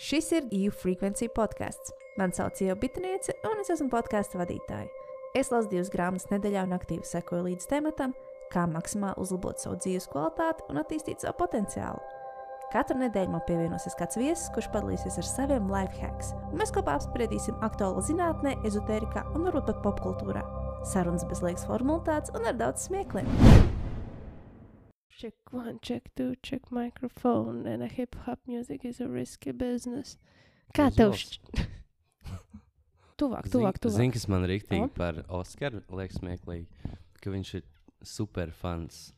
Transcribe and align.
Šis 0.00 0.30
ir 0.32 0.46
EU 0.56 0.70
Frequency 0.72 1.26
podkāsts. 1.28 1.92
Mani 2.16 2.32
sauc 2.32 2.56
Ieva 2.64 2.72
Bitniece, 2.80 3.34
un 3.44 3.58
es 3.60 3.68
esmu 3.68 3.90
podkāstu 3.92 4.38
vadītāja. 4.40 4.88
Es 5.36 5.50
lasu 5.52 5.68
divas 5.68 5.90
grāmatas 5.92 6.30
nedēļā 6.30 6.62
un 6.64 6.72
aktīvi 6.72 7.04
sekoju 7.04 7.44
līdz 7.50 7.66
tematam, 7.68 8.14
kā 8.48 8.62
maksimāli 8.72 9.20
uzlabot 9.20 9.60
savu 9.60 9.76
dzīves 9.76 10.08
kvalitāti 10.08 10.64
un 10.72 10.80
attīstīt 10.80 11.20
savu 11.20 11.36
potenciālu. 11.42 12.00
Katru 12.72 12.96
nedēļu 13.02 13.34
man 13.34 13.44
pievienosies 13.44 13.98
kāds 13.98 14.16
viesis, 14.16 14.48
kurš 14.54 14.70
padalīsies 14.72 15.20
ar 15.20 15.28
saviem 15.28 15.68
life 15.68 16.00
hacks, 16.00 16.32
un 16.48 16.62
mēs 16.62 16.72
kopā 16.72 16.96
apspriedīsim 16.96 17.60
aktuālu 17.68 18.00
zinātnē, 18.08 18.56
ezotērijā 18.70 19.26
un 19.34 19.50
varbūt 19.50 19.68
pat 19.68 19.84
popkultūrā. 19.84 20.46
Sarunas 20.88 21.28
bez 21.28 21.44
liekas 21.44 21.68
formalitātes 21.68 22.32
un 22.32 22.48
ar 22.48 22.56
daudz 22.56 22.88
smiekliem. 22.88 23.28
Check 25.20 25.34
one, 25.52 25.78
check 25.82 26.08
two, 26.16 26.34
check 26.42 26.72
microphone, 26.72 27.66
and 27.66 27.82
a 27.82 27.86
hip 27.86 28.16
hop 28.24 28.38
music 28.46 28.86
is 28.86 29.02
a 29.02 29.06
risky 29.06 29.52
business. 29.52 30.16
Kā 30.72 30.86
tev 30.88 31.12
Uzvalsts. 31.12 31.36
šķiet? 31.36 31.66
tuvāk, 33.20 33.50
tuvāk, 33.52 33.80
tuvāk. 33.84 33.96
Zini, 33.98 34.14
kas 34.14 34.24
man 34.32 34.46
rīktīgi 34.48 34.86
O? 34.86 34.92
par 34.94 35.18
Oskaru 35.28 35.82
liekas 35.92 36.22
smieklīgi, 36.22 36.94
ka 37.20 37.34
viņš 37.34 37.50
ir 37.58 37.66
super 38.00 38.54
fans 38.62 39.10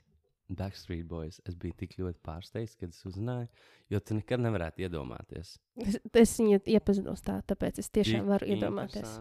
Backstreet 0.51 1.07
Boys. 1.07 1.39
Es 1.47 1.55
biju 1.55 1.79
tik 1.85 1.95
ļoti 2.01 2.19
pārsteigts, 2.27 2.75
kad 2.81 2.91
es 2.91 3.07
uzzināju, 3.07 3.47
jo 3.95 4.03
tu 4.03 4.19
nekad 4.19 4.43
nevarētu 4.43 4.83
iedomāties. 4.89 5.55
Es, 5.87 6.01
es 6.03 6.34
viņu 6.41 6.65
iepazinos 6.67 7.23
tā, 7.23 7.39
tāpēc 7.47 7.79
es 7.79 7.93
tiešām 7.95 8.27
varu 8.27 8.51
iedomāties. 8.51 9.21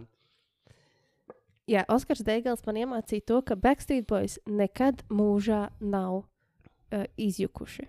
Jā, 1.70 1.86
Oskars 1.94 2.26
Deigels 2.26 2.66
man 2.66 2.82
iemācīja 2.82 3.30
to, 3.30 3.44
ka 3.46 3.54
Backstreet 3.70 4.10
Boys 4.10 4.42
nekad 4.50 5.06
mūžā 5.14 5.68
nav 5.78 6.24
uh, 6.94 7.06
izjukuši. 7.18 7.88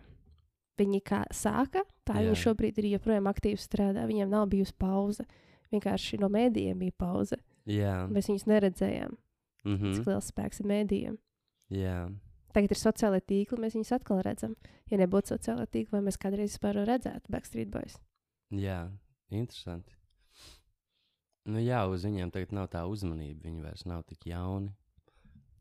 Viņi 0.81 1.01
kā 1.05 1.23
sāka, 1.37 1.83
tā 2.09 2.15
Jā. 2.17 2.27
viņi 2.31 2.39
šobrīd 2.43 2.79
ir 2.81 2.87
joprojām 2.95 3.29
aktīvi 3.31 3.61
strādā. 3.61 4.07
Viņiem 4.09 4.31
nav 4.33 4.47
bijusi 4.49 4.73
pauze. 4.79 5.25
Vienkārši 5.73 6.19
no 6.21 6.29
mēdījiem 6.33 6.79
bija 6.79 6.93
pauze. 6.99 7.37
Jā, 7.67 8.07
Mēs 8.11 8.29
viņus 8.29 8.47
neredzējām. 8.51 9.13
mm 9.65 9.71
Mm. 9.77 9.93
Cik 9.95 10.03
-hmm. 10.03 10.09
liels 10.11 10.33
spēks 10.33 10.61
ir 10.61 10.67
mēdījiem. 10.67 11.19
jā. 11.71 12.11
Tagad 12.53 12.71
ir 12.71 12.77
sociālai 12.77 13.21
tīkli, 13.21 13.57
mēs 13.59 13.73
viņus 13.75 13.93
atkal 13.97 14.21
redzam. 14.23 14.57
Ja 14.91 14.99
nebūtu 14.99 15.33
sociālai 15.33 15.67
tīkli, 15.67 15.91
vai 15.93 16.01
mēs 16.01 16.19
kādreiz 16.19 16.53
vispār 16.53 16.75
redzētu 16.85 17.31
Backstreet 17.31 17.71
Boys? 17.71 17.97
jā, 18.51 18.91
interesanti. 19.31 19.95
Nu, 21.47 21.59
jā, 21.59 21.87
uz 21.89 22.05
viņiem 22.05 22.31
tagad 22.31 22.53
nav 22.53 22.69
tā 22.69 22.85
uzmanība. 22.87 23.41
Viņi 23.45 23.63
vairs 23.63 23.85
nav 23.87 24.03
tik 24.03 24.27
jauni. 24.27 24.73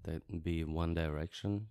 Tad 0.04 0.22
bija 0.44 0.66
One 0.68 0.94
Direction. 0.96 1.68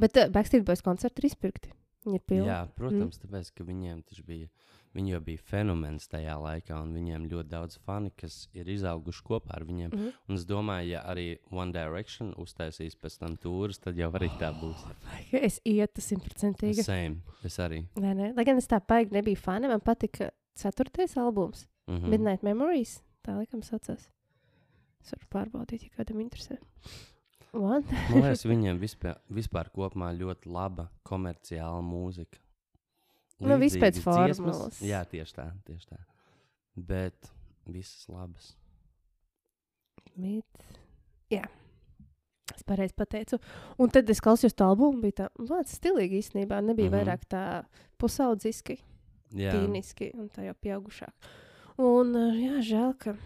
Bet 0.00 0.20
uh, 0.20 0.30
Backstreet 0.32 0.66
Boys 0.66 0.84
koncerti 0.84 1.22
ir 1.22 1.30
izpirkti. 1.30 1.72
Viņi 2.06 2.20
ir 2.20 2.22
pilni. 2.22 2.46
Jā, 2.46 2.60
protams, 2.78 3.18
mm. 3.18 3.22
tāpēc, 3.24 3.50
ka 3.56 3.66
viņiem 3.66 4.02
tas 4.06 4.22
bija. 4.26 4.48
Viņi 4.96 5.12
jau 5.12 5.18
bija 5.26 5.42
fenomens 5.44 6.06
tajā 6.08 6.38
laikā, 6.40 6.78
un 6.80 6.94
viņiem 6.96 7.26
ļoti 7.28 7.50
daudz 7.50 7.76
fani, 7.84 8.08
kas 8.16 8.46
ir 8.56 8.70
izauguši 8.72 9.24
kopā 9.26 9.52
ar 9.58 9.66
viņiem. 9.68 9.90
Mhm. 9.92 10.14
Un 10.30 10.38
es 10.38 10.46
domāju, 10.48 10.88
ja 10.94 11.02
arī 11.10 11.26
One 11.52 11.74
Direction 11.74 12.30
uztaisīs 12.40 12.96
pēc 12.96 13.18
tam 13.20 13.36
tūrus, 13.36 13.82
tad 13.82 14.00
jau 14.00 14.08
arī 14.16 14.30
tā 14.40 14.54
būs. 14.56 14.86
Es 15.36 15.60
ietu 15.68 16.00
simtprocentīgi. 16.00 16.86
Same. 16.86 17.20
Es 17.44 17.58
arī. 17.60 17.82
Vai 17.98 18.14
ne? 18.16 18.32
Lai 18.38 18.46
gan 18.48 18.56
es 18.62 18.70
tā 18.70 18.80
baigi 18.80 19.18
nebiju 19.18 19.36
fani, 19.36 19.68
man 19.68 19.84
patika 19.84 20.30
ceturtais 20.56 21.18
albums, 21.20 21.66
Mm 21.86 21.94
mm. 21.94 22.00
-hmm. 22.02 22.08
Midnight 22.08 22.42
Memories. 22.42 23.02
Tā 23.22 23.36
laikam 23.36 23.62
saucās. 23.62 24.10
Es 25.04 25.12
varu 25.12 25.26
pārbaudīt, 25.30 25.82
ja 25.82 25.90
kādam 25.96 26.20
interesē. 26.20 26.58
Man 27.52 27.84
liekas, 28.12 28.44
viņiem 28.52 28.80
vispār, 28.80 29.20
vispār 29.32 29.70
kopumā 29.74 30.10
ļoti 30.16 30.50
laba 30.52 30.88
komerciāla 31.06 31.80
mūzika. 31.84 32.40
Nu, 33.44 33.58
viss 33.60 33.76
pēc 33.80 34.00
formulas. 34.00 34.80
Jā, 34.84 35.02
tieši 35.08 35.36
tā, 35.36 35.50
tieši 35.66 35.90
tā. 35.90 36.00
Bet 36.76 37.30
visas 37.68 38.08
labas. 38.08 38.54
Mid. 40.16 40.44
Jā. 41.32 41.44
Es 42.54 42.62
pareizi 42.64 42.94
pateicu. 42.96 43.38
Un 43.82 43.92
tad 43.92 44.08
es 44.12 44.22
klausījos 44.24 44.56
to 44.56 44.68
albumu, 44.70 45.02
bija 45.02 45.24
tā, 45.24 45.28
ļoti 45.36 45.76
stilīgi 45.76 46.20
īstenībā. 46.22 46.62
Nebija 46.64 46.88
mm. 46.88 46.94
-hmm. 46.94 46.98
vairāk 47.02 47.26
tā 47.28 47.42
pusaudziski, 48.00 48.78
tīniski 49.34 50.12
un 50.14 50.30
tā 50.32 50.46
jau 50.46 50.54
pieaugušāk. 50.54 51.30
Un, 51.82 52.14
jā, 52.40 52.60
žēl, 52.64 52.94
ka 52.96 53.16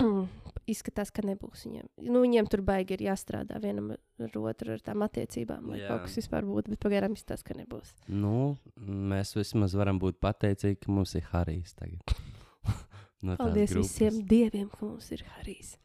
izskatās, 0.70 1.10
ka 1.14 1.22
nebūs 1.26 1.64
viņiem. 1.66 1.86
Nu, 2.10 2.20
viņiem 2.24 2.48
tur 2.50 2.62
baigi 2.66 2.96
ir 2.96 3.04
jāstrādā 3.06 3.58
vienam 3.62 3.92
ar 3.94 4.38
otru, 4.40 4.72
ar 4.74 4.82
tām 4.84 5.04
attiecībām, 5.06 5.68
lai 5.72 5.80
Jā. 5.80 5.88
kaut 5.92 6.06
kas 6.06 6.16
vispār 6.20 6.46
būtu. 6.48 6.72
Bet 6.74 6.80
pagaidām 6.82 7.14
izskatās, 7.16 7.44
ka 7.46 7.54
nebūs. 7.58 7.92
nu, 8.08 8.56
mēs 8.76 9.34
vismaz 9.38 9.74
varam 9.78 10.00
būt 10.02 10.18
pateicīgi, 10.22 10.80
ka 10.84 10.92
mums 10.92 11.14
ir 11.14 11.22
Harijs 11.32 11.74
tagad. 11.78 12.16
no 13.26 13.36
Paldies 13.38 13.72
grupas. 13.72 13.92
visiem 13.92 14.20
dieviem, 14.26 14.68
ka 14.70 14.82
mums 14.86 15.10
ir 15.14 15.22
Harijs. 15.36 15.76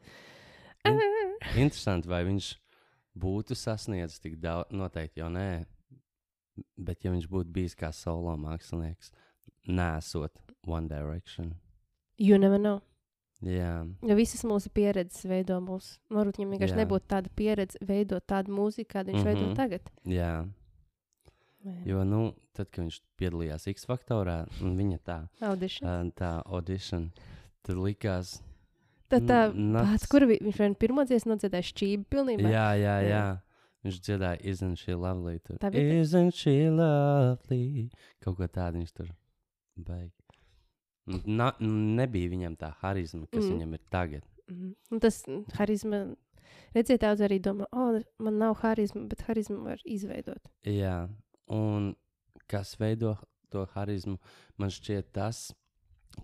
In- 0.86 1.00
Interesanti, 1.62 2.10
vai 2.10 2.24
viņš 2.26 2.52
būtu 3.22 3.56
sasniedzis 3.58 4.22
tik 4.24 4.40
daudz, 4.42 4.72
noteikti 4.74 5.22
jau 5.22 5.30
nē. 5.30 5.66
Bet, 6.78 7.04
ja 7.06 7.12
viņš 7.14 7.28
būtu 7.32 7.50
bijis 7.54 7.74
kā 7.80 7.90
solo 7.96 8.34
mākslinieks, 8.38 9.12
nesot 9.68 10.36
One 10.68 10.88
Direction. 10.90 11.56
You 12.18 12.38
never 12.38 12.60
know. 12.60 12.82
Jā, 13.42 13.88
Jo 14.06 14.16
visas 14.16 14.44
mūsu 14.46 14.70
pieredzes 14.70 15.24
veido 15.26 15.56
mūsu. 15.66 15.98
Varbūt 16.14 16.38
viņam 16.38 16.52
vienkārši 16.54 16.76
Jā. 16.76 16.86
nebūtu 16.86 17.08
tāda 17.10 17.30
pieredze 17.36 17.78
veidot 17.82 18.22
tādu 18.30 18.54
mūziku, 18.54 18.86
kādu 18.94 19.12
viņš 19.12 19.18
mm 19.18 19.26
-hmm. 19.26 19.34
veido 19.34 19.48
Mhm. 19.48 19.56
tagad. 19.56 19.82
jā. 20.06 20.50
Ne? 21.64 21.84
Jo, 21.86 22.04
nu, 22.04 22.34
tad, 22.54 22.70
kad 22.72 22.86
viņš 22.86 23.00
piedalījās 23.20 23.68
X 23.68 23.86
faktorā, 23.86 24.48
un 24.62 24.78
viņa 24.78 25.00
tā, 25.06 25.28
Audition. 25.42 26.12
tā 26.12 26.42
audition, 26.46 27.12
tad 27.64 27.76
likās, 27.76 28.42
Tad 29.10 29.24
tā, 29.24 29.52
n- 29.54 29.72
nuts. 29.74 29.90
pats, 29.92 30.06
kur 30.08 30.26
vi- 30.26 30.40
viņš 30.42 30.58
vien 30.58 30.76
pirmo 30.76 31.06
dziesmu 31.06 31.36
nodziedāja 31.36 31.62
šķību 31.74 32.06
pilnībā. 32.10 32.50
jā, 32.50 32.70
jā, 32.78 33.02
Jā. 33.02 33.10
jā. 33.10 33.42
Viņš 33.84 34.00
dziedāja, 34.02 34.38
isn't 34.46 34.76
she 34.78 34.94
lovely? 34.96 35.40
Tur. 35.40 35.58
Tā 35.58 35.72
bija 35.72 35.84
tā- 35.94 36.02
Isn't 36.02 36.34
she 36.36 36.70
lovely? 36.70 37.90
Kaut 38.24 38.38
ko 38.38 38.48
tādu 38.48 38.78
viņš 38.78 38.94
tur 38.94 39.08
beig. 39.78 40.12
Na, 41.26 41.52
nebija 41.60 42.30
viņam 42.30 42.58
tā 42.58 42.74
harizma, 42.82 43.26
kas 43.32 43.44
Mm. 43.44 43.48
mm. 43.50 43.56
viņam 43.58 43.74
ir 43.74 43.80
tagad. 43.90 44.24
Mhm. 44.50 44.74
Un 44.92 45.00
tas 45.00 45.24
mm, 45.28 45.46
harizma. 45.58 46.16
Redziet, 46.76 47.02
daudz 47.02 47.20
arī 47.22 47.40
domā, 47.44 47.66
o, 47.72 47.88
oh, 47.98 48.02
man 48.20 48.38
nav 48.40 48.56
harizma, 48.62 49.02
bet 49.08 49.22
harizmu 49.28 49.58
var 49.66 49.80
izveidot. 49.86 50.40
Jā, 50.64 51.10
un 51.50 51.96
kas 52.48 52.76
veido 52.80 53.18
to 53.52 53.66
harizmu, 53.74 54.18
man 54.58 54.70
šķiet 54.70 55.12
tas, 55.12 55.52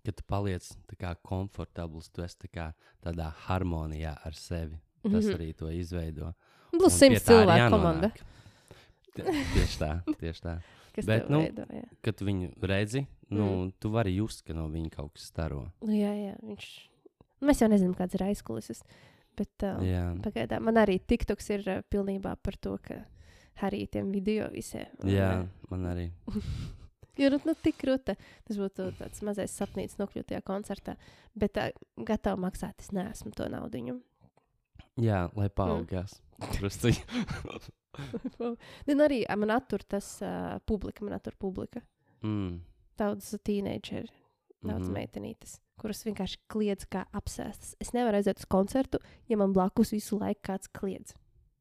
ka 0.05 0.11
tu 0.11 0.23
paliec 0.27 0.63
tā 0.87 0.95
kā 0.99 1.15
komfortabls, 1.23 2.09
tu 2.11 2.21
esi 2.23 2.37
tā 2.45 2.47
kā 2.51 2.67
tādā 3.03 3.31
harmonijā 3.47 4.15
ar 4.25 4.33
sevi. 4.33 4.79
Tas 5.03 5.25
Mhm. 5.25 5.35
arī 5.35 5.53
to 5.55 5.65
izveido. 5.71 6.33
Plus 6.71 6.93
simts 6.93 7.23
cilvēku 7.25 7.69
komanda, 7.71 8.11
Tie- 9.15 9.23
Tieši 9.25 9.77
tā, 9.81 9.91
tieši 10.19 10.41
tā. 10.43 10.61
kas 10.93 11.05
Bet, 11.05 11.29
nu, 11.29 11.39
veido. 11.41 11.65
Jā. 11.73 11.83
Kad 12.03 12.17
viņu 12.21 12.53
redzi, 12.61 13.07
nu, 13.33 13.45
mm. 13.45 13.73
tu 13.81 13.91
vari 13.93 14.15
just, 14.15 14.45
ka 14.47 14.55
no 14.57 14.67
viņa 14.71 14.93
kaut 14.93 15.13
kas 15.17 15.27
staro. 15.31 15.65
Nu, 15.83 15.93
jā, 15.95 16.13
jā, 16.15 16.33
viņš. 16.43 16.69
Nu, 17.37 17.49
Mēs 17.51 17.61
jau 17.61 17.69
nezinām, 17.69 17.93
kāds 17.97 18.17
ir 18.17 18.23
aizkulises. 18.25 18.81
Bet 19.37 19.61
uh, 19.67 19.77
Jā, 19.85 20.07
pagaidām 20.25 20.65
man 20.65 20.79
arī 20.81 20.97
TikToks 20.97 21.51
ir 21.53 21.67
uh, 21.69 21.83
pilnībā 21.93 22.33
par 22.41 22.57
to, 22.57 22.73
ka 22.81 23.03
Harijam 23.61 24.09
video 24.13 24.47
visiem. 24.53 24.89
jā 25.05 25.45
man 25.69 25.85
arī. 25.93 26.09
Jo 27.17 27.31
nu, 27.33 27.39
nu, 27.49 27.55
tik 27.57 27.79
krūta. 27.81 28.13
Tas 28.45 28.59
būtu 28.61 28.91
tāds 28.99 29.23
mazais 29.25 29.49
sapnis 29.49 29.95
nokļūt 29.97 30.27
tajā 30.29 30.41
koncertā. 30.45 30.93
Bet 31.33 31.55
tā, 31.57 31.71
gatava 32.05 32.37
maksāt, 32.37 32.77
es 32.83 32.91
neesmu 32.93 33.31
to 33.33 33.47
naudu. 33.49 33.95
Jā, 35.01 35.23
lai 35.33 35.47
paaugās. 35.49 36.19
Drusciņ. 36.59 36.99
Nē, 38.85 38.97
arī 39.07 39.23
ā, 39.25 39.33
man 39.33 39.55
attur 39.55 39.81
tas 39.81 40.19
uh, 40.21 40.59
publika, 40.69 41.01
man 41.05 41.17
attur 41.17 41.33
publika. 41.41 41.81
mm. 42.21 42.59
Daudz 42.97 43.29
teenageru, 43.45 44.09
daudz 44.63 44.87
mm. 44.87 44.89
-hmm. 44.89 44.97
meitenītes, 44.97 45.59
kuras 45.77 46.03
vienkārši 46.05 46.39
kliedz 46.49 46.87
kā 46.89 47.05
apsēstas. 47.13 47.75
Es 47.79 47.93
nevaru 47.93 48.17
aiziet 48.17 48.39
uz 48.41 48.45
koncertu, 48.49 48.99
ja 49.29 49.37
man 49.37 49.53
blakus 49.53 49.93
visu 49.93 50.19
laiku 50.19 50.41
kāds 50.51 50.71
kliedz. 50.73 51.13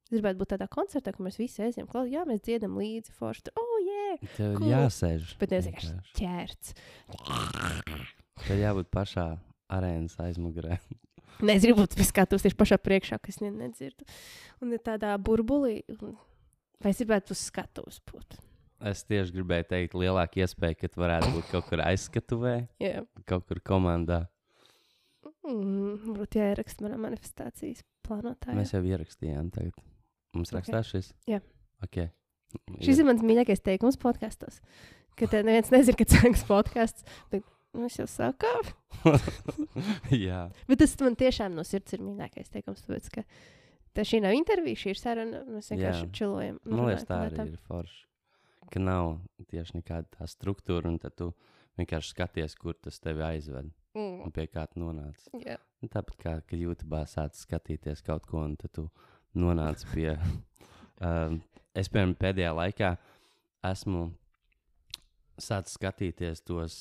Es 0.07 0.15
gribētu 0.15 0.39
būt 0.39 0.53
tādā 0.55 0.69
koncertā, 0.71 1.11
kur 1.13 1.27
mēs 1.27 1.39
visi 1.41 1.65
aizjām 1.67 1.89
klāt. 1.91 2.13
Jā, 2.13 2.23
mēs 2.29 2.45
dziedam 2.47 2.77
līdzi, 2.79 3.11
forši. 3.19 3.51
Oh, 3.59 3.73
yeah! 3.83 4.21
Tev 4.37 4.53
ir 4.53 4.61
Cool. 4.61 4.69
jāsēž. 4.71 5.33
Bet 5.41 5.51
nevis 5.51 5.67
vienkārši 5.67 6.15
ķērts. 6.21 6.75
Tev 8.47 8.61
jābūt 8.61 8.93
pašā 8.95 9.27
arēnas 9.67 10.15
aizmugurē. 10.23 10.79
Nē, 11.43 11.57
es 11.59 11.67
gribu 11.67 11.83
būt 11.83 11.99
skatos 12.07 12.47
tieši 12.47 12.57
pašā 12.57 12.79
priekšā, 12.81 13.19
kas 13.21 13.43
ne, 13.43 13.51
nedzirdu. 13.51 14.07
Un 14.63 14.73
ir 14.73 14.81
tādā 14.87 15.11
burbulī. 15.19 15.81
Vai 16.81 16.93
es 16.93 17.03
gribētu 17.03 17.35
uz 17.35 17.43
skatuves 17.51 17.99
būt? 18.07 18.39
Es 18.85 19.05
tieši 19.09 19.33
gribēju 19.33 19.65
teikt, 19.71 19.95
lielāka 19.97 20.43
iespēja, 20.45 20.77
ka 20.77 20.89
tu 20.93 21.01
varētu 21.01 21.31
būt 21.33 21.47
kaut 21.51 21.65
kur 21.71 21.81
aizskatuvē, 21.81 22.69
Jā, 22.83 23.05
kaut 23.25 23.47
kur 23.49 23.61
komandā. 23.65 24.27
mm, 25.47 25.97
varbūt 26.05 26.37
jāieraksta 26.37 26.85
manā 26.85 26.99
manifestācijas 27.01 27.83
plānotājā. 28.07 28.55
Mēs 28.59 28.75
jau 28.75 28.83
ierakstījām. 28.85 29.51
Tagad. 29.55 29.73
Mums 30.37 30.53
Ok. 30.53 30.59
rakstās 30.61 30.91
šis? 30.93 31.13
Jā. 31.27 31.41
Okay. 31.83 32.11
Šis 32.85 32.99
ir 33.01 33.05
mans 33.09 33.23
mīļākais 33.25 33.63
teikums 33.65 33.97
podkāstos. 34.01 34.61
ka 35.17 35.27
te 35.27 35.43
neviens 35.43 35.71
nezina, 35.73 35.97
ka 35.97 36.05
tas 36.05 36.25
ir 36.25 36.37
podkāsts. 36.49 37.05
Bet 37.33 37.43
mēs 37.75 37.97
jau 37.99 38.07
sākām. 38.07 38.69
Jā, 40.13 40.51
Bet 40.69 40.79
tas 40.83 40.95
man 41.01 41.17
tiešām 41.17 41.55
no 41.57 41.65
sirds 41.65 41.93
ir 41.97 42.01
mīļākais 42.05 42.53
teikums. 42.53 42.85
Tāpēc, 42.87 43.09
ka 43.15 43.25
tā 43.97 44.05
šī 44.05 44.21
nav 44.25 44.37
intervija, 44.37 44.77
šī 44.77 44.93
ir 44.95 45.01
saruna. 45.01 45.43
Mēs 45.49 45.71
vienkārši 45.73 46.11
čilojam. 46.13 46.61
man 46.65 46.87
liekas, 46.91 47.07
tā 47.09 47.23
arī 47.31 47.49
ir 47.55 47.59
forši. 47.69 48.06
Ka 48.73 48.81
nav 48.83 49.19
tieši 49.51 49.79
nekāda 49.81 50.09
tā 50.19 50.27
struktūra, 50.29 50.89
un 50.91 50.99
tu 51.15 51.33
vienkārši 51.79 52.15
skaties, 52.15 52.55
kur 52.59 52.75
tas 52.75 52.99
tevi 53.01 53.23
aizved 53.23 53.71
Mm. 53.97 54.25
un 54.27 54.31
pie 54.31 54.45
kā 54.47 54.67
tu 54.69 54.81
nonāc. 54.83 55.17
Jā. 55.41 55.57
Nu, 55.81 55.89
Tāpat 55.89 56.17
kā 56.21 56.33
YouTube 56.61 56.99
sāc 57.09 57.33
skatīties 57.33 58.03
kaut 58.05 58.27
ko, 58.29 58.43
un 58.45 58.57
tu 58.69 58.91
nonāc 59.35 59.87
pie. 59.95 60.19
um, 61.01 61.39
es, 61.75 61.89
piemēram, 61.89 62.13
pēdējā 62.21 62.51
laikā 62.59 62.91
esmu 63.65 64.11
sācis 65.41 65.77
skatīties 65.79 66.43
tos 66.45 66.77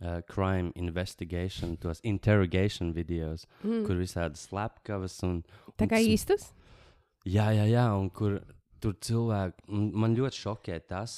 uh, 0.00 0.20
crime 0.30 0.70
investigation, 0.78 1.76
tos 1.76 2.00
interrogation 2.04 2.92
videos, 2.94 3.46
mm. 3.64 3.84
Kur 3.86 3.98
visādi 4.00 4.38
slepkavas 4.38 5.18
un. 5.26 5.42
Tā 5.78 5.86
un 5.86 5.92
kā 5.92 5.98
s- 6.02 6.06
īstus? 6.14 6.48
Jā, 7.26 7.48
jā, 7.56 7.66
jā, 7.70 7.86
un 7.98 8.10
kur 8.10 8.40
tur 8.84 8.98
cilvēki. 9.00 9.64
Man 9.72 10.16
ļoti 10.18 10.40
šokē 10.42 10.78
tas, 10.90 11.16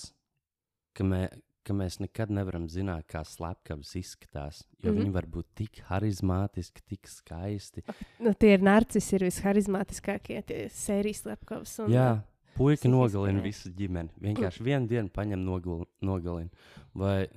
ka, 0.96 1.06
mē, 1.06 1.22
ka 1.66 1.74
mēs 1.76 1.98
nekad 2.02 2.32
nevaram 2.34 2.68
zināt, 2.70 3.08
kā 3.10 3.24
slepkavas 3.26 3.94
izskatās. 3.98 4.62
Jo 4.78 4.90
mm. 4.90 4.94
-hmm. 4.94 5.00
viņi 5.02 5.14
var 5.16 5.26
būt 5.34 5.48
tik 5.62 5.82
harizmātiski, 5.88 6.84
tik 6.86 7.10
skaisti. 7.10 7.84
Nu, 8.22 8.34
tie 8.34 8.54
ir 8.54 8.62
narcisi, 8.62 9.16
ir 9.16 9.26
visharizmātiskākie 9.28 10.42
sērijas 10.70 11.24
slepkavas. 11.24 11.78
un- 11.84 11.92
Jā, 11.92 12.22
puika 12.56 12.82
Cik 12.82 12.90
nogalina 12.90 13.42
visu 13.42 13.70
ģimeni. 13.70 14.10
Vienkārši 14.20 14.62
vienu 14.62 14.88
dienu 14.88 15.08
paņem 15.08 15.44
nogal, 15.44 15.86
nogalina. 16.00 16.50
Vai, 16.94 17.28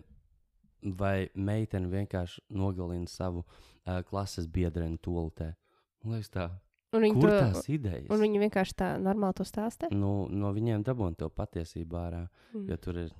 vai 0.82 1.30
meitene 1.36 1.88
vienkārši 1.88 2.42
nogalina 2.50 3.08
savu 3.08 3.44
uh, 3.44 4.02
klases 4.04 4.48
biedreni 4.48 4.98
toltē. 4.98 5.56
Man 6.04 6.16
liekas, 6.16 6.30
tā, 6.30 6.50
Un 6.94 7.04
viņi, 7.06 7.20
kur 7.22 7.30
to, 7.30 7.40
tās 7.40 7.68
idejas? 7.70 8.08
un 8.10 8.20
viņi 8.24 8.40
vienkārši 8.48 8.74
tā 8.82 8.88
normāli 8.98 9.36
to 9.38 9.44
stāsta. 9.46 9.90
nu, 9.94 10.28
no 10.32 10.50
viņiem 10.56 10.84
dabūna 10.84 11.16
to 11.18 11.30
patiesību 11.30 12.00
ārā. 12.00 12.24
Mm. 12.54 12.64
Jo 12.72 12.78
tur 12.78 12.98
ir 12.98 13.12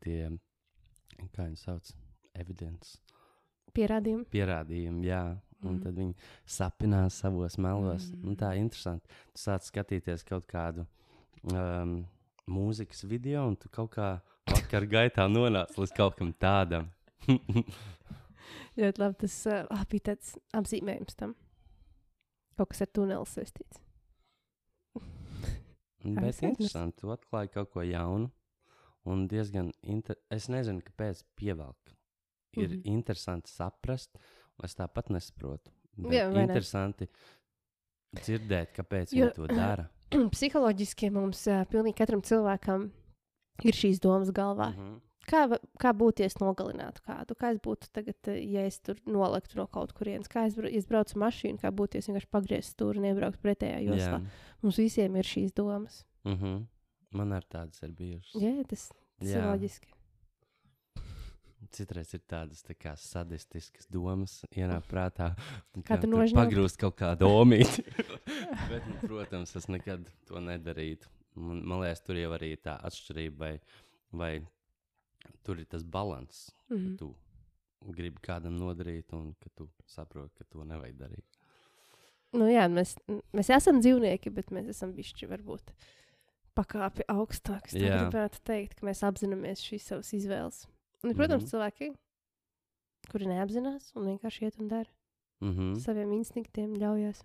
tie, 0.00 0.30
kā 1.36 1.44
viņi 1.48 1.58
sauc, 1.60 1.90
evidence, 2.34 2.96
Pierādījumi. 3.76 4.24
pierādījumi, 4.32 5.04
jā. 5.06 5.38
Un 5.62 5.76
Mhm. 5.76 5.82
tad 5.84 5.94
viņi 5.94 6.14
sapinās 6.44 7.12
savos 7.22 7.56
melos. 7.58 8.08
Mm. 8.10 8.24
Mm. 8.32 8.36
Tā 8.36 8.48
ir 8.56 8.60
interesanti. 8.64 9.06
Tu 9.32 9.38
sāc 9.44 9.62
skatīties 9.62 10.24
kaut 10.26 10.46
kādu 10.50 10.86
um, 11.52 12.04
mūzikas 12.48 13.04
video, 13.06 13.46
un 13.46 13.54
tu 13.56 13.68
kaut 13.68 13.90
kā 13.94 14.20
vakar 14.50 14.86
gaitā 14.90 15.28
nonāc 15.30 15.76
līdz 15.78 15.92
kaut 15.94 16.16
kam 16.16 16.32
tādam. 16.32 16.88
Ļoti 18.80 18.98
labi. 19.02 19.16
Tas 19.22 19.36
uh, 19.46 19.84
bija 19.90 20.08
tāds 20.12 20.34
apzīmējums 20.56 21.14
tam. 21.18 21.34
Kaut 22.56 22.72
kas 22.72 22.84
ar 22.84 22.90
tuneli 22.92 23.28
saistīts. 23.28 23.80
Bet 26.04 26.28
es 26.28 26.42
interesanti, 26.42 27.00
tu 27.00 27.12
atklāji 27.14 27.52
kaut 27.54 27.72
ko 27.74 27.84
jaunu. 27.86 28.30
Un 29.08 29.26
diezgan, 29.26 29.72
inter... 29.82 30.16
es 30.30 30.46
nezinu, 30.52 30.82
kāpēc 30.86 31.24
pievelk. 31.34 31.94
Ir 32.54 32.68
mm. 32.68 32.74
-hmm. 32.74 32.82
interesanti 32.84 33.50
saprast, 33.50 34.18
un 34.58 34.64
es 34.68 34.76
tāpat 34.78 35.10
nesaprotu. 35.10 35.72
Jā, 35.96 36.28
vai 36.30 36.42
ne? 36.42 36.42
interesanti 36.46 37.08
dzirdēt, 38.16 38.72
kāpēc 38.76 39.12
Jo- 39.12 39.26
viņi 39.26 39.34
to 39.34 39.46
dara. 39.50 39.88
Psiholoģiski 40.34 41.10
mums 41.10 41.46
uh, 41.48 41.64
pilnīgi 41.68 41.98
katram 41.98 42.22
cilvēkam 42.22 42.90
ir 43.64 43.74
šīs 43.76 44.00
domas 44.00 44.30
galvā. 44.30 44.70
Mm 44.70 44.78
-hmm. 44.78 45.00
Kā, 45.28 45.44
kā 45.78 45.92
būtu, 45.94 46.24
ja 46.24 46.28
es 46.30 46.36
nogalinātu 46.40 47.04
kādu? 47.06 47.36
Kā 47.38 47.52
es 47.54 47.60
būtu 47.62 47.88
tagad, 47.94 48.18
eh, 48.32 48.40
ja 48.56 48.64
es 48.66 48.80
tur 48.82 48.98
noliktu 49.06 49.60
no 49.60 49.68
kaut 49.70 49.94
kurienes? 49.94 50.30
Kā 50.30 50.48
es, 50.48 50.56
es 50.58 50.88
braucu 50.88 51.14
ar 51.14 51.22
mašīnu, 51.26 51.60
kā 51.62 51.70
būtu, 51.70 51.96
ja 51.96 52.02
es 52.02 52.10
vienkārši 52.10 52.30
pagrieztu 52.32 52.74
stūri 52.74 53.02
un 53.02 53.08
iebrauktu 53.12 53.42
pretējā 53.44 53.80
joslā? 53.86 54.18
Jā. 54.18 54.56
Mums 54.64 54.80
visiem 54.82 55.16
ir 55.16 55.28
šīs 55.28 55.54
domas. 55.54 56.04
Mm 56.26 56.38
-hmm. 56.38 56.62
Man 57.12 57.34
arī 57.36 57.48
tādas 57.48 57.82
ir 57.82 57.92
bijušas. 57.92 58.42
Jā, 58.42 58.54
tas, 58.68 58.88
ir 59.20 59.44
loģiski. 59.44 59.92
Citreiz 61.72 62.12
ir 62.14 62.20
tādas 62.28 62.64
tā 62.66 62.74
kā 62.74 62.96
sadistiskas 62.98 63.86
domas, 63.86 64.44
ienāk 64.50 64.88
prātā. 64.90 65.34
un 65.76 65.82
Kā 65.82 65.96
tu 65.96 66.08
tur 66.08 66.18
nožņaukt? 66.18 66.40
Pagrūst 66.40 66.80
kaut 66.80 66.96
kādu 66.96 67.28
omīti. 67.30 67.84
Bet, 68.70 68.86
nu, 68.88 68.96
protams, 69.06 69.56
es 69.56 69.68
nekad 69.68 70.10
to 70.26 70.40
nedarītu. 70.40 71.06
Man, 71.34 71.62
man 71.64 71.80
liekas, 71.80 72.02
tur 72.02 72.16
jau 72.16 72.32
arī 72.32 72.56
tā 72.56 72.74
atšķirība, 72.82 73.38
vai, 73.38 73.60
vai 74.10 74.32
tur 75.44 75.58
ir 75.58 75.64
tas 75.66 75.82
balans, 75.84 76.50
ka 76.68 76.74
Mhm. 76.74 76.96
tu 76.98 77.14
gribi 77.92 78.20
kādam 78.22 78.58
nodarīt, 78.58 79.12
un 79.12 79.34
ka 79.40 79.48
tu 79.56 79.68
saproti, 79.86 80.34
ka 80.38 80.44
to 80.44 80.64
nevajag 80.64 80.96
darīt. 80.96 81.24
Nu, 82.32 82.46
jā, 82.48 82.68
mēs, 82.70 82.96
mēs 83.34 83.50
esam 83.50 83.80
dzīvnieki, 83.80 84.32
bet 84.32 84.50
mēs 84.50 84.68
esam 84.68 84.94
bišķi 84.94 85.28
varbūt 85.28 85.72
pakāpi 86.56 87.04
augstāk. 87.08 87.66
Es 87.66 87.74
gribētu 87.74 88.40
teikt, 88.44 88.78
ka 88.78 88.86
mēs 88.86 89.02
apzināmies 89.02 89.60
šīs 89.60 89.82
savas 89.90 90.12
izvēles. 90.12 90.66
Un, 91.02 91.14
protams, 91.14 91.42
mm 91.42 91.46
-hmm. 91.46 91.50
cilvēki, 91.50 91.96
kuri 93.10 93.26
neapzinās 93.26 93.92
un 93.96 94.06
vienkārši 94.06 94.42
iet 94.42 94.58
un 94.60 94.68
dara 94.68 94.90
Mm 95.42 95.52
-hmm. 95.52 95.78
saviem 95.80 96.12
instinktiem, 96.12 96.74
ļaujas. 96.74 97.24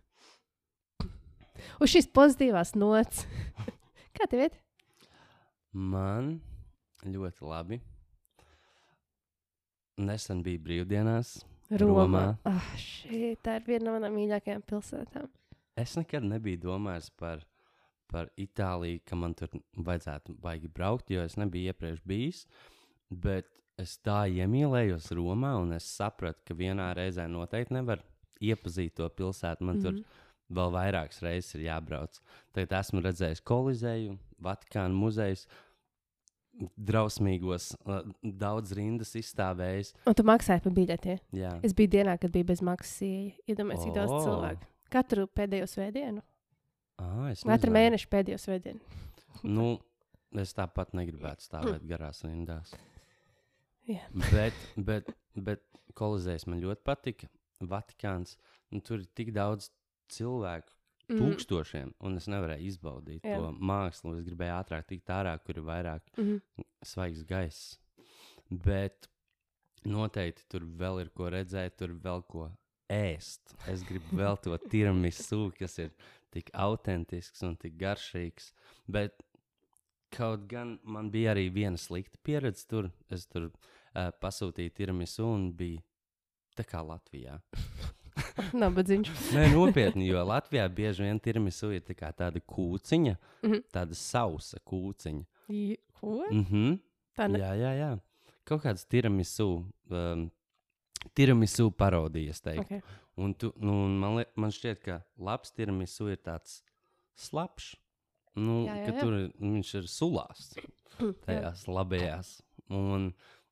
Uz 1.80 1.90
šīs 1.90 2.08
pozitīvās 2.12 2.76
nots. 2.76 3.26
Kā 4.18 4.28
tev 4.30 4.40
iet? 4.40 4.60
Man 5.72 6.42
ļoti 7.06 7.46
labi. 7.46 7.82
Nesen 9.98 10.44
bija 10.46 10.62
brīvdienās. 10.62 11.38
Romā. 11.82 12.38
Ah, 12.48 12.72
šī, 12.80 13.36
tā 13.44 13.58
ir 13.60 13.66
viena 13.68 13.90
no 13.90 13.98
manām 13.98 14.16
mīļākajām 14.16 14.64
pilsētām. 14.70 15.28
Es 15.78 15.98
nekad 15.98 16.24
nebiju 16.26 16.62
domājis 16.64 17.10
par, 17.20 17.44
par 18.10 18.32
Itāliju, 18.40 19.02
ka 19.06 19.18
man 19.20 19.36
tur 19.38 19.52
vajadzētu 19.76 20.38
baigi 20.42 20.72
braukt, 20.74 21.12
jo 21.12 21.26
es 21.26 21.36
nebiju 21.38 21.74
iepriekš 21.74 22.06
bijis. 22.08 22.46
Bet 23.10 23.50
es 23.78 23.98
tā 24.04 24.24
iemīlējos 24.32 25.12
Romā, 25.18 25.58
un 25.62 25.76
es 25.76 25.90
sapratu, 25.98 26.40
ka 26.48 26.58
vienā 26.58 26.94
reizē 26.98 27.28
noteikti 27.30 27.76
nevar 27.78 28.02
iepazīt 28.40 28.96
to 28.98 29.10
pilsētu. 29.10 29.64
Man 29.64 29.78
mm 29.78 29.82
-hmm. 29.82 29.92
Mhm. 29.92 30.04
tur 30.04 30.26
vēl 30.58 30.72
vairākas 30.72 31.22
reizes 31.22 31.56
ir 31.56 31.68
jābrauc. 31.68 32.20
Tagad 32.56 32.80
esmu 32.80 33.02
redzējis 33.02 33.44
Kolizeju, 33.44 34.18
Vatikānu 34.44 34.96
muzejus, 34.96 35.48
drausmīgos, 36.58 37.72
daudz 38.22 38.74
rindas 38.78 39.14
izstāvējis. 39.20 39.94
Un 40.10 40.16
tu 40.18 40.26
maksāji 40.28 40.64
par 40.66 40.76
biļetiem. 40.78 41.20
Jā, 41.38 41.54
Es 41.66 41.76
biju 41.78 41.94
dienā, 41.98 42.18
kad 42.22 42.34
bija 42.34 42.48
bez 42.50 42.64
maksas 42.66 43.04
ieeja. 43.06 43.36
Iedomājieties, 43.54 43.86
cik 43.86 43.98
daudz 43.98 44.26
cilvēku. 44.26 44.70
Katru 44.94 45.28
pēdējo 45.38 45.68
svētdienu. 45.70 46.24
es 47.32 47.44
Katru 47.48 47.74
mēnešu 47.76 48.12
pēdējo 48.14 48.42
svētdienu. 48.42 48.82
Nu, 49.46 49.76
es 50.42 50.50
tāpat 50.58 50.96
negribētu 50.98 51.46
stāvēt 51.46 51.84
garās 51.86 52.24
rindās. 52.26 52.72
Jā. 53.86 54.02
Bet, 54.32 54.56
bet, 54.82 55.12
bet 55.38 55.62
Kolizējs 55.98 56.48
man 56.50 56.64
ļoti 56.64 56.82
patika. 56.88 57.30
Vatikāns. 57.62 58.34
Nu, 58.74 58.82
tur 58.82 59.04
ir 59.04 59.12
tik 59.18 59.30
daudz 59.36 59.70
cilvēku, 60.14 60.74
Mhm. 61.10 61.20
tūkstošiem, 61.22 61.94
un 62.02 62.18
es 62.18 62.26
nevarēju 62.28 62.68
izbaudīt 62.68 63.22
Jā. 63.24 63.38
to 63.38 63.52
mākslu. 63.54 64.18
Es 64.20 64.26
gribēju 64.28 64.56
ātrāk 64.60 64.88
tikt 64.88 65.08
ārā, 65.08 65.38
kur 65.44 65.56
ir 65.58 65.64
vairāk 65.64 66.02
Mhm. 66.18 66.42
svaigs 66.84 67.24
gaiss. 67.26 67.78
Bet 68.52 69.08
noteikti 69.86 70.44
tur 70.50 70.62
vēl 70.62 71.02
ir 71.02 71.10
ko 71.16 71.30
redzēt, 71.30 71.78
tur 71.78 71.90
vēl 71.90 72.26
ko 72.28 72.52
ēst. 72.90 73.56
Es 73.68 73.84
gribu 73.84 74.16
vēl 74.18 74.38
to 74.42 74.58
tiramisu, 74.72 75.54
kas 75.58 75.78
ir 75.80 75.92
tik 76.32 76.50
autentisks 76.54 77.42
un 77.44 77.56
tik 77.56 77.78
garšīgs. 77.78 78.52
Bet 78.88 79.24
kaut 80.12 80.48
gan 80.48 80.80
man 80.84 81.10
bija 81.12 81.34
arī 81.36 81.50
viena 81.52 81.78
slikta 81.78 82.18
pieredze 82.24 82.66
tur. 82.68 82.92
Es 83.10 83.26
tur 83.28 83.50
uh, 83.96 84.12
pasūtīju 84.22 84.74
tiramisu 84.74 85.26
un 85.26 85.52
bija 85.54 85.82
tā 86.56 86.64
kā 86.66 86.84
Latvijā. 86.84 87.42
Nabadziņš. 88.64 89.10
Nē, 89.36 89.46
nopietni, 89.54 90.08
jo 90.12 90.22
Latvijā 90.28 90.68
bieži 90.70 91.04
vien 91.08 91.20
tiramisu 91.20 91.72
ir 91.76 91.82
tā 91.82 92.12
tāda 92.14 92.40
kūciņa, 92.42 93.16
Mhm. 93.44 93.62
tāda 93.74 93.96
sausa 93.98 94.60
kūciņa. 94.66 95.26
I- 95.50 95.78
Ko? 95.98 96.20
Mhm. 96.30 96.80
Tā 97.18 97.26
ne... 97.32 97.40
Jā, 97.42 97.54
jā, 97.58 97.72
jā. 97.80 97.92
Kaut 98.46 98.62
kāds 98.64 98.86
tiramisu, 98.86 99.66
um, 99.90 100.28
tiramisu 101.18 101.72
parodijas, 101.74 102.40
teikt. 102.42 102.68
Okay. 102.70 102.82
Un 103.18 103.34
tu, 103.34 103.50
nu, 103.58 103.88
man, 103.90 104.20
li, 104.20 104.26
man 104.38 104.52
šķiet, 104.54 104.82
ka 104.86 105.00
labs 105.18 105.52
tiramisu 105.52 106.12
ir 106.14 106.18
tāds 106.22 106.60
slapjš. 107.18 107.72
Nu, 108.38 108.68
Jā, 108.68 108.76
jā, 108.78 108.92
jā. 108.94 109.00
tur 109.02 109.14
ir- 109.18 109.32
viņš 109.42 109.72
ir 109.80 109.88
sulās 109.90 110.44
Jā. 111.00 111.14
tajās 111.26 111.66
labajās. 111.66 112.36
Un, 112.70 112.92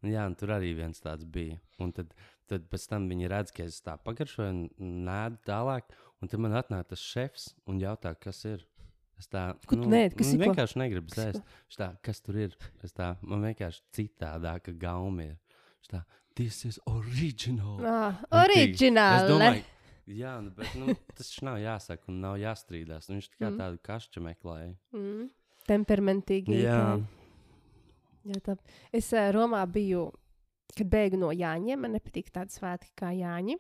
un, 0.04 0.12
jā, 0.12 0.28
un 0.30 0.36
tur 0.38 0.50
arī 0.54 0.76
viens 0.78 1.02
tāds 1.02 1.26
bija. 1.26 1.58
Un 1.82 1.92
tad, 1.92 2.14
tad 2.50 2.68
pēc 2.72 2.88
tam 2.92 3.08
viņi 3.10 3.30
redz, 3.32 3.52
ka 3.56 3.64
es 3.68 3.82
tā 3.86 3.98
pagaršoju 4.06 4.50
un 4.54 5.04
nēdu 5.08 5.38
tālāk. 5.48 5.84
Un 6.22 6.30
tad 6.32 6.40
man 6.40 6.56
atnāk 6.58 6.88
tas 6.90 7.02
šefs 7.04 7.50
un 7.70 7.80
jautā, 7.84 8.16
kas 8.20 8.44
ir. 8.46 8.64
Es 9.20 9.30
tā, 9.32 9.54
Ko 9.68 9.78
tu 9.80 9.88
neēdi? 9.88 10.16
Kas 10.20 10.28
nu, 10.28 10.36
ir 10.36 10.42
ko? 10.42 10.48
vienkārši 10.50 10.80
negribu 10.82 11.08
Kas 11.14 11.22
ir 11.24 11.30
ēst. 11.38 11.54
Es 11.72 11.78
Tā, 11.80 11.86
kas 12.04 12.20
tur 12.22 12.36
ir? 12.36 12.56
Es 12.84 12.92
tā, 12.96 13.14
man 13.24 13.46
vienkārši 13.48 13.82
citādāka 13.96 14.74
gauma 14.78 15.24
ir. 15.30 15.38
Es 15.84 15.88
Tā, 15.94 16.02
this 16.36 16.66
is 16.68 16.80
original. 16.92 17.78
Ah, 17.88 18.18
oriģināli. 18.44 19.64
jā, 20.08 20.34
nu, 20.44 20.52
bet 20.58 20.76
nu, 20.76 20.96
tas 21.16 21.30
nav 21.48 21.58
jāsaka 21.64 22.12
un 22.12 22.20
nav 22.26 22.36
jāstrīdās. 22.42 23.08
Nu, 23.10 23.16
Viņš 23.20 23.30
tikai 23.32 23.52
Mm. 23.54 23.58
tādu 23.62 23.80
kašķu 23.88 24.22
meklēja. 24.28 24.74
Mm. 24.94 25.30
Temperamentīgi. 25.68 26.60
Jā. 26.62 27.00
Jā, 28.26 28.40
tā. 28.46 28.58
Es 28.92 29.14
uh, 29.14 29.30
Romā 29.34 29.64
biju, 29.70 30.10
kad 30.78 30.92
bēgu 30.92 31.20
no 31.22 31.32
Jāņiem. 31.36 31.82
Man 31.82 31.96
nepatīk 31.98 32.32
tādi 32.36 32.56
svētki 32.56 32.94
kā 33.00 33.14
Jāņi. 33.16 33.58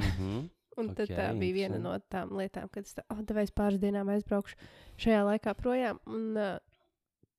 Mhm. 0.00 0.48
Un 0.80 0.94
tad 0.94 1.10
Ok, 1.10 1.16
tā 1.18 1.26
bija 1.36 1.52
viena 1.52 1.78
no 1.82 1.92
tām 2.08 2.30
lietām, 2.38 2.68
kad 2.72 2.86
es 2.86 2.94
tādu 2.96 3.10
oh, 3.18 3.48
pāris 3.58 3.80
dienām 3.82 4.08
aizbraukšu 4.14 4.54
šajā 5.02 5.24
laikā 5.26 5.52
projām. 5.58 5.98
Un, 6.08 6.30
uh, 6.38 6.56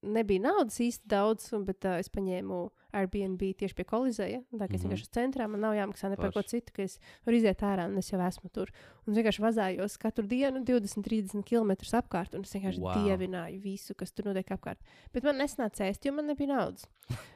nebija 0.01 0.41
naudas 0.43 0.77
īsti 0.81 1.07
daudz, 1.09 1.47
bet 1.65 1.85
uh, 1.87 1.99
es 2.01 2.09
paņēmu 2.13 2.59
Airbnb 2.97 3.41
tieši 3.57 3.77
pie 3.77 3.85
Kolizeja. 3.87 4.41
Tā 4.51 4.67
kā 4.67 4.75
es 4.75 4.81
Mhm. 4.81 4.89
vienkārši 4.89 5.05
esmu 5.07 5.15
centrā, 5.15 5.47
man 5.49 5.61
nav 5.63 5.75
jāmaksā 5.77 6.09
ne 6.11 6.17
par 6.17 6.33
ko 6.35 6.41
citu, 6.43 6.73
ka 6.75 6.83
es 6.83 6.99
varu 7.25 7.37
iziet 7.37 7.61
ārā 7.63 7.87
un 7.87 7.97
es 7.97 8.11
jau 8.11 8.19
esmu 8.19 8.51
tur. 8.51 8.69
Un 9.07 9.13
es 9.13 9.17
vienkārši 9.21 9.45
vazājos 9.45 9.97
katru 9.97 10.27
dienu 10.27 10.63
20, 10.65 11.01
30 11.07 11.45
km 11.47 11.71
apkārt, 11.97 12.35
un 12.35 12.41
es 12.41 12.51
vienkārši 12.51 12.81
wow. 12.81 12.91
Wow. 12.91 13.05
dievināju 13.05 13.61
visu, 13.61 13.95
kas 13.95 14.11
tur 14.11 14.25
notiek 14.25 14.51
apkārt. 14.51 14.79
Bet 15.13 15.23
man 15.23 15.37
nesnāca 15.37 15.87
ēst, 15.87 16.03
jo 16.05 16.11
man 16.11 16.27
nebija 16.27 16.51
naudas. 16.51 16.85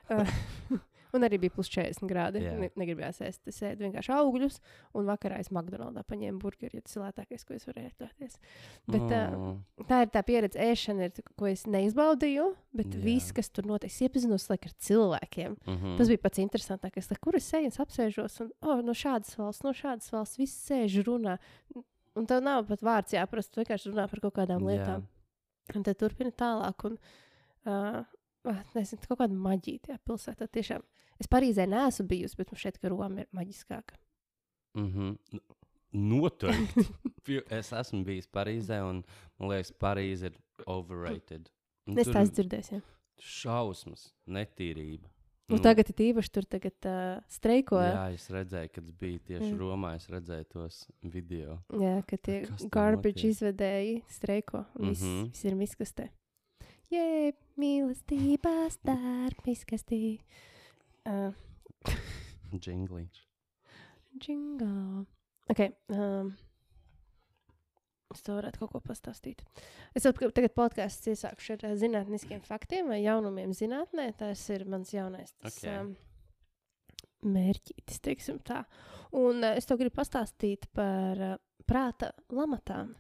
uh, 1.16 1.20
un 1.20 1.26
arī 1.28 1.40
bija 1.40 1.54
plus 1.56 1.70
40 1.72 2.10
grādi. 2.12 2.44
Jā. 2.44 2.54
Ne, 2.60 2.70
negribējās 2.76 3.22
ēst. 3.26 3.42
Es 3.48 3.62
ēdu 3.64 3.88
vienkārši 3.88 4.12
augļus, 4.16 4.60
un 4.94 5.08
vakarā 5.08 5.40
es 5.40 5.50
McDonald's 5.50 6.06
paņēmu 6.12 6.40
burgeri, 6.44 6.78
jo 6.78 6.86
tas 6.86 6.96
ir 6.98 7.06
lētākais, 7.06 7.46
ko 7.48 7.56
es 7.56 7.66
varēju 7.70 7.92
atļauties. 7.94 8.38
Bet, 8.88 9.08
uh, 9.10 9.36
Mm. 9.36 9.86
tā 9.90 10.02
ir 10.06 10.12
tā 10.14 10.22
pieredze, 10.28 10.60
ēšana, 10.60 11.10
ir, 11.10 11.24
ko 11.40 11.48
es 11.48 11.66
neizbaudīju, 11.66 12.56
bet. 12.74 12.88
Jā. 12.94 13.02
viss, 13.06 13.32
kas 13.32 13.50
tur 13.50 13.64
notiek, 13.66 13.92
es 13.92 14.02
iepazinos 14.02 14.50
laik, 14.50 14.66
ar 14.66 14.74
cilvēkiem. 14.80 15.58
Mhm. 15.66 15.98
Tas 15.98 16.08
bija 16.12 16.22
pats 16.22 16.40
interesantākais. 16.44 17.10
Kur 17.20 17.36
es 17.36 17.52
eju, 17.54 17.68
es 17.68 17.78
apsēžos, 17.78 18.42
un 18.42 18.52
oh, 18.62 18.82
no 18.82 18.94
šādas 18.94 19.36
valsts, 19.38 19.64
no 19.64 19.72
šādas 19.72 20.12
valsts, 20.12 20.38
viss 20.38 20.70
sēž 20.70 21.04
runā. 21.08 21.38
Un 22.16 22.26
tev 22.26 22.42
nav 22.44 22.66
pat 22.68 22.80
vārds 22.82 23.12
jāprast, 23.12 23.52
tu 23.52 23.62
vienkārši 23.62 23.92
runā 23.92 24.10
par 24.10 24.20
kaut 24.24 24.36
kādām 24.36 24.64
lietām. 24.64 25.06
Un 25.76 25.84
tad 25.84 25.98
turpina 25.98 26.32
tālāk. 26.32 26.86
Un, 26.86 26.98
uh, 27.66 28.04
nezinu, 28.76 29.02
kaut 29.08 29.20
kāda 29.20 29.34
maģija 29.34 29.82
tajā 29.88 30.00
pilsētā. 30.06 30.48
Tiešām. 30.48 30.84
Es 31.20 31.28
Parīzē 31.32 31.66
neesmu 31.68 32.08
bijusi, 32.08 32.36
bet 32.38 32.52
man 32.52 32.60
šeit, 32.60 32.78
ka 32.82 32.90
Roma 32.90 33.22
ir 33.24 33.28
maģiskāka. 33.34 33.96
Mhm. 34.76 35.18
N- 35.34 35.42
Noteikti. 35.94 36.86
Es 37.50 37.72
esmu 37.74 38.04
bijis 38.06 38.28
Parīzē, 38.28 38.82
un 38.86 39.04
man 39.40 39.50
liekas, 39.50 39.72
Parīze 39.82 40.26
ir 40.30 40.36
overrated. 40.68 41.48
Un 41.88 41.98
Es 41.98 42.06
tur 42.06 42.14
tā 42.14 42.22
esmu 42.26 42.36
dzirdējis. 42.36 42.70
jā. 42.76 42.82
Šausmas, 43.22 44.10
netīrība. 44.28 45.08
Nu, 45.48 45.60
tagad 45.62 45.90
ir 45.94 46.02
īpaši 46.08 46.32
tur 46.34 46.46
tagad, 46.50 46.76
uh, 46.90 47.22
streiko. 47.30 47.78
Jā, 47.78 48.08
es 48.14 48.26
redzēju, 48.34 48.70
kad 48.74 48.84
es 48.90 48.94
biju 49.00 49.20
tieši 49.28 49.52
Mm. 49.54 49.58
Romā. 49.62 49.92
Es 49.96 50.08
redzēju 50.10 50.46
tos 50.50 50.80
video. 51.04 51.60
Jā, 51.70 52.00
ka 52.08 52.18
tie 52.18 52.40
garbage 52.74 53.28
izvedēji 53.30 54.02
streiko. 54.10 54.66
un 54.80 54.90
Viss, 54.90 55.02
mm 55.02 55.06
Mhm. 55.08 55.22
-hmm. 55.24 55.30
viss 55.32 55.46
ir 55.46 55.56
miskastē. 55.56 56.10
Jē, 56.92 57.34
mīlestībā 57.58 58.70
starp 58.72 59.46
miskastī. 59.46 60.20
Uh, 61.06 61.32
Jingliņš. 62.66 63.22
Džingā. 64.22 64.72
Ok. 65.52 65.62
Um, 65.94 66.32
es 68.16 68.24
tev 68.26 68.38
varētu 68.40 68.62
kaut 68.64 68.72
ko 68.74 68.82
pastāstīt. 68.86 69.44
Es 69.98 70.06
saprotu, 70.06 70.32
ka 70.32 70.40
tagad 70.40 70.56
podkāsts 70.58 71.10
iesākšu 71.12 71.58
ar 71.58 71.66
uh, 71.70 71.76
zinātniskiem 71.80 72.42
faktiem 72.48 72.90
vai 72.94 73.02
jaunumiem 73.04 73.54
zinātnē. 73.58 74.10
Tas 74.18 74.42
ir 74.56 74.66
mans 74.72 74.94
jaunais 74.96 75.34
tas, 75.38 75.58
Ok. 75.60 75.68
um, 75.74 75.92
mērķis, 77.36 78.00
teiksim 78.06 78.40
tā. 78.46 78.64
Un 79.16 79.44
uh, 79.44 79.54
es 79.60 79.68
tev 79.70 79.82
gribu 79.82 79.98
pastāstīt 80.00 80.70
par 80.76 81.22
uh, 81.34 81.36
prāta 81.68 82.14
lamatām. 82.34 82.94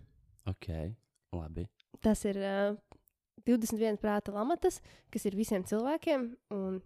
Ok, 0.50 0.68
labi. 1.34 1.66
Tas 2.06 2.22
ir 2.30 2.38
uh, 2.38 2.76
21 3.48 3.98
prāta 4.02 4.34
lamatas, 4.36 4.82
kas 5.14 5.26
ir 5.30 5.38
visiem 5.40 5.64
cilvēkiem. 5.66 6.28
un 6.54 6.82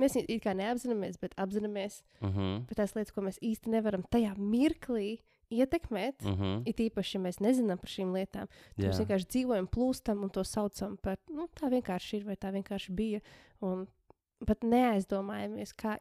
Mēs 0.00 0.16
it 0.16 0.30
kā 0.42 0.54
neapzināmies, 0.56 1.18
bet 1.20 1.34
apzināmies 1.36 2.02
Mhm. 2.22 2.66
par 2.66 2.78
tās 2.80 2.94
lietas, 2.96 3.12
ko 3.12 3.20
mēs 3.20 3.38
īsti 3.44 3.68
nevaram 3.68 4.02
tajā 4.02 4.34
mirklī 4.38 5.20
ietekmēt. 5.52 6.22
Mm. 6.24 6.32
Mhm. 6.32 6.62
It 6.66 6.76
īpaši, 6.80 7.14
ja 7.14 7.20
mēs 7.20 7.40
nezinām 7.44 7.78
par 7.78 7.90
šīm 7.92 8.12
lietām, 8.14 8.48
tad 8.48 8.84
mēs 8.86 9.00
vienkārši 9.02 9.28
dzīvojam, 9.28 9.68
plūstam 9.68 10.22
un 10.24 10.30
to 10.30 10.40
saucam 10.48 10.96
par 10.96 11.18
nu, 11.28 11.48
tā 11.54 11.68
vienkārši 11.68 12.20
ir 12.20 12.24
vai 12.24 12.36
tā 12.36 12.52
vienkārši 12.52 12.94
bija. 12.96 13.20
Un 13.60 13.86
pat 14.46 14.60
neaizdomājamies, 14.60 15.74
kā, 15.76 15.98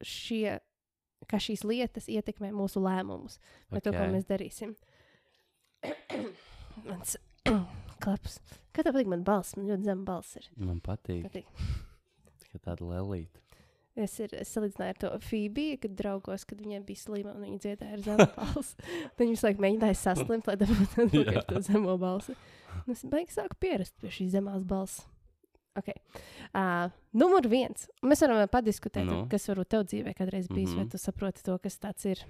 šie, 0.00 0.60
kā 1.26 1.36
šīs 1.42 1.64
lietas 1.64 2.06
ietekmē 2.06 2.52
mūsu 2.52 2.80
lēmumus 2.80 3.40
vai 3.70 3.80
okay. 3.80 3.90
to, 3.90 3.92
ko 3.92 4.06
mēs 4.14 4.24
darīsim. 4.30 4.76
Mans 6.86 7.16
klaps. 8.02 8.38
Kā 8.72 8.84
tev 8.84 8.94
patīk, 8.94 9.10
man 9.10 9.24
balss? 9.26 9.56
Man 9.56 9.66
ļoti 9.66 9.88
zema 9.88 10.04
balss 10.04 10.36
ir. 10.36 10.48
Man 10.56 10.80
patīk. 10.84 11.26
Patīk. 11.26 11.46
Tikai 12.56 12.72
tāda 12.72 12.88
lelīta. 12.88 13.40
Es, 13.96 14.18
ir, 14.20 14.28
es 14.36 14.50
salīdzināju 14.52 14.92
ar 14.92 14.98
to 15.00 15.10
Fībiju, 15.24 15.78
kad 15.80 15.94
draugos, 15.96 16.44
kad 16.44 16.58
viņiem 16.60 16.82
bija 16.84 17.00
slima 17.00 17.32
un 17.32 17.46
viņi 17.46 17.58
dziedāja 17.62 17.92
ar 17.96 18.00
zemu 18.04 18.26
balsi. 18.36 18.76
Viņi 19.16 19.30
visu 19.32 19.46
laiku 19.46 19.62
mēģināja 19.64 19.94
saslimt, 19.96 20.46
lai 20.46 20.56
dabūtu 20.60 21.44
to 21.48 21.60
zemo 21.64 21.94
balsi. 21.98 22.34
Un 22.86 22.92
es 22.92 23.04
beigās 23.08 23.38
sāku 23.38 23.56
pierast 23.58 23.94
pie 24.02 24.10
šīs 24.12 24.34
zemās 24.34 24.64
balss. 24.68 25.06
Okay. 25.76 25.96
Uh, 26.56 26.88
numur 27.12 27.48
viens. 27.48 27.88
Mēs 28.04 28.20
varam 28.24 28.42
padiskutēt, 28.48 29.04
Nu. 29.04 29.22
no. 29.22 29.24
kas 29.28 29.48
varbūt 29.48 29.68
tev 29.68 29.82
dzīvē 29.88 30.12
kādreiz 30.16 30.46
bijis, 30.48 30.70
mm 30.70 30.72
-hmm. 30.72 30.76
vai 30.76 30.84
Mhm. 30.84 30.90
tu 30.90 30.98
saproti 30.98 31.42
to, 31.42 31.58
kas 31.58 31.78
tas 31.78 32.04
ir. 32.04 32.24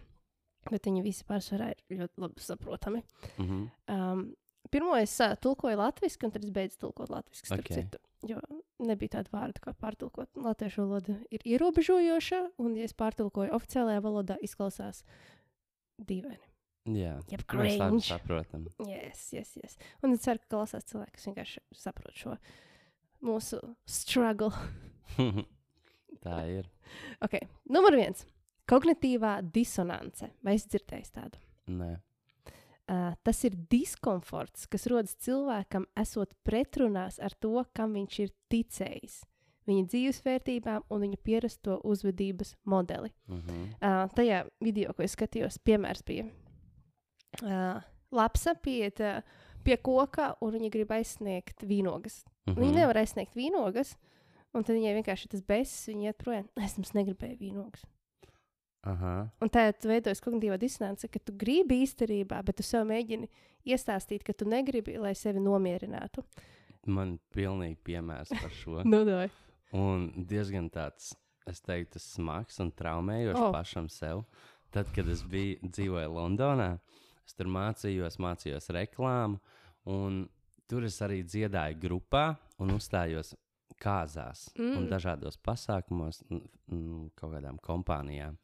Bet 0.70 0.86
viņi 0.86 1.02
visi 1.02 1.24
pārsvarā 1.24 1.70
ir 1.70 1.98
ļoti 1.98 2.18
labi 2.18 2.40
saprotami. 2.40 3.02
Mhm. 3.38 3.66
Um, 3.88 4.34
pirmo 4.70 4.96
es 4.96 5.20
uh, 5.20 5.34
tulkoju 5.40 5.76
latviešu, 5.78 6.16
un 6.24 6.30
tad 6.30 6.44
es 6.44 6.50
beidzu 6.50 6.78
tulkot 6.78 7.08
latviešu. 7.10 7.54
Ok. 7.54 7.58
Okay. 7.70 7.84
Jo 8.26 8.40
nebija 8.82 9.16
tāda 9.18 9.30
vārda, 9.32 9.60
kā 9.62 9.72
pārtulkot. 9.78 10.30
Latviešu 10.40 10.82
valoda 10.84 11.14
ir 11.30 11.44
ierobežojoša, 11.46 12.42
un, 12.62 12.74
ja 12.78 12.84
es 12.88 12.94
pārtulkoju 12.98 13.52
oficiālajā 13.56 14.02
valodā, 14.04 14.36
izklausās 14.44 15.02
dīvaini. 16.02 16.42
Jā, 16.96 17.16
Jeb 17.32 17.42
mēs 17.58 17.76
cringe. 17.80 18.04
saprotam. 18.06 18.66
Yes, 18.86 19.28
yes, 19.34 19.56
yes. 19.58 19.74
Un 20.06 20.14
es 20.14 20.22
ceru, 20.22 20.38
ka 20.44 20.52
klausās 20.54 20.86
cilvēki, 20.86 21.16
kas 21.16 21.26
vienkārši 21.26 21.62
saprot 21.74 22.14
šo 22.14 22.36
mūsu 23.26 23.58
struggle. 23.90 24.52
Tā 26.24 26.38
ir. 26.50 26.68
Ok, 27.26 27.38
numur 27.70 27.96
viens. 27.98 28.22
Kognitīvā 28.70 29.40
disonance. 29.54 30.28
Vai 30.46 30.56
es 30.58 30.66
dzirdēju 30.70 31.10
tādu? 31.14 31.38
Nē. 31.70 31.92
Uh, 32.86 33.16
tas 33.26 33.40
ir 33.42 33.56
diskomforts, 33.70 34.68
kas 34.70 34.86
rodas 34.86 35.16
cilvēkam, 35.18 35.88
esot 35.98 36.36
pretrunās 36.46 37.16
ar 37.18 37.34
to, 37.42 37.64
kam 37.74 37.96
viņš 37.98 38.18
ir 38.22 38.30
ticējis, 38.52 39.16
viņa 39.66 39.88
dzīvesvērtībām 39.90 40.84
un 40.94 41.02
viņa 41.02 41.18
pierasto 41.26 41.80
uzvedības 41.82 42.54
modeli. 42.62 43.10
Mhm. 43.26 43.64
Uh, 43.80 44.04
tajā 44.14 44.44
video, 44.62 44.94
ko 44.94 45.02
es 45.02 45.18
skatījos, 45.18 45.58
piemērs 45.66 46.06
bija 46.06 46.28
uh, 47.42 47.82
lapsa 48.14 48.54
pieiet 48.54 49.02
uh, 49.02 49.18
pie 49.66 49.80
koka, 49.82 50.34
un 50.44 50.54
viņa 50.54 50.70
grib 50.70 50.94
aizsniegt 50.94 51.66
vīnogas. 51.66 52.22
Mm. 52.46 52.52
Mhm. 52.52 52.62
Viņa 52.62 52.78
nevar 52.80 53.02
aizsniegt 53.02 53.34
vīnogas, 53.34 53.96
un 54.54 54.62
tad 54.62 54.78
viņai 54.78 54.94
vienkārši 55.00 55.34
tas 55.34 55.42
besis, 55.42 55.88
viņa 55.90 56.10
iet 56.12 56.22
projām. 56.22 56.48
Es 56.62 56.78
jums 56.78 56.94
negribēju 56.94 57.40
vīnogas. 57.42 57.82
Aha. 58.86 59.14
Un 59.42 59.50
tā 59.50 59.66
veidojas 59.82 60.22
kognitīvā 60.22 60.58
disonance, 60.62 61.08
ka 61.10 61.20
tu 61.22 61.34
gribi 61.36 61.80
īstenībā, 61.82 62.38
bet 62.46 62.60
tu 62.60 62.66
sev 62.66 62.86
mēģini 62.86 63.28
iestāstīt, 63.66 64.22
ka 64.26 64.34
tu 64.36 64.46
negribi, 64.48 64.94
lai 65.02 65.14
sevi 65.18 65.42
nomierinātu. 65.42 66.22
Man 66.86 67.16
pilnīgi 67.34 67.80
piemērs 67.88 68.30
par 68.30 68.52
šo. 68.54 68.82
Nodoju. 68.94 69.32
Un 69.76 70.06
diezgan 70.30 70.68
tāds, 70.70 71.10
es 71.50 71.58
teiktu, 71.66 71.98
smags 72.02 72.60
un 72.62 72.70
traumējošs 72.70 73.42
Oh. 73.42 73.50
pašam 73.54 73.90
sev. 73.90 74.22
Tad, 74.70 74.92
kad 74.94 75.08
es 75.08 75.22
biju 75.26 75.58
dzīvoju 75.66 76.12
Londonā, 76.12 76.76
es 77.26 77.34
tur 77.34 77.50
mācījos, 77.50 78.20
mācījos 78.22 78.70
reklāmu, 78.76 79.40
un 79.90 80.28
tur 80.70 80.86
es 80.86 81.00
arī 81.02 81.22
dziedāju 81.26 81.78
grupā 81.82 82.36
un 82.62 82.74
uzstājos 82.74 83.34
kāzās 83.82 84.46
mm. 84.56 84.76
un 84.78 84.88
dažādos 84.90 85.38
pasākumos, 85.42 86.22
un, 86.30 86.42
un 86.72 87.10
kaut 87.18 87.34
kādām 87.36 87.58
kompānijām. 87.62 88.38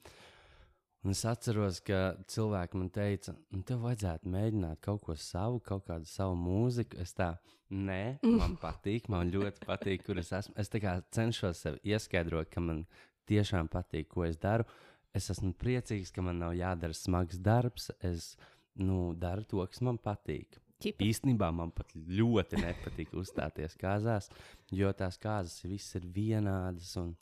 Un 1.03 1.11
es 1.11 1.25
atceros, 1.27 1.81
ka 1.83 2.15
cilvēki 2.31 2.79
man 2.79 2.91
teica, 2.95 3.35
nu, 3.51 3.65
tev 3.67 3.81
vajadzētu 3.83 4.31
mēģināt 4.31 4.79
kaut 4.85 5.03
ko 5.03 5.17
savu, 5.19 5.59
kaut 5.67 5.89
kādu 5.89 6.07
savu 6.07 6.37
mūziku. 6.39 7.01
Es 7.03 7.17
tā, 7.19 7.33
nē, 7.75 8.21
man 8.23 8.55
patīk, 8.63 9.09
man 9.11 9.33
ļoti 9.35 9.67
patīk, 9.67 10.05
kur 10.07 10.21
es 10.23 10.31
esmu. 10.39 10.55
Es 10.63 10.71
cenšos 10.71 11.65
sev 11.65 11.81
ieskaidrot, 11.83 12.53
ka 12.53 12.63
man 12.63 12.85
tiešām 13.27 13.71
patīk, 13.73 14.13
ko 14.15 14.29
es 14.29 14.39
daru. 14.39 14.69
Es 15.13 15.27
esmu 15.35 15.51
priecīgs, 15.59 16.15
ka 16.15 16.23
man 16.23 16.39
nav 16.39 16.55
jādara 16.57 16.95
smags 16.97 17.41
darbs. 17.43 17.91
Es 18.01 18.37
nu, 18.79 19.13
daru 19.19 19.43
to, 19.45 19.67
kas 19.67 19.83
man 19.83 19.99
patīk. 19.99 20.63
Ķipa. 20.83 21.05
Īstenībā 21.07 21.51
man 21.55 21.71
pat 21.75 21.91
ļoti 21.95 22.63
nepatīk 22.63 23.13
uzstāties 23.19 23.77
kāzās, 23.79 24.31
jo 24.75 24.91
tās 24.99 25.19
kāzas 25.23 25.63
visas 25.67 26.01
ir 26.01 26.09
vienādas 26.15 26.95
un 26.99 27.13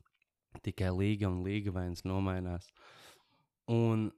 tikai 0.64 0.88
līga 0.96 1.28
un 1.28 1.42
līga 1.44 1.74
vainas 1.74 2.06
nomainās. 2.08 2.70
Un, 3.70 4.08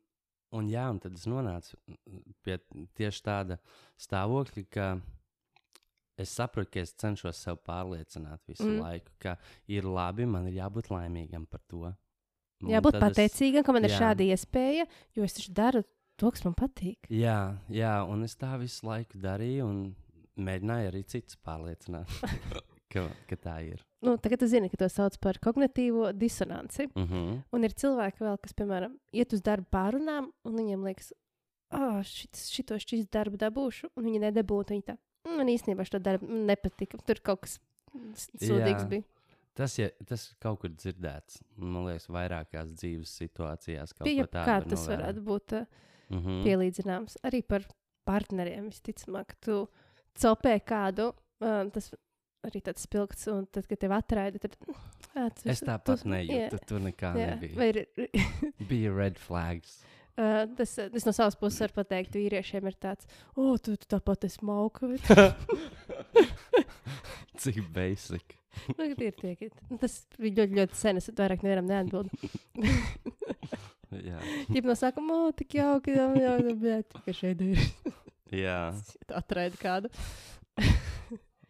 un, 0.57 0.69
jā, 0.73 0.87
un 0.93 0.99
tad 1.03 1.17
es 1.19 1.27
nonācu 1.29 1.77
pie 2.45 2.59
tieši 2.99 3.23
tāda 3.27 3.59
stāvokļa, 4.01 4.65
ka 4.73 4.87
es 6.23 6.33
saprotu, 6.39 6.71
ka 6.77 6.81
es 6.85 6.93
cenšos 7.01 7.41
sev 7.45 7.59
pārliecināt 7.67 8.41
visu 8.49 8.65
Mm. 8.69 8.81
laiku, 8.85 9.13
ka 9.19 9.37
ir 9.69 9.85
labi, 9.89 10.27
man 10.27 10.47
ir 10.49 10.59
jābūt 10.61 10.89
laimīgam 10.93 11.47
par 11.51 11.61
to. 11.69 11.93
Un 12.63 12.71
Jābūt 12.71 12.93
tad 12.99 13.03
es- 13.11 13.17
pateicīgam, 13.19 13.65
ka 13.65 13.73
man 13.73 13.85
ir 13.85 13.91
jā. 13.91 13.99
šāda 13.99 14.23
iespēja, 14.31 14.87
jo 15.17 15.25
es 15.25 15.35
taču 15.35 15.53
daru 15.53 15.83
to, 16.17 16.31
kas 16.31 16.45
man 16.45 16.55
patīk. 16.55 17.09
Jā, 17.11 17.59
jā, 17.69 17.95
un 18.09 18.23
es 18.25 18.37
tā 18.37 18.57
visu 18.61 18.87
laiku 18.87 19.19
darīju, 19.19 19.65
un 19.67 19.97
mēģināju 20.39 20.93
arī 20.93 21.05
citus 21.05 21.37
pārliecināt, 21.45 22.07
ka, 22.93 23.07
ka 23.31 23.37
tā 23.41 23.57
ir. 23.67 23.81
Nu, 24.05 24.17
tagad 24.21 24.43
tu 24.43 24.49
zini, 24.51 24.69
ka 24.73 24.77
to 24.81 24.89
sauc 24.93 25.17
par 25.23 25.39
kognitīvo 25.43 26.13
disonanci. 26.13 26.89
Uh 26.95 27.03
-huh. 27.11 27.43
Un 27.53 27.65
ir 27.65 27.73
cilvēki, 27.73 28.21
vēl, 28.21 28.39
kas, 28.43 28.53
piemēram, 28.53 28.99
iet 29.13 29.33
uz 29.33 29.43
darbu 29.43 29.67
pārunām, 29.71 30.31
un 30.45 30.53
viņiem 30.53 30.85
liekas, 30.85 31.13
ah, 31.71 31.99
oh, 31.99 32.03
šito 32.35 32.75
šķīs 32.75 33.09
darbu 33.11 33.37
dabūšu, 33.37 33.91
un 33.97 34.05
viņi 34.05 34.21
nedabūtu. 34.21 34.75
Viņi 34.75 34.85
tā, 34.85 34.97
"Mm, 35.25 35.37
man 35.37 35.47
īstenībā 35.47 35.85
šo 35.85 35.99
darbu 35.99 36.27
nepatika. 36.29 36.99
Tur 37.07 37.21
kaut 37.23 37.41
kas 37.41 37.59
sūdīgs 38.41 38.85
Jā. 38.85 38.89
bija. 38.89 39.03
Tas, 39.55 39.79
ja, 39.79 39.91
tas 40.07 40.35
kaut 40.41 40.61
kur 40.61 40.71
dzirdēts, 40.71 41.43
man 41.57 41.85
liekas, 41.85 42.07
vairākās 42.09 42.73
dzīves 42.73 43.11
situācijās. 43.21 43.93
Pie 44.03 44.25
kā 44.25 44.63
tas 44.65 44.87
novērot. 44.87 44.89
varētu 44.89 45.21
būt 45.25 45.53
uh, 45.61 45.67
Uh 46.13 46.19
-huh. 46.19 46.43
pielīdzināms. 46.45 47.17
Arī 47.25 47.43
par 47.43 47.63
partneriem 48.05 48.69
visticamāk, 48.69 49.35
tu 49.41 49.69
copē 50.15 50.61
kādu, 50.61 51.13
uh, 51.41 51.71
tas 51.71 51.95
arī 52.47 52.61
tāds 52.65 52.83
spilgts, 52.87 53.27
un 53.33 53.45
tad, 53.53 53.67
kad 53.71 53.79
tev 53.85 53.95
atraida, 53.97 54.39
tad. 54.43 54.57
ā, 55.15 55.29
tu- 55.35 55.49
Es 55.53 55.61
tu- 55.63 55.67
tāpat 55.71 56.03
tu- 56.03 56.09
nejūtu, 56.13 56.59
jā, 56.59 56.67
tur 56.67 56.81
nekā 56.85 57.13
jā. 57.17 57.27
nebija. 57.35 57.57
Vai 57.59 57.69
ir, 57.73 57.87
Bija 58.71 58.93
red 58.97 59.19
flags. 59.19 59.81
Uh, 60.13 60.45
tas, 60.59 60.75
tas 60.77 61.07
no 61.09 61.13
savas 61.17 61.35
puses 61.41 61.63
var 61.65 61.73
pateikt, 61.73 62.13
vīriešiem 62.19 62.67
ir 62.69 62.75
tāds, 62.77 63.07
o, 63.33 63.47
oh, 63.55 63.55
tu, 63.57 63.79
tu 63.81 63.87
tāpat 63.89 64.27
esi 64.29 64.43
mauka. 64.45 64.91
Cik 67.41 67.63
basic. 67.73 68.37
nu, 68.77 68.85
ir 68.85 69.15
tie, 69.17 69.33
ka- 69.41 69.49
nu, 69.71 69.79
tas 69.81 69.95
bija 70.21 70.43
ļoti, 70.43 70.59
ļoti 70.61 70.77
sen. 70.77 71.01
Es 71.01 71.09
vairāk 71.17 71.41
nevaram 71.47 71.71
neatbildēt. 71.71 72.13
Jā. 73.93 74.19
Ja 74.53 74.61
no 74.65 74.75
sākuma, 74.79 75.17
o, 75.29 75.33
tik 75.37 75.57
jauki, 75.59 75.95
jau, 75.97 76.11
jau, 76.17 76.37
jau, 76.45 76.55
bet, 76.61 76.93
ka 77.07 77.13
šeit 77.17 77.41
ir. 77.45 77.61
Jā, 78.33 78.59
Atraida 79.13 79.57
kādu. 79.61 79.91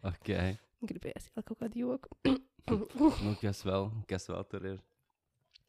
ok. 0.03 0.31
Gribējās 0.83 1.29
vēl 1.35 1.43
kaut 1.47 1.59
kādu 1.63 1.79
joku. 1.79 2.09
Nu, 2.67 3.35
kas 3.41 3.63
vēl, 3.67 3.89
kas 4.07 4.27
vēl 4.31 4.43
tur 4.51 4.65
ir? 4.73 4.81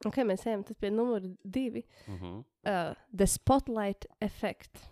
ok, 0.04 0.18
mēs 0.28 0.42
ejam 0.46 0.62
pie 0.78 0.90
numura 0.92 1.28
divi. 1.44 1.84
Uh 2.08 2.20
-huh. 2.22 2.44
Uh, 2.66 2.94
the 3.16 3.26
spotlight 3.26 4.06
effect. 4.20 4.82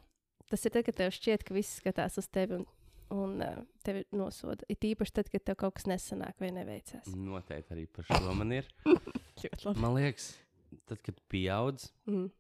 Tas 0.51 0.65
ir 0.67 0.71
tad, 0.73 0.85
kad 0.85 0.95
tev 0.95 1.11
šķiet, 1.11 1.45
ka 1.45 1.55
viss 1.55 1.79
skatās 1.81 2.19
uz 2.19 2.29
tevi 2.29 2.55
un, 2.55 2.67
un 3.11 3.41
uh, 3.43 3.59
tevi 3.85 4.05
nosoda. 4.13 4.65
It 4.69 4.85
īpaši 4.85 5.13
tad, 5.13 5.29
kad 5.31 5.45
tev 5.45 5.55
kaut 5.57 5.75
kas 5.75 5.85
nesanāk 5.87 6.41
vai 6.41 6.51
neveicas. 6.51 7.07
Noteikti 7.07 7.75
arī 7.75 7.87
par 7.87 8.05
šo 8.05 8.35
man 8.35 8.53
ir. 8.53 8.67
Man 9.83 9.95
liekas, 9.95 10.39
tad, 10.87 10.99
kad 11.03 11.21
pieaudz, 11.29 11.93
Mm. 12.07 12.31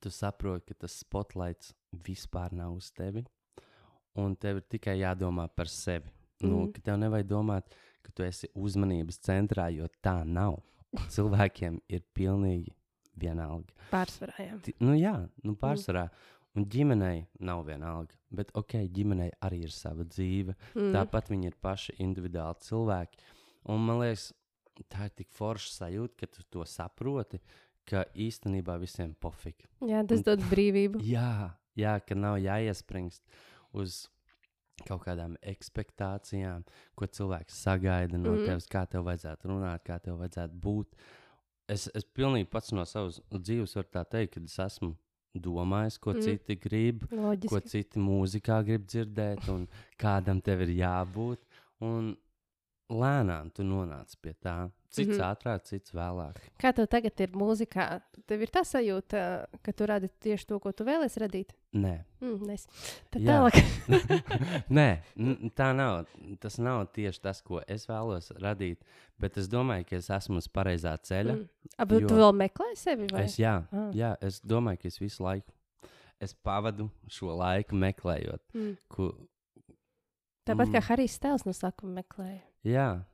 tu 0.00 0.10
saproti, 0.10 0.66
ka 0.66 0.74
tas 0.74 0.98
spotlights 1.00 1.74
vispār 1.92 2.52
nav 2.52 2.72
uz 2.74 2.90
tevi. 2.92 3.24
Un 4.14 4.36
tev 4.36 4.56
ir 4.56 4.62
tikai 4.62 4.98
jādomā 4.98 5.48
par 5.48 5.66
sevi. 5.68 6.10
Nu, 6.42 6.62
Mhm. 6.66 6.72
ka 6.72 6.80
tev 6.80 6.98
nevajag 6.98 7.26
domāt, 7.28 7.62
ka 8.02 8.10
tu 8.14 8.22
esi 8.22 8.48
uzmanības 8.56 9.18
centrā, 9.20 9.68
jo 9.74 9.86
tā 10.02 10.24
nav. 10.26 10.60
Cilvēkiem 11.14 11.80
ir 11.88 12.02
pilnīgi 12.16 12.72
vienalga. 13.20 13.68
Pārsvarā. 13.92 14.60
Ti- 14.62 14.74
Nu, 14.80 14.92
jā, 14.96 15.28
nu, 15.44 15.54
pārsvarā. 15.54 16.08
Un 16.56 16.64
ģimenei 16.66 17.26
nav 17.38 17.64
vienalga. 17.66 18.16
Bet, 18.32 18.50
ok, 18.58 18.72
ģimenei 18.90 19.30
arī 19.42 19.62
ir 19.62 19.70
sava 19.70 20.02
dzīve. 20.04 20.56
Mm. 20.74 20.92
Tāpat 20.96 21.28
viņi 21.30 21.46
ir 21.46 21.54
paši 21.62 21.92
individuāli 22.02 22.58
cilvēki. 22.66 23.18
Un 23.70 23.84
man 23.86 24.00
liekas, 24.00 24.32
tā 24.90 25.04
ir 25.04 25.10
tik 25.10 25.28
forša 25.30 25.70
sajūta, 25.84 26.16
ka 26.16 26.26
tu 26.26 26.42
to 26.50 26.64
saproti, 26.64 27.38
ka 27.86 28.04
īstenībā 28.16 28.80
visiem 28.80 29.14
pofīgi. 29.14 29.68
Jā, 29.86 30.02
tas 30.08 30.22
dod 30.22 30.40
brīvību. 30.50 30.98
Jā, 31.14 31.54
jā, 31.76 32.00
ka 32.04 32.14
nav 32.18 32.38
jāiespringst 32.42 33.22
uz 33.74 34.08
kaut 34.88 35.04
kādām 35.04 35.36
expectācijām, 35.52 36.64
ko 36.98 37.08
cilvēks 37.18 37.60
sagaida 37.64 38.18
no 38.18 38.34
mm. 38.36 38.46
tevis, 38.48 38.68
kā 38.70 38.84
tev 38.90 39.06
vajadzētu 39.08 39.50
runāt, 39.52 39.84
kā 39.86 39.98
tev 40.02 40.20
vajadzētu 40.22 40.60
būt. 40.64 40.96
Es, 41.70 41.86
es 41.94 42.04
pilnīgi 42.04 42.48
pats 42.50 42.72
no 42.74 42.84
savas 42.88 43.20
dzīves 43.30 43.76
varu 43.78 43.92
tā 43.94 44.04
teikt, 44.16 44.34
ka 44.34 44.44
es 44.44 44.58
esmu 44.66 44.94
domājis, 45.38 45.98
ko 46.02 46.14
mm. 46.16 46.24
citi 46.26 46.56
grib, 46.58 47.04
ko 47.10 47.20
Loģiski. 47.28 47.70
citi 47.70 48.02
mūzikā 48.02 48.58
grib 48.66 48.88
dzirdēt, 48.88 49.46
un 49.52 49.68
kādam 50.00 50.42
tev 50.42 50.64
ir 50.66 50.74
jābūt. 50.80 51.44
Un 51.86 52.12
lēnām 52.90 53.52
tu 53.54 53.64
nonāc 53.64 54.16
pie 54.20 54.34
tā. 54.42 54.58
Cits 54.90 55.06
mm. 55.06 55.20
-hmm. 55.20 55.30
ātrāk, 55.30 55.62
cits 55.68 55.92
vēlāk. 55.94 56.38
Kā 56.58 56.72
tev 56.74 56.88
tagad 56.90 57.20
ir 57.22 57.30
mūzikā? 57.30 58.00
Tev 58.26 58.42
ir 58.42 58.50
tā 58.50 58.64
sajūta, 58.66 59.46
ka 59.62 59.72
tu 59.72 59.86
radi 59.86 60.08
tieši 60.20 60.46
to, 60.46 60.58
ko 60.58 60.72
tu 60.72 60.84
vēlēsies 60.84 61.18
radīt. 61.22 61.52
Nē, 61.74 62.04
Mm, 62.20 62.46
nes. 62.46 62.66
Tad 63.10 63.22
Jā. 63.22 63.30
tālāk. 63.30 63.54
Nē, 64.78 64.88
tā 65.56 65.70
nav. 65.74 66.06
Tas 66.40 66.58
nav 66.58 66.86
tieši 66.92 67.20
tas, 67.22 67.40
ko 67.42 67.62
es 67.66 67.86
vēlos 67.86 68.30
radīt. 68.40 68.82
Bet 69.18 69.36
es 69.36 69.48
domāju, 69.48 69.86
ka 69.88 69.96
es 69.96 70.10
esmu 70.10 70.36
uz 70.36 70.48
pareizā 70.48 70.96
ceļa. 70.98 71.36
Mm. 71.36 71.48
Abi 71.78 72.00
tu 72.06 72.14
vēl 72.14 72.32
meklē 72.36 72.74
sevi? 72.76 73.06
Vai? 73.12 73.24
Es, 73.24 73.38
jā, 73.38 73.64
Ah. 73.72 73.90
jā, 73.94 74.16
es 74.20 74.40
domāju, 74.42 74.82
ka 74.82 74.88
es 74.88 74.98
visu 75.00 75.22
laiku 75.22 75.52
es 76.20 76.34
pavadu 76.34 76.90
šo 77.08 77.32
laiku 77.36 77.74
meklējot. 77.74 78.42
Mm. 78.54 78.76
Ko, 78.88 79.12
Tāpat 80.46 80.68
mm. 80.68 80.72
kā. 80.74 80.80
Harijs 80.88 81.16
Stēls 81.18 81.46
no 81.46 81.52
sākuma 81.52 82.02
meklēja. 82.02 82.40
jā, 82.64 83.04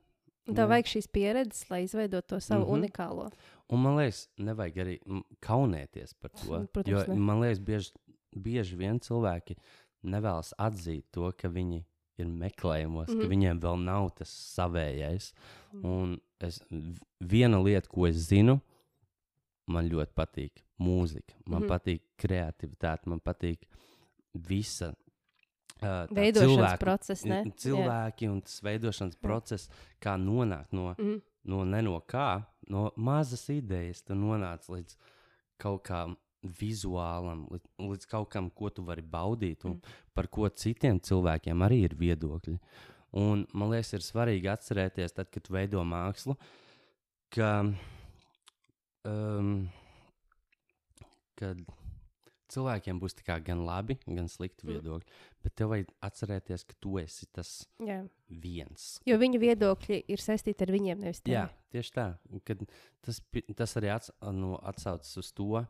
Un 0.47 0.55
tev 0.55 0.63
Jā. 0.63 0.71
vajag 0.71 0.89
šīs 0.93 1.07
pieredzes, 1.11 1.65
lai 1.69 1.81
izveidotu 1.83 2.27
to 2.35 2.39
savu 2.39 2.63
mm. 2.63 2.69
-hmm. 2.69 2.77
unikālo. 2.79 3.31
un 3.69 3.81
man 3.81 3.97
liekas, 3.97 4.29
nevajag 4.37 4.77
arī 4.77 4.99
mm, 5.05 5.23
kaunēties 5.41 6.13
par 6.19 6.31
to. 6.31 6.65
Protams, 6.73 6.87
jo 6.87 7.13
ne. 7.13 7.19
man 7.19 7.41
liekas, 7.41 7.59
bieži, 7.59 7.91
bieži 8.35 8.75
vien 8.75 8.99
cilvēki 8.99 9.55
nevēlas 10.03 10.53
atzīt 10.57 11.05
to, 11.11 11.31
ka 11.37 11.49
viņi 11.49 11.83
ir 12.17 12.25
meklējumos, 12.25 13.07
mm 13.07 13.19
ka 13.19 13.25
Mhm. 13.25 13.29
viņiem 13.29 13.59
vēl 13.59 13.83
nav 13.83 14.09
tas 14.15 14.29
savējais. 14.55 15.33
Mm. 15.73 15.85
Un 15.85 16.19
es, 16.39 16.61
viena 17.19 17.59
lieta, 17.63 17.87
ko 17.89 18.07
es 18.07 18.15
zinu, 18.15 18.61
man 19.67 19.89
ļoti 19.89 20.13
patīk 20.15 20.63
mūzika, 20.79 21.33
man 21.45 21.63
mm 21.63 21.67
patīk 21.67 22.01
kreativitāte, 22.17 23.05
man 23.05 23.19
patīk 23.19 23.67
visa. 24.33 24.95
Veidošanas 25.81 26.79
process, 26.79 27.23
ne? 27.25 27.43
Jā. 27.45 27.55
cilvēki 27.63 28.29
un 28.31 28.41
tas 28.41 28.61
veidošanas 28.61 29.15
Jā. 29.15 29.21
process, 29.21 29.69
kā 30.01 30.17
nonākt 30.17 30.73
no, 30.73 30.93
Mm. 30.97 31.21
no 31.45 31.63
ne 31.63 31.81
no 32.69 32.91
mazas 32.95 33.49
idejas, 33.49 34.01
tu 34.03 34.13
nonāc 34.13 34.67
līdz 34.67 34.95
kaut 35.57 35.83
kam 35.83 36.17
vizuālam, 36.43 37.47
līdz, 37.49 37.67
līdz 37.79 38.07
kaut 38.07 38.29
kam, 38.29 38.49
ko 38.49 38.69
tu 38.69 38.81
vari 38.83 39.01
baudīt, 39.01 39.65
un 39.65 39.75
Mm. 39.75 39.81
par 40.13 40.27
ko 40.27 40.49
citiem 40.49 40.99
cilvēkiem 40.99 41.57
arī 41.67 41.83
ir 41.83 41.95
viedokļi. 41.95 42.59
Un, 43.13 43.47
man 43.53 43.69
liekas, 43.69 43.93
ir 43.93 43.99
svarīgi 43.99 44.45
atcerēties, 44.51 45.13
tad, 45.13 45.31
kad 45.31 45.43
tu 45.43 45.53
veido 45.53 45.81
mākslu, 45.83 46.35
ka, 47.31 47.73
um, 49.05 49.69
kad 51.35 51.57
cilvēkiem 52.53 52.99
būs 53.01 53.15
kā 53.25 53.37
gan 53.43 53.65
labi, 53.65 53.97
gan 54.05 54.27
slikti 54.31 54.65
Mm. 54.67 54.71
viedokļi, 54.73 55.05
bet 55.43 55.55
tev 55.55 55.69
vajag 55.73 55.87
atcerēties, 56.01 56.65
ka 56.67 56.73
tu 56.81 56.97
esi 56.99 57.25
tas 57.33 57.65
Jā. 57.79 58.07
viens. 58.29 58.99
Jo 59.05 59.17
viņu 59.17 59.39
viedokļi 59.39 60.03
ir 60.07 60.17
saistīti 60.17 60.61
ar 60.61 60.67
viņiem, 60.67 60.99
nevis 60.99 61.21
tevi. 61.21 61.35
Jā, 61.35 61.49
tieši 61.71 61.91
tā. 61.93 62.07
Kad 62.45 62.65
tas, 63.01 63.21
tas 63.55 63.75
arī 63.75 63.93
ats, 63.95 64.11
nu, 64.31 64.55
atsaucas 64.63 65.17
uz 65.17 65.31
to, 65.31 65.65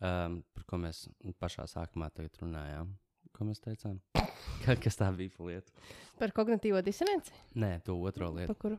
um, 0.00 0.42
par 0.54 0.64
ko 0.66 0.76
mēs 0.76 1.08
pašā 1.40 1.66
sākumā 1.68 2.10
runājām. 2.40 2.94
Ko 3.32 3.44
mēs 3.44 3.60
teicām? 3.60 4.00
Ka, 4.64 4.74
kas 4.76 4.96
tā 4.96 5.08
bija 5.16 5.30
pa 5.36 5.44
lietu? 5.44 5.72
Par 6.18 6.32
kognitīvo 6.36 6.82
disonanci. 6.84 7.32
Nē, 7.56 7.82
to 7.84 7.94
otro 7.96 8.30
lietu. 8.34 8.52
Par 8.54 8.56
kuru? 8.56 8.78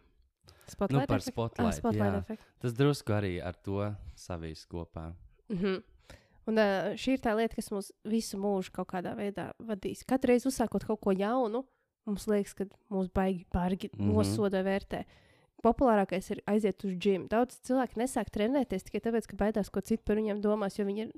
Spotlight 0.67 1.07
par 1.10 1.17
efektu? 1.19 1.31
spotlight, 1.34 1.67
Ah, 1.67 1.77
spotlight 1.77 2.17
efektu. 2.21 2.45
Tas 2.62 2.73
drusku 2.73 3.13
arī 3.15 3.31
ar 3.43 3.53
to 3.53 3.95
savīs 4.15 4.65
kopā. 4.67 5.13
Mm 5.49 5.57
-hmm. 5.57 5.84
Un 6.49 6.58
uh, 6.58 6.91
šī 6.97 7.17
ir 7.17 7.23
tā 7.23 7.36
lieta, 7.38 7.58
kas 7.58 7.69
mums 7.73 7.91
visu 8.08 8.39
mūžu 8.41 8.73
kaut 8.73 8.89
kādā 8.93 9.13
veidā 9.17 9.51
vadīs. 9.62 10.06
Katru 10.10 10.34
reizi 10.34 10.49
uzsākot 10.49 10.86
kaut 10.88 11.01
ko 11.04 11.13
jaunu, 11.13 11.63
mums 12.10 12.25
liekas, 12.30 12.56
ka 12.58 12.65
mūs 12.93 13.12
baigi 13.13 13.45
pārgi 13.54 13.91
mm. 13.91 13.99
-hmm. 13.99 14.15
nosoda 14.15 14.63
vērtē. 14.65 15.04
Populārākais 15.62 16.32
ir 16.34 16.41
aiziet 16.49 16.82
uz 16.88 16.95
džimu. 16.97 17.27
Daudz 17.30 17.60
cilvēku 17.67 17.99
nesāk 18.01 18.32
trenēties 18.34 18.88
tikai 18.88 19.04
tāpēc, 19.06 19.27
ka 19.30 19.38
baidās, 19.38 19.69
ko 19.69 19.82
citi 19.86 20.01
par 20.04 20.17
viņiem 20.17 20.41
domās, 20.41 20.80
jo 20.80 20.86
viņi 20.88 21.04
ir 21.06 21.12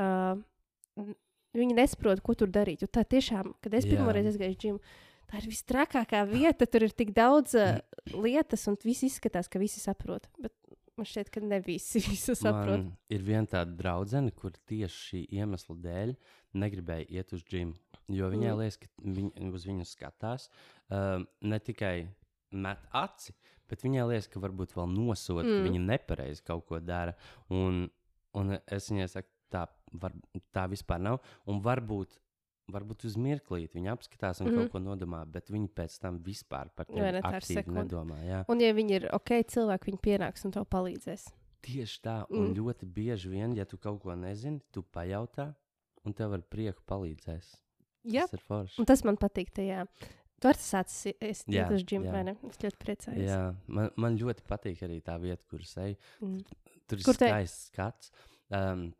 uh, 0.00 1.12
viņi 1.56 1.76
nesaprot, 1.76 2.22
ko 2.24 2.34
tur 2.38 2.48
darīt. 2.52 2.82
Jo 2.82 2.88
tā 2.88 3.04
tiešām, 3.04 3.52
kad 3.60 3.74
es 3.76 3.84
pirmo 3.88 4.12
reizi 4.14 4.32
aizgāju 4.32 4.54
uz 4.54 4.60
džimu, 4.62 4.80
tā 5.28 5.40
ir 5.40 5.48
visstrakākā 5.50 6.24
vieta. 6.30 6.66
Tur 6.66 6.86
ir 6.88 6.94
tik 6.96 7.12
daudz 7.16 7.56
uh, 7.58 7.76
lietas, 8.14 8.64
un 8.70 8.78
viss 8.84 9.04
izskatās, 9.04 9.50
ka 9.52 9.60
visi 9.60 9.82
saprot. 9.82 10.28
Bet 10.40 10.54
man 10.98 11.08
šķiet, 11.08 11.30
ka 11.32 11.42
ne 11.44 11.60
visi 11.64 12.02
visu 12.08 12.34
saprot. 12.38 12.78
Man 12.78 12.90
ir 13.12 13.24
viena 13.26 13.48
tāda 13.48 13.74
draudzene, 13.78 14.32
kur 14.36 14.54
tieši 14.68 14.98
šī 15.08 15.22
iemesla 15.40 15.76
dēļ 15.86 16.14
negribēja 16.62 17.08
iet 17.08 17.32
uz 17.36 17.44
džimu. 17.48 17.76
Jo 18.12 18.28
viņai 18.32 18.50
Mm. 18.52 18.58
liekas, 18.60 18.80
ka 18.82 18.88
viņi, 19.02 19.52
uz 19.56 19.66
viņu 19.68 19.86
skatās 19.88 20.48
um, 20.90 21.26
ne 21.40 21.58
tikai 21.62 22.08
met 22.52 22.82
aci, 22.92 23.32
bet 23.70 23.84
viņai 23.86 24.08
liekas, 24.10 24.28
ka 24.28 24.42
varbūt 24.42 24.74
vēl 24.76 24.90
mm. 25.46 25.48
Mm. 25.48 25.60
ka 25.62 25.68
viņa 25.70 25.84
nepareizi 25.86 26.44
kaut 26.44 26.66
ko 26.68 26.80
dara. 26.82 27.14
Un, 27.48 27.86
un 28.36 28.58
es 28.66 28.90
viņai 28.90 29.08
saku, 29.08 29.30
tā, 29.52 29.66
var, 29.92 30.12
tā 30.52 30.66
vispār 30.72 31.00
nav. 31.00 31.22
Un 31.48 31.62
varbūt. 31.64 32.18
Varbūt 32.72 33.04
uz 33.04 33.16
mirklīti 33.20 33.76
viņa 33.78 33.92
apskatās 33.96 34.40
un 34.40 34.46
mm 34.46 34.50
Mhm. 34.50 34.58
-hmm. 34.58 34.70
kaut 34.70 34.72
ko 34.72 34.78
nodomā, 34.80 35.24
bet 35.30 35.50
viņi 35.50 35.68
pēc 35.76 35.98
tam 36.00 36.18
vispār 36.18 36.70
par 36.76 36.86
sekunde. 37.46 37.82
nedomā. 37.84 38.18
Jā. 38.24 38.44
Un, 38.48 38.60
ja 38.60 38.72
viņi 38.72 38.90
ir 39.00 39.08
ok, 39.12 39.30
cilvēki 39.54 39.90
viņi 39.92 40.00
pienāks 40.00 40.44
un 40.44 40.50
tev 40.52 40.64
palīdzēs. 40.64 41.28
Tieši 41.62 42.00
tā, 42.02 42.24
un 42.30 42.38
Mm. 42.38 42.48
mm. 42.48 42.54
ļoti 42.58 42.86
bieži 42.92 43.28
vien, 43.30 43.54
ja 43.54 43.64
tu 43.64 43.76
kaut 43.78 44.00
ko 44.02 44.14
nezini, 44.16 44.60
tu 44.72 44.82
pajautā, 44.82 45.54
un 46.04 46.12
tev 46.12 46.32
ar 46.32 46.40
prieku 46.42 46.80
palīdzēs. 46.88 47.56
Jā, 48.04 48.22
Tas 48.22 48.32
ir 48.32 48.40
forši. 48.40 48.78
un 48.80 48.84
tas 48.84 49.04
man 49.04 49.16
patīk. 49.16 49.52
Tajā. 49.52 49.86
Tu 50.40 50.48
arī 50.48 50.58
sācis 50.58 51.14
iet 51.46 51.70
uz 51.70 51.84
jā. 52.04 52.10
vai 52.12 52.24
ne? 52.24 52.36
Es 52.48 52.56
ļoti 52.58 52.76
priecājos. 52.82 53.28
Jā, 53.28 53.54
man, 53.68 53.90
man 53.96 54.18
ļoti 54.18 54.42
patīk 54.42 54.82
arī 54.82 55.00
tā 55.00 55.20
vieta, 55.20 55.44
kur 55.48 55.60
es 55.60 55.76
eju. 55.76 55.96
Mm. 56.20 56.40
Tur 56.88 56.98
ir 56.98 57.04
Kur 57.04 57.14
te? 57.14 57.28
skaists 57.28 57.66
skats. 57.70 58.10
Um, 58.50 58.92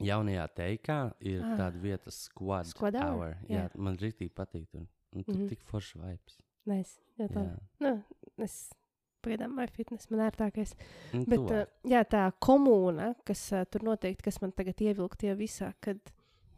jaunajā 0.00 0.48
teikā 0.54 0.98
ir 1.20 1.42
Ah. 1.42 1.56
tāda 1.56 1.80
vieta, 1.82 2.10
squad, 2.10 2.66
Squad 2.66 2.94
hour, 2.94 3.36
Jā, 3.48 3.64
jā. 3.68 3.70
man 3.76 3.96
rītīgi 3.96 4.30
patīk. 4.34 4.68
Tur, 4.70 4.86
un 5.14 5.24
tur 5.24 5.34
mm. 5.34 5.40
-hmm. 5.40 5.48
tik 5.48 5.62
forši 5.64 5.98
vibes. 5.98 6.38
Nice. 6.66 7.00
Jā, 7.18 7.28
tā. 7.28 7.42
Jā. 7.44 7.58
Nu, 7.80 8.02
es 8.44 8.70
pagaidām 9.22 9.56
vai 9.56 9.66
fitness 9.66 10.10
man 10.10 10.20
ērtākais. 10.30 10.74
Un 11.14 11.24
Bet 11.24 11.38
uh, 11.40 11.64
jā, 11.84 12.04
tā 12.04 12.30
komūna, 12.40 13.14
kas 13.24 13.52
uh, 13.52 13.64
tur 13.70 13.82
noteikti, 13.82 14.22
kas 14.22 14.40
man 14.40 14.52
tagad 14.52 14.76
ievilkt 14.80 15.18
tajā 15.18 15.34
visā, 15.36 15.72
kad 15.80 15.98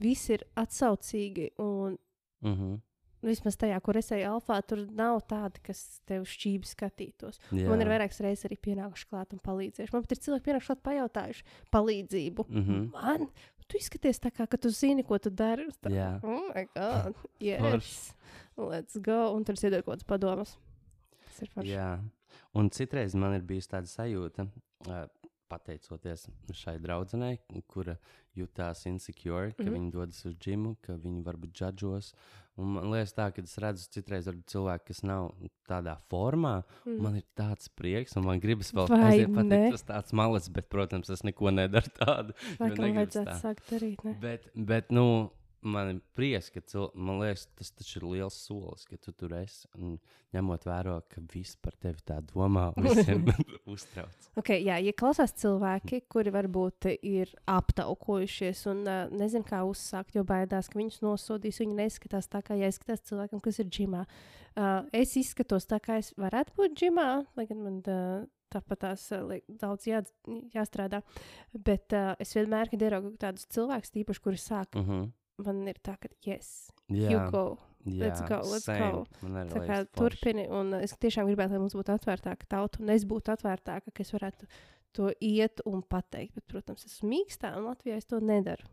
visi 0.01 0.33
ir 0.33 0.45
atsaucīgi 0.57 1.51
un 1.59 1.99
Mhm. 2.43 2.81
Vismaz 3.25 3.59
tajā, 3.61 3.79
kur 3.85 3.99
es 4.01 4.11
eju 4.15 4.35
alfā, 4.35 4.59
tur 4.67 4.83
nav 4.97 5.21
tādi, 5.31 5.63
kas 5.67 6.01
tev 6.09 6.27
šķīvi 6.29 6.69
skatītos. 6.69 7.41
Jā. 7.51 7.69
Man 7.71 7.83
ir 7.85 7.91
vairākas 7.93 8.23
reizes 8.25 8.47
arī 8.49 8.59
pienākuši 8.69 9.09
klāt 9.11 9.35
un 9.37 9.43
palīdzējuši. 9.45 9.95
Man 9.97 10.07
pat 10.07 10.15
ir 10.17 10.23
cilvēki 10.27 10.47
pienākuši 10.49 10.71
klāt 10.73 10.85
pajautājuši 10.89 11.47
palīdzību. 11.77 12.47
Mhm. 12.49 12.83
Man, 12.97 13.29
tu 13.71 13.79
izskaties 13.81 14.23
tā 14.23 14.33
kā, 14.35 14.47
ka 14.51 14.59
tu 14.61 14.73
zini, 14.75 15.05
ko 15.07 15.19
tu 15.23 15.31
dari. 15.31 15.69
Tā, 15.83 15.93
Jā. 15.95 16.11
Oh, 16.25 16.49
my 16.51 16.67
God. 16.75 17.15
Yes. 17.51 18.13
Let's 18.61 18.99
go. 19.01 19.31
Un 19.37 19.47
tur 19.47 19.57
es 19.57 19.65
iedodu 19.65 19.87
kaut 19.87 19.95
kādas 19.95 20.09
padomas. 20.09 20.57
Tas 21.23 21.45
ir 21.45 21.53
forši. 21.55 21.73
Jā, 21.73 21.91
un 22.59 22.69
citreiz 22.75 23.15
man 23.17 23.37
ir 23.37 23.47
bijusi 23.47 23.71
tāda 23.73 23.89
sajūta, 23.89 24.49
uh, 24.89 25.05
pateicoties 25.51 26.29
šai 26.55 26.77
draudzenei, 26.83 27.39
kura 27.71 27.97
jutās 28.39 28.85
insecure, 28.87 29.51
ka 29.53 29.63
mm. 29.63 29.67
-hmm. 29.67 29.75
viņa 29.77 29.91
dodas 29.97 30.25
uz 30.27 30.37
džimu, 30.37 30.77
ka 30.85 30.95
viņa 30.95 31.25
varbūt 31.27 31.55
džudžos. 31.57 32.13
Un 32.61 32.75
man 32.77 32.91
liekas, 32.93 33.15
tā, 33.17 33.31
ka 33.33 33.43
es 33.43 33.57
redzu 33.63 33.87
citreiz 33.95 34.29
varbūt 34.29 34.53
cilvēku, 34.53 34.91
kas 34.91 35.03
nav 35.07 35.31
tādā 35.71 35.95
formā. 36.13 36.59
Mm. 36.85 36.99
Man 37.07 37.19
ir 37.21 37.25
tāds 37.39 37.71
prieks, 37.73 38.17
un 38.21 38.27
man 38.27 38.43
gribas 38.43 38.73
vēl 38.77 38.91
Vai 38.91 39.01
aiziet 39.09 39.31
ne? 39.31 39.37
pateikt, 39.39 39.77
tas 39.77 39.87
tāds 39.89 40.17
malas, 40.21 40.51
bet, 40.53 40.69
protams, 40.73 41.13
es 41.15 41.25
neko 41.27 41.55
nedaru 41.55 41.93
tādu. 41.97 42.37
Laikam 42.61 42.85
negribas 42.85 42.99
vajadzētu 43.01 43.31
tā. 43.31 43.39
sākt 43.41 43.73
darīt. 43.73 44.05
Ne? 44.05 44.17
Bet, 44.23 44.51
bet 44.73 44.93
nu, 44.95 45.07
man 45.63 45.91
ir 45.93 45.99
prieks, 46.17 46.49
ka 46.53 46.63
cil... 46.67 46.89
man 46.95 47.21
liekas, 47.21 47.47
tas 47.59 47.71
taču 47.77 47.99
ir 48.01 48.07
liels 48.15 48.37
solis, 48.47 48.87
ka 48.89 48.97
tu 49.01 49.13
tur 49.17 49.35
esi. 49.39 49.69
Un 49.79 49.99
ņemot 50.35 50.65
vērā, 50.67 50.97
ka 51.11 51.23
viss 51.33 51.59
par 51.61 51.77
tevi 51.83 52.03
tā 52.07 52.21
domā, 52.25 52.71
visiem 52.79 53.27
uztrauc. 53.73 54.31
Okay, 54.41 54.63
jā, 54.67 54.79
ja 54.83 54.95
klausās 54.97 55.35
cilvēki, 55.41 56.03
kuri 56.11 56.33
varbūt 56.35 56.91
ir 56.97 57.35
aptaukojušies 57.51 58.65
un 58.73 58.83
uh, 58.87 59.05
nezinu, 59.13 59.47
kā 59.49 59.63
uzsākt, 59.69 60.17
jo 60.17 60.25
baidās, 60.27 60.71
ka 60.71 60.81
viņus 60.81 61.01
nosodīs, 61.05 61.61
viņi 61.63 61.79
neskatās 61.83 62.31
tā, 62.31 62.43
kā 62.47 62.59
jāizskatās 62.61 63.05
cilvēkam, 63.11 63.43
kas 63.45 63.63
ir 63.63 63.71
džimā. 63.71 64.05
Uh, 64.57 64.83
es 64.97 65.15
izskatos 65.19 65.69
tā, 65.71 65.81
kā 65.83 66.01
es 66.03 66.15
varētu 66.19 66.57
būt 66.59 66.77
džimā, 66.79 67.09
lai 67.39 67.49
gan 67.51 67.65
man 67.67 67.81
uh, 67.85 68.29
tāpat 68.51 68.83
tās 68.83 69.07
daudz 69.61 69.87
jā, 69.87 70.03
jāstrādā. 70.55 71.03
Bet 71.55 71.95
uh, 71.95 72.13
es 72.23 72.35
vienmēr, 72.35 72.71
kad 72.73 72.83
ieraugu 72.83 73.15
tādus 73.21 73.47
cilvēkus, 73.55 73.95
tīpaši, 73.95 74.25
kuri 74.25 74.41
sāk, 74.41 74.75
Uh 74.81 74.87
-huh. 74.87 75.09
Man 75.47 75.63
ir 75.71 75.79
tā, 75.85 75.97
ka, 76.01 76.09
yes, 76.27 76.71
Jā, 76.91 77.11
you 77.13 77.21
go. 77.33 77.45
jā, 77.87 78.07
let's 78.07 78.25
go, 78.29 78.41
let's 78.51 78.67
same. 78.69 78.91
go. 78.93 79.07
Tā 79.55 79.63
kā 79.69 79.79
turpini, 79.97 80.49
un 80.53 80.75
es 80.81 80.93
tiešām 81.01 81.29
gribētu, 81.31 81.55
lai 81.57 81.63
mums 81.63 81.77
būtu 81.79 81.95
atvērtāka 81.95 82.49
tauta, 82.51 82.83
un 82.83 82.91
es 82.95 83.07
būtu 83.09 83.33
atvērtāka, 83.35 83.93
ka 83.95 84.05
es 84.05 84.13
varētu 84.15 84.49
to 84.97 85.13
iet 85.23 85.63
un 85.71 85.83
pateikt. 85.87 86.35
Bet, 86.35 86.47
protams, 86.51 86.85
es 86.85 86.97
esmu 86.99 87.13
mīkstā, 87.15 87.55
un 87.59 87.69
Latvijā 87.71 87.97
es 88.01 88.09
to 88.11 88.19
nedaru. 88.21 88.67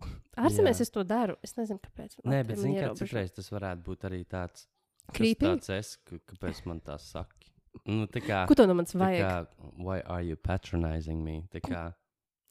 Ārzemēs 0.38 0.80
es 0.84 0.90
to 0.94 1.02
daru. 1.04 1.36
Es 1.44 1.56
nezinu, 1.58 1.80
kāpēc. 1.82 2.18
Nē, 2.24 2.42
bet 2.46 2.60
zini, 2.62 2.78
kā 2.80 2.92
citreiz 2.98 3.32
tas 3.36 3.50
varētu 3.52 3.84
būt 3.88 4.08
arī 4.08 4.22
tāds. 4.24 4.66
tāds 5.12 5.70
es, 5.74 5.94
kāpēc 6.06 6.64
man 6.70 6.80
tā 6.84 6.98
saki? 7.02 7.52
Nu, 7.86 8.06
tā 8.10 8.22
kā, 8.24 8.42
Ko 8.48 8.56
to 8.58 8.64
no 8.66 8.74
manis 8.74 8.94
vajag? 8.96 9.22
kā, 9.22 9.72
why 9.78 10.00
are 10.00 10.22
you 10.24 10.36
patronizing 10.36 11.20
me? 11.22 11.42
Tā 11.52 11.60
kā, 11.62 11.82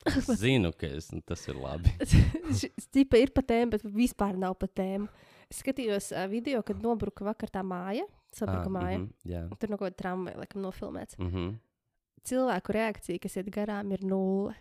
es 0.06 0.28
zinu, 0.40 0.72
ka 0.78 0.88
es, 0.88 1.12
nu, 1.12 1.22
tas 1.26 1.44
ir 1.48 1.58
labi. 1.60 1.92
Stipa 2.86 3.20
ir 3.20 3.34
pa 3.36 3.44
tēmu, 3.46 3.76
bet 3.76 3.84
vispār 3.84 4.38
nav 4.40 4.58
pa 4.62 4.68
tēmu. 4.68 5.08
Es 5.48 5.62
skatījos 5.64 6.12
uh, 6.12 6.26
video, 6.32 6.62
kad 6.68 6.82
nobruka 6.84 7.26
vakar 7.28 7.52
tā 7.52 7.64
māja, 7.64 8.06
sabruka 8.36 8.72
māja. 8.72 9.00
mhm, 9.00 9.10
jā. 9.28 9.44
Tur 9.60 9.72
no 9.72 9.80
kaut 9.80 9.90
kāda 9.90 10.02
tramvaja, 10.04 10.40
laikam, 10.44 10.62
nofilmēts. 10.66 11.18
Mm 11.20 11.32
-hmm. 11.32 11.58
Cilvēku 12.28 12.74
reakcija, 12.76 13.20
kas 13.24 13.38
iet 13.38 13.50
garām, 13.56 13.92
ir 13.92 14.04
nulle. 14.04 14.56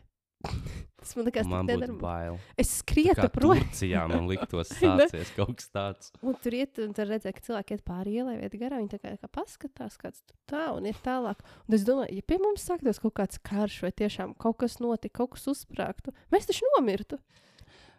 Tas 1.06 1.12
man 1.14 1.26
liekas, 1.28 1.46
Man 1.46 1.68
tas 1.68 1.76
būtu 1.78 1.94
bail. 2.00 2.36
Es 2.58 2.70
skrietu 2.80 3.28
prom. 3.30 3.52
Turcijā 3.60 4.00
man 4.10 4.24
liktos 4.32 4.72
sācies 4.74 5.28
kaut 5.36 5.52
kas 5.60 5.68
tāds. 5.70 6.08
Un 6.26 6.34
tur 6.42 6.56
iet, 6.58 6.80
un 6.82 6.94
tur 6.96 7.06
redzēja, 7.06 7.36
ka 7.36 7.44
cilvēki 7.46 7.76
iet 7.76 7.84
pāri 7.86 8.14
ielai, 8.18 8.34
iet 8.42 8.56
garām. 8.58 8.80
Viņi 8.82 8.90
tā 8.96 8.98
kā, 9.04 9.12
kā 9.22 9.28
paskatās, 9.30 9.94
kāds 10.02 10.24
tur 10.26 10.34
tā 10.50 10.64
un 10.74 10.88
iet 10.90 10.98
tālāk. 11.06 11.44
Un 11.68 11.76
es 11.78 11.84
domāju, 11.86 12.16
ja 12.18 12.24
pie 12.26 12.40
mums 12.42 12.64
sāktos 12.66 12.98
kaut 13.04 13.14
kāds 13.20 13.38
karš, 13.38 13.76
vai 13.86 13.92
tiešām 13.94 14.34
kaut 14.34 14.58
kas 14.64 14.80
notika, 14.82 15.20
kaut 15.22 15.36
kas 15.36 15.46
uzsprāgtu, 15.54 16.10
mēs 16.34 16.48
taču 16.50 16.66
nomirtu. 16.74 17.20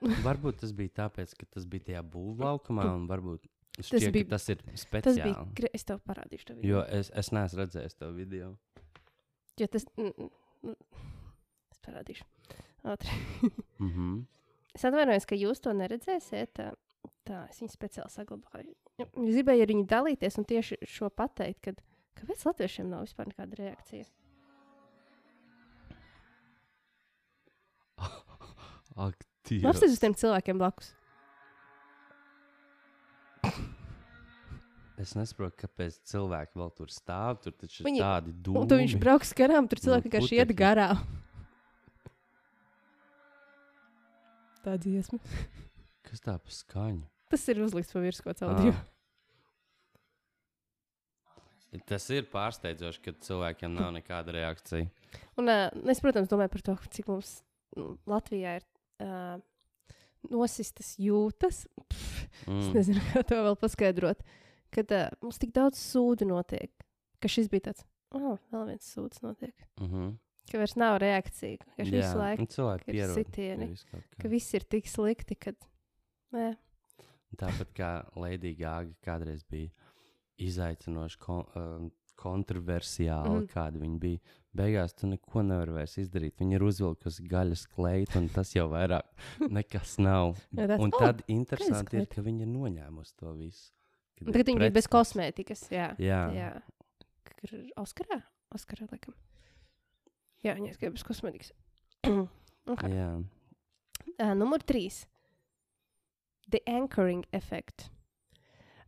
Varbūt 0.27 0.59
tas 0.65 0.73
bija 0.75 0.91
tāpēc, 1.05 1.31
ka 1.39 1.47
tas 1.55 1.63
bija 1.69 1.87
tajā 1.93 2.03
būvlaukumā, 2.11 2.89
un 2.91 3.07
varbūt 3.09 3.47
šķiet, 3.79 4.01
bija- 4.03 4.13
bija, 4.19 4.27
tas 4.35 4.49
ir 4.51 4.59
Tas 4.67 4.83
speciāli. 4.83 5.23
bija. 5.31 5.45
gre- 5.61 5.71
Es 5.79 5.87
tev 5.87 6.03
parādīšu 6.03 6.49
to 6.51 6.57
video. 6.59 6.75
Jo 6.75 6.83
es, 6.99 7.09
es 7.23 7.31
neesmu 7.31 7.63
redzējis 7.63 7.95
to 8.03 8.11
video. 8.19 8.51
Jo 9.57 9.67
tas. 9.71 9.87
Mm, 9.97 10.11
mm. 10.19 10.75
Es 11.71 11.79
parādīšu. 11.87 12.27
Ātri. 12.87 13.11
Mm 13.79 13.91
-hmm. 13.91 14.25
Es 14.75 14.85
atvainojos, 14.85 15.25
ka 15.25 15.35
jūs 15.35 15.59
to 15.61 15.73
neredzēsiet. 15.73 16.51
Tā, 16.53 16.71
tā 17.25 17.49
es 17.49 17.59
viņu 17.61 17.71
speciāli 17.73 18.09
saglabāju. 18.13 18.73
Es 18.99 19.07
gribēju 19.35 19.61
ar 19.65 19.67
viņu 19.73 19.85
dalīties 19.89 20.37
un 20.37 20.45
tieši 20.45 20.77
šo 20.85 21.09
pateikt, 21.09 21.59
kad, 21.61 21.81
kāpēc 22.19 22.45
latviešiem 22.45 22.89
nav 22.89 23.01
vispār 23.05 23.27
nekāda 23.27 23.55
reakcija. 23.55 24.05
Ak, 29.07 29.15
Apstāties 29.47 29.93
uz 29.95 29.99
tiem 29.99 30.13
cilvēkiem 30.17 30.57
blakus. 30.59 30.93
Es 34.97 35.13
nesaprotu, 35.13 35.53
kāpēc 35.61 35.99
cilvēki 36.09 36.57
vēl 36.57 36.71
tur 36.73 36.89
stāv. 36.89 37.37
Tur 37.43 37.53
taču 37.53 37.83
ir 37.83 37.85
Viņi- 37.91 38.01
tādi 38.01 38.33
dūmi. 38.33 38.57
Un 38.63 38.67
tu 38.67 38.75
viņš 38.79 38.95
brauks 38.99 39.33
garām, 39.37 39.67
tur 39.69 39.77
Nu, 39.77 39.83
cilvēki 39.85 40.09
vienkārši 40.09 40.39
iet 40.41 40.53
garām. 40.57 40.97
Tā 44.67 44.75
dziesma. 44.83 45.19
Kas 46.07 46.23
tā 46.23 46.35
pa 46.43 46.51
skaņu? 46.51 47.05
Tas 47.31 47.43
ir 47.51 47.59
uzlikts 47.63 47.95
pa 47.95 48.01
virsmu 48.03 48.27
kaut 48.27 48.43
audio. 48.47 48.73
Ah. 48.75 48.85
Tas 51.87 52.05
ir 52.15 52.25
pārsteidzoši, 52.31 53.01
ka 53.03 53.13
cilvēkiem 53.27 53.73
nav 53.75 53.91
nekāda 53.97 54.33
reakcija. 54.35 54.87
Un 55.39 55.51
uh, 55.51 55.67
es, 55.91 55.99
protams, 56.03 56.29
domāju 56.31 56.53
par 56.55 56.63
to, 56.69 56.75
cik 56.95 57.09
mums 57.11 57.31
nu, 57.77 57.89
Latvijā 58.09 58.57
ir 58.61 58.65
uh, 59.03 59.37
nosistas 60.31 60.95
jūtas. 61.01 61.65
Pff, 61.87 62.13
Es 62.47 62.47
Mm. 62.47 62.73
nezinu, 62.77 63.01
kā 63.11 63.23
to 63.27 63.35
vēl 63.43 63.55
paskaidrot. 63.59 64.21
Kad 64.71 64.91
uh, 64.95 65.07
mums 65.23 65.39
tik 65.41 65.51
daudz 65.55 65.79
sūdu 65.81 66.27
notiek, 66.29 66.69
ka 67.19 67.27
šis 67.31 67.49
bija 67.51 67.65
tāds, 67.69 67.83
oh, 68.15 68.37
vēl 68.53 68.67
viens 68.69 68.87
sūds 68.93 69.19
notiek. 69.25 69.55
Mm 69.81 69.87
-hmm. 69.91 70.11
Ka 70.47 70.61
vairs 70.61 70.77
nav 70.79 70.97
reakcija, 71.03 71.59
ka 71.75 71.83
visu 71.83 72.13
laiku 72.15 72.45
cilvēki 72.53 72.95
ir 72.95 73.11
sitieni, 73.11 73.73
ka 74.21 74.31
viss 74.31 74.55
ir 74.55 74.63
tik 74.63 74.87
slikti, 74.87 75.35
ka. 75.35 75.51
Nē, 76.35 76.53
Tāpat 77.35 77.73
kā 77.75 77.91
Lady 78.15 78.53
Gaga 78.55 78.93
kādreiz 79.03 79.43
bija 79.51 79.69
izaicinoši, 80.41 81.19
kon, 81.19 81.43
um, 81.59 81.87
kontroversiāli, 82.17 83.43
mm. 83.43 83.47
kāda 83.51 83.81
viņa 83.81 83.99
bija. 84.01 84.35
beigās 84.57 84.95
tu 84.97 85.05
neko 85.05 85.43
nevari 85.45 85.75
vairs 85.75 85.97
izdarīt. 86.01 86.33
Viņa 86.39 86.55
ir 86.57 86.63
uzvilkusi 86.65 87.25
gaļas 87.29 87.67
kleitu, 87.75 88.17
un 88.17 88.29
tas 88.33 88.55
jau 88.55 88.65
vairāk 88.71 89.05
nekas 89.59 89.97
nav. 90.01 90.39
Tāds, 90.49 90.79
un 90.81 90.93
"O, 90.93 90.97
tad 91.03 91.21
interesanti 91.27 91.99
ir, 91.99 92.07
kleita." 92.07 92.15
ka 92.15 92.25
viņa 92.25 92.47
ir 92.47 92.51
noņēmusi 92.55 93.13
to 93.19 93.35
visu. 93.37 93.69
Kad 94.17 94.33
Tagad 94.33 94.49
viņi 94.49 94.63
bija 94.63 94.75
bez 94.79 94.89
kosmētikas. 94.89 95.67
Jā, 95.69 95.91
Jā, 96.01 96.23
jā. 96.33 96.51
Oskarā? 97.77 98.23
Oskarā, 98.55 98.87
laikam. 98.89 99.13
Jā, 100.45 100.53
viņa 100.53 100.71
aizgāja 100.71 100.93
bez 100.93 101.03
kosmētikas. 101.07 101.53
okay. 102.73 102.93
jā. 102.93 103.11
Uh, 104.17 104.33
numur 104.37 104.63
trīs. 104.65 105.05
The 106.51 106.61
anchoring 106.69 107.25
effect. 107.35 107.89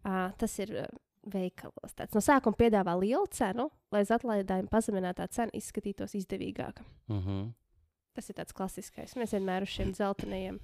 Uh, 0.05 0.29
tas 0.39 0.55
ir 0.63 0.71
uh, 0.85 0.91
veikalos. 1.27 1.95
Tāds. 1.95 2.15
No 2.15 2.23
sākuma 2.23 2.57
piedāvā 2.59 2.95
lielu 2.99 3.27
cenu, 3.35 3.69
lai 3.93 4.03
uz 4.05 4.13
atlaidēm 4.15 4.69
pazeminātā 4.71 5.27
cena 5.33 5.51
izskatītos 5.57 6.15
izdevīgāka. 6.19 6.85
Uh 7.09 7.25
-huh. 7.25 7.41
Tas 8.13 8.29
ir 8.29 8.35
tāds 8.35 8.53
klasiskais. 8.53 9.15
Mēs 9.15 9.33
vienmēr 9.33 9.63
uz 9.63 9.69
šiem 9.69 9.93
zeltainajiem, 9.93 10.59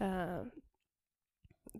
uh, 0.00 0.46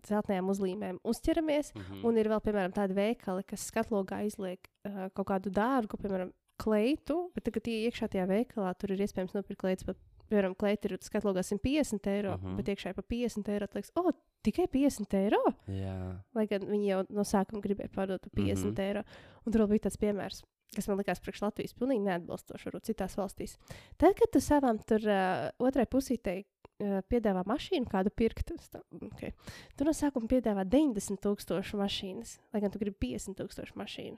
zeltainajām 0.07 0.49
uzlīmēm 0.49 0.99
uzķeramies. 1.03 1.73
Uh 1.75 1.81
-huh. 1.81 2.05
Un 2.07 2.17
ir 2.17 2.27
vēl, 2.27 2.41
piemēram, 2.41 2.73
tādi 2.73 2.93
veikali, 2.93 3.43
kas 3.43 3.67
skatlogā 3.71 4.25
izliek 4.25 4.59
uh, 4.85 5.09
kaut 5.13 5.27
kādu 5.27 5.49
dārgu, 5.49 5.97
piemēram, 5.97 6.31
kleitu, 6.61 7.17
bet 7.35 7.47
tagad, 7.47 7.67
ja 7.67 7.89
iekšā 7.89 8.07
tajā 8.13 8.27
veikalā, 8.29 8.73
tur 8.77 8.93
ir 8.93 9.01
iespējams 9.05 9.33
nopirkt 9.37 9.61
kleitu 9.63 9.87
par, 9.89 9.97
piemēram, 10.31 10.53
kleitu 10.55 10.87
ir 10.91 10.97
skatlogā 11.03 11.43
150 11.43 12.07
eiro, 12.07 12.35
uh 12.35 12.37
Mhm. 12.41 12.47
-huh. 12.51 12.55
bet 12.57 12.67
iekšā 12.75 12.89
ir 12.89 12.95
pa 12.95 13.01
50 13.03 13.49
eiro. 13.49 13.67
Tad 13.67 13.75
liekas, 13.81 13.91
o, 13.95 14.01
oh, 14.07 14.13
tikai 14.43 14.67
50 14.67 15.13
eiro! 15.17 15.41
Jā, 15.67 15.97
Lai 16.35 16.45
gan 16.47 16.61
viņi 16.61 16.87
jau 16.87 17.03
no 17.09 17.21
sākuma 17.23 17.61
gribēja 17.61 17.89
pārdot 17.89 18.21
par 18.21 18.31
50 18.35 18.65
mm 18.65 18.71
Mhm. 18.71 18.75
-hmm. 18.75 18.79
eiro. 18.87 19.03
Un 19.45 19.51
tur 19.53 19.67
bija 19.67 19.79
tāds 19.89 19.97
piemērs, 19.97 20.43
kas 20.75 20.87
man 20.87 20.97
likās 20.97 21.19
priekš 21.19 21.41
Latvijas 21.41 21.73
pilnīgi 21.73 22.03
neatbilstoši, 22.03 22.65
varbūt 22.69 22.83
citās 22.87 23.17
valstīs. 23.17 23.57
Tad, 23.97 24.15
kad 24.15 24.31
tu 24.31 24.39
savam 24.39 24.77
tur 24.79 25.01
uh, 25.03 25.49
otrai 25.59 25.85
pusītei 25.85 26.45
uh, 26.79 27.01
piedāvā 27.09 27.43
mašīnu 27.45 27.85
kādu 27.89 28.09
pirkt, 28.15 28.51
tā, 28.71 28.79
okay. 29.01 29.31
tu 29.75 29.83
no 29.83 29.91
sākuma 29.91 30.27
piedāvā 30.27 30.63
90 30.65 31.17
tūkstošu 31.19 31.77
mašīnas, 31.77 32.39
lai 32.53 32.61
gan 32.61 32.71
tu 32.71 32.79
gribi 32.79 32.95
50 33.13 33.35
tūkstošu 33.35 33.73
mašīnu, 33.75 34.17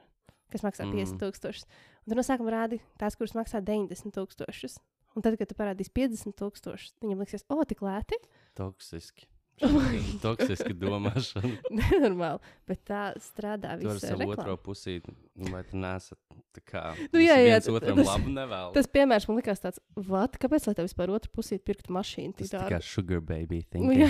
kas 0.53 0.63
maksā 0.65 0.85
Mm. 0.85 0.93
50 0.95 1.19
tūkstošus. 1.23 1.65
Un 2.05 2.13
tu 2.13 2.17
no 2.19 2.25
sākuma 2.25 2.53
rādi 2.53 2.79
tās, 3.01 3.17
kuras 3.17 3.33
maksā 3.37 3.61
90 3.65 4.13
tūkstošus. 4.15 4.77
Un 5.15 5.21
tad, 5.25 5.37
kad 5.37 5.49
tu 5.49 5.57
parādīsi 5.57 5.91
50 5.93 6.37
tūkstošus, 6.39 6.95
viņam 7.03 7.19
liksies, 7.21 7.45
o, 7.49 7.59
tik 7.65 7.83
lēti. 7.85 8.17
toksiski. 8.57 9.27
Toksiski 10.23 10.73
domāšana. 10.75 11.51
Nenormāli, 11.77 12.39
bet 12.67 12.81
tā 12.89 13.03
strādā 13.21 13.75
Tu 13.79 13.89
ar 13.91 13.99
savu 14.01 14.27
otro 14.33 14.55
pusī, 14.61 14.97
nu, 15.05 15.51
vai 15.53 15.61
tu 15.67 15.77
nesat 15.79 16.17
tā 16.53 16.61
kā 16.69 16.81
Nu, 17.13 17.21
jā, 17.21 17.35
jā, 17.41 17.59
otram 17.71 17.97
tas- 17.99 18.09
labu 18.09 18.33
nevēl. 18.33 18.71
Tas 18.75 18.89
piemērs 18.93 19.27
man 19.29 19.39
likās 19.39 19.61
tāds, 19.63 19.79
vat, 20.09 20.35
kāpēc 20.41 20.67
lai 20.69 20.73
tev 20.77 20.87
vispār 20.89 21.13
otru 21.15 21.31
pusī 21.37 21.59
pirkt 21.61 21.89
mašīnu? 21.93 22.35
Tas 22.41 22.51
tā 22.53 22.63
kā 22.71 22.81
sugar 22.83 23.21
baby 23.25 23.61
Nu, 23.77 23.93
thing. 23.93 23.93
jā, 24.03 24.09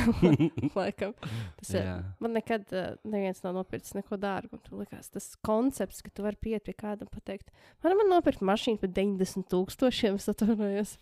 laikam. 0.75 1.13
Tas, 1.59 1.73
jā. 1.75 1.83
Jā. 1.87 1.97
Man 2.23 2.35
nekad 2.39 2.65
uh, 2.75 2.93
neviens 3.07 3.43
nav 3.45 3.55
nopircis 3.59 3.95
neko 3.99 4.19
dārgu. 4.19 4.59
Tur 4.65 4.81
likās 4.83 5.11
tas 5.13 5.29
koncepts, 5.45 6.01
ka 6.05 6.11
tu 6.13 6.25
vari 6.25 6.39
pieiet 6.39 6.65
pie 6.67 6.75
kāda 6.77 7.05
un 7.07 7.11
pateikt, 7.13 7.51
man 7.83 7.99
man 7.99 8.11
nopirkt 8.17 8.43
mašīnu 8.43 8.81
par 8.81 8.91
90 8.95 9.47
tūkstošiem, 9.53 10.19
es 10.19 10.31
atvainojos. 10.33 10.97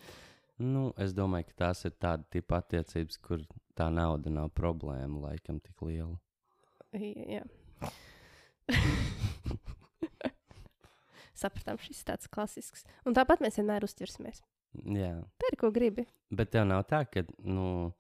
Nu, 0.62 0.91
es 1.02 1.13
domāju, 1.17 1.47
ka 1.50 1.54
tās 1.65 1.86
ir 1.88 1.93
tāda 2.02 2.24
tipa 2.34 2.60
attiecības, 2.62 3.17
kur 3.24 3.41
tā 3.78 3.88
nauda 3.93 4.30
nav 4.34 4.52
problēma, 4.58 5.24
laikam, 5.30 5.60
tik 5.63 5.82
liela. 5.88 6.17
Jā. 6.93 7.43
Sapratām, 11.41 11.80
šis 11.82 12.04
ir 12.04 12.10
tāds 12.12 12.30
klasisks. 12.30 12.84
Un 13.08 13.15
tāpat 13.17 13.41
mēs 13.41 13.58
vienmēr 13.58 13.86
uzķersimies. 13.88 14.43
Jā, 14.86 15.15
Pēri, 15.41 15.58
ko 15.60 15.71
gribi. 15.74 16.06
bet 16.32 16.52
tev 16.54 16.67
nav 16.69 16.84
tā, 16.88 17.02
ka, 17.10 17.24
nu, 17.43 17.91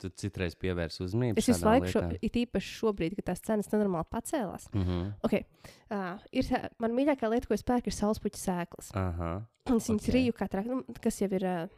tu 0.00 0.08
citreiz 0.16 0.54
pievērsi 0.60 1.02
uzmanību. 1.04 1.40
Es 1.40 1.48
visu 1.50 1.66
laiku, 1.66 1.90
šo, 1.92 2.04
it 2.24 2.38
īpaši 2.40 2.76
šobrīd, 2.78 3.16
kad 3.18 3.32
tās 3.32 3.42
cenas 3.44 3.68
nenormāli 3.72 4.08
pacēlās. 4.12 4.68
Mm 4.72 4.84
-hmm. 4.84 5.10
Okay. 5.26 5.44
Uh, 5.90 6.22
ir 6.32 6.44
tā, 6.48 6.68
man 6.78 6.94
mīļākā 6.96 7.30
lieta, 7.32 7.48
ko 7.48 7.54
es 7.54 7.64
pērku, 7.66 7.90
ir 7.90 7.96
saulespuķa 7.98 8.38
sēklas. 8.38 8.92
Aha, 8.94 9.32
Es 9.66 9.88
viņas 9.90 10.08
Ok. 10.08 10.14
rīju 10.14 10.32
katrā, 10.32 10.64
nu, 10.64 10.84
kas 11.02 11.20
jau 11.20 11.28
ir 11.32 11.44
uh, 11.44 11.68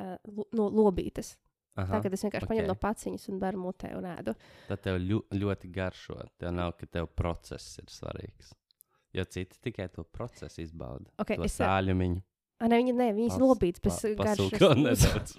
uh, 0.00 0.16
no 0.52 0.68
lobītes. 0.70 1.34
aha. 1.76 1.96
Tā 1.98 2.02
kā 2.04 2.12
es 2.12 2.22
vienkārši 2.24 2.44
ok. 2.44 2.50
okay. 2.50 2.52
paņemu 2.54 2.68
no 2.72 2.76
paciņas 2.80 3.28
un 3.32 3.38
daru 3.42 3.58
mutē 3.60 3.90
un 3.98 4.04
ēdu. 4.12 4.34
Tad 4.68 4.80
tev 4.84 4.96
ļu, 5.02 5.22
ļoti 5.32 5.70
garšo. 5.72 6.16
Tev 6.38 6.52
nav, 6.56 6.72
ka 6.80 6.86
tev 6.86 7.06
process 7.16 7.78
ir 7.78 7.90
svarīgs. 7.92 8.54
Jo 9.16 9.24
citi 9.24 9.56
tikai 9.62 9.88
to 9.92 10.04
procesu 10.04 10.60
izbauda. 10.62 11.10
Okay, 11.18 11.36
to 11.36 11.44
es, 11.44 11.54
uh, 11.60 11.66
sāļumiņu. 11.66 12.22
A, 12.60 12.68
ne, 12.72 12.78
viņa, 12.80 12.92
ne, 12.96 13.10
viņas 13.12 13.34
Pas- 13.36 13.42
lobītas 13.42 13.82
bez 13.84 13.98
uh, 14.04 14.14
pasulko 14.16 14.70
garšas. 14.82 15.36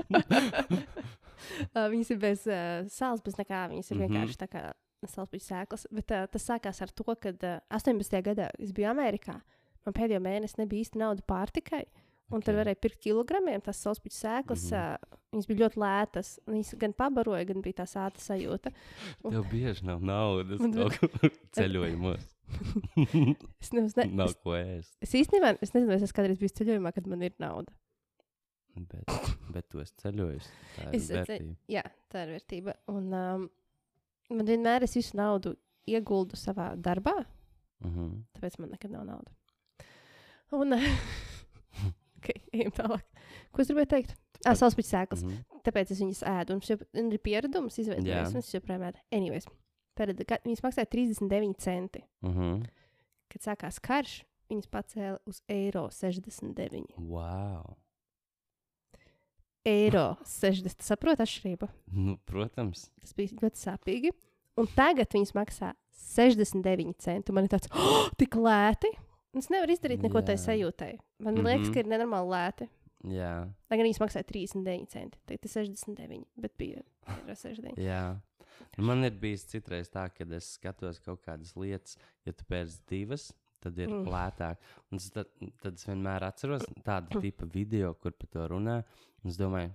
uh, 1.75 1.87
viņas 1.93 2.11
ir 2.13 2.19
bez 2.21 2.45
uh, 2.49 2.85
sāls, 2.93 3.21
bez 3.25 3.37
nekā. 3.39 3.63
Viņas 3.73 3.91
ir 3.91 3.97
Mhm. 3.97 4.05
vienkārši 4.07 4.37
tā 4.43 4.47
kā 4.51 4.63
saulespuķa 5.07 5.45
sēklas. 5.45 5.85
Bet 5.93 6.11
uh, 6.11 6.25
tas 6.31 6.45
sākās 6.49 6.81
ar 6.85 6.89
to, 6.93 7.05
ka 7.15 7.33
uh, 7.33 7.59
18. 7.77 8.21
gadā 8.25 8.49
es 8.59 8.71
biju 8.75 8.89
Amerikā. 8.91 9.39
Man 9.85 9.93
pēdējo 9.95 10.19
mēnesi 10.19 10.57
nebija 10.59 10.83
īsti 10.83 10.99
nauda 10.99 11.21
pārtikai. 11.29 11.85
Un 12.29 12.41
okay. 12.41 12.45
tur 12.49 12.57
varēja 12.59 12.75
pirkt 12.83 12.99
kilogramiem 13.05 13.61
tās 13.63 13.79
saulespuķa 13.85 14.15
sēklas. 14.17 14.63
Mm 14.67 14.77
-hmm. 14.77 15.19
viņas 15.31 15.47
bija 15.47 15.59
ļoti 15.63 15.79
lētas. 15.83 16.31
un 16.47 16.53
Viņas 16.57 16.73
gan 16.81 16.93
pabaroja, 16.93 17.45
gan 17.45 17.61
bija 17.61 17.73
tā 17.83 17.85
sāta 17.87 18.19
sajūta. 18.19 18.71
Tev 19.31 19.45
bieži 19.51 19.85
nav 19.85 20.01
naudas 20.03 20.59
kur 20.59 21.31
ceļojumos. 21.55 22.25
Es, 23.61 23.71
nevis, 23.73 23.95
ne, 23.95 24.05
nav 24.11 24.27
es, 24.29 24.35
ko 24.43 24.55
ēst. 24.55 24.93
es 25.01 25.13
īstenībā 25.13 25.57
es 25.61 25.73
nezinu, 25.73 25.91
es 25.95 26.01
esmu 26.03 26.15
kādreiz 26.19 26.39
bijis 26.39 26.53
ceļojumā, 26.59 26.91
kad 26.95 27.07
man 27.07 27.21
ir 27.21 27.33
nauda. 27.39 27.71
Bet, 28.77 29.09
bet 29.51 29.69
tu 29.69 29.79
esi 29.81 29.93
ceļojis. 30.03 30.47
Tā 30.75 30.89
ir 30.89 30.95
Es- 30.95 31.09
vērtība. 31.11 31.55
Jā, 31.67 31.83
tā 32.13 32.23
ir 32.27 32.33
vērtība. 32.35 32.75
Un 32.87 33.13
um, 33.13 33.49
man 34.29 34.45
vienmēr 34.45 34.83
es 34.83 34.93
visu 34.95 35.17
naudu 35.17 35.55
ieguldu 35.87 36.35
savā 36.35 36.75
darbā, 36.75 37.25
Mhm. 37.83 38.23
tāpēc 38.35 38.59
man 38.59 38.69
nekad 38.71 38.91
nav 38.91 39.05
nauda. 39.05 39.31
Un, 40.51 40.73
ok, 42.17 42.31
ejam 42.57 42.73
tālāk. 42.77 43.23
Ko 43.53 43.63
es 43.63 43.71
gribēju 43.71 43.91
teikt? 43.93 44.15
Ah, 44.45 44.57
saulespuķa 44.57 44.89
sēklas. 44.91 45.23
Mhm. 45.25 45.61
Tāpēc 45.65 45.93
es 45.93 46.01
viņas 46.03 46.23
ēdu. 46.29 46.57
Un, 46.57 46.61
un 47.01 47.09
ir. 47.91 47.99
Jā. 48.07 48.21
Un 48.29 48.39
es 48.41 48.53
joprojām 48.53 48.85
ēdu. 48.87 49.01
Anyways, 49.17 49.47
tad, 49.97 50.13
kad 50.29 50.45
viņas 50.47 50.63
maksāja 50.65 50.89
39 50.93 51.57
centi. 51.63 52.03
Mhm. 52.25 52.61
Kad 53.33 53.43
sākās 53.43 53.81
karš, 53.83 54.21
viņas 54.51 54.69
pacēla 54.71 55.17
uz 55.27 55.41
eiro 55.51 55.87
69. 55.91 56.95
Wow. 57.01 57.75
Eiro 59.67 60.13
60. 60.23 60.85
Saprotu 60.85 61.25
atšķirību? 61.25 61.67
Nu, 61.91 62.15
protams. 62.29 62.85
Tas 63.03 63.11
bija 63.17 63.35
ļoti 63.41 63.59
sāpīgi. 63.65 64.13
Un 64.57 64.69
tagad 64.77 65.11
viņas 65.13 65.35
maksā 65.35 65.73
69 66.15 66.95
centi. 67.03 67.35
Man 67.35 67.49
ir 67.49 67.51
tāds, 67.57 67.67
oh, 67.75 68.07
tik 68.21 68.37
lēti. 68.39 68.93
Un 69.35 69.43
Es 69.43 69.51
nevaru 69.53 69.75
izdarīt 69.75 70.01
neko 70.01 70.23
tai 70.25 70.37
Jā. 70.37 70.43
sajūtai. 70.47 70.93
Man 71.19 71.33
mm. 71.33 71.39
-hmm. 71.39 71.47
liekas, 71.47 71.73
ka 71.73 71.79
ir 71.79 71.89
nenormāli 71.89 72.29
lēti. 72.33 72.69
Jā, 73.07 73.33
Lai 73.69 73.77
gan 73.77 73.85
viņas 73.85 73.99
maksāja 74.01 74.25
39 74.25 74.87
centi. 74.89 75.19
Tagad 75.25 75.45
ir 75.45 75.49
69, 75.49 76.25
bet 76.35 76.57
bija 76.57 76.81
eiro 77.13 77.35
69. 77.35 77.77
jā. 77.77 78.19
Nu, 78.77 78.85
Man 78.85 79.03
ir 79.05 79.11
bijis 79.11 79.45
citreiz 79.45 79.89
tā, 79.89 80.09
ka 80.09 80.25
es 80.35 80.53
skatos 80.57 80.99
kaut 80.99 81.21
kādas 81.25 81.55
lietas, 81.55 81.97
ja 82.25 82.33
tu 82.33 82.45
pērci 82.49 82.81
divas, 82.89 83.33
tad 83.61 83.77
ir 83.77 83.89
Mm. 83.89 84.05
lētāk. 84.05 84.57
Un 84.91 84.97
tad, 85.13 85.27
tad 85.61 85.73
es 85.73 85.85
vienmēr 85.87 86.23
atceros 86.23 86.65
tādu 86.85 87.21
tipu 87.21 87.47
video, 87.53 87.93
kur 87.93 88.11
par 88.11 88.27
to 88.27 88.47
runā. 88.47 88.83
Un 89.23 89.29
es 89.29 89.37
domāju, 89.37 89.73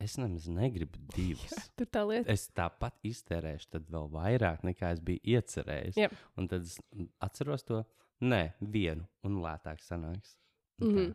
es 0.00 0.16
nemaz 0.18 0.46
negribu 0.48 0.98
divas. 1.14 1.54
Tur 1.76 1.86
tā 1.86 2.04
lieta. 2.06 2.32
Es 2.32 2.48
tāpat 2.48 2.94
iztērēšu, 3.02 3.70
tad 3.70 3.90
vēl 3.90 4.08
vairāk 4.10 4.62
nekā 4.62 4.92
es 4.92 5.00
biju 5.00 5.20
iecerējis. 5.24 5.96
Jep. 5.96 6.12
Un 6.36 6.48
tad 6.48 6.62
es 6.62 6.78
atceros 7.20 7.62
to, 7.64 7.84
nē, 8.20 8.54
vienu 8.60 9.06
un 9.22 9.40
lētāk 9.42 9.82
sanāks. 9.82 10.36
Un 10.80 10.88
Mm. 10.88 10.96
-hmm. 10.96 11.14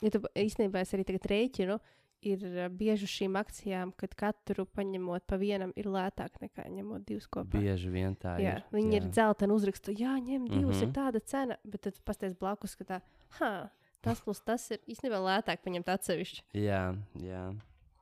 Ja 0.00 0.10
tu 0.10 0.18
īstenībā 0.34 0.80
es 0.80 0.92
arī 0.94 1.04
tagad 1.04 1.26
rēķinu, 1.30 1.78
ir 2.26 2.68
bieži 2.70 3.06
šīm 3.06 3.36
akcijām, 3.38 3.92
kad 3.96 4.14
katru 4.14 4.66
paņemot 4.66 5.24
pa 5.26 5.36
vienam 5.36 5.72
ir 5.76 5.84
lētāk 5.86 6.40
nekā 6.40 6.66
ņemot 6.68 7.04
divus 7.06 7.26
kopā. 7.26 7.60
Bieži 7.60 7.90
vien 7.90 8.16
tā 8.16 8.36
Jā, 8.40 8.56
ir. 8.56 8.62
viņi 8.72 8.96
ir 8.96 9.02
dzelteni 9.02 9.52
uzrakstu, 9.52 9.92
jā, 9.92 10.16
ņem 10.20 10.48
divus, 10.48 10.76
mm 10.76 10.82
-hmm. 10.82 10.88
ir 10.88 10.92
tāda 10.92 11.20
cena, 11.24 11.56
bet 11.64 11.80
tad 11.80 12.00
pasties 12.04 12.34
blakus, 12.34 12.76
ka 12.76 12.84
tā, 12.84 13.00
ha, 13.40 13.70
tas 14.00 14.20
plus 14.20 14.40
tas 14.40 14.70
ir 14.70 14.78
īstenībā 14.86 15.20
lētāk 15.20 15.62
paņemt 15.64 15.88
atsevišķi. 15.88 16.42
Jā, 16.52 16.96
jā. 17.20 17.54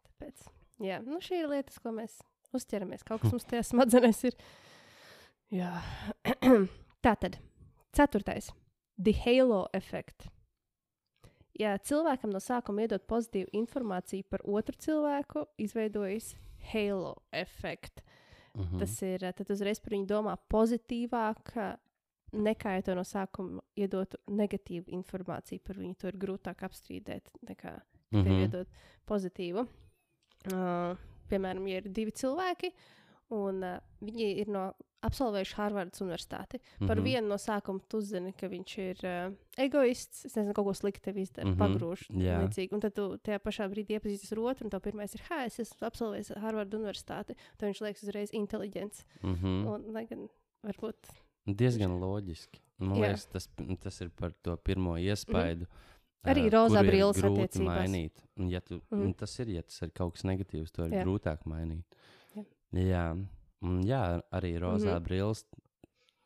Tāpēc, 0.04 0.48
jā, 0.80 1.00
nu 1.04 1.18
šī 1.20 1.40
ir 1.42 1.48
lietas, 1.48 1.78
ko 1.78 1.90
mēs 1.90 2.20
uzķeramies. 2.52 3.04
Kaut 3.04 3.20
kas 3.20 3.32
mums 3.32 3.44
tajā 3.44 3.62
smadzenēs 3.62 4.24
ir. 4.24 4.34
Jā. 5.50 5.82
Tā 7.04 7.16
tad, 7.20 7.38
ceturtais. 7.92 8.52
The 9.02 9.12
halo 9.12 9.66
effect. 9.72 10.28
Ja 11.58 11.76
cilvēkam 11.78 12.32
no 12.34 12.40
sākuma 12.42 12.82
iedod 12.82 13.04
pozitīvu 13.06 13.52
informāciju 13.54 14.26
par 14.30 14.42
otru 14.42 14.74
cilvēku, 14.78 15.46
izveidojas 15.62 16.32
halo 16.72 17.14
efekts. 17.32 18.02
Mhm. 18.54 18.78
Tas 18.78 18.94
ir, 19.02 19.24
tad 19.34 19.50
uzreiz 19.50 19.80
par 19.82 19.96
viņu 19.96 20.06
domā 20.06 20.36
pozitīvāk, 20.50 21.54
nekā 22.34 22.76
ja 22.76 22.84
to 22.86 22.94
no 22.94 23.02
sākuma 23.06 23.62
iedotu 23.78 24.18
negatīvu 24.30 24.92
informāciju 24.94 25.62
par 25.64 25.78
viņu. 25.78 25.96
To 25.98 26.10
ir 26.10 26.18
grūtāk 26.22 26.62
apstrīdēt 26.66 27.30
nekā 27.48 27.72
mm. 27.74 28.22
-hmm. 28.22 28.40
iedot 28.42 28.68
pozitīvu. 29.06 29.66
Uh, 30.44 30.98
piemēram, 31.30 31.66
ja 31.68 31.80
ir 31.80 31.88
divi 31.88 32.12
cilvēki, 32.12 32.70
un 33.30 33.62
uh, 33.64 33.78
viņi 34.00 34.30
ir 34.42 34.48
no 34.48 34.72
absolvējuši 35.04 35.54
Harvardas 35.58 36.00
universitāti. 36.00 36.58
Mm 36.58 36.84
-hmm. 36.84 36.88
Par 36.88 36.96
Mhm. 36.96 37.04
vienu 37.04 37.28
no 37.28 37.34
sākuma 37.38 37.80
tu 37.88 38.00
zini, 38.00 38.32
ka 38.32 38.48
viņš 38.48 38.78
ir 38.78 38.98
uh, 39.04 39.34
egoists, 39.56 40.24
es 40.24 40.34
nezinu, 40.36 40.54
kaut 40.54 40.66
ko 40.66 40.74
sliktu 40.74 41.00
tev 41.00 41.18
izdara, 41.18 41.48
mm 41.48 41.54
-hmm. 41.54 41.58
pagrūž. 41.62 42.00
līdzīgi. 42.42 42.72
Un 42.72 42.80
tad 42.80 42.94
tu 42.94 43.18
tajā 43.18 43.38
pašā 43.38 43.68
brīdī 43.70 43.98
iepazīsties 43.98 44.32
ar 44.32 44.38
otru, 44.38 44.64
un 44.64 44.70
tev 44.70 44.80
pirmais 44.80 45.14
ir, 45.14 45.20
ha, 45.30 45.44
es 45.44 45.58
esmu 45.60 45.86
absolvējis 45.88 46.34
Harvardas 46.40 46.80
universitāti. 46.80 47.34
Tad 47.56 47.68
viņš 47.68 47.80
liekas 47.80 48.02
uzreiz 48.02 48.30
inteliģents. 48.32 49.04
Mm 49.22 49.34
-hmm. 49.34 49.66
Un, 49.74 49.92
lai 49.92 50.06
gan 50.06 50.28
varbūt 50.64 50.96
Diezgan 51.46 52.00
loģiski. 52.00 52.60
Man 52.78 52.96
Jā. 52.98 53.00
liekas, 53.02 53.26
tas, 53.26 53.48
tas 53.80 54.00
ir 54.00 54.10
par 54.10 54.32
to 54.42 54.56
pirmo 54.56 54.96
iespaidu. 54.96 55.66
Arī 56.24 56.46
ā, 56.48 56.50
rozā 56.50 56.78
kuru 56.78 56.84
ir 56.84 56.90
brilles 56.90 57.16
grūti 57.20 57.42
attiecībās. 57.44 57.88
mainīt. 57.90 58.22
Ja 58.50 58.60
tu, 58.60 58.80
mm. 58.90 59.14
Tas 59.14 59.38
ir, 59.38 59.48
ja 59.48 59.62
tas 59.62 59.82
ir 59.82 59.90
kaut 59.90 60.14
kas 60.14 60.22
negatīvs, 60.24 60.72
to 60.72 60.86
ir 60.86 60.90
Jā. 60.92 61.04
grūtāk 61.04 61.44
mainīt. 61.44 61.84
Jā. 62.34 62.44
Jā, 62.72 63.26
un, 63.64 63.82
jā 63.88 64.20
arī 64.30 64.54
rozā 64.60 64.92
mm. 64.92 64.96
-hmm. 64.96 65.04
brilles 65.08 65.44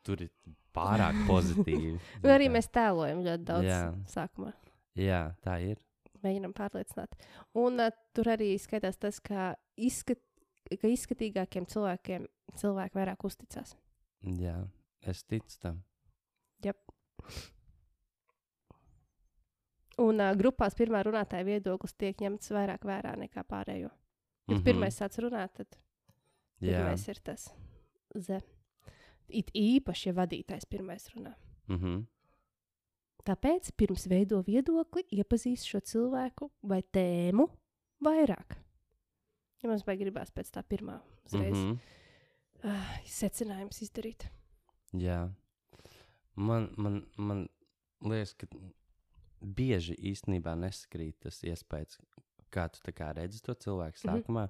tur 0.02 0.22
ir 0.22 0.30
pārāk 0.74 1.18
pozitīvi. 1.30 1.98
Un 2.22 2.30
arī 2.34 2.48
mēs 2.52 2.70
tēlojam 2.74 3.22
ļoti 3.26 3.44
daudz 3.44 3.68
Jā. 3.68 3.82
sākumā. 4.14 4.52
Jā, 4.98 5.34
tā 5.44 5.58
ir. 5.62 5.78
Mēģinām 6.24 6.54
pārliecināt. 6.56 7.14
Un 7.54 7.78
uh, 7.80 7.92
tur 8.16 8.30
arī 8.32 8.50
skaitās 8.58 8.98
tas, 8.98 9.20
ka, 9.20 9.52
izskat, 9.76 10.18
ka 10.80 10.90
izskatīgākiem 10.90 11.68
cilvēkiem 11.70 12.26
cilvēki 12.58 12.98
vairāk 12.98 13.22
uzticas. 13.24 13.76
Jā, 14.22 14.56
es 15.06 15.22
ticu 15.24 15.60
tam. 15.62 15.84
Un 19.98 20.20
uh, 20.22 20.32
grupās 20.38 20.76
pirmā 20.78 21.02
runātāja 21.06 21.46
viedoklis 21.46 21.96
tiek 21.98 22.20
ņemts 22.22 22.52
vairāk 22.54 22.84
vērā 22.86 23.16
nekā 23.18 23.42
pārējo. 23.42 23.90
Ja 23.90 24.54
mm. 24.54 24.54
-hmm. 24.54 24.64
pirmais 24.64 24.98
sāc 25.00 25.18
runāt, 25.18 25.54
tad 25.58 25.78
Jā, 26.60 26.78
pirmais 26.78 27.08
ir 27.08 27.20
tas 27.24 27.48
Z. 28.16 28.40
It 29.28 29.50
īpaši, 29.54 30.08
ja 30.08 30.14
vadītājs 30.16 30.64
pirmais 30.70 31.08
runā. 31.14 31.34
mm 31.68 31.76
-hmm. 31.78 32.06
Tāpēc 33.28 33.72
pirms 33.76 34.06
veido 34.08 34.42
viedokli, 34.46 35.02
iepazīst 35.12 35.66
šo 35.68 35.80
cilvēku 35.80 36.50
vai 36.62 36.82
tēmu 36.82 37.48
vairāk. 38.00 38.56
Ja 39.62 39.68
mums 39.68 39.84
vajag 39.86 40.00
gribās 40.00 40.30
pēc 40.30 40.50
tā 40.54 40.62
pirmā 40.62 41.00
uzreiz 41.26 41.56
mm. 41.56 41.72
-hmm. 41.72 41.78
uh, 42.64 42.98
secinājums 43.04 43.82
izdarīt. 43.82 44.28
Jā. 44.92 45.30
Man, 46.34 46.72
man, 46.76 47.06
man 47.16 47.48
liekas, 48.00 48.34
ka 48.34 48.46
bieži 49.42 49.94
īstenībā 49.94 50.54
neskrīt 50.56 51.18
tas 51.20 51.42
iespējas, 51.42 51.98
kā 52.50 52.68
tu 52.70 52.92
kā 52.92 53.12
redzi 53.14 53.42
to 53.42 53.54
cilvēku 53.54 53.98
Mhm. 54.04 54.08
sākumā. 54.08 54.48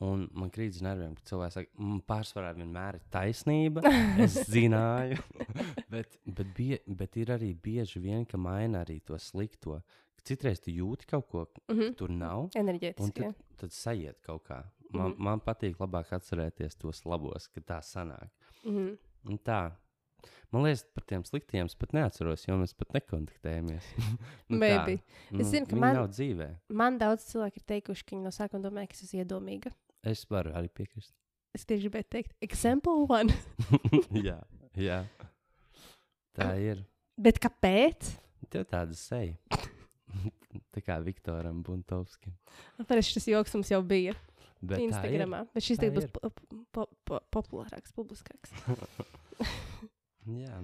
Un 0.00 0.28
man 0.34 0.50
krīt 0.50 0.74
uz 0.74 0.82
nerviem, 0.82 1.14
ka 1.14 1.22
cilvēks 1.22 1.54
saka, 1.54 1.70
man 1.78 2.00
pārsvarā 2.02 2.50
vienmēr 2.56 2.94
ir 2.98 3.04
taisnība. 3.14 3.80
Es 4.24 4.34
zināju, 4.50 5.18
bet, 5.94 6.18
bet, 6.26 6.50
bie, 6.56 6.78
bet 6.86 7.16
ir 7.16 7.30
arī 7.36 7.52
bieži 7.54 8.00
vien, 8.02 8.24
ka 8.26 8.36
maina 8.36 8.82
arī 8.84 9.00
to 9.06 9.18
slikto. 9.18 9.80
Citreiz 10.24 10.58
tu 10.64 10.70
jūti 10.72 11.06
kaut 11.06 11.28
ko, 11.28 11.46
Mm 11.68 11.78
-hmm. 11.78 11.94
tur 11.96 12.08
nav, 12.10 12.48
Enerģētiski. 12.56 13.12
tad, 13.22 13.34
tad 13.56 13.70
sajiet 13.72 14.20
kaut 14.22 14.42
kā. 14.48 14.62
Man, 14.92 15.10
Mhm. 15.10 15.22
man 15.22 15.40
patīk 15.40 15.76
labāk 15.78 16.10
atcerēties 16.12 16.76
tos 16.78 17.04
labos, 17.04 17.48
ka 17.48 17.60
tā 17.60 17.78
sanāk. 17.82 18.30
Mhm. 18.64 18.96
Un 19.28 19.38
tā. 19.38 19.72
Man 20.54 20.62
liekas, 20.66 20.84
par 20.94 21.04
tiem 21.10 21.24
sliktiem 21.26 21.66
es 21.70 21.74
pat 21.78 21.92
neatceros, 21.96 22.44
jo 22.46 22.56
mēs 22.60 22.74
pat 22.78 22.92
nekontaktējamies. 22.96 23.88
Nu 24.50 24.58
tā. 24.58 24.62
Maybe. 24.62 24.96
Nu, 25.30 25.40
Es 25.42 25.50
zinu, 25.52 25.66
ka 25.70 25.76
man- 25.80 25.96
nav 25.98 26.08
dzīvē. 26.12 26.48
Man 26.82 26.98
daudz 27.00 27.26
cilvēku 27.32 27.60
ir 27.62 27.66
teikuši, 27.74 28.04
ka 28.06 28.16
viņi 28.16 28.26
no 28.28 28.32
sākuma 28.34 28.62
domāja, 28.66 28.90
ka 28.92 28.98
es 28.98 29.04
esmu 29.08 29.22
iedomīga. 29.24 29.72
Es 30.04 30.24
varu 30.30 30.52
arī 30.54 30.68
piekrist. 30.68 31.14
Es 31.54 31.64
tieši 31.66 31.86
gribēju 31.86 32.08
teikt, 32.10 32.34
example 32.42 33.06
one. 33.08 33.34
jā, 34.28 34.36
jā. 34.78 35.00
Tā 36.34 36.50
ir. 36.58 36.82
Bet 37.20 37.38
kāpēc? 37.42 38.12
Tev 38.50 38.64
tāda 38.70 38.94
seja. 38.98 39.36
tā 40.74 40.82
kā 40.84 40.96
Viktoram 41.02 41.62
Buntovskim. 41.66 42.34
Parasti 42.86 43.16
šis 43.16 43.28
joks 43.32 43.54
mums 43.56 43.70
jau 43.72 43.80
bija 43.86 44.14
Bet 44.64 44.78
tā. 44.78 44.84
Instagramā. 44.88 45.44
Bet 45.54 45.66
šis 45.66 45.78
Tā 45.80 45.88
tagad 45.88 45.96
būs 45.98 46.10
po, 46.14 46.30
po, 46.74 46.84
po, 47.06 47.20
populārāks, 47.34 47.94
publiskāks. 47.96 48.54
Jā. 50.26 50.62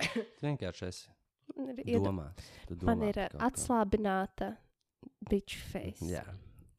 Tu 0.40 0.46
vienkārši 0.46 0.86
esi 0.88 1.08
Man 1.56 1.80
ir, 1.82 1.98
domā. 2.00 2.28
Tu 2.68 2.76
man 2.86 3.00
domā 3.02 3.08
ir 3.10 3.18
atslābināta 3.42 4.52
bitch 5.28 5.56
face. 5.72 6.06
Jā. 6.06 6.22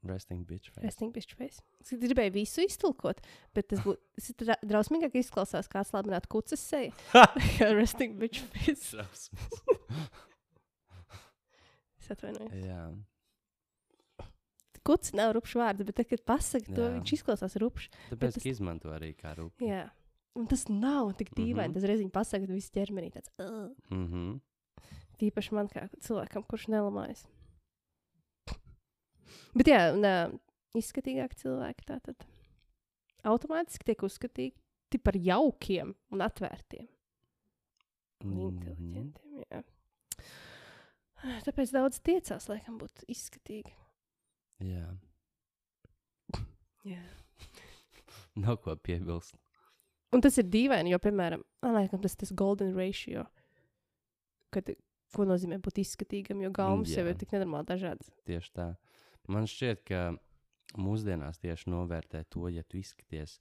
Resting 0.08 0.46
bitch 0.50 0.72
face. 0.72 0.82
Resting 0.88 1.12
bitch 1.14 1.36
face. 1.38 1.60
Es 1.84 1.92
gribēju 2.02 2.34
visu 2.40 2.64
iztulkot, 2.66 3.20
bet 3.54 3.68
tas 3.70 3.84
būtu 3.86 4.34
dra 4.42 4.56
drausmīgāk 4.66 5.20
izklausās 5.22 5.70
kā 5.70 5.84
atslābināta 5.84 6.32
kucas 6.32 6.64
seja. 6.64 6.96
Kā 7.60 7.68
resting 7.78 8.16
bitch 8.22 8.42
face. 8.56 8.96
Es 12.02 12.10
atvainojos. 12.16 12.54
Jā. 12.66 12.82
Kuts 14.82 15.12
nav 15.14 15.36
rupšs 15.38 15.54
vārds, 15.62 15.86
bet, 15.86 15.94
tad, 16.00 16.08
kad 16.10 16.24
pasakā 16.26 16.74
to, 16.74 16.86
viņš 16.96 17.12
izklausās 17.20 17.54
rupšs. 17.62 17.92
Tāpēc, 18.10 18.40
tas- 18.40 18.48
izmanto 18.50 18.90
arī 18.96 19.12
kā 19.14 19.36
rūpīgi. 19.38 19.70
Un 20.40 20.48
tas 20.48 20.64
nav 20.70 21.12
tik 21.20 21.34
dīvaini. 21.36 21.74
Mhm. 21.74 21.76
Tas 21.76 21.84
reizē 21.90 22.06
pasakā, 22.12 22.48
ka 22.48 22.54
viss 22.56 22.72
ķermenī 22.72 23.10
tāds. 23.12 23.32
Uh. 23.40 23.74
Mhm. 23.92 24.40
Tīpaši 25.20 25.52
man 25.54 25.68
kā 25.70 25.84
cilvēkam, 26.02 26.46
kurš 26.48 26.68
nelamājas. 26.72 27.26
Bet 29.56 29.68
jā, 29.68 29.82
un, 29.94 30.06
uh, 30.08 30.32
izskatīgāki 30.80 31.38
cilvēki 31.44 31.86
tā 31.86 32.00
tad 32.02 32.24
automātiski 33.28 33.84
tiek 33.92 34.02
uzskatīti 34.08 35.02
par 35.04 35.14
jaukiem 35.20 35.94
un 36.12 36.24
atvērtiem. 36.26 36.88
Un 38.24 38.32
Mhm. 38.32 38.48
inteliģentiem. 38.48 39.44
Jā. 39.52 39.64
Tāpēc 41.46 41.72
daudz 41.76 42.00
tiecās, 42.02 42.48
laikam, 42.50 42.80
būt 42.80 43.04
izskatīgi. 43.12 43.74
Jā. 44.62 44.88
Jā. 46.86 47.04
Nav 48.36 48.58
ko 48.64 48.76
piebilst. 48.76 49.36
Un 50.12 50.24
tas 50.24 50.38
ir 50.42 50.48
dīvaini, 50.52 50.92
jo, 50.92 51.00
piemēram, 51.00 51.44
liekas, 51.64 52.02
tas 52.04 52.16
ir 52.16 52.22
tas 52.26 52.34
golden 52.36 52.74
ratio. 52.76 53.26
Kad, 54.52 54.74
ko 55.16 55.28
nozīmē 55.28 55.62
būt 55.64 55.80
izskatīgam, 55.86 56.42
jo 56.44 56.52
gaumas 56.56 56.92
Jā. 56.92 57.00
jau 57.02 57.12
ir 57.14 57.20
tik 57.20 57.32
nenormāli 57.36 57.70
dažādas. 57.70 58.12
Tieši 58.28 58.52
tā. 58.58 58.68
Man 59.32 59.48
šķiet, 59.48 59.84
ka 59.88 60.02
mūsdienās 60.82 61.40
tieši 61.40 61.72
novērtē 61.72 62.26
to, 62.32 62.48
ja 62.52 62.64
tu 62.68 62.80
izskaties 62.82 63.40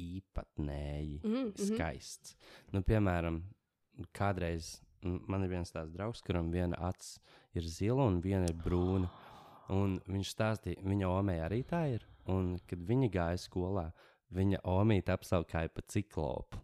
īpatnēji 0.00 1.20
Mm, 1.24 1.50
mhm. 1.50 1.74
skaists. 1.74 2.36
Nu, 2.72 2.80
piemēram, 2.86 3.42
kādreiz 4.16 4.78
man 5.02 5.44
ir 5.44 5.52
viens 5.52 5.72
tāds 5.72 5.92
draugs, 5.94 6.22
kuram 6.24 6.50
viena 6.52 6.76
acis 6.90 7.18
ir 7.56 7.66
zila 7.66 8.06
un 8.08 8.20
viena 8.20 8.48
ir 8.48 8.56
brūna. 8.56 9.10
Un 9.70 10.00
viņš 10.10 10.32
stāstīja, 10.34 10.82
viņa 10.82 11.08
omē 11.08 11.36
arī 11.44 11.62
tā 11.62 11.84
ir. 11.94 12.06
Un, 12.30 12.56
kad 12.66 12.80
viņa 12.86 13.10
gāja 13.14 13.38
skolā, 13.38 13.90
viņa 14.34 14.60
omīte 14.64 15.12
apsaukāja 15.14 15.68
par 15.74 15.84
ciklopu. 15.90 16.60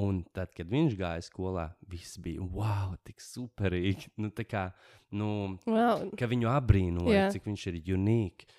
Un 0.00 0.22
tad, 0.32 0.54
kad 0.56 0.70
viņš 0.70 0.94
gāja 0.96 1.20
skolā, 1.26 1.66
viss 1.90 2.16
bija 2.22 2.40
wow, 2.40 2.94
tik 3.04 3.20
superīgi. 3.20 4.08
Nu, 4.16 4.30
tā 4.30 4.46
kā, 4.48 4.70
nu, 5.12 5.58
Wow. 5.66 6.06
viņu 6.16 6.48
apbrīnoja, 6.48 7.26
Jā. 7.26 7.30
cik 7.34 7.44
viņš 7.50 7.66
ir 7.68 7.80
unikāls. 7.96 8.56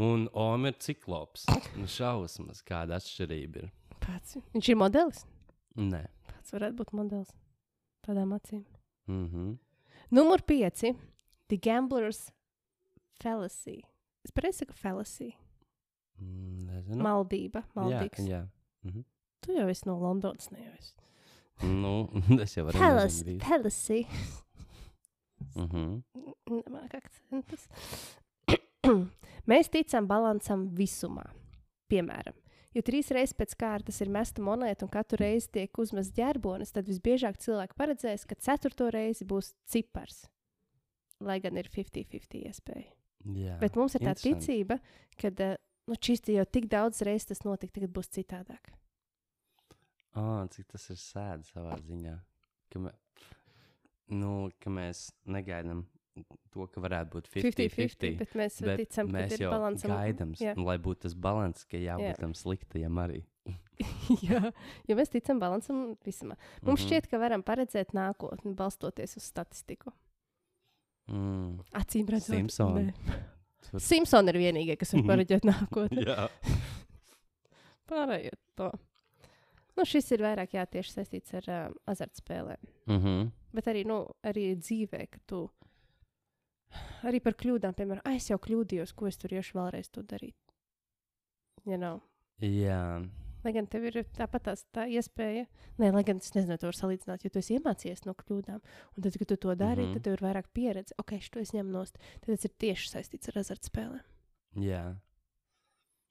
Un 0.00 0.28
Omi 0.32 0.70
ir 0.70 0.78
ciklops. 0.80 1.44
Nu, 1.76 1.84
šausmas, 1.90 2.62
kāda 2.64 2.96
atšķirība 2.96 3.64
ir. 3.64 3.70
Pats. 4.00 4.38
Viņš 4.54 4.68
ir 4.72 4.78
modelis. 4.80 5.24
Nē. 5.76 6.06
Pats 6.30 6.54
varētu 6.54 6.78
būt 6.78 6.92
modelis. 6.96 7.34
Tādām 8.06 8.32
acīm. 8.32 8.64
Mm 9.06 9.28
-hmm. 9.28 9.58
Numur 10.10 10.40
5. 10.42 10.96
The 11.48 11.56
Gambler's 11.56 12.30
Fallacy. 13.20 13.82
Es 14.24 14.30
pareizi 14.30 14.58
saku 14.58 14.72
fallacy. 14.72 15.34
Mm, 16.20 16.66
nezinu. 16.68 17.02
Maldība. 17.04 17.64
jā, 17.64 17.74
Maldīgs. 17.80 18.26
jā. 18.28 18.44
Mhm. 18.86 19.04
Tu 19.40 19.56
jau 19.56 19.68
esi 19.72 19.88
no 19.88 19.96
Londonas, 20.00 20.50
ne 20.52 20.64
jau 20.66 20.72
esi. 20.78 20.94
Nu, 21.68 21.94
es 22.44 22.54
jau 22.56 22.66
varu. 22.68 22.80
Fallacy. 22.80 24.06
Mhm. 25.56 26.02
Nemāk 26.50 26.94
akcentus. 27.00 27.66
Mēs 29.50 29.70
ticam 29.72 30.06
balansam 30.10 30.68
visumā. 30.76 31.24
Piemēram, 31.90 32.36
ja 32.76 32.82
trīs 32.86 33.10
reizes 33.14 33.34
pēc 33.34 33.56
kārtas 33.58 34.00
ir 34.04 34.10
mesta 34.12 34.42
monēta 34.44 34.86
un 34.86 34.92
katru 34.92 35.18
reizi 35.24 35.50
tiek 35.56 35.80
uzmests 35.82 36.14
ģērbonis, 36.16 36.70
tad 36.76 36.86
visbiežāk 36.86 37.40
cilvēki 37.42 37.76
paredzēs, 37.78 38.26
ka 38.30 38.38
ceturto 38.38 38.90
reizi 38.94 39.26
būs 39.26 39.54
cipars. 39.70 40.24
Lai 41.20 41.40
gan 41.42 41.58
ir 41.60 41.68
50-50 41.72 42.38
iespēja. 42.46 42.92
Jā. 43.36 43.56
Bet 43.60 43.74
mums 43.76 43.96
ir 43.98 44.06
tā 44.06 44.14
ticība, 44.16 44.78
ka 45.20 45.32
nu, 45.90 45.98
šis 45.98 46.22
te 46.26 46.36
jau 46.38 46.46
tik 46.46 46.68
daudz 46.70 47.02
reizes 47.06 47.26
tas 47.32 47.42
notika, 47.46 47.74
tagad 47.80 47.92
būs 47.96 48.10
citādāk. 48.14 48.70
Oh, 50.18 50.42
cik 50.50 50.66
tas 50.72 50.88
ir 50.90 50.98
sēdi 50.98 51.46
savā 51.50 51.76
ziņā. 51.86 52.16
Ka, 52.70 52.80
me, 52.82 52.90
nu, 54.14 54.50
ka 54.62 54.70
mēs 54.74 55.08
negaidām 55.30 55.84
to, 56.50 56.66
ka 56.70 56.82
varētu 56.82 57.14
būt 57.14 57.28
50-50. 57.30 57.54
50-50, 57.78 58.18
bet 58.18 58.34
mēs 58.38 58.58
Bet 58.66 58.80
ticam, 58.82 59.06
ka 59.10 59.16
mēs 59.16 59.34
ir 59.36 59.44
jau 59.46 59.50
balansam. 59.54 59.92
gaidām, 59.94 60.32
Jā. 60.42 60.54
lai 60.58 60.76
būtu 60.82 61.06
tas 61.06 61.14
līdzsvars, 61.14 61.66
ka 61.70 61.78
jābūt 61.80 62.10
Jā. 62.10 62.16
tam 62.18 62.34
sliktajam 62.34 62.98
arī. 63.02 63.20
Jā, 64.26 64.40
jo 64.90 64.96
mēs 64.98 65.08
ticam 65.14 65.38
balansam 65.40 65.94
visam. 66.04 66.34
Mums 66.62 66.82
Mhm. 66.82 66.86
šķiet, 66.88 67.06
ka 67.10 67.18
varam 67.22 67.42
paredzēt 67.46 67.94
nākotni, 67.96 68.52
balstoties 68.58 69.16
uz 69.16 69.24
statistiku. 69.30 69.94
Mm. 71.10 71.62
Acīm 71.74 72.06
redzot, 72.10 72.34
Simpsoni. 72.36 72.92
Nē. 73.62 73.70
Tur- 73.70 73.80
Simpsoni 73.80 74.28
ir 74.32 74.38
vienīgie, 74.40 74.76
kas 74.78 74.92
var 74.94 75.02
Mhm. 75.02 75.10
paredzēt 75.10 75.44
nākotni. 75.48 76.06
Jā, 76.06 76.28
Pārējiet 77.90 78.38
to. 78.56 78.70
Nu, 79.76 79.84
šis 79.86 80.10
ir 80.12 80.18
vairāk 80.22 80.52
jā, 80.54 80.64
tieši 80.66 80.92
saistīts 80.92 81.32
ar 81.34 81.46
uh, 81.48 81.74
azartspēlēm. 81.90 82.60
mm 82.86 82.98
-hmm. 83.00 83.30
Bet 83.52 83.66
arī, 83.66 83.84
nu, 83.86 84.06
arī 84.24 84.56
dzīvē, 84.56 85.06
ka 85.10 85.18
tu 85.26 85.50
arī 87.02 87.20
par 87.22 87.32
kļūdām, 87.34 87.74
piemēram, 87.74 88.00
"Ai, 88.04 88.16
es 88.16 88.28
jau 88.30 88.38
kļūdījos, 88.38 88.92
ko 88.94 89.06
es 89.06 89.16
tur 89.16 89.30
iešu 89.30 89.54
vēlreiz 89.58 89.90
to 89.90 90.02
darīt. 90.02 90.34
Ja 91.66 91.76
nav. 91.76 92.00
jā. 92.40 93.08
Lai 93.44 93.52
gan 93.56 93.66
tev 93.66 93.84
ir 93.88 94.00
tāpat 94.16 94.50
tā 94.74 94.86
iespēja, 94.92 95.46
Nē, 95.80 95.92
lai 95.94 96.02
gan 96.04 96.18
es 96.20 96.34
nezinu, 96.34 96.58
to 96.60 96.68
var 96.68 96.76
salīdzināt, 96.76 97.24
jo 97.24 97.30
tu 97.32 97.38
esi 97.40 97.56
iemācījies 97.56 98.04
no 98.04 98.12
kļūdām. 98.14 98.60
Un 98.96 99.02
tad, 99.06 99.16
kad 99.16 99.28
tu 99.28 99.36
to 99.36 99.54
dari, 99.54 99.82
mm. 99.82 99.88
-hmm. 99.88 99.92
tad 99.94 100.02
tev 100.04 100.12
ir 100.12 100.24
vairāk 100.26 100.48
pieredze. 100.52 100.94
Ok, 100.98 101.16
šo 101.20 101.40
es 101.40 101.52
ņemu 101.52 101.70
nost. 101.72 101.98
Tad 102.20 102.34
tas 102.34 102.44
ir 102.44 102.50
tieši 102.58 102.90
saistīts 102.90 103.28
ar 103.28 103.38
azartspēlēm. 103.40 104.02
jā. 104.56 104.96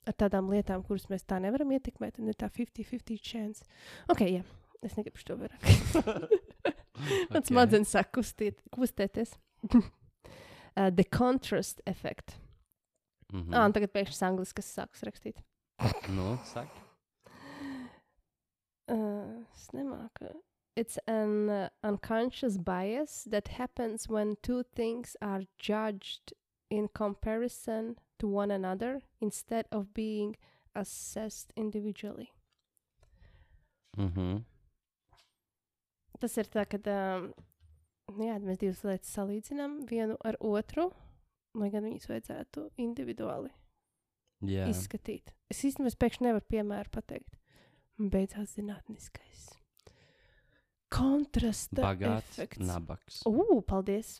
Ar 0.08 0.14
tādām 0.14 0.50
lietām, 0.50 0.82
kuras 0.84 1.06
mēs 1.10 1.26
tā 1.28 1.40
nevaram 1.42 1.70
ietekmēt, 1.72 2.18
un 2.20 2.28
ir 2.30 2.34
tā 2.34 2.50
50-50 2.50 3.20
chance. 3.22 3.64
Ok, 4.10 4.22
jā, 4.22 4.44
es 4.82 4.96
negribu 4.98 5.18
šo 5.18 5.36
vairāk. 5.38 5.62
Man 7.30 7.38
Ok. 7.44 7.46
smadzenes 7.48 7.92
sāk 7.94 8.10
kustīt, 8.12 8.58
kustēties. 8.72 9.36
uh, 9.76 10.90
the 10.98 11.04
contrast 11.04 11.82
effect. 11.86 12.38
Mm. 13.34 13.54
Ah, 13.54 13.66
un 13.68 13.74
tagad 13.76 13.92
pēkšņi 13.94 14.26
angļuiski, 14.26 14.56
kas 14.56 14.72
sāks 14.80 15.04
rakstīt. 15.06 15.44
Nu, 16.10 16.38
saki. 16.44 16.82
Uh, 18.90 19.46
es 19.54 19.70
nemāku. 19.74 20.34
It's 20.76 20.98
an 21.08 21.50
uh, 21.50 21.70
unconscious 21.84 22.58
bias 22.58 23.28
that 23.30 23.50
happens 23.50 24.08
when 24.08 24.38
two 24.42 24.64
things 24.64 25.16
are 25.22 25.44
judged 25.58 26.34
in 26.70 26.88
comparison 26.88 27.98
to 28.20 28.28
one 28.28 28.52
another 28.52 29.02
instead 29.22 29.66
of 29.72 29.94
being 29.94 30.36
assessed 30.76 31.52
individually. 31.56 32.32
Mhm. 33.98 34.44
Tas 36.20 36.38
ir 36.38 36.50
tā, 36.52 36.66
ka 36.68 36.80
um, 36.92 37.34
jā, 38.20 38.36
mēs 38.44 38.60
divas 38.60 38.84
lietas 38.84 39.12
salīdzinām 39.16 39.86
vienu 39.88 40.18
ar 40.26 40.36
otru, 40.44 40.90
lai 41.56 41.70
gan 41.72 41.86
viņas 41.88 42.10
vajadzētu 42.12 42.66
individuāli 42.78 43.52
Jā. 44.44 44.68
izskatīt. 44.68 45.34
Es 45.52 45.64
īstenībā 45.64 45.96
pēkšņi 45.96 46.28
nevaru 46.28 46.46
piemēru 46.52 46.92
pateikt. 46.92 47.39
Un 48.00 48.10
Beidzās 48.10 48.56
zinātniskais. 48.58 49.50
Kontrasta 50.89 51.84
Bagāts, 51.84 52.39
efekts. 52.39 52.66
nabaks. 52.66 53.22
Ugh, 53.30 53.60
paldies. 53.68 54.16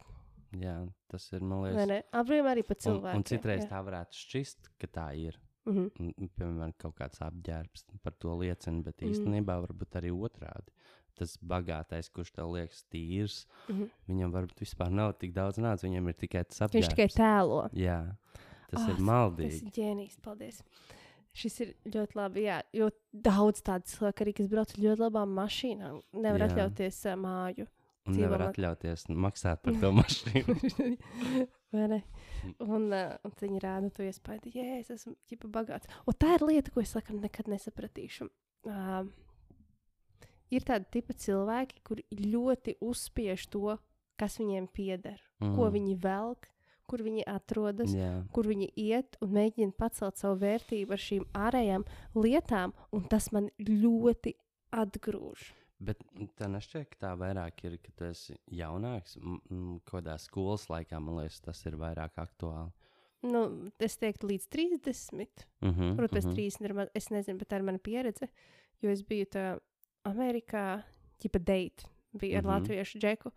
Jā, 0.59 0.75
tas 1.09 1.25
ir, 1.34 1.41
ne? 1.89 2.01
Apbrīnām 2.13 2.49
arī 2.51 2.63
par 2.65 2.77
Un, 2.77 2.82
cilvēku. 2.86 3.15
un 3.15 3.23
citreiz 3.23 3.65
tā 3.69 3.80
varētu 3.86 4.17
šķist, 4.17 4.69
ka 4.82 4.88
tā 4.88 5.07
ir. 5.17 5.39
Mm 5.65 5.73
-hmm. 5.75 5.89
Un, 5.99 6.13
un, 6.17 6.30
Piemēram, 6.38 6.73
kaut 6.77 6.95
kāds 6.95 7.19
apģērbs 7.21 7.84
par 8.03 8.13
to 8.13 8.36
liecina, 8.38 8.82
bet 8.84 8.97
Mm. 9.01 9.09
īstenībā 9.11 9.55
varbūt 9.67 9.95
arī 10.01 10.11
otrādi. 10.11 10.69
Tas 11.15 11.38
bagātais, 11.38 12.09
kurš 12.09 12.32
tev 12.32 12.51
liekas 12.53 12.84
tīrs, 12.91 13.45
Mm 13.67 13.75
-hmm. 13.75 13.89
viņam 14.07 14.32
varbūt 14.32 14.59
vispār 14.59 14.89
nav 14.91 15.13
tik 15.19 15.34
daudz 15.34 15.57
naudas, 15.57 15.84
viņam 15.84 16.07
ir 16.09 16.13
tikai 16.13 16.43
tas 16.45 16.59
apģērbs. 16.61 16.73
Viņš 16.73 16.89
tikai 16.89 17.07
tēlo. 17.07 17.69
Jā, 17.73 18.15
tas 18.69 18.82
Ah, 18.82 18.89
ir 18.89 18.95
Tas 18.95 18.99
maldīgi. 19.05 19.63
ir 19.65 19.71
ģēnijs, 19.71 20.17
paldies. 20.21 20.63
Šis 21.38 21.59
ir 21.63 21.73
ļoti 21.93 22.17
labi. 22.17 22.45
Jā, 22.47 22.59
jo 22.75 22.89
daudz 23.13 23.61
tādu 23.65 23.89
cilvēku 23.91 24.25
arī, 24.25 24.34
kas 24.39 24.49
brauc 24.51 24.71
ar 24.73 24.82
ļoti 24.82 25.03
labām 25.03 25.36
mašīnām, 25.38 25.99
nevar 26.17 26.43
Jā. 26.43 26.49
atļauties 26.49 26.97
uh, 27.05 27.17
māju. 27.19 27.67
Un 28.09 28.15
dzīvo 28.15 28.25
nevar 28.25 28.45
atļauties 28.47 29.05
maksāt 29.13 29.61
par 29.65 29.77
to 29.82 29.91
mašīnu. 29.99 30.57
Un, 31.69 32.86
uh, 32.89 33.11
un 33.27 33.34
viņi 33.38 33.59
rāda 33.61 33.91
to 33.93 34.01
iespēju, 34.01 34.49
ka 34.55 34.61
es 34.80 34.88
esmu 34.95 35.11
ģipa 35.30 35.49
bagāts. 35.53 35.89
Un 36.09 36.15
tā 36.17 36.32
ir 36.38 36.45
lieta, 36.47 36.71
ko 36.73 36.82
es 36.82 36.95
laikam 36.95 37.19
nekad 37.21 37.49
nesapratīšu. 37.51 38.25
Uh, 38.65 39.03
ir 40.49 40.65
tādi 40.65 40.89
tipi 40.95 41.13
cilvēki, 41.13 41.84
kuri 41.86 42.05
ļoti 42.15 42.80
uzspiež 42.82 43.45
to, 43.53 43.75
kas 44.19 44.39
viņiem 44.41 44.65
pieder, 44.73 45.19
mm. 45.43 45.53
ko 45.55 45.67
Mm. 45.67 45.73
viņi 45.77 45.97
velk, 46.03 46.49
kur 46.89 47.03
viņi 47.05 47.23
atrodas, 47.29 47.93
Jā, 47.93 48.09
kur 48.33 48.47
viņi 48.49 48.71
iet 48.75 49.17
un 49.21 49.29
mēģina 49.37 49.75
pacelt 49.77 50.17
savu 50.17 50.39
vērtību 50.41 50.95
ar 50.97 51.03
šīm 51.05 51.25
ārējām 51.37 51.85
lietām, 52.17 52.73
un 52.91 53.05
tas 53.11 53.29
man 53.35 53.49
ļoti 53.61 54.33
atgrūž. 54.73 55.53
bet 55.79 56.01
tā 56.35 56.49
nešķiet, 56.51 56.89
ka 56.91 56.97
tā 57.05 57.11
vairāk 57.15 57.61
ir, 57.63 57.77
ka 57.79 57.91
tu 57.95 58.03
esi 58.09 58.33
jaunāks. 58.51 59.13
Kaut 59.85 60.03
kādā 60.03 60.17
skolas 60.19 60.65
laikā, 60.67 60.99
man 60.99 61.15
liekas, 61.21 61.39
tas 61.45 61.61
ir 61.65 61.77
vairāk 61.79 62.17
aktuāli. 62.19 62.71
Nu, 63.23 63.69
es 63.79 63.95
teiktu, 63.97 64.27
līdz 64.27 64.47
30. 64.49 65.45
Mm 65.61 65.69
-hmm, 65.73 65.95
Protams, 65.95 66.25
mm 66.25 66.31
-hmm. 66.31 66.35
30 66.35 66.65
ir, 66.65 66.73
man- 66.73 66.89
es 66.95 67.07
nezinu, 67.09 67.37
bet 67.39 67.49
tā 67.49 67.55
ir 67.55 67.63
mana 67.63 67.77
pieredze. 67.77 68.27
Jo 68.81 68.89
es 68.89 69.01
biju 69.03 69.25
tā 69.25 69.59
Amerikā, 70.03 70.83
ģipa 71.21 71.39
date, 71.39 71.85
bija 72.13 72.37
ar 72.37 72.43
mm 72.43 72.47
Mhm. 72.49 72.55
-hmm. 72.55 72.61
latviešu 72.61 72.99
džeku, 72.99 73.31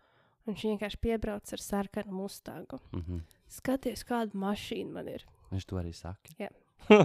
un 0.45 0.53
viņš 0.53 0.63
vienkārši 0.63 0.97
piebrauca 1.01 1.53
ar 1.55 1.59
sarkanu 1.59 2.11
mustangu. 2.11 2.79
Mm 2.91 2.99
-hmm. 3.01 3.21
Skaties, 3.53 4.05
kāda 4.07 4.37
mašīna 4.39 4.97
man 4.97 5.09
ir. 5.13 5.25
Viņš 5.53 5.67
to 5.69 5.77
arī 5.81 5.93
saka. 5.95 6.33
Jā. 6.41 6.49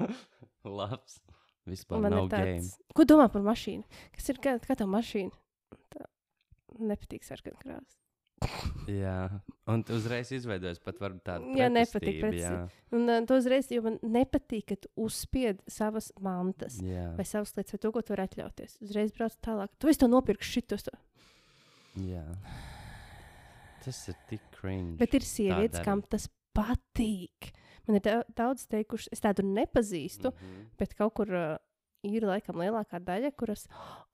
Labs. 0.78 1.20
Vispār 1.68 2.00
man 2.00 2.14
nav 2.14 2.24
ir 2.24 2.32
game. 2.32 2.56
tāds, 2.64 2.74
ko 2.96 3.04
domā 3.04 3.28
par 3.32 3.44
mašīnu? 3.44 3.84
Kas 4.14 4.30
ir 4.32 4.40
kā, 4.44 4.56
kā 4.64 4.76
tā 4.78 4.86
mašīna? 4.88 5.34
Tā 5.92 6.06
nepatīk 6.80 7.26
sarkana 7.26 7.60
krāsa. 7.60 7.98
Jā, 9.02 9.28
un 9.68 9.82
uzreiz 9.92 10.30
izveidojies 10.32 10.78
pat 10.84 11.00
tādu 11.26 11.56
Jā, 11.58 11.66
nepatīk 11.72 12.20
Jā, 12.38 12.52
Un 12.94 13.10
uh, 13.10 13.18
to 13.26 13.36
uzreiz, 13.40 13.66
jo 13.74 13.82
man 13.84 13.98
nepatīk, 14.06 14.68
ka 14.70 14.78
tu 14.78 14.90
uzspied 15.08 15.60
savas 15.68 16.12
mantas. 16.22 16.78
jā, 16.80 17.10
Vai 17.18 17.26
savas 17.28 17.56
lietas, 17.56 17.74
vai 17.74 17.82
to, 17.82 17.92
ko 17.92 18.02
tu 18.06 18.14
vari 18.14 18.28
atļauties. 18.28 18.78
Uzreiz 18.86 19.12
brauc 19.16 19.34
tālāk. 19.44 19.74
Tu 19.82 19.90
esi 19.90 20.02
to 20.04 20.10
nopirkt 20.10 20.46
šitos. 20.46 20.86
to. 20.86 20.94
jā. 22.06 22.24
Tas 23.84 24.00
ir 24.10 24.16
tik 24.30 24.42
cringe. 24.54 24.96
Bet 25.02 25.14
ir 25.18 25.26
sievietes, 25.26 25.82
kam 25.84 26.02
tas 26.06 26.28
patīk. 26.58 27.52
Man 27.88 27.96
ir 28.00 28.04
da- 28.04 28.26
daudz 28.36 28.66
teikuši, 28.68 29.08
es 29.14 29.22
tādu 29.24 29.46
nepazīstu, 29.46 30.32
mm. 30.34 30.44
Mhm. 30.50 30.66
bet 30.82 30.94
kaut 30.98 31.14
kur 31.16 31.30
uh, 31.32 31.56
ir 32.06 32.26
laikam 32.28 32.58
lielākā 32.60 33.00
daļa, 33.04 33.32
kuras, 33.38 33.64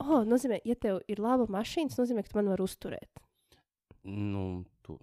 oh, 0.05 0.23
nozīmē, 0.29 0.61
ja 0.69 0.77
tev 0.81 1.01
ir 1.11 1.21
laba 1.25 1.49
mašīna, 1.51 1.91
tas 1.91 2.01
nozīmē, 2.05 2.23
ka 2.25 2.33
tu 2.35 2.39
man 2.41 2.53
vari 2.53 2.65
uzturēt. 2.65 3.23
Nu, 4.05 4.65
tu, 4.85 4.99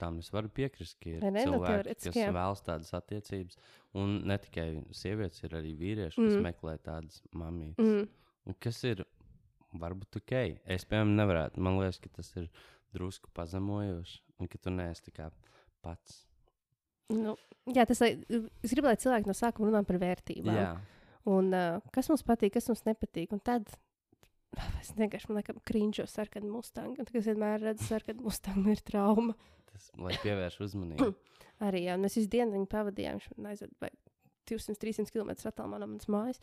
tam 0.00 0.18
es 0.22 0.30
varu 0.32 0.48
piekrist, 0.48 0.96
ka 1.00 1.10
ir 1.12 1.24
ne? 1.26 1.44
Nu, 1.44 1.58
cilvēki, 1.58 1.72
teorētiski, 1.74 2.12
kas 2.14 2.22
jā. 2.22 2.32
vēlas 2.34 2.62
tādas 2.64 2.92
attiecības. 2.96 3.58
Un 4.00 4.14
ne 4.30 4.38
tikai 4.40 4.66
sievietes, 4.96 5.42
ir 5.44 5.56
arī 5.60 5.74
vīrieši, 5.76 6.16
kas 6.16 6.36
Mm. 6.38 6.46
meklē 6.48 6.78
tādas 6.80 7.20
mamītes. 7.36 7.84
Mm. 7.84 8.56
Kas 8.58 8.82
ir 8.88 9.04
varbūt 9.76 10.16
ok. 10.22 10.32
Es, 10.64 10.86
piemēram, 10.88 11.14
nevarētu. 11.20 11.60
Man 11.60 11.78
liekas, 11.78 12.00
ka 12.00 12.08
tas 12.16 12.32
ir 12.40 12.48
drusku 12.96 13.30
pazemojoši. 13.36 14.20
Un 14.40 14.48
ka 14.48 14.58
tu 14.58 14.70
neesi 14.72 15.12
pats. 15.82 16.26
Nu, 17.10 17.36
jā, 17.74 17.84
tas 17.88 18.00
ir. 18.06 18.20
Es 18.62 18.70
gribu, 18.74 18.86
lai 18.90 18.96
cilvēki 19.00 19.26
no 19.30 19.34
sākuma 19.34 19.70
runā 19.70 19.84
par 19.86 19.98
vērtībām. 20.02 20.56
Jā, 20.56 20.72
Un 21.30 21.52
uh, 21.52 21.80
kas 21.92 22.08
mums 22.08 22.22
patīk, 22.24 22.54
kas 22.54 22.68
mums 22.70 22.80
nepatīk. 22.86 23.32
Un 23.36 23.40
tad 23.44 23.68
es 24.80 24.92
vienkārši 24.96 25.28
man 25.28 25.36
liekas, 25.40 25.58
krīņķo 25.68 26.06
sarkanu 26.08 26.48
mustangu. 26.54 26.96
Tad, 26.96 27.10
es 27.14 27.26
vienmēr 27.28 27.60
redzu 27.60 27.84
sarkanu 27.84 28.22
mustangu, 28.24 28.70
ir 28.72 28.80
trauma. 28.80 29.34
tas 29.72 29.90
lai 29.98 30.14
pievērš 30.22 30.60
uzmanību. 30.66 31.10
Arī, 31.66 31.84
jā, 31.84 31.96
mēs 32.00 32.16
visu 32.16 32.30
dienu 32.32 32.52
viņu 32.56 32.66
pavadījām. 32.72 33.18
Viņš 33.20 33.36
man 33.36 33.50
aizved 33.52 33.74
vai 33.84 33.90
200-300 34.50 35.12
km 35.12 35.30
attālumā 35.50 35.78
no 35.78 35.86
manas 35.92 36.08
mājas. 36.08 36.40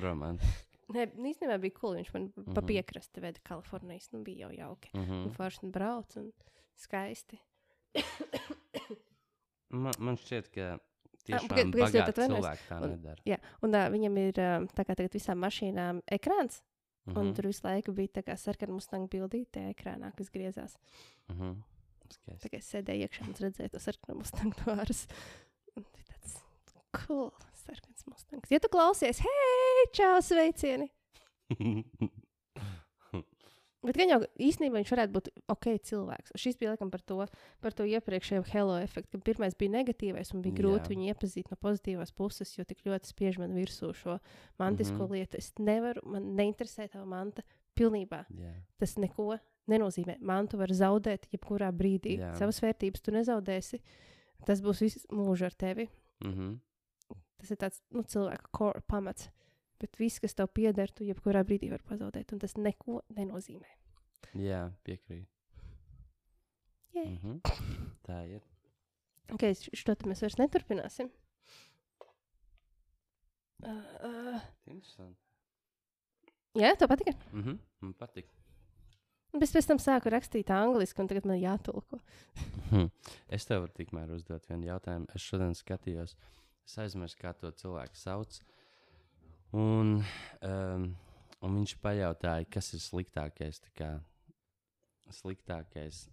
Romantiski. 0.00 0.64
Nē, 0.94 1.06
nu, 1.16 1.26
īstenībā 1.30 1.58
bija 1.60 1.76
cool. 1.80 1.96
Viņš 2.00 2.12
man 2.14 2.22
mm 2.22 2.32
-hmm. 2.36 2.54
pa 2.54 2.60
Mhm. 2.60 2.66
piekrasti 2.66 3.20
veda 3.20 3.40
Kalifornijas. 3.42 4.12
Nu, 4.12 4.22
bija 4.24 4.46
jau 4.48 4.52
jauki. 4.58 4.90
Mm 4.94 5.00
Un 5.00 5.08
-hmm. 5.08 5.34
forši 5.36 5.58
un 5.62 5.70
brauc 5.70 6.16
un 6.16 6.32
skaisti. 6.76 7.38
Man, 9.70 9.92
man 9.98 10.16
šķiet, 10.20 10.48
ka 10.54 10.68
pagaid, 11.24 11.24
tiešām 11.26 11.72
bagāti 11.74 12.02
atvainojos. 12.04 12.44
cilvēki 12.44 12.68
tā 12.68 12.78
Un- 12.82 12.90
nedara. 12.94 13.22
Jā, 13.28 13.38
un 13.64 13.74
uh, 13.74 13.88
viņam 13.94 14.18
ir 14.22 14.32
tā 14.76 14.84
kā 14.84 14.94
tagad 14.96 15.12
visām 15.16 15.40
mašīnām 15.44 16.02
ekrāns. 16.18 16.60
Mm 17.04 17.12
-hmm. 17.12 17.18
Un 17.20 17.26
Mhm, 17.26 17.34
tur 17.36 17.46
visu 17.46 17.60
laiku 17.66 17.92
bija 17.92 18.08
tā 18.08 18.22
kā 18.24 18.36
sarkana 18.36 18.72
mustanga 18.72 19.08
bildīte 19.08 19.60
ekrānā, 19.74 20.12
kas 20.16 20.30
griezās. 20.30 20.76
mhm. 21.28 21.60
Skaisti. 22.10 22.48
Tā 22.48 22.50
kā 22.52 22.58
es 22.58 22.72
sēdēju 22.74 23.08
iekšā 23.08 23.22
un 23.26 23.34
redzēju 23.34 23.70
to 23.70 23.78
sarkanu 23.78 24.18
mustangu 24.18 24.54
no 24.66 24.72
āras. 24.74 25.06
Un 25.76 25.84
tas 26.22 26.42
cool, 27.06 27.30
sarkans 27.54 28.06
mustangs. 28.06 28.50
Ja 28.50 28.58
tu 28.58 28.68
klausies, 28.68 29.18
hei, 29.18 29.86
čau, 29.92 30.20
sveicieni! 30.22 30.90
Bet 33.84 33.98
gan 34.00 34.08
jau 34.08 34.18
īstenībā 34.40 34.80
viņš 34.80 34.92
varētu 34.94 35.12
būt 35.12 35.26
ok 35.52 35.66
cilvēks. 35.90 36.32
Šis 36.40 36.56
bija 36.60 36.72
laikam 36.72 36.88
par 36.92 37.02
to, 37.04 37.18
par 37.60 37.74
to 37.76 37.84
iepriekšējo 37.84 38.44
hello 38.48 38.78
efektu, 38.80 39.18
ka 39.18 39.26
pirmais 39.26 39.56
bija 39.60 39.74
negatīvais 39.74 40.32
un 40.32 40.44
bija 40.44 40.56
grūti 40.62 40.88
Jā. 40.88 40.92
viņu 40.94 41.10
iepazīt 41.12 41.50
no 41.52 41.58
pozitīvās 41.60 42.14
puses, 42.16 42.54
jo 42.56 42.64
tik 42.64 42.80
ļoti 42.88 43.12
spiež 43.12 43.40
man 43.42 43.52
virsū 43.56 43.92
šo 43.98 44.16
mantisko 44.62 44.96
mm. 44.96 45.04
-hmm. 45.04 45.12
lietu. 45.18 45.36
Es 45.36 45.52
nevaru, 45.58 46.00
man 46.16 46.32
neinteresē 46.38 46.88
tā 46.94 47.04
manta 47.04 47.44
pilnībā. 47.76 48.24
Jā. 48.40 48.54
Tas 48.80 48.96
neko 48.96 49.36
nenozīmē. 49.70 50.16
Mantu 50.20 50.60
var 50.60 50.72
zaudēt 50.72 51.28
jebkurā 51.32 51.70
brīdī. 51.72 52.18
Jā. 52.22 52.34
Savas 52.40 52.62
vērtības 52.64 53.04
tu 53.04 53.12
nezaudēsi. 53.12 53.80
Tas 54.46 54.60
būs 54.64 54.80
viss 54.80 55.06
mūžs 55.12 55.44
ar 55.44 55.52
tevi. 55.52 55.88
Mhm. 56.24 56.56
Tas 57.40 57.50
ir 57.50 57.60
tāds 57.60 57.82
nu, 57.92 58.02
cilvēka 58.02 58.48
core 58.52 58.80
pamats. 58.88 59.28
Bet 59.84 59.98
viss, 60.00 60.22
kas 60.22 60.32
tev 60.32 60.48
pieder, 60.56 60.88
tu 60.96 61.04
jebkurā 61.04 61.42
brīdī 61.44 61.68
vari 61.68 61.84
pazaudēt, 61.84 62.32
un 62.32 62.40
tas 62.40 62.56
neko 62.56 63.02
nenozīmē. 63.12 63.68
Jā, 64.40 64.62
piekrīt. 64.86 65.28
Jē. 66.94 67.04
Mhm. 67.04 67.40
Tā 68.06 68.22
ir. 68.30 68.40
Okay, 69.34 69.56
šo 69.56 69.96
te 69.98 70.08
mēs 70.08 70.22
vairs 70.24 70.38
neturpināsim. 70.40 71.10
Uh, 73.64 73.84
uh, 74.04 74.40
Interesanti. 74.68 75.20
jā, 76.60 76.72
tev 76.80 76.90
patika. 76.92 77.14
Mhm. 77.32 77.60
Man 77.84 77.94
patīk. 78.00 78.32
Es 79.42 79.50
pēc 79.50 79.66
tam 79.66 79.80
sāku 79.82 80.12
rakstīt 80.14 80.50
angliski, 80.54 81.00
un 81.02 81.08
tagad 81.10 81.26
man 81.26 81.40
jātulko. 81.42 81.98
Hm. 82.70 82.86
Es 83.28 83.44
tev 83.48 83.64
varu 83.64 83.74
tikmēr 83.74 84.12
uzdot 84.14 84.46
vienu 84.48 84.68
jautājumu. 84.68 85.08
Es 85.14 85.24
šodien 85.26 85.56
skatījos, 85.58 86.14
es 86.64 86.76
aizmirsu, 86.78 87.18
kā 87.18 87.34
to 87.36 87.50
cilvēku 87.58 87.98
sauc. 87.98 88.38
Un, 89.54 89.90
um, 90.42 90.84
un 91.46 91.56
viņš 91.60 91.76
pajautāja, 91.84 92.46
kas 92.50 92.72
ir 92.74 92.80
sliktākais, 92.82 93.60
tā 93.62 93.70
kā, 93.78 93.90
sliktākais 95.14 96.06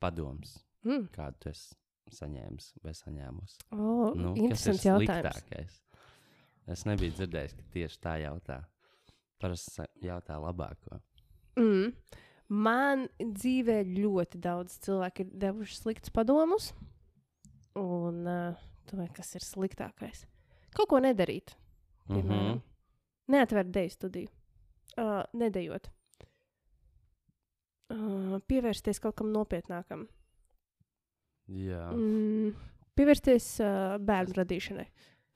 padoms, 0.00 0.58
Mm. 0.84 1.04
kādu 1.14 1.36
tu 1.38 1.48
esi 1.52 1.76
saņēmis 2.10 2.72
vai 2.82 2.92
saņēmusi. 2.92 3.58
Oh, 3.72 4.14
Nu, 4.18 4.32
kas 4.34 4.66
ir 4.66 4.72
interesants 4.74 4.84
jautājums. 4.84 5.36
sliktākais? 5.36 5.76
Es 6.72 6.84
nebiju 6.84 7.12
dzirdējis, 7.14 7.54
ka 7.58 7.62
tieši 7.74 7.98
tā 8.02 8.14
jautā. 8.22 8.64
Parasti 9.38 9.82
jautā 10.02 10.38
labāko. 10.42 11.00
Mm. 11.56 11.92
Man 12.48 13.08
dzīvē 13.18 13.78
ļoti 13.94 14.40
daudz 14.40 14.78
cilvēku 14.84 15.20
ir 15.24 15.30
devuši 15.46 15.76
sliktus 15.78 16.10
padomus. 16.10 16.72
Un 17.76 18.26
uh, 18.26 18.54
domāju, 18.90 19.12
kas 19.16 19.34
ir 19.34 19.40
sliktākais? 19.46 20.26
Kaut 20.74 20.88
ko 20.90 20.98
nedarīt. 21.00 21.54
Piemēram, 22.08 22.54
Mhm. 22.56 22.60
neatvērt 23.32 23.70
deju 23.72 23.90
studiju, 23.90 24.28
uh, 24.98 25.22
nedējot. 25.34 25.88
Uh, 27.92 28.38
pievērsties 28.48 29.00
kaut 29.04 29.16
kam 29.20 29.32
nopietnākam. 29.34 30.06
Jā. 31.52 31.90
Mm, 31.92 32.54
pievērsties 32.96 33.48
uh, 33.60 33.96
bērnu 34.00 34.38
radīšanai. 34.38 34.86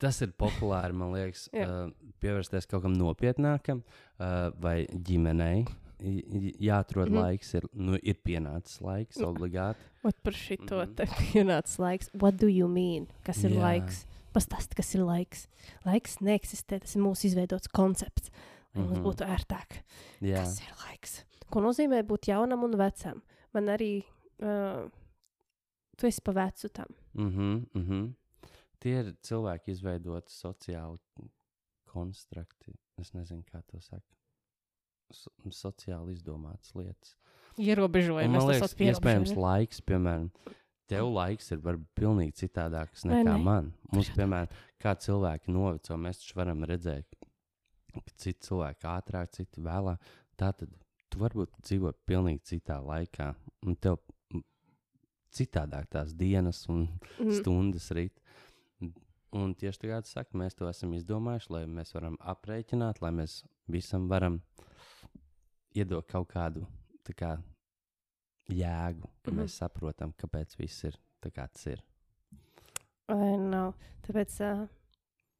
Tas 0.01 0.21
ir 0.25 0.33
populāri, 0.41 0.95
man 0.97 1.13
liekas, 1.13 1.49
uh, 1.53 1.91
pievērsties 2.23 2.69
kaut 2.71 2.83
kam 2.87 2.95
nopietnākam 2.97 3.83
uh, 3.85 4.51
vai 4.61 4.87
ģimenei. 4.89 5.67
I- 5.97 6.53
Jāatrod 6.69 7.09
mm. 7.09 7.15
-hmm. 7.15 7.23
laiks, 7.25 7.55
ir, 7.57 7.65
nu, 7.73 7.97
ir 8.03 8.19
pienācis 8.25 8.81
laiks, 8.85 9.17
obligāti. 9.25 9.81
Ot 10.05 10.17
par 10.23 10.33
šito 10.33 10.83
Mhm. 10.85 10.95
te 10.95 11.05
pienācis 11.05 11.79
laiks. 11.79 12.11
What 12.15 12.37
do 12.37 12.47
you 12.49 12.69
mean? 12.69 13.07
Kas 13.25 13.45
ir 13.45 13.51
Jā. 13.51 13.61
laiks? 13.61 14.07
Pastāst, 14.37 14.75
kas 14.77 14.91
ir 14.95 15.01
laiks. 15.07 15.47
Laiks 15.87 16.19
neeksistē, 16.21 16.81
tas 16.85 16.93
ir 16.97 17.01
mūsu 17.05 17.31
izveidots 17.31 17.71
koncepts, 17.73 18.29
lai 18.75 18.83
mums 18.85 18.99
Mhm. 18.99 19.07
būtu 19.07 19.25
ērtāk. 19.25 19.79
Jā, 20.21 20.43
Kas 20.45 20.61
ir 20.61 20.75
laiks? 20.85 21.25
Ko 21.51 21.61
nozīmē 21.65 22.03
būt 22.05 22.29
jaunam 22.29 22.65
un 22.65 22.77
vecam? 22.77 23.23
Man 23.55 23.67
arī, 23.73 24.05
uh, 24.43 24.91
tu 25.97 26.07
esi 26.07 26.21
pa 26.21 26.33
vecu 26.33 26.69
tam. 26.69 26.87
mm 27.15 27.31
-hmm, 27.31 27.67
mm 27.75 27.83
-hmm. 27.89 28.15
tie 28.79 28.99
ir 29.01 29.15
cilvēki 29.23 29.71
izveidoti 29.71 30.33
sociāli 30.33 30.99
konstrukti. 31.85 32.75
Es 32.99 33.13
nezinu, 33.13 33.43
kā 33.43 33.63
to 33.67 33.81
saka. 33.81 34.03
So, 35.13 35.31
sociāli 35.51 36.13
izdomātas 36.13 36.75
lietas. 36.75 37.17
Ierobežojumi. 37.59 38.41
Saucam 38.41 38.61
par 38.61 38.87
iespējams, 38.87 39.37
laiks, 39.37 39.81
piemēram, 39.81 40.31
tev 40.91 41.09
laiks 41.13 41.51
ir 41.53 41.61
varbūt 41.65 41.89
pilnīgi 41.99 42.35
citādāks 42.45 43.05
nekā 43.09 43.33
ne? 43.37 43.43
man. 43.43 43.73
Mums, 43.93 44.11
piemēram, 44.17 44.49
kā 44.83 44.95
cilvēki 45.03 45.53
noveco, 45.55 45.97
mēs 46.01 46.21
taču 46.23 46.39
varam 46.39 46.65
redzēt, 46.69 47.17
ka 47.97 48.13
citi 48.17 48.47
cilvēki 48.49 48.87
ātrāk, 48.93 49.31
citi 49.37 49.63
vēlāk. 49.65 50.03
Tā 50.37 50.53
tad 50.53 50.71
tu 51.11 51.19
varbūt 51.23 51.55
dzīvo 51.65 51.93
pilnīgi 52.07 52.43
citā 52.53 52.77
laikā, 52.85 53.31
un 53.67 53.77
tev 53.81 53.99
mm, 54.35 54.43
citādāk 55.39 55.89
tās 55.91 56.13
dienas 56.15 56.65
un 56.69 56.87
Mhm. 57.19 57.33
stundas 57.41 57.91
rīt. 57.97 58.13
Un 59.37 59.55
tieši 59.55 59.81
tā 59.83 59.89
kā 59.91 59.97
tu 60.05 60.09
saki, 60.09 60.37
mēs 60.39 60.55
to 60.57 60.69
esam 60.69 60.93
izdomājuši, 60.97 61.51
lai 61.51 61.65
mēs 61.67 61.91
varam 61.93 62.15
aprēķināt, 62.21 63.03
lai 63.03 63.11
mēs 63.13 63.43
visam 63.69 64.07
varam 64.09 64.39
iedot 65.77 66.07
kaut 66.09 66.29
kādu 66.33 66.63
tā 67.05 67.13
kā, 67.17 67.31
jēgu, 68.49 69.03
ka 69.23 69.31
mm 69.31 69.35
Mhm. 69.35 69.39
-hmm. 69.39 69.43
mēs 69.43 69.59
saprotam, 69.59 70.13
kāpēc 70.13 70.57
viss 70.59 70.85
ir 70.85 70.97
tā, 71.23 71.31
kā 71.31 71.49
tas 71.49 71.67
ir. 71.67 71.83
Vai 73.09 73.37
nav? 73.39 73.75
Tāpēc 74.07 74.41
uh, 74.41 74.69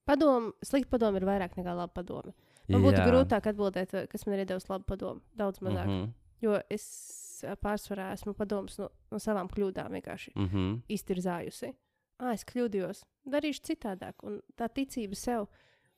padomu, 0.07 0.53
slikti 0.63 0.91
padomu 0.91 1.17
ir 1.17 1.25
vairāk 1.25 1.57
nekā 1.57 1.75
labi 1.77 1.93
padomi. 1.95 2.33
Man 2.69 2.83
būtu 2.83 2.99
Jā. 2.99 3.07
grūtāk 3.07 3.47
atbildēt, 3.47 3.93
vai 3.93 4.07
kas 4.07 4.27
man 4.27 4.39
ir 4.39 4.47
devis 4.47 4.69
labu 4.69 4.85
padomu. 4.85 5.21
Daudz 5.37 5.59
mazāk. 5.61 5.87
Mm 5.87 5.93
-hmm. 5.93 6.07
Mhm, 6.07 6.15
Jo 6.43 6.61
es 6.71 7.43
ā, 7.45 7.57
pārsvarā 7.57 8.13
esmu 8.13 8.35
padomus 8.35 8.79
no, 8.79 8.91
no 9.11 9.19
savām 9.19 9.49
kļūdām 9.49 9.91
vienkārši 9.91 10.33
mhm, 10.37 10.75
iztirzājusi. 10.89 11.75
Ah, 12.19 12.33
es 12.33 12.45
kļūdījos, 12.45 13.05
darīšu 13.29 13.61
citādāk. 13.63 14.15
Un 14.23 14.41
tā 14.57 14.69
ticība 14.69 15.15
sev, 15.15 15.47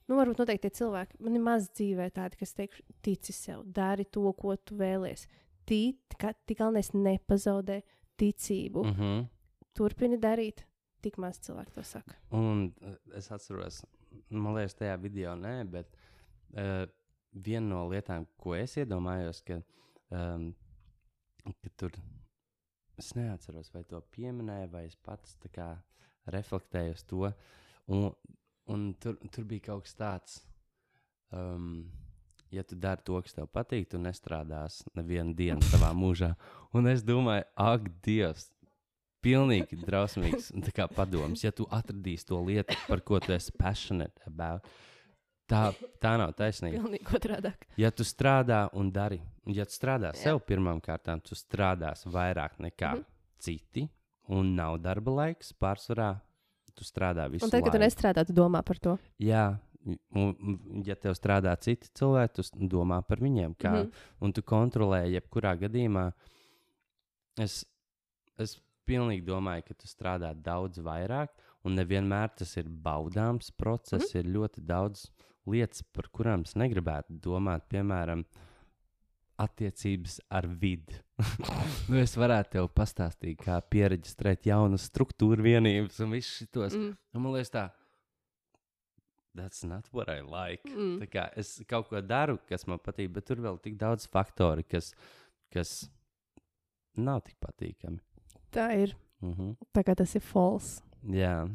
nu, 0.08 0.16
varbūt 0.16 0.38
noteikti 0.38 0.68
tie 0.68 0.70
cilvēki, 0.70 1.20
man 1.20 1.34
ir 1.34 1.40
maz 1.40 1.68
dzīvē 1.70 2.10
tādi, 2.10 2.36
kas 2.36 2.54
teiks, 2.54 2.80
tici 3.02 3.32
sev, 3.32 3.62
dari 3.64 4.04
to, 4.04 4.32
ko 4.32 4.56
tu 4.56 4.74
vēlies. 4.76 5.26
Tīt, 5.68 6.16
ka 6.20 6.32
tik 6.48 6.62
galvenais 6.62 6.92
nepazaudē 6.96 7.82
ticību. 8.20 8.84
Mm. 8.84 8.94
mhm. 8.94 9.26
Turpini 9.78 10.16
darīt, 10.18 10.64
tik 11.04 11.20
maz 11.22 11.38
cilvēku 11.44 11.76
to 11.76 11.84
saka. 11.86 12.16
Un 12.34 12.64
uh, 12.82 12.96
es 13.14 13.28
atceros, 13.34 13.84
man 14.30 14.56
liekas, 14.56 14.74
tajā 14.80 14.96
video 14.98 15.36
nē, 15.38 15.52
bet 15.70 15.92
uh, 16.56 16.88
viena 17.32 17.68
no 17.68 17.84
lietām, 17.92 18.26
ko 18.40 18.56
es 18.58 18.74
iedomājos, 18.80 19.44
ka, 19.46 19.60
um, 20.18 20.48
ka 21.46 21.72
tur 21.78 21.94
es 22.98 23.12
neatceros, 23.14 23.70
vai 23.74 23.84
to 23.86 24.00
pieminēju, 24.16 24.72
vai 24.72 24.84
es 24.88 24.96
pats 24.96 25.36
kā 25.54 25.70
reflektēju 26.34 26.96
uz 26.96 27.06
to. 27.08 27.30
Un, 27.94 28.10
un 28.74 28.90
tur, 29.00 29.20
tur 29.30 29.46
bija 29.48 29.68
kaut 29.70 29.86
kas 29.86 29.96
tāds. 30.00 30.40
Um, 31.30 31.86
Ja 32.50 32.62
tu 32.64 32.76
dari 32.80 33.02
to, 33.04 33.18
kas 33.20 33.34
tev 33.36 33.48
patīk, 33.52 33.90
tu 33.92 33.98
nestrādās 34.00 34.80
nevienu 34.96 35.34
dienu 35.36 35.64
savā 35.68 35.90
mūžā. 35.92 36.32
Un 36.72 36.88
es 36.88 37.02
domāju, 37.04 37.44
ak, 37.60 37.88
Dievs, 38.04 38.48
pilnīgi 39.24 39.78
drausmīgs 39.82 40.52
padoms. 40.96 41.44
Ja 41.44 41.52
tu 41.52 41.66
atradīsi 41.70 42.28
to 42.28 42.40
lietu, 42.44 42.76
par 42.88 43.02
ko 43.04 43.20
tu 43.20 43.34
esi 43.36 43.52
passionate 43.58 44.22
about, 44.26 44.66
tā, 45.50 45.72
tā 46.02 46.14
nav 46.20 46.34
taisnība. 46.38 46.80
Pilnīgi 46.84 47.18
otrādāk. 47.18 47.68
Ja 47.80 47.90
tu 47.90 48.06
strādā 48.06 48.66
un 48.78 48.92
dari, 48.94 49.20
ja 49.46 49.66
tu 49.68 49.76
strādā 49.76 50.12
Jā. 50.14 50.22
sev 50.22 50.42
pirmām 50.48 50.80
kārtām, 50.84 51.22
tu 51.24 51.38
strādās 51.38 52.06
vairāk 52.06 52.58
nekā 52.58 52.94
mm 52.94 53.02
-hmm. 53.02 53.04
citi, 53.38 53.88
un 54.28 54.54
nav 54.54 54.78
darba 54.80 55.10
laiks 55.22 55.52
pārsvarā. 55.52 56.16
Tu 56.78 56.84
strādā 56.84 57.24
visu 57.30 57.44
Un 57.44 57.50
tad, 57.50 57.64
kad 57.64 57.72
tu 57.72 57.78
laiku. 57.78 57.90
nestrādā, 57.90 58.24
tu 58.26 58.32
domā 58.32 58.62
par 58.62 58.78
to. 58.78 58.98
Jā, 59.18 59.58
un, 59.88 60.58
ja 60.86 60.96
tev 61.00 61.16
strādā 61.18 61.54
citi 61.60 61.90
cilvēki, 61.98 62.34
tu 62.36 62.68
domā 62.72 63.00
par 63.06 63.22
viņiem, 63.24 63.54
kā, 63.58 63.72
mm. 63.72 63.84
-hmm. 63.84 64.08
un 64.20 64.32
tu 64.32 64.42
kontrolē, 64.42 65.04
jebkurā 65.12 65.54
gadījumā. 65.60 66.10
Es, 67.38 67.64
es 68.38 68.58
pilnīgi 68.88 69.24
domāju, 69.26 69.68
ka 69.68 69.74
tu 69.74 69.86
strādā 69.86 70.32
daudz 70.34 70.78
vairāk, 70.78 71.32
un 71.64 71.76
nevienmēr 71.78 72.34
tas 72.36 72.56
ir 72.56 72.68
baudāms 72.68 73.50
process. 73.50 74.14
Mm 74.14 74.20
-hmm. 74.20 74.26
Ir 74.26 74.34
ļoti 74.36 74.66
daudz 74.66 75.10
lietas, 75.46 75.82
par 75.82 76.08
kurām 76.12 76.44
es 76.46 76.54
negribētu 76.56 77.18
domāt, 77.24 77.68
piemēram, 77.68 78.24
attiecības 79.38 80.20
ar 80.34 80.46
vidi. 80.46 80.98
nu, 81.88 81.98
es 82.00 82.16
varētu 82.18 82.56
tev 82.56 82.68
pastāstīt, 82.74 83.38
kā 83.44 83.60
pieregistrēt 83.70 84.46
jaunas 84.46 84.88
struktūra 84.90 85.42
vienības 85.42 86.00
un 86.04 86.10
visus 86.16 86.42
šitos. 86.42 86.74
Mm. 86.74 86.96
Un 87.14 87.22
man 87.22 87.36
liekas, 87.36 87.52
tā, 87.54 87.68
that's 89.38 89.62
not 89.64 89.88
what 89.94 90.10
I 90.10 90.20
like. 90.20 90.66
Mm. 90.66 90.98
Tā 91.04 91.08
kā 91.12 91.28
es 91.38 91.54
kaut 91.70 91.88
ko 91.92 92.02
daru, 92.02 92.38
kas 92.50 92.66
man 92.66 92.82
patīk, 92.82 93.12
bet 93.14 93.28
tur 93.30 93.40
vēl 93.44 93.60
tik 93.62 93.78
daudz 93.80 94.08
faktoru, 94.10 94.66
kas, 94.68 94.92
kas 95.54 95.78
nav 96.98 97.22
tik 97.26 97.38
patīkami. 97.44 98.02
Tā 98.54 98.68
ir. 98.82 98.96
Mhm. 99.22 99.56
Tā 99.74 99.82
kā 99.86 99.94
tas 99.98 100.14
ir 100.18 100.22
false. 100.24 100.82
Jā, 101.06 101.46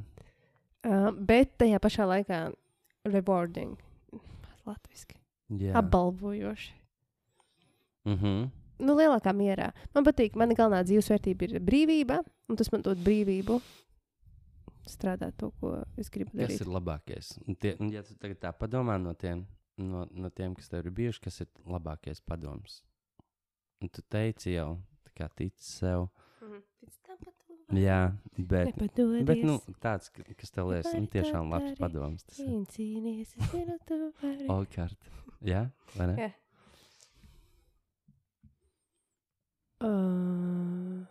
Uh, 0.84 1.14
bet 1.16 1.54
tajā 1.62 1.80
pašā 1.80 2.04
laikā 2.04 2.38
rewarding. 3.08 3.78
Latvijasiski. 4.68 5.16
Jā. 5.62 5.78
Apbalvojoši. 5.80 6.74
Mhm. 8.10 8.50
Nu, 8.84 8.96
lielākā 8.98 9.32
mierā. 9.32 9.70
Man 9.96 10.04
patīk, 10.04 10.36
mana 10.36 10.56
galvenā 10.58 10.82
dzīvesvērtība 10.84 11.48
ir 11.48 11.64
brīvība, 11.64 12.20
un 12.50 12.60
tas 12.60 12.72
man 12.74 12.84
dod 12.84 13.00
brīvību 13.00 13.62
strādāt 14.90 15.36
to, 15.40 15.52
ko 15.60 15.76
es 15.98 16.10
gribu 16.14 16.32
Kas 16.38 16.44
darīt. 16.50 16.62
ir 16.66 16.72
labākais? 16.74 17.30
Tie, 17.60 17.76
ja 17.94 18.04
tu 18.04 18.16
tagad 18.22 18.40
tā 18.44 18.52
padomā 18.58 18.98
no 19.02 19.14
tiem, 19.14 19.46
no, 19.78 20.06
no 20.12 20.30
tiem, 20.30 20.56
kas 20.56 20.70
tev 20.72 20.86
ir 20.86 20.92
bijuši, 20.92 21.22
kas 21.28 21.42
ir 21.46 21.50
labākais 21.66 22.22
padoms? 22.26 22.82
Un 23.84 23.90
tu 23.92 24.02
teici 24.10 24.56
jau, 24.56 24.78
kā 25.18 25.30
tici 25.36 25.64
sev. 25.64 26.10
Jā, 27.74 28.12
bet, 28.38 28.76
bet 29.26 29.40
nu, 29.48 29.56
tāds, 29.82 30.10
ka- 30.14 30.26
kas 30.38 30.52
tev 30.54 30.68
liekas, 30.70 30.94
nu, 30.94 31.08
to 31.08 31.14
tiešām 31.16 31.50
labs 31.50 31.78
padoms. 31.80 32.24
Tas 32.28 32.40
ir 32.44 32.52
Cīnīties, 32.76 33.32
es 33.40 33.52
zinu, 33.54 33.78
tu 33.88 33.98
vari. 34.22 34.46
Olkārt. 34.52 35.08
Jā, 35.42 35.64
vai 35.96 36.08
ne? 36.12 36.16
Jā. 36.28 36.32
Uh... 39.84 41.04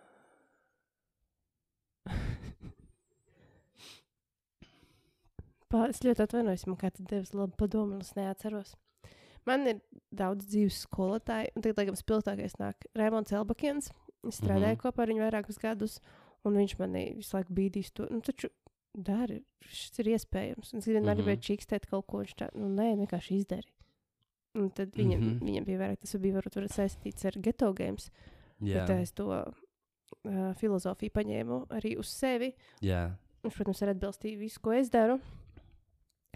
Pā, 5.72 5.86
es 5.88 6.02
ļoti 6.04 6.20
atvainojos, 6.26 6.66
man 6.68 6.76
kāds 6.80 7.00
devis 7.08 7.32
labu 7.32 7.56
padomu, 7.56 7.94
un 7.96 8.00
es 8.04 8.12
neatceros. 8.18 8.74
Man 9.48 9.64
ir 9.66 9.78
daudz 10.14 10.44
dzīves 10.46 10.82
skolotāju, 10.86 11.48
un 11.56 11.62
tagad, 11.64 11.78
laikam, 11.80 11.96
spilgtākais 11.98 12.58
nāk 12.60 12.84
Raimons 12.98 13.32
Elbakiens. 13.34 13.88
Es 14.28 14.36
strādāju 14.38 14.60
mm 14.60 14.66
Mhm. 14.68 14.76
-hmm. 14.76 14.82
kopā 14.82 15.02
ar 15.02 15.08
viņu 15.08 15.22
vairākus 15.24 15.58
gadus, 15.58 16.00
un 16.44 16.54
viņš 16.54 16.76
manī 16.78 17.16
visu 17.16 17.36
laiku 17.36 17.52
bīdīs 17.54 17.92
to. 17.92 18.06
Nu, 18.10 18.20
taču 18.20 18.48
dari, 18.94 19.42
šis 19.62 19.98
ir 19.98 20.04
iespējams. 20.14 20.72
Un 20.74 20.78
es 20.78 20.86
vienmēr 20.86 21.16
Mhm. 21.16 21.22
gribēju 21.24 21.40
čīkstēt 21.48 21.86
kaut 21.90 22.06
ko, 22.06 22.18
viņš 22.18 22.34
tā, 22.36 22.48
nu, 22.54 22.68
nē, 22.68 22.96
vienkārši 23.06 23.34
izdari. 23.38 23.68
Un 24.54 24.70
tad 24.70 24.92
viņam, 24.92 25.18
mm 25.20 25.24
Mhm. 25.24 25.38
-hmm. 25.38 25.48
viņam 25.48 25.64
bija 25.64 25.78
vairāk, 25.78 25.98
tas 26.00 26.14
bija 26.20 26.34
varbūt 26.34 26.68
saistīts 26.68 27.24
ar 27.24 27.32
geto 27.42 27.72
games, 27.72 28.10
Jā, 28.60 28.86
bet 28.86 28.90
es 29.02 29.12
to 29.12 29.26
uh, 30.24 30.54
filozofiju 30.54 31.10
paņēmu 31.10 31.66
arī 31.68 31.98
uz 31.98 32.06
sevi. 32.08 32.54
jā. 32.82 33.10
Viņš, 33.42 33.54
protams, 33.56 33.82
ir 33.82 33.88
atbilstīgi 33.88 34.38
visu, 34.38 34.60
ko 34.60 34.70
es 34.72 34.88
daru. 34.90 35.18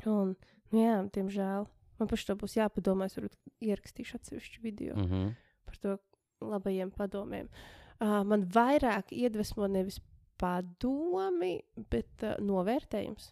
Un, 0.04 0.34
nu, 0.72 0.80
jā, 0.82 0.98
diemžēl 1.14 1.66
man 2.00 2.10
pašai 2.10 2.32
to 2.32 2.38
būs 2.42 2.58
jāpadomā. 2.58 3.08
Es 3.08 3.16
varbūt 3.18 3.36
ierakstīšu 3.64 4.18
atsevišķu 4.18 4.62
video 4.64 4.96
mm. 4.96 5.06
Mhm. 5.06 5.34
par 5.66 5.80
to 5.82 5.96
labajiem 6.44 6.92
padomiem. 6.94 7.48
Uh, 7.96 8.20
man 8.28 8.44
vairāk 8.52 9.14
iedvesmo 9.16 9.68
nevis 9.72 10.00
padomi, 10.40 11.62
bet 11.90 12.26
uh, 12.26 12.36
novērtējums. 12.44 13.30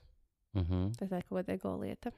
Mhm. 0.57 0.95
Tā 0.97 1.11
tā 1.11 1.21
ir 1.21 1.27
kaut 1.29 1.43
kāda 1.43 1.59
ego 1.59 1.75
lieta. 1.83 2.15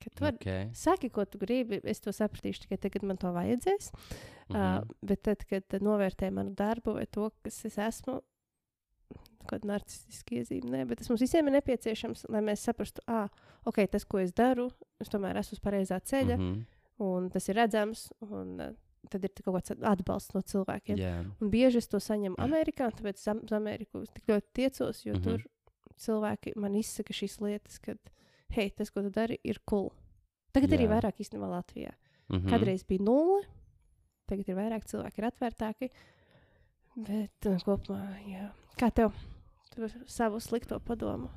Ka 0.00 0.10
tu 0.10 0.24
Okay. 0.28 0.70
Saki, 0.76 1.10
ko 1.12 1.24
tu 1.24 1.38
gribi. 1.38 1.80
Es 1.84 2.00
to 2.00 2.12
sapratīšu 2.12 2.64
tikai 2.64 2.78
tagad, 2.78 3.00
kad 3.00 3.08
man 3.08 3.20
to 3.20 3.32
vajadzēs. 3.32 3.90
Mm 3.92 4.56
-hmm. 4.56 4.80
uh, 4.80 4.96
bet 5.02 5.22
tad, 5.22 5.44
kad 5.44 5.64
novērtē 5.80 6.30
manu 6.30 6.54
darbu 6.54 6.94
vai 6.94 7.06
to, 7.06 7.30
kas 7.42 7.64
es 7.64 7.78
esmu, 7.78 8.20
kāda 9.50 9.68
narcistiska 9.72 10.38
iezīme, 10.40 10.70
nē, 10.70 10.84
bet 10.88 10.98
tas 11.00 11.10
mums 11.10 11.22
visiem 11.24 11.48
ir 11.48 11.58
nepieciešams, 11.58 12.26
lai 12.32 12.42
mēs 12.44 12.64
saprastu, 12.66 13.02
ah, 13.06 13.28
ok, 13.64 13.84
tas, 13.90 14.04
ko 14.04 14.18
es 14.18 14.32
daru, 14.32 14.70
es 15.00 15.12
tomēr 15.12 15.36
esmu 15.40 15.58
uz 15.58 15.64
pareizā 15.64 16.00
ceļa, 16.00 16.36
mm 16.38 16.46
-hmm. 16.46 16.62
Un 17.02 17.26
tas 17.32 17.48
ir 17.50 17.58
redzams, 17.58 18.06
un 18.22 18.54
tad 19.10 19.26
ir 19.26 19.32
kaut 19.42 19.56
kāds 19.56 19.74
atbalsts 19.74 20.34
no 20.36 20.42
cilvēkiem. 20.46 21.00
Jā. 21.00 21.16
Un 21.42 21.50
bieži 21.52 21.80
es 21.82 21.90
to 21.90 22.00
saņemu 22.00 22.38
Amerikā, 22.40 22.88
tāpēc 22.94 23.18
es 23.18 23.26
uz 23.34 23.54
Ameriku 23.56 24.04
tik 24.14 24.30
ļoti 24.30 24.46
tiecos, 24.60 25.02
jo 25.04 25.14
mm. 25.14 25.20
-hmm. 25.20 25.24
tur 25.24 25.98
cilvēki 26.06 26.54
man 26.56 26.78
izsaka 26.78 27.12
šīs 27.12 27.40
lietas, 27.42 27.78
ka, 27.82 27.96
hei, 28.54 28.70
tas, 28.70 28.90
ko 28.90 29.02
tu 29.02 29.10
dari, 29.10 29.38
ir 29.44 29.60
cool. 29.66 29.90
Tagad 30.52 30.70
Jā. 30.70 30.78
arī 30.78 30.88
vairāk 30.88 31.20
īstenībā 31.20 31.50
Latvijā. 31.50 31.92
Mhm. 32.30 32.48
Kādreiz 32.48 32.86
bija 32.86 33.02
nulle, 33.02 33.42
tagad 34.26 34.48
ir 34.48 34.56
vairāk 34.56 34.86
cilvēki, 34.86 35.18
ir 35.18 35.28
atvērtāki. 35.28 35.90
Bet 36.96 37.46
kopumā, 37.64 38.18
jā. 38.30 38.52
Kā 38.78 38.90
tev? 38.90 39.12
Savu 40.06 40.38
slikto 40.40 40.78
padomu, 40.80 41.30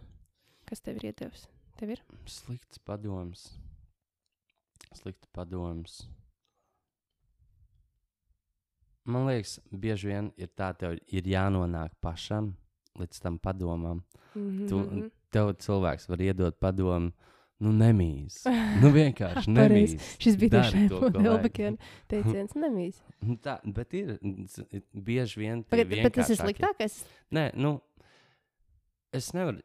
kas 0.69 0.83
tev 0.85 0.99
ir 0.99 1.09
iedevis? 1.09 1.47
Tev 1.77 1.95
ir? 1.95 2.03
Slikts 2.29 2.77
padoms. 2.85 3.47
Slikts 4.93 5.29
padoms. 5.33 6.03
Man 9.07 9.25
liekas, 9.29 9.57
bieži 9.71 10.11
vien 10.11 10.31
ir 10.37 10.51
tā, 10.51 10.73
tev 10.77 10.97
ir 11.07 11.29
jānonāk 11.31 11.95
pašam 12.03 12.51
līdz 12.99 13.21
tam 13.23 13.39
padomam. 13.39 14.03
Mm 14.35 14.67
Tu, 14.67 15.09
tev 15.33 15.53
cilvēks 15.63 16.09
var 16.09 16.21
iedot 16.21 16.59
padomu, 16.59 17.11
nu, 17.63 17.71
nemīs. 17.73 18.43
Nu, 18.81 18.91
vienkārši 18.93 19.53
nemīs. 19.57 19.95
Šis 20.21 20.37
bija 20.37 20.61
vajag. 20.61 20.93
Elbakiena 21.23 21.77
teiciens, 22.11 22.53
nemīs. 22.53 23.01
Nu, 23.23 23.37
tā, 23.41 23.57
bet 23.63 23.93
ir 23.97 24.17
bieži 24.93 25.41
vien. 25.41 25.63
tie 25.71 25.85
Bet, 25.85 26.13
tas 26.13 26.29
ir 26.29 26.41
sliktākais. 26.41 27.01
Nē, 27.33 27.49
nu, 27.57 27.77
es 29.19 29.33
nevaru 29.35 29.63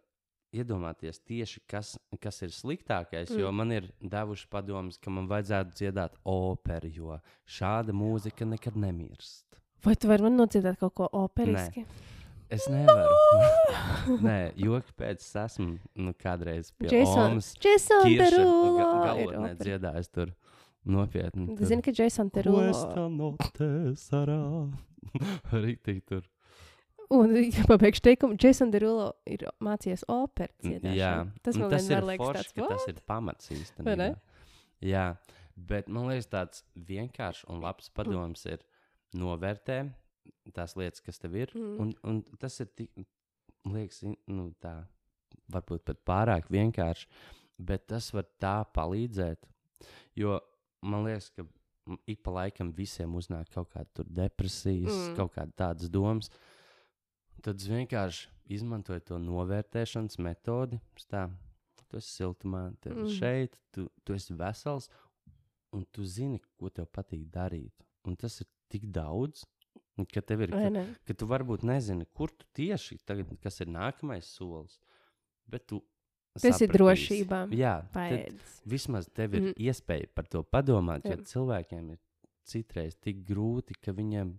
iedomāties 0.52 1.20
tieši, 1.24 1.62
kas, 1.70 1.94
kas 2.20 2.42
ir 2.44 2.52
sliktākais, 2.52 3.30
mm. 3.32 3.40
jo 3.40 3.52
man 3.56 3.72
ir 3.72 3.88
devuši 4.00 4.48
padomus, 4.52 4.98
ka 5.00 5.12
man 5.12 5.28
vajadzētu 5.30 5.76
dziedāt 5.78 6.18
operu, 6.28 6.90
jo 6.92 7.18
šāda 7.48 7.94
mūzika 7.96 8.46
nekad 8.48 8.76
nemirst. 8.76 9.46
Vai 9.82 9.96
tu 9.98 10.10
vari 10.10 10.28
man 10.28 10.36
nodziedāt 10.38 10.78
kaut 10.78 10.94
ko 11.00 11.08
operiski? 11.22 11.86
Es 12.52 12.66
nevaru. 12.68 13.16
Nē, 14.26 14.36
joki 14.60 14.92
pēc 15.00 15.24
es 15.24 15.32
esmu 15.40 15.78
nu, 16.04 16.12
kādreiz 16.20 16.68
pie 16.76 16.90
Jason- 16.92 17.38
Omas 17.38 17.54
Jason 17.56 18.04
Derulo 18.12 18.74
ga 18.76 18.88
galotnē 19.06 19.54
dziedājis 19.56 20.12
tur 20.12 20.34
nopietni. 20.84 21.48
Tu 21.56 21.70
zini, 21.70 21.84
ka 21.86 21.94
Jason 21.96 22.28
Derulo 22.34 22.66
Questa 22.68 23.08
notte 23.08 23.70
sarà. 23.96 24.38
Rītīgi 25.64 26.04
tur. 26.12 26.28
Un, 27.12 27.34
pabeigšu 27.70 28.02
teikumu, 28.06 28.36
Jason 28.40 28.70
Derulo 28.72 29.10
ir 29.28 29.44
mācījies 29.64 30.04
operu 30.12 30.52
N- 30.62 30.68
dziedāšanu. 30.68 30.96
Jā, 30.96 31.12
tas 31.44 31.58
un 31.58 31.64
man 31.66 31.74
tas 31.74 31.88
ir 31.92 32.06
liekas 32.08 32.26
forši, 32.26 32.42
tāds, 32.42 32.54
ka 32.56 32.68
tas 32.72 32.86
ir 32.92 33.00
pamats 33.10 33.50
īstenībā. 33.52 34.08
Jā, 34.82 35.06
bet 35.72 35.90
man 35.92 36.08
liekas, 36.10 36.30
tāds 36.32 36.62
vienkāršs 36.88 37.44
un 37.52 37.60
labs 37.62 37.90
padoms 37.94 38.46
ir 38.48 38.64
novērtēt 39.18 39.92
tās 40.56 40.76
lietas, 40.78 41.02
kas 41.04 41.18
tev 41.20 41.34
ir. 41.36 41.52
Mm. 41.58 41.74
Un, 41.82 41.92
un 42.08 42.22
tas 42.40 42.56
ir 42.62 42.70
tik, 42.78 42.90
liekas, 43.68 44.00
nu, 44.30 44.48
tā, 44.62 44.76
varbūt 45.52 45.84
pat 45.90 46.00
pārāk 46.08 46.48
vienkārši, 46.52 47.08
bet 47.62 47.86
tas 47.92 48.08
var 48.14 48.26
tā 48.42 48.56
palīdzēt. 48.74 49.44
Jo 50.18 50.38
man 50.86 51.04
liekas, 51.06 51.28
ka 51.36 51.44
ik 52.10 52.22
pa 52.22 52.30
laikam 52.40 52.70
visiem 52.74 53.14
uznāk 53.18 53.50
kaut 53.54 53.70
kāda 53.74 53.90
tur 54.00 54.06
depresijas, 54.08 54.88
Mm. 54.94 55.08
mm. 55.12 55.16
kaut 55.18 55.34
kāda 55.36 55.52
tādas 55.64 55.90
domas. 55.90 56.30
Tad 57.42 57.58
es 57.58 57.66
vienkārši 57.70 58.28
izmantoju 58.54 59.02
to 59.08 59.18
novērtēšanas 59.22 60.18
metodi. 60.22 60.78
Tā, 61.10 61.26
tu 61.88 61.98
esi 61.98 62.12
siltumā, 62.22 62.68
tu 62.80 62.90
esi 62.92 63.00
Mm. 63.02 63.14
šeit, 63.18 63.56
tu, 63.74 63.88
tu 64.04 64.14
esi 64.14 64.34
vesels, 64.38 64.88
un 65.72 65.84
tu 65.92 66.04
zini, 66.04 66.40
ko 66.58 66.70
tev 66.70 66.86
patīk 66.86 67.26
darīt. 67.32 67.72
Un 68.06 68.16
tas 68.16 68.40
ir 68.40 68.46
tik 68.70 68.86
daudz, 68.92 69.44
ka 70.12 70.20
tev 70.20 70.42
ir 70.46 70.50
ne? 70.70 70.84
ka 71.06 71.14
tu 71.14 71.26
varbūt 71.26 71.62
nezini, 71.68 72.06
kur 72.14 72.30
tu 72.30 72.46
tieši 72.54 72.98
tagad, 73.04 73.28
kas 73.42 73.60
ir 73.60 73.66
nākamais 73.66 74.24
solis. 74.24 74.78
Bet 75.46 75.66
tu 75.66 75.82
Tas 76.32 76.44
ir 76.62 76.70
sapratīsi. 76.70 76.78
drošībā. 76.78 77.38
Jā, 77.52 77.74
vismaz 78.64 79.08
tev 79.12 79.34
ir 79.34 79.42
mm. 79.50 79.54
iespēja 79.60 80.08
par 80.14 80.24
to 80.32 80.40
padomāt. 80.42 81.04
Jo 81.04 81.18
cilvēkiem 81.28 81.90
ir 81.92 81.98
citreiz 82.48 82.96
tik 82.96 83.20
grūti, 83.28 83.74
ka 83.82 83.92
viņiem 83.92 84.38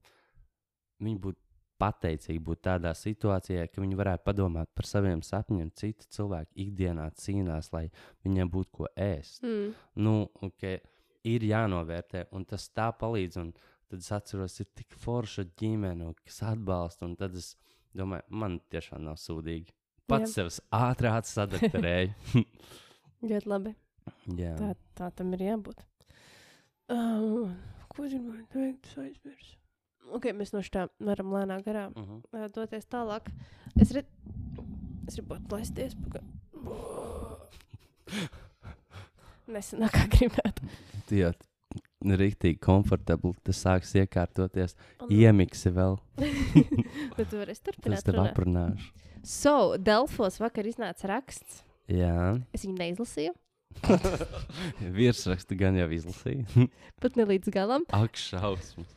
viņi 1.04 1.20
būtu 1.22 1.43
pateicīgi 1.82 2.40
būt 2.44 2.62
tādā 2.68 2.94
situācijā, 2.96 3.68
ka 3.72 3.82
viņi 3.82 3.98
varētu 4.00 4.24
padomāt 4.28 4.70
par 4.76 4.88
saviem 4.88 5.22
sapņiem. 5.26 5.72
Citi 5.76 6.08
cilvēki 6.16 6.68
ikdienā 6.68 7.10
cīnās, 7.20 7.72
lai 7.74 7.90
viņiem 8.26 8.52
būtu 8.54 8.72
ko 8.72 8.90
ēst 8.96 9.44
Mm. 9.44 9.74
nu, 9.96 10.30
okay, 10.42 10.80
ir 11.24 11.42
jānovērtē, 11.48 12.28
un 12.32 12.46
tas 12.46 12.70
tā 12.70 12.92
palīdz. 13.00 13.40
Un 13.42 13.54
tad 13.90 14.00
es 14.00 14.12
atceros, 14.12 14.60
ir 14.60 14.68
tik 14.76 14.96
forša 14.98 15.46
ģimene, 15.60 16.14
kas 16.24 16.42
atbalsta. 16.54 17.06
Un 17.06 17.16
tad 17.16 17.36
es 17.36 17.56
domāju, 17.96 18.24
man 18.30 18.60
tiešām 18.74 19.04
nav 19.04 19.20
sūdīgi. 19.22 19.74
Pats 20.08 20.34
sev 20.36 20.52
ātrāk 20.76 21.26
sadakterēju. 21.30 22.14
Ļoti 23.30 23.50
labi. 23.50 23.76
Jā, 24.36 24.56
Tā, 24.60 24.74
tā 24.98 25.10
tam 25.16 25.34
ir 25.38 25.46
jābūt. 25.48 25.84
Um, 26.92 27.54
ko 27.88 28.04
gribēju 28.04 28.48
teikt? 28.52 28.90
Es 28.92 28.98
aizmirsu. 29.00 29.56
Ok, 30.12 30.26
mēs 30.36 30.54
no 30.54 30.60
šā 30.66 30.88
varam 31.00 31.32
lēnām 31.34 31.64
garām 31.66 31.94
uh 31.96 32.04
-huh. 32.04 32.22
uh, 32.34 32.48
doties 32.54 32.86
tālāk. 32.86 33.30
Es, 33.80 33.92
red... 33.92 34.06
es 35.08 35.16
gribu 35.16 35.36
atlaisties. 35.36 35.96
Nesenāk, 39.54 39.92
kā 39.92 40.08
gribētu. 40.08 40.62
Tie 41.08 41.34
rīktīgi 42.04 42.60
komfortabli. 42.60 43.34
Tas 43.44 43.66
sāks 43.66 43.96
iekārtoties. 43.96 44.76
Nu. 45.02 45.08
Iemiksi 45.10 45.70
vēl. 45.70 45.98
Bet 47.18 47.30
tu 47.30 47.46
Tas 47.46 47.60
turpināt. 47.60 48.04
tev 48.04 48.14
runāt. 48.14 48.32
aprunāšu. 48.32 48.92
So, 49.24 49.78
Delfos 49.78 50.40
vakar 50.40 50.66
iznāca 50.68 51.08
raksts 51.08 51.64
Jā, 51.92 52.40
Es 52.56 52.64
viņu 52.64 52.78
neizlasīju, 52.80 53.34
virsrakstu 54.98 55.58
gan 55.60 55.76
jau 55.76 55.90
izlasīju. 55.92 56.68
pat 57.04 57.18
ne 57.20 57.26
līdz 57.28 57.52
galam. 57.52 57.84
Ak, 57.92 58.16
šausmas. 58.16 58.88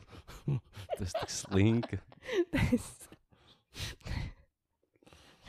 Tas 0.97 1.13
tik 1.13 1.29
slinka. 1.29 1.97
es 2.73 2.87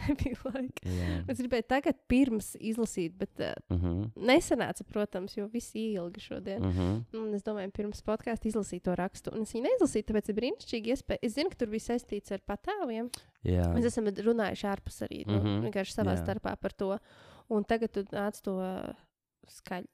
nebija 0.08 0.36
laika. 0.44 0.84
Jā. 0.88 1.16
Es 1.28 1.40
gribēju 1.42 1.64
tagad 1.68 1.96
pirms 2.10 2.52
izlasīt, 2.60 3.16
bet 3.18 3.40
uh, 3.42 3.52
Uh 3.68 3.80
-huh. 3.82 4.10
nesanāca, 4.16 4.84
protams, 4.86 5.36
jo 5.36 5.46
viss 5.52 5.74
ilgi 5.74 6.20
šodien. 6.20 6.64
Uh 6.64 6.76
-huh. 6.76 7.04
Un 7.18 7.34
es 7.34 7.42
domāju, 7.42 7.70
pirms 7.72 8.02
podkāstā 8.02 8.46
izlasīt 8.48 8.82
to 8.82 8.94
rakstu. 8.94 9.30
Un 9.34 9.42
es 9.42 9.52
viņu 9.52 9.66
neizlasīju, 9.66 10.04
tāpēc 10.04 10.28
ir 10.28 10.34
brīnišķīgi 10.34 10.86
iespēja. 10.94 11.18
Es 11.22 11.34
zinu, 11.34 11.50
ka 11.50 11.56
tur 11.56 11.68
viss 11.68 11.88
saistīts 11.90 12.32
ar 12.32 12.40
patēviem. 12.46 13.10
Jā. 13.44 13.64
Mēs 13.74 13.84
esam 13.84 14.04
runājuši 14.06 14.66
ārpus 14.66 15.02
arī 15.02 15.26
nu, 15.26 15.32
mm 15.32 15.38
Mhm. 15.38 15.46
-hmm. 15.48 15.62
vienkārši 15.70 15.92
savā 15.94 16.14
Jā. 16.16 16.24
starpā 16.24 16.56
par 16.56 16.72
to. 16.72 16.98
Un 17.50 17.64
tagad 17.64 17.90
tu 17.92 18.02
nāc 18.02 18.40
to 18.42 18.52
skaļi, 19.48 19.86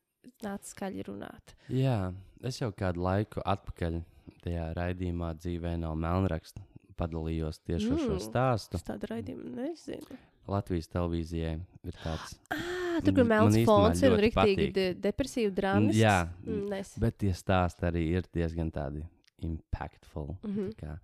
nāc 0.43 0.61
skaļi 0.62 1.03
runāt. 1.05 1.55
Jā, 1.68 2.12
es 2.43 2.59
jau 2.61 2.72
kādu 2.72 3.01
laiku 3.01 3.41
atpakaļ 3.45 4.03
tajā 4.45 4.75
raidījumā 4.77 5.35
dzīvē 5.39 5.79
nav 5.79 5.97
melnraksta. 5.97 6.62
Padalījos 6.97 7.59
tieši 7.66 7.91
ar 7.93 7.99
šo 7.99 8.14
Mm. 8.14 8.20
stāstu. 8.22 8.75
Es 8.79 8.83
tādu 8.87 9.07
raidījumu 9.11 9.55
nezinu. 9.57 10.18
Latvijas 10.47 10.89
televīzijai 10.93 11.55
ir 11.85 11.93
tāds. 12.05 12.37
Ah, 12.53 13.01
tur, 13.03 13.12
man 13.25 13.27
melns 13.27 13.57
fons 13.66 14.03
un 14.07 14.12
rīktīgi 14.20 14.72
de 14.72 14.95
depresīvi 14.95 15.51
drāmas. 15.55 15.95
Jā, 15.97 16.29
Mm, 16.47 16.68
nes. 16.70 16.99
bet 16.99 17.18
tie 17.18 17.33
stāsti 17.33 17.83
arī 17.91 18.03
ir 18.12 18.22
diezgan 18.33 18.70
tādi 18.70 19.03
impactful. 19.43 20.37
Mm 20.45 20.55
-hmm. 20.57 20.75
Kā, 20.77 20.99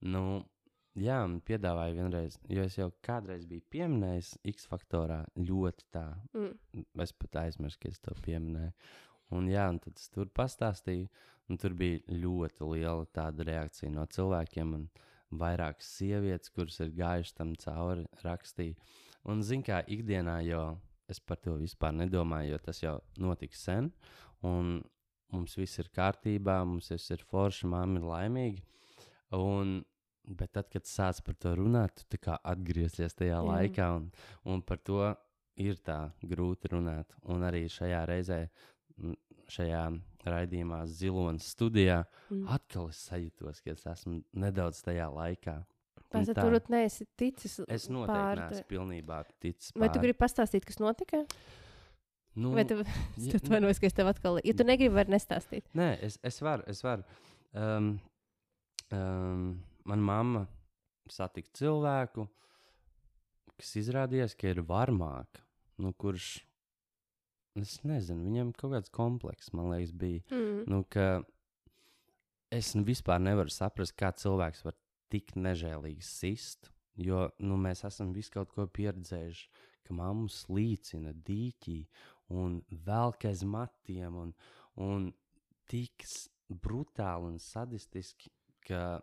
nu, 0.00 0.44
jā, 0.96 1.24
un 1.24 1.40
piedāvāju 1.40 1.94
vienreiz, 1.94 2.38
jo 2.48 2.62
es 2.62 2.76
jau 2.78 2.90
kādreiz 3.02 3.46
biju 3.46 3.62
pieminējis 3.70 4.38
X 4.44 4.66
faktorā 4.66 5.24
ļoti 5.36 5.84
tā. 5.92 6.14
mm. 6.34 6.84
Es 7.02 7.12
pat 7.12 7.30
aizmirsu, 7.44 7.78
ka 7.80 7.88
es 7.88 7.98
to 8.00 8.10
pieminēju. 8.14 8.72
Un, 9.30 9.46
jā, 9.48 9.68
un 9.68 9.78
tad 9.78 9.92
es 9.96 10.08
tur 10.08 10.26
pastāstīju, 10.26 11.08
un 11.48 11.60
tur 11.60 11.74
bija 11.78 12.00
ļoti 12.12 12.68
liela 12.72 13.06
tāda 13.14 13.46
reakcija 13.48 13.92
no 13.92 14.04
cilvēkiem. 14.12 14.74
Un 14.78 14.88
vairākas 15.40 15.88
sievietes, 15.98 16.52
kuras 16.54 16.78
ir 16.80 16.94
gājušas 16.96 17.36
tam 17.36 17.54
cauri, 17.60 18.06
rakstīja. 18.24 18.76
Un, 19.28 19.42
zināmā 19.44 19.66
kā 19.66 19.80
ikdienā 19.92 20.38
jau 20.46 20.78
es 21.08 21.20
par 21.20 21.40
to 21.44 21.56
vispār 21.60 21.92
nedomāju, 21.96 22.54
jo 22.54 22.62
tas 22.64 22.80
jau 22.82 22.94
notika 23.20 23.56
sen. 23.56 23.90
Un 24.46 24.78
mums 25.34 25.56
viss 25.58 25.80
ir 25.82 25.90
kārtībā, 25.94 26.62
mums 26.64 26.90
viss 26.92 27.12
ir 27.12 27.24
forši, 27.28 27.68
māmiņa 27.68 28.00
ir 28.00 28.08
laimīga. 28.08 28.66
Un, 29.36 29.78
bet 30.24 30.54
tad, 30.56 30.68
kad 30.72 30.88
sāc 30.88 31.20
par 31.24 31.36
to 31.40 31.54
runāt, 31.58 32.04
tu 32.08 32.20
kā 32.20 32.38
atgriezies 32.52 33.16
tajā 33.16 33.36
Jā. 33.36 33.44
Laikā, 33.44 33.88
un, 33.98 34.10
un 34.48 34.64
par 34.64 34.80
to 34.84 35.02
ir 35.60 35.80
tā 35.84 36.06
grūti 36.22 36.72
runāt. 36.72 37.12
Un 37.28 37.44
arī 37.44 37.66
šajā 37.72 38.04
reizē, 38.08 38.44
šajā 39.52 39.84
raidījumā, 40.32 40.82
Zilonas 40.86 41.48
studijā, 41.54 42.04
Mm. 42.30 42.46
atkal 42.54 42.88
es 42.90 43.08
sajūtos, 43.08 43.62
ka 43.64 43.70
es 43.72 43.84
esmu 43.86 44.22
nedaudz 44.34 44.82
tajā 44.84 45.08
laikā. 45.12 45.64
Tā. 46.10 46.22
tur 46.40 46.54
neesi 46.72 47.04
ticis. 47.20 47.58
Es 47.68 47.88
noteikti 47.88 48.16
pār- 48.16 48.38
neesmu 48.50 48.64
pilnībā 48.70 49.24
ticis. 49.40 49.72
Vai 49.76 49.88
tu 49.88 49.98
pār. 49.98 50.02
gribi 50.06 50.18
pastāstīt, 50.18 50.64
kas 50.64 50.78
notika? 50.80 51.26
Nu, 52.36 52.52
Vai 52.54 52.64
tu 52.64 52.76
ja- 52.78 52.84
es 53.18 53.34
atvainojos, 53.34 53.78
ka 53.80 53.86
es 53.86 53.92
tev 53.92 54.06
atkal. 54.06 54.40
Ja 54.44 54.54
tu 54.54 54.64
negribi, 54.64 54.94
var 54.94 55.04
nestāstīt. 55.06 55.64
Nē, 55.74 55.98
es, 56.02 56.18
es 56.22 56.40
varu. 56.40 56.62
Es 56.66 56.80
varu. 56.82 57.04
Um, 57.52 58.00
um, 58.92 59.62
Manā 59.88 60.04
mamma 60.04 60.46
satika 61.08 61.48
cilvēku, 61.56 62.26
kas 63.58 63.70
izrādījās, 63.80 64.34
ka 64.38 64.48
ir 64.52 64.62
varmāka. 64.62 65.40
Nu, 65.78 65.92
kurš, 65.92 66.42
es 67.64 67.78
nezinu, 67.86 68.26
viņam 68.26 68.52
kaut 68.56 68.74
kāds 68.76 68.92
komplekss, 68.94 69.52
man 69.56 69.72
liekas, 69.72 69.94
bija. 69.96 70.22
Mm. 70.32 70.64
Nu, 70.70 70.82
es 72.54 72.72
nu 72.76 72.84
vispār 72.86 73.20
nevaru 73.22 73.52
saprast, 73.52 73.96
kā 73.98 74.12
cilvēks 74.16 74.64
var 74.66 74.76
tik 75.12 75.34
nežēlīgi 75.36 76.04
sist. 76.04 76.72
Jo 76.98 77.28
nu, 77.38 77.56
mēs 77.60 77.84
esam 77.86 78.10
visu 78.14 78.34
kaut 78.34 78.50
ko 78.56 78.66
pieredzējuši, 78.74 79.50
ka 79.86 79.94
mamma 79.94 80.26
slīcina 80.32 81.12
dīķī 81.14 81.78
un 82.34 82.58
velk 82.84 83.28
aiz 83.30 83.44
matiem 83.46 84.16
un, 84.18 84.32
un 84.82 85.06
tik 85.70 86.04
brutāli 86.48 87.30
un 87.30 87.38
sadistiski, 87.40 88.32
ka, 88.66 88.98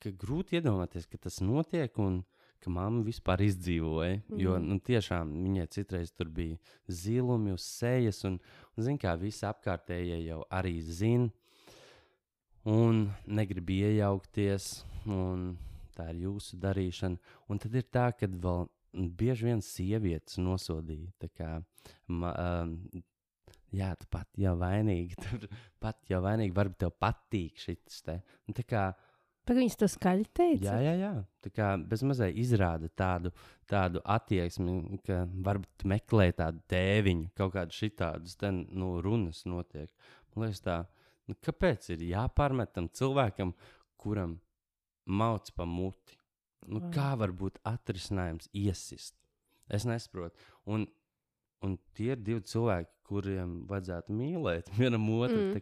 ka 0.00 0.14
grūti 0.24 0.58
iedomāties, 0.58 1.06
ka 1.10 1.20
tas 1.26 1.40
notiek 1.44 1.98
un 2.02 2.22
ka 2.64 2.72
mamma 2.72 3.04
vispār 3.06 3.44
izdzīvoja. 3.46 4.18
Mm. 4.28 4.40
Jo 4.40 4.56
Mhm. 4.58 4.68
nu, 4.70 4.80
tiešām 4.80 5.32
viņai 5.44 5.68
citreiz 5.76 6.12
tur 6.12 6.28
bija 6.28 6.58
zilumi 6.88 7.52
uz 7.52 7.62
sejas, 7.62 8.24
un, 8.24 8.40
un 8.76 8.84
zina, 8.84 8.98
kā 8.98 9.14
visi 9.20 9.44
apkārtējie 9.46 10.24
jau 10.26 10.42
arī 10.50 10.80
zina. 10.82 11.30
Un 12.64 13.10
negrib 13.26 13.68
iejaukties, 13.68 14.84
un 15.04 15.58
tā 15.94 16.08
ir 16.14 16.24
jūsu 16.24 16.56
darīšana. 16.56 17.18
Un 17.52 17.58
tad 17.60 17.74
ir 17.76 17.84
tā, 17.92 18.08
ka 18.16 18.26
vēl 18.26 18.64
bieži 18.94 19.50
vien 19.50 19.60
sievietes 19.60 20.38
nosodīja. 20.40 21.12
Kā, 21.36 21.58
ma, 22.08 22.32
um, 22.62 23.02
jā, 23.74 23.90
tu 24.00 24.08
pat 24.10 24.28
jau 24.40 24.54
vainīgi, 24.60 25.18
tur 25.24 25.48
pat 25.82 26.00
jau 26.08 26.22
vainīgi, 26.24 26.54
varbūt 26.56 26.80
tev 26.86 26.94
patīk 27.00 27.60
šis 27.60 28.02
te. 28.06 28.20
Un 28.48 28.56
tā 28.56 28.64
kā 28.68 28.86
Pagaid, 29.44 29.60
viņas 29.60 29.78
to 29.80 29.88
skaļi 29.92 30.24
teica. 30.32 30.64
Jā, 30.72 30.76
jā, 30.80 30.92
jā. 31.02 31.12
Tā 31.44 31.50
kā 31.52 31.68
bezmazliet 31.90 32.38
izrāda 32.40 32.88
tādu, 32.96 33.32
tādu 33.68 34.00
attieksmi, 34.14 35.00
ka 35.04 35.24
varbūt 35.44 35.84
meklē 35.92 36.30
tādu 36.38 36.62
tēviņu, 36.72 37.28
kaut 37.36 37.52
kādu 37.58 37.76
šitādus 37.76 38.38
te, 38.40 38.50
nu, 38.52 38.94
runas 39.04 39.42
notiek. 39.44 39.90
Man 40.32 40.46
liekas, 40.46 40.62
tā, 40.64 40.78
nu, 41.28 41.36
kāpēc 41.44 41.90
ir 41.92 42.06
jāpārmet 42.08 42.72
tam 42.72 42.88
cilvēkam, 42.88 43.52
kuram 44.00 44.38
mauc 45.04 45.52
pa 45.56 45.68
muti? 45.68 46.16
Nu, 46.64 46.80
Vai. 46.80 46.94
kā 46.96 47.10
var 47.20 47.34
būt 47.36 47.60
atrisinājums 47.68 48.48
iesist? 48.56 49.18
Es 49.68 49.84
nesaprotu. 49.88 50.40
Un, 50.72 50.86
un 51.64 51.76
tie 51.96 52.14
ir 52.14 52.24
divi 52.24 52.40
cilvēki, 52.48 52.90
kuriem 53.04 53.64
vajadzētu 53.68 54.16
mīlēt 54.16 54.72
vienam 54.80 55.04
otru. 55.18 55.50
Mm. 55.50 55.52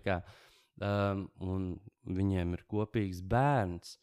Um, 0.82 1.26
un 1.38 1.66
viņiem 2.10 2.56
ir 2.56 2.64
kopīgs 2.70 3.20
bērns. 3.22 3.98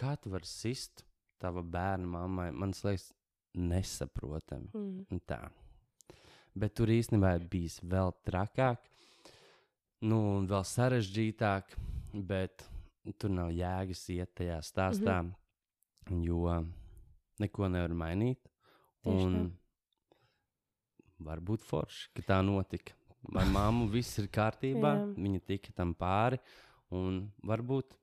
Kā 0.00 0.14
tu 0.16 0.32
vari 0.32 0.48
sist 0.48 1.04
tava 1.42 1.60
bērna 1.60 2.08
mammai? 2.08 2.48
Man 2.56 2.72
liekas, 2.72 3.10
nesaprotami. 3.58 4.70
Mm. 4.72 5.20
Tā. 5.28 5.42
Bet 6.56 6.76
tur 6.76 6.92
īstenībā 6.92 7.34
ir 7.38 7.46
bijis 7.52 7.78
vēl 7.84 8.12
trakāk, 8.26 8.80
nu, 10.04 10.18
un 10.36 10.48
vēl 10.48 10.64
sarežģītāk, 10.68 11.76
bet 12.28 12.64
tur 13.18 13.32
nav 13.32 13.52
jēgas 13.56 14.04
iet 14.12 14.34
tajā 14.36 14.58
stāstā, 14.64 15.22
mm 15.22 15.32
-hmm. 16.08 16.24
jo 16.26 16.64
neko 17.40 17.68
nevar 17.68 17.94
mainīt. 17.94 18.48
Tieši 19.02 19.24
Un 19.26 19.34
tā. 19.34 20.16
varbūt 21.18 21.64
forši, 21.66 22.10
ka 22.14 22.22
tā 22.22 22.42
notika. 22.44 22.92
Vai 23.30 23.44
māmu 23.46 23.86
viss 23.90 24.18
ir 24.18 24.26
kārtībā, 24.34 24.96
Jā. 24.98 25.04
viņa 25.14 25.40
tika 25.46 25.72
tam 25.76 25.94
pāri, 25.94 26.40
un 26.90 27.20
varbūt 27.46 27.94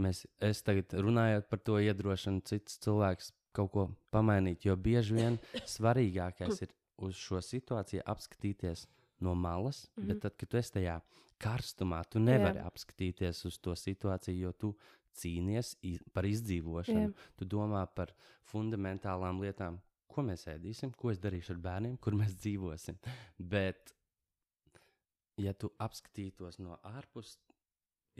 mēs, 0.00 0.24
es 0.40 0.62
tagad 0.64 0.94
runājot 0.96 1.48
par 1.50 1.58
to, 1.58 1.76
iedrošinu 1.78 2.40
citus 2.48 2.78
cilvēkus 2.80 3.32
kaut 3.52 3.70
ko 3.74 3.84
pamainīt, 4.14 4.64
jo 4.64 4.76
bieži 4.76 5.14
vien 5.18 5.36
svarīgākais 5.74 6.62
ir 6.62 6.72
uz 7.04 7.18
šo 7.20 7.40
situāciju 7.44 8.04
apskatīties 8.06 8.86
no 9.20 9.34
malas, 9.34 9.88
mm 9.96 10.02
-hmm. 10.02 10.08
bet 10.08 10.20
tad, 10.22 10.36
kad 10.36 10.48
tu 10.48 10.56
esi 10.56 10.72
tajā 10.72 11.00
karstumā, 11.38 12.02
tu 12.08 12.18
nevari 12.18 12.58
Jā. 12.58 12.66
Apskatīties 12.66 13.44
uz 13.46 13.58
to 13.58 13.72
situāciju, 13.76 14.38
jo 14.38 14.52
tu 14.52 14.74
cīnies 15.16 15.76
i- 15.82 16.00
par 16.12 16.24
izdzīvošanu. 16.24 17.08
Jā. 17.08 17.12
Tu 17.36 17.44
domā 17.44 17.86
par 17.94 18.12
fundamentālām 18.52 19.40
lietām, 19.40 19.78
ko 20.08 20.22
mēs 20.22 20.46
ēdīsim, 20.46 20.94
ko 20.96 21.10
es 21.10 21.18
darīšu 21.18 21.50
ar 21.50 21.56
bērniem, 21.56 21.96
kur 21.98 22.12
mēs 22.12 22.34
dzīvosim. 22.34 22.96
Bet, 23.38 23.94
ja 25.40 25.54
tu 25.56 25.70
apskatītos 25.80 26.60
no 26.62 26.78
ārpuses, 26.86 27.38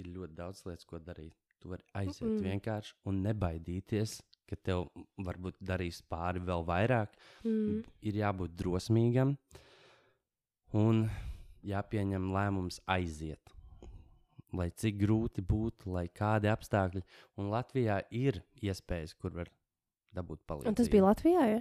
ir 0.00 0.10
ļoti 0.14 0.36
daudz 0.38 0.64
lietas, 0.66 0.86
ko 0.88 1.00
darīt. 1.02 1.36
Tu 1.60 1.68
vari 1.68 1.84
aiziet 1.92 2.24
Mm. 2.24 2.36
mm. 2.36 2.44
vienkārši 2.48 2.94
un 3.10 3.22
nebaidīties, 3.26 4.20
ka 4.48 4.56
tev 4.56 4.86
varbūt 5.18 5.58
darīs 5.60 6.00
pāri 6.08 6.40
vēl 6.40 6.64
vairāk. 6.64 7.12
Mm. 7.44 7.82
Ir 8.00 8.20
jābūt 8.22 8.56
drosmīgam 8.56 9.36
un 10.72 11.08
jāpieņem 11.66 12.30
lēmums 12.32 12.80
aiziet. 12.86 13.52
Lai 14.56 14.70
cik 14.70 14.96
grūti 14.98 15.44
būtu, 15.46 15.92
lai 15.94 16.08
kādi 16.08 16.48
apstākļi, 16.50 17.04
un 17.38 17.52
Latvijā 17.52 18.00
ir 18.10 18.40
iespējas, 18.62 19.14
kur 19.14 19.36
var 19.36 19.52
dabūt 20.16 20.40
palīdzību. 20.48 20.72
Un 20.72 20.74
tas 20.80 20.88
bija 20.90 21.04
Latvijā, 21.04 21.44
ja? 21.46 21.60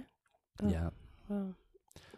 Oh. 0.60 0.72
Jā, 0.72 0.88
Wow. 1.30 1.54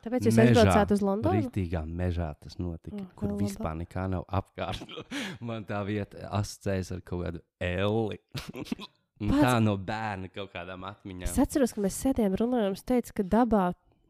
Tāpēc 0.02 0.26
jūs 0.26 0.38
aizbraucāt 0.42 0.94
uz 0.96 1.02
Londonu? 1.06 1.44
Rītīgā 1.44 1.84
mežā 1.86 2.32
tas 2.42 2.58
notika, 2.58 2.98
Oh, 2.98 3.12
kur 3.18 3.36
vispār 3.38 3.76
nekā 3.84 4.08
nav 4.10 4.24
apkārt. 4.26 4.82
Man 5.46 5.64
tā 5.68 5.84
vieta 5.86 6.26
asociējas 6.40 6.90
ar 6.96 7.04
kaut 7.06 7.22
kādu 7.28 7.44
elli. 7.62 8.18
Un 9.22 9.30
Pats- 9.30 9.44
tā 9.44 9.52
no 9.62 9.76
bērna 9.78 10.26
kaut 10.34 10.50
kādām 10.50 10.82
atmiņām. 10.88 11.28
Es 11.30 11.38
atceros, 11.38 11.76
ka 11.76 11.84
mēs 11.84 12.00
sēdējām 12.02 12.34
runājām, 12.40 12.72
un 12.74 12.78
es 12.80 12.82
teicu, 12.88 13.14
ka 13.20 13.22
dabā 13.36 13.68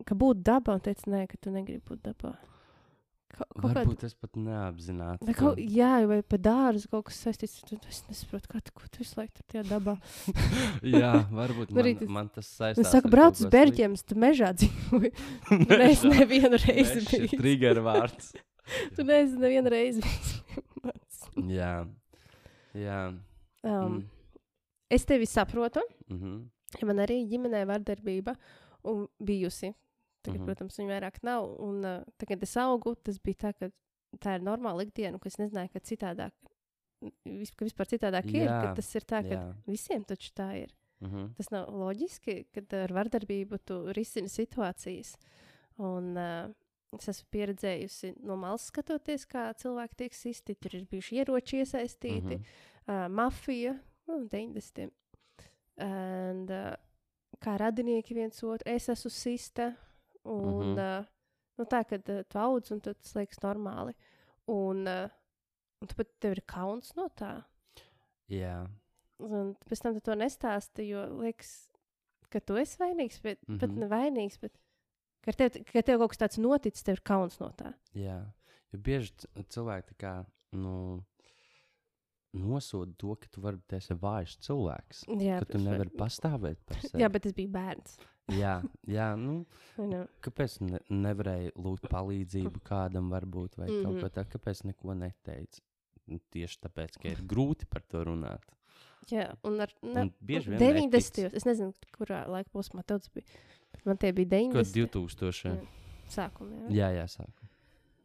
ka 0.08 0.16
būt 0.18 0.42
dabā, 0.46 0.78
un 0.78 0.82
teica, 0.84 1.10
nē, 1.12 1.26
ka 1.30 1.38
tu 1.40 1.52
negribi 1.54 1.82
būt 1.88 2.00
dabā. 2.08 2.32
Ka, 3.32 3.46
kaut 3.56 3.72
Varbūt 3.72 4.02
es 4.04 4.12
pat 4.20 4.34
neapzināti. 4.36 5.24
Vai 5.24 5.32
kaut, 5.38 5.56
jā, 5.56 5.92
vai 6.06 6.18
pa 6.22 6.36
dārzu 6.36 6.90
kaut 6.92 7.06
kas 7.08 7.16
saistīts. 7.24 7.62
Tad 7.64 7.86
es 7.88 8.02
nesaprotu, 8.10 8.50
kā 8.52 8.60
tu, 8.60 8.72
tu 8.92 9.00
visu 9.00 9.16
laiku 9.16 9.32
tur 9.38 9.46
tajā 9.54 9.62
dabā. 9.70 9.94
Jā, 11.00 11.12
varbūt 11.32 11.72
man, 11.72 11.88
tas- 11.96 12.12
man 12.18 12.28
tas 12.28 12.44
Es 12.44 12.52
saistās. 12.60 12.90
saku, 12.92 13.08
ar 13.08 13.14
brauc 13.14 13.38
uz 13.40 13.46
ko 13.46 13.50
Berģiem, 13.54 13.94
tu 14.04 14.18
mežā 14.20 14.50
dzīvoji. 14.60 15.12
Mežā. 15.70 16.12
nevienu 16.12 16.60
reizi 16.60 17.00
bijis. 17.08 17.36
Trigger 17.40 17.80
vārds. 17.88 18.32
Tu 18.96 19.02
neesi 19.08 19.40
nevienu 19.40 19.72
reizi 19.72 20.04
bijis. 20.04 21.22
Jā. 21.56 21.72
Jā. 22.76 23.00
um, 23.64 23.96
Mm. 23.96 24.02
es 24.90 25.04
tevi 25.08 25.26
saprotu. 25.26 25.80
Mhm. 26.12 26.36
Ja 26.80 26.86
man 26.88 27.00
arī 27.04 27.18
ģimenē 27.32 27.64
vardarbība 27.68 28.36
bijusi. 29.20 29.72
Tagad, 30.22 30.38
mm 30.38 30.42
-hmm. 30.42 30.46
protams, 30.46 30.78
viņa 30.78 30.88
vairāk 30.94 31.22
nav. 31.22 31.60
Un 31.60 31.84
uh, 31.84 32.02
tagad, 32.18 32.42
es 32.42 32.56
augu, 32.56 32.94
tas 32.94 33.18
bija 33.18 33.34
tā, 33.34 33.52
ka 33.58 33.70
tā 34.20 34.36
ir 34.36 34.42
normāla 34.42 34.82
ikdiena, 34.86 35.18
ka 35.18 35.26
es 35.28 35.38
nezināju, 35.38 35.72
ka 35.72 35.80
citādāk, 35.80 36.32
ka 37.56 37.64
vispār 37.64 37.86
citādāk 37.90 38.26
ir. 38.34 38.46
Ka 38.46 38.62
Jā, 38.68 38.74
tas 38.74 38.94
ir 38.94 39.00
tā, 39.02 39.22
ka 39.22 39.34
Jā. 39.34 39.54
visiem 39.66 40.04
taču 40.04 40.30
tā 40.34 40.62
ir. 40.62 40.74
Mhm. 41.00 41.34
Tas 41.34 41.50
nav 41.50 41.68
loģiski, 41.68 42.46
kad 42.52 42.72
ar 42.74 42.92
vardarbību 42.92 43.58
tu 43.64 43.92
risini 43.92 44.28
situācijas. 44.28 45.16
Un, 45.78 46.16
uh, 46.16 46.48
es 46.98 47.08
esmu 47.08 47.28
pieredzējusi 47.32 48.14
no 48.22 48.36
malas 48.36 48.66
skatoties, 48.70 49.26
kā 49.26 49.52
cilvēki 49.56 49.96
tiek 49.96 50.14
sisti. 50.14 50.54
Tur 50.54 50.74
ir 50.76 50.84
bijuši 50.84 51.16
ieroči 51.16 51.56
iesaistīti, 51.64 52.38
Mhm. 52.38 52.44
uh, 52.88 53.08
mafija, 53.08 53.80
nu, 54.06 54.28
90. 54.28 54.92
And, 55.78 56.50
uh, 56.50 56.74
kā 57.40 57.56
radinieki 57.58 58.14
viens 58.14 58.42
otru, 58.42 58.62
es 58.66 58.88
esmu 58.88 59.10
sista. 59.10 59.72
Un, 60.24 60.72
Mhm. 60.74 60.78
uh, 60.78 61.04
nu, 61.58 61.64
tā, 61.66 61.82
kad 61.88 62.08
uh, 62.08 62.22
tu 62.28 62.38
audz, 62.38 62.70
un 62.72 62.80
tas 62.80 63.14
liekas 63.14 63.38
normāli. 63.42 63.94
Un, 64.48 64.86
uh, 64.86 65.08
un 65.82 65.88
tu 65.88 65.94
pat 65.98 66.08
tev 66.20 66.36
ir 66.36 66.42
kauns 66.46 66.94
no 66.96 67.08
tā. 67.08 67.44
Jā. 68.30 68.68
Un 69.22 69.54
pēc 69.68 69.80
tam 69.82 69.94
tu 69.94 70.00
to 70.00 70.14
nestāsti, 70.14 70.88
jo 70.88 71.04
liekas, 71.20 71.68
ka 72.30 72.40
tu 72.40 72.54
esi 72.56 72.78
vainīgs, 72.78 73.20
bet 73.22 73.38
mm 73.48 73.54
-hmm. 73.54 73.60
pat 73.60 73.70
Mhm. 73.70 73.78
nevainīgs. 73.82 74.40
Bet, 74.40 74.52
ka, 75.22 75.30
ar 75.30 75.34
tev, 75.34 75.64
ka 75.72 75.82
tev 75.82 75.98
kaut 75.98 76.10
kas 76.10 76.18
tāds 76.18 76.38
noticis, 76.38 76.82
tev 76.82 76.92
ir 76.96 77.02
kauns 77.04 77.38
no 77.40 77.48
tā. 77.50 77.74
Jā, 77.94 78.32
jo 78.72 78.78
bieži 78.78 79.12
cilvēki 79.48 79.94
tā 79.94 79.96
kā 79.98 80.26
nu, 80.52 81.02
nosoda 82.32 82.92
to, 82.96 83.14
ka 83.16 83.28
tu 83.30 83.40
vari 83.40 83.56
būt 83.60 83.98
vājš 84.00 84.38
cilvēks. 84.46 85.04
Jā, 85.20 85.38
ka 85.42 85.44
tu 85.52 85.58
nevari 85.58 85.90
pastāvēt 85.90 86.56
par 86.64 86.80
sevi. 86.80 87.02
Jā, 87.02 87.08
bet 87.12 87.26
es 87.26 87.32
biju 87.36 87.50
bērns. 87.52 87.98
Jā, 88.30 88.62
jā 88.86 89.08
nu, 89.18 89.44
ne? 89.78 90.06
kāpēc 90.22 90.60
ne, 90.66 90.80
nevarēji 90.88 91.52
lūgt 91.56 91.88
palīdzību 91.90 92.62
kādam, 92.64 93.10
varbūt, 93.10 93.58
vai 93.58 93.68
mm 93.68 93.74
-hmm. 93.74 93.84
kaut 93.84 93.94
Mhm. 93.94 94.00
ko 94.00 94.08
tādu, 94.08 94.30
kāpēc 94.36 94.64
neko 94.64 94.94
neteici? 94.94 95.62
Nu, 96.06 96.18
Tieši 96.30 96.58
tāpēc, 96.60 96.98
ka 96.98 97.08
ir 97.08 97.22
grūti 97.22 97.66
par 97.70 97.82
to 97.82 98.04
runāt. 98.04 98.42
Jā, 99.10 99.34
un 99.42 99.60
ar 99.60 99.70
Un 99.82 99.94
ne, 99.94 100.10
bieži 100.20 100.50
vien 100.50 100.58
90. 100.58 101.34
Es 101.34 101.44
nezinu, 101.44 101.72
kurā 101.96 102.26
laika 102.28 102.50
posmā 102.54 102.84
tas 102.86 103.08
bija. 103.14 103.24
Man 103.84 103.96
tie 103.96 104.12
bija 104.12 104.28
Ko 104.52 104.62
90. 104.62 104.72
2000. 104.72 105.44
Jā. 105.44 105.66
sākumā. 106.08 106.68
Jā. 106.68 106.70
Jā, 106.70 106.90
jā, 107.00 107.06
sāk. 107.08 107.42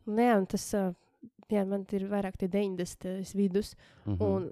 Un, 0.08 0.16
jā, 0.16 0.38
un 0.38 0.46
tas, 0.46 0.74
jā, 1.52 1.66
man 1.68 1.86
ir 1.92 2.08
vairāk 2.10 2.38
tie 2.38 2.48
90. 2.48 3.36
vidus. 3.36 3.76
Mhm. 4.06 4.22
Un 4.22 4.52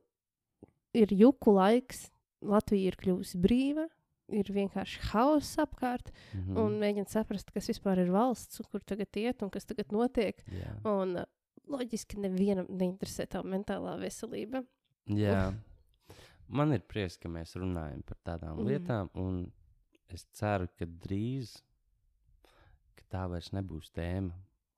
ir 0.94 1.08
juku 1.08 1.54
laiks, 1.56 2.10
Latvija 2.46 2.92
ir 2.92 2.96
kļuvusi 2.96 3.40
brīva, 3.42 3.88
ir 4.34 4.50
vienkārši 4.52 5.02
hauss 5.12 5.60
apkārt. 5.62 6.12
Mhm. 6.34 6.58
un 6.58 6.80
mēģina 6.82 7.12
saprast, 7.12 7.52
kas 7.54 7.70
vispār 7.70 8.02
ir 8.06 8.12
valsts, 8.14 8.62
kur 8.72 8.82
tagad 8.82 9.16
iet 9.22 9.44
un 9.46 9.52
kas 9.54 9.66
tagad 9.66 9.92
notiek. 9.92 10.42
Jā. 10.52 10.74
Un 10.90 11.18
uh, 11.22 11.30
loģiski 11.70 12.20
nevienam 12.22 12.68
neinteresē 12.70 13.28
tā 13.30 13.44
mentālā 13.44 13.98
veselība. 14.02 14.64
Jā. 15.10 15.54
Man 16.48 16.74
ir 16.74 16.84
prieks, 16.86 17.18
ka 17.18 17.30
mēs 17.30 17.56
runājam 17.58 18.04
par 18.06 18.18
tādām 18.26 18.60
mm. 18.60 18.68
lietām, 18.70 19.10
un 19.18 19.46
es 20.14 20.28
ceru, 20.38 20.68
ka 20.78 20.86
drīz 20.86 21.56
ka 22.96 23.08
tā 23.18 23.24
vairs 23.32 23.52
nebūs 23.56 23.92
tēma, 23.96 24.34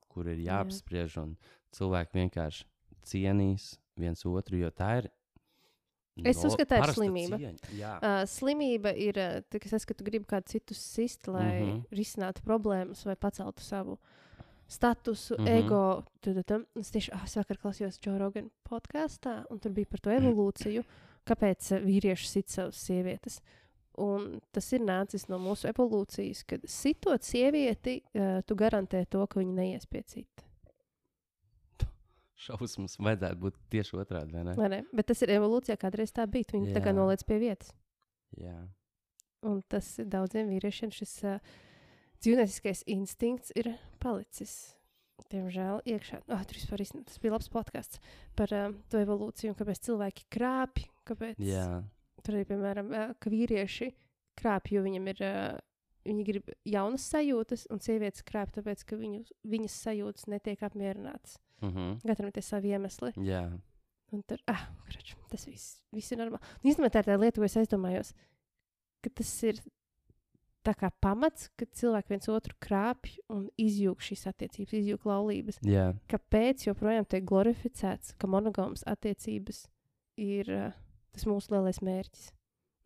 kur 0.08 0.28
ir 0.28 0.40
Jā. 0.40 0.58
jāapspriež, 0.58 1.18
un 1.22 1.36
cilvēki 1.76 2.22
vienkārši 2.22 2.66
cienīs 3.08 3.76
viens 3.98 4.24
otru, 4.28 4.58
jo 4.60 4.70
tā 4.74 4.90
ir. 5.02 5.10
Es 6.26 6.40
uzskatu, 6.44 6.70
tā 6.72 6.80
ir 6.82 6.92
slimība. 6.96 7.38
Uh, 7.38 8.22
slimība 8.30 8.92
ir 8.98 9.18
uh, 9.22 9.58
tas, 9.70 9.86
ka 9.86 9.96
tu 9.96 10.06
gribi 10.06 10.26
kādu 10.28 10.50
citu 10.54 10.74
sist, 10.74 11.28
lai 11.30 11.50
mm. 11.60 11.68
-hmm. 11.68 11.98
risinātu 12.00 12.42
problēmas 12.46 13.04
vai 13.06 13.16
paceltu 13.16 13.62
savu 13.62 13.98
statusu, 14.68 15.36
mm. 15.38 15.44
-hmm. 15.44 15.58
ego. 15.58 16.04
Tu, 16.20 16.34
tu, 16.34 16.42
tu. 16.42 16.64
Es 16.80 16.90
tieši 16.90 17.12
ah, 17.12 17.24
es 17.24 17.36
vakar 17.36 17.58
klausījos 17.58 18.00
Joe 18.06 18.18
Rogan 18.18 18.50
podkāstā, 18.70 19.44
un 19.50 19.58
tur 19.58 19.72
bija 19.72 19.86
par 19.86 20.00
to 20.00 20.10
evolūciju, 20.10 20.82
kāpēc 21.26 21.84
vīrieši 21.84 22.26
sit 22.26 22.48
savas 22.48 22.76
sievietes. 22.76 23.40
Un 23.98 24.40
tas 24.52 24.72
ir 24.72 24.80
nācis 24.80 25.28
no 25.28 25.38
mūsu 25.38 25.68
evolūcijas, 25.68 26.44
kad 26.46 26.60
sitot 26.64 27.22
sievieti, 27.22 28.02
uh, 28.14 28.42
tu 28.46 28.54
garantē 28.54 29.04
to, 29.10 29.26
ka 29.26 29.40
viņa 29.40 29.54
neies 29.54 29.86
pie 29.86 30.02
cita. 30.02 30.47
Šausmas 32.38 32.96
vajadzētu 33.02 33.40
būt 33.42 33.56
tieši 33.74 33.96
otrādi. 33.98 34.32
vai 34.36 34.44
ne? 34.46 34.54
Vai 34.58 34.68
ne? 34.72 34.80
Bet 34.94 35.08
tas 35.10 35.22
ir 35.26 35.32
evolūcijā, 35.34 35.76
kādreiz 35.80 36.12
tā 36.14 36.26
bija. 36.30 36.48
Viņa 36.54 36.74
tā 36.76 36.82
kā 36.84 36.92
noliec 36.96 37.24
pie 37.26 37.38
vietas. 37.42 37.72
Jā, 38.38 38.56
Un 39.46 39.60
tas 39.70 39.86
ir 40.02 40.08
daudziem 40.10 40.48
vīriešiem 40.50 40.90
šis 40.90 41.12
uh, 41.22 41.36
dzīvnieciskais 42.18 42.80
instinkts 42.90 43.52
ir 43.54 43.68
palicis. 44.02 44.74
Diemžēl 45.30 45.80
iekšā. 45.86 46.20
Oh, 46.30 46.42
tur 46.46 46.58
vispār 46.58 46.82
izn- 46.82 47.04
tas 47.06 47.18
bija 47.22 47.34
labs 47.36 47.48
podkāsts 47.50 48.00
par 48.38 48.50
uh, 48.54 48.72
to 48.90 48.98
evolūciju, 49.02 49.54
kāpēc 49.58 49.82
cilvēki 49.86 50.26
krāpj. 50.34 50.88
Kāpēc 51.06 51.38
jā. 51.42 51.64
tur 52.26 52.34
arī, 52.38 52.44
piemēram, 52.50 52.90
uh, 52.90 53.14
ka 53.22 53.30
vīrieši 53.30 53.92
krāpj, 54.38 54.74
jo 54.76 54.82
viņam 54.86 55.10
ir. 55.14 55.22
Uh, 55.22 55.64
Viņi 56.08 56.24
grib 56.24 56.52
jaunas 56.64 57.04
sajūtas, 57.12 57.66
un 57.74 57.82
sievietes 57.84 58.24
krāpj, 58.24 58.56
tāpēc, 58.58 58.84
ka 58.88 58.96
viņu, 58.96 59.26
viņas 59.44 59.80
sajūtas 59.84 60.28
netiek 60.32 60.62
apmierinātas. 60.64 61.36
Mhm. 61.60 61.98
Katram 62.06 62.30
ir 62.30 62.36
tie 62.38 62.46
savi 62.46 62.72
iemesli. 62.72 63.12
jā. 63.28 63.48
Un 64.08 64.22
tur, 64.24 64.40
ah, 64.48 64.62
krač, 64.88 65.10
tas 65.28 65.42
viss, 65.44 65.82
viss 65.92 66.14
ir 66.14 66.16
normāli. 66.16 66.40
Un 66.62 66.70
īstenībā 66.70 66.88
tā 66.88 67.02
ir 67.02 67.08
tā 67.10 67.16
lieta, 67.20 67.36
ko 67.36 67.44
es 67.44 67.58
aizdomājos, 67.60 68.14
ka 69.04 69.10
tas 69.20 69.32
ir 69.44 69.58
tā 70.64 70.72
kā 70.76 70.88
pamats, 71.04 71.50
ka 71.60 71.68
cilvēki 71.80 72.14
viens 72.14 72.30
otru 72.32 72.56
krāpj 72.64 73.18
un 73.32 73.50
izjūg 73.60 74.00
šīs 74.04 74.24
attiecības, 74.32 74.74
izjūg 74.80 75.04
laulības. 75.08 75.60
jā. 75.60 75.90
Kāpēc 76.08 76.64
joprojām 76.70 77.04
tiek 77.04 77.26
glorificēts, 77.28 78.14
ka 78.16 78.30
monogāmas 78.30 78.84
attiecības 78.88 79.66
ir 80.16 80.50
uh, 80.56 80.72
tas 81.12 81.28
mūsu 81.28 81.52
lielais 81.52 81.82
mērķis? 81.84 82.30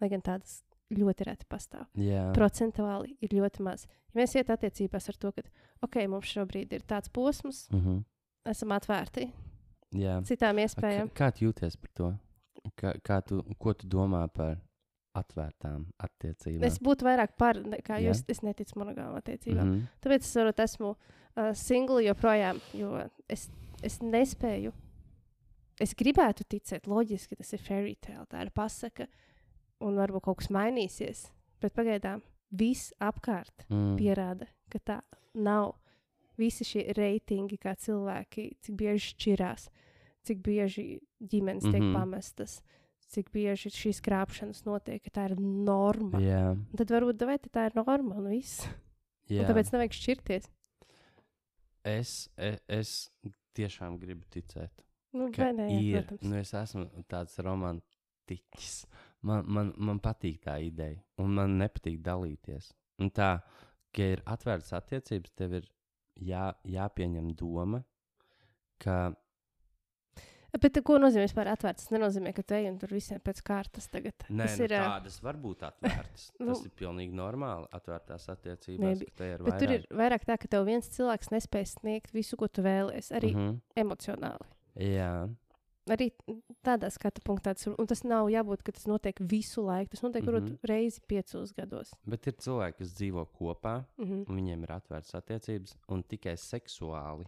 Lai 0.03 0.11
gan 0.11 0.27
tādas 0.27 0.65
ļoti 0.99 1.25
reti 1.29 1.47
pastāv. 1.49 1.87
jā. 1.97 2.33
Procentuāli 2.37 3.17
ir 3.21 3.29
ļoti 3.31 3.63
maz. 3.63 3.87
Ja 4.15 4.21
mēs 4.23 4.35
iet 4.37 4.51
attiecībās 4.51 5.09
ar 5.09 5.15
to, 5.17 5.33
ka, 5.33 5.43
ok, 5.83 6.07
mums 6.09 6.27
šobrīd 6.27 6.73
ir 6.73 6.81
tāds 6.83 7.09
posms, 7.13 7.69
Mhm. 7.73 8.03
esam 8.47 8.69
atvērti 8.69 9.31
jā. 9.95 10.21
citām 10.23 10.59
A, 10.59 10.67
iespējām. 10.67 11.11
Kā, 11.13 11.31
kā 11.31 11.33
tu 11.39 11.45
jūties 11.47 11.77
par 11.81 11.91
to? 11.95 12.13
Kā, 12.77 12.93
kā 13.03 13.23
tu, 13.25 13.43
ko 13.59 13.73
tu 13.75 13.87
domā 13.89 14.29
par 14.33 14.61
atvērtām 15.15 15.87
attiecībām? 16.01 16.65
Es 16.65 16.79
būtu 16.79 17.05
vairāk 17.05 17.35
par, 17.37 17.55
nekā 17.57 17.99
Jā. 18.01 18.11
jūs. 18.13 18.25
Es 18.29 18.41
neticu 18.43 18.79
monogāmām 18.81 19.17
attiecībām. 19.19 19.67
Mm 19.67 19.75
-hmm. 19.81 19.89
Tāpēc 20.01 20.21
es 20.21 20.35
varbūt 20.37 20.63
esmu 20.63 20.89
uh, 21.37 21.53
single 21.55 22.03
joprojām, 22.05 22.61
jo 22.75 23.09
es, 23.29 23.51
es 23.83 23.99
nespēju. 24.01 24.73
Es 25.81 25.95
gribētu 25.95 26.45
ticēt, 26.49 26.87
loģiski 26.87 27.37
tas 27.37 27.53
ir 27.53 27.59
fairy 27.59 27.97
tale, 28.01 28.27
tā 28.31 28.43
ir 28.43 28.51
pasaka, 28.51 29.07
un 29.83 29.97
varbūt 30.01 30.23
kaut 30.27 30.39
kas 30.43 30.49
mainīsies. 30.55 31.27
Bet 31.63 31.75
pagaidām 31.75 32.23
viss 32.53 32.93
apkārt 33.01 33.67
Mm. 33.71 33.97
pierāda, 33.99 34.47
ka 34.71 34.79
tā 34.79 35.01
nav. 35.35 35.75
Visi 36.39 36.65
šie 36.65 36.87
reitingi, 36.97 37.59
kā 37.61 37.75
cilvēki, 37.77 38.57
cik 38.65 38.75
bieži 38.77 39.13
šķirās, 39.15 39.67
cik 40.25 40.39
bieži 40.43 41.01
ģimenes 41.23 41.63
tiek 41.63 41.75
mm 41.81 41.85
Mhm. 41.85 41.91
-hmm. 41.93 41.99
pamestas, 42.01 42.63
cik 43.13 43.31
bieži 43.33 43.69
šīs 43.71 44.01
krāpšanas 44.01 44.65
notiek, 44.65 45.03
ka 45.05 45.11
tā 45.11 45.31
ir 45.31 45.37
norma. 45.39 46.19
Un 46.73 46.77
Tad 46.77 46.89
varbūt 46.89 47.27
vai, 47.27 47.39
tā 47.39 47.67
ir 47.67 47.73
norma 47.77 48.17
un 48.17 48.29
viss. 48.31 48.67
jā. 49.29 49.41
Un 49.41 49.47
tāpēc 49.55 49.73
nevajag 49.73 49.93
šķirties. 49.93 50.49
es, 51.85 52.29
es, 52.37 52.61
es 52.69 53.11
tiešām 53.55 53.99
gribu 53.99 54.25
ticēt, 54.31 54.71
Nu, 55.13 55.31
ka 55.31 55.53
ne, 55.53 55.67
ir. 55.83 56.03
protams. 56.07 56.23
Nu, 56.23 56.37
es 56.37 56.53
esmu 56.55 56.87
tāds 57.09 57.37
romantiķis. 57.39 58.87
Man, 59.23 59.45
man, 59.47 59.73
man 59.79 60.01
patīk 60.03 60.41
tā 60.43 60.57
ideja, 60.59 60.99
un 61.23 61.37
man 61.37 61.59
nepatīk 61.61 62.01
dalīties. 62.03 62.73
Un 63.03 63.13
tā, 63.15 63.37
ka 63.95 64.09
ir 64.17 64.23
atvērtas 64.27 64.75
attiecības, 64.81 65.35
tev 65.39 65.59
ir 65.61 65.69
jā, 66.19 66.49
jāpieņem 66.67 67.31
doma, 67.39 67.85
ka 68.83 69.13
Bet 70.61 70.77
ko 70.85 70.99
nozīmē 71.01 71.25
vispār 71.25 71.49
atvērts? 71.49 71.87
Tas 71.87 71.93
nenozīmē, 71.95 72.35
ka 72.37 72.43
tu 72.45 72.53
ej 72.53 72.67
un 72.69 72.75
tur 72.81 72.91
visiem 72.93 73.21
pēc 73.25 73.39
kārtas 73.47 73.87
tagad. 73.89 74.27
Nē, 74.29 74.45
tas 74.45 74.59
nu, 74.61 74.67
ir. 74.67 74.75
tādas 74.75 75.15
var 75.25 75.39
būt 75.41 75.65
atvērtas. 75.71 76.27
Nu, 76.43 76.51
Tas 76.51 76.67
ir 76.67 76.75
pilnīgi 76.77 77.17
normāli. 77.17 77.71
Atvērtās 77.73 78.27
attiecībās, 78.35 78.99
Maybe. 78.99 79.07
ka 79.09 79.17
te 79.23 79.29
ir 79.31 79.45
Bet 79.47 79.57
tur 79.63 79.73
ir 79.73 79.87
vairāk. 79.87 79.97
vairāk 80.03 80.27
tā, 80.29 80.37
ka 80.43 80.51
tev 80.53 80.67
viens 80.69 80.91
cilvēks 80.93 81.33
nespēj 81.33 81.65
sniegt 81.71 82.13
visu, 82.13 82.37
ko 82.37 82.51
tu 82.53 82.65
vēlēsies, 82.67 83.09
arī 83.17 83.31
mm. 83.33 83.47
-hmm. 83.47 83.63
emocionāli. 83.85 84.51
Jā, 84.93 85.15
Arī 85.91 86.11
tādā 86.63 86.91
skatu 86.95 87.21
punktā, 87.27 87.55
tas, 87.55 87.67
ir- 87.67 87.75
un 87.79 87.87
tas 87.87 88.05
nav 88.05 88.29
jābūt, 88.31 88.63
ka 88.63 88.73
tas 88.73 88.87
notiek 88.87 89.19
visu 89.19 89.65
laiku. 89.67 89.91
Tas 89.91 90.03
notiek 90.03 90.23
mm. 90.23 90.35
-hmm. 90.35 90.59
reizi 90.69 91.01
piecos 91.09 91.53
gados. 91.53 91.91
bet 92.07 92.27
ir 92.27 92.33
cilvēki, 92.33 92.79
kas 92.79 92.95
dzīvo 92.95 93.27
kopā, 93.27 93.85
Mm 93.99 94.05
-hmm. 94.05 94.25
un 94.29 94.37
viņiem 94.37 94.63
ir 94.63 94.73
atvērtas 94.73 95.15
attiecības, 95.15 95.77
un 95.89 96.03
tikai 96.03 96.37
seksuāli 96.37 97.25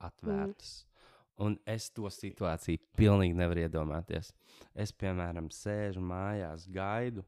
atvērtas. 0.00 0.84
Mm. 0.84 1.44
Un 1.46 1.58
es 1.66 1.90
to 1.90 2.02
situāciju 2.02 2.78
pilnīgi 2.96 3.34
nevaru 3.34 3.60
iedomāties. 3.60 4.32
Es, 4.74 4.92
piemēram, 4.92 5.48
sēžu 5.50 6.00
mājās, 6.00 6.66
gaidu, 6.68 7.24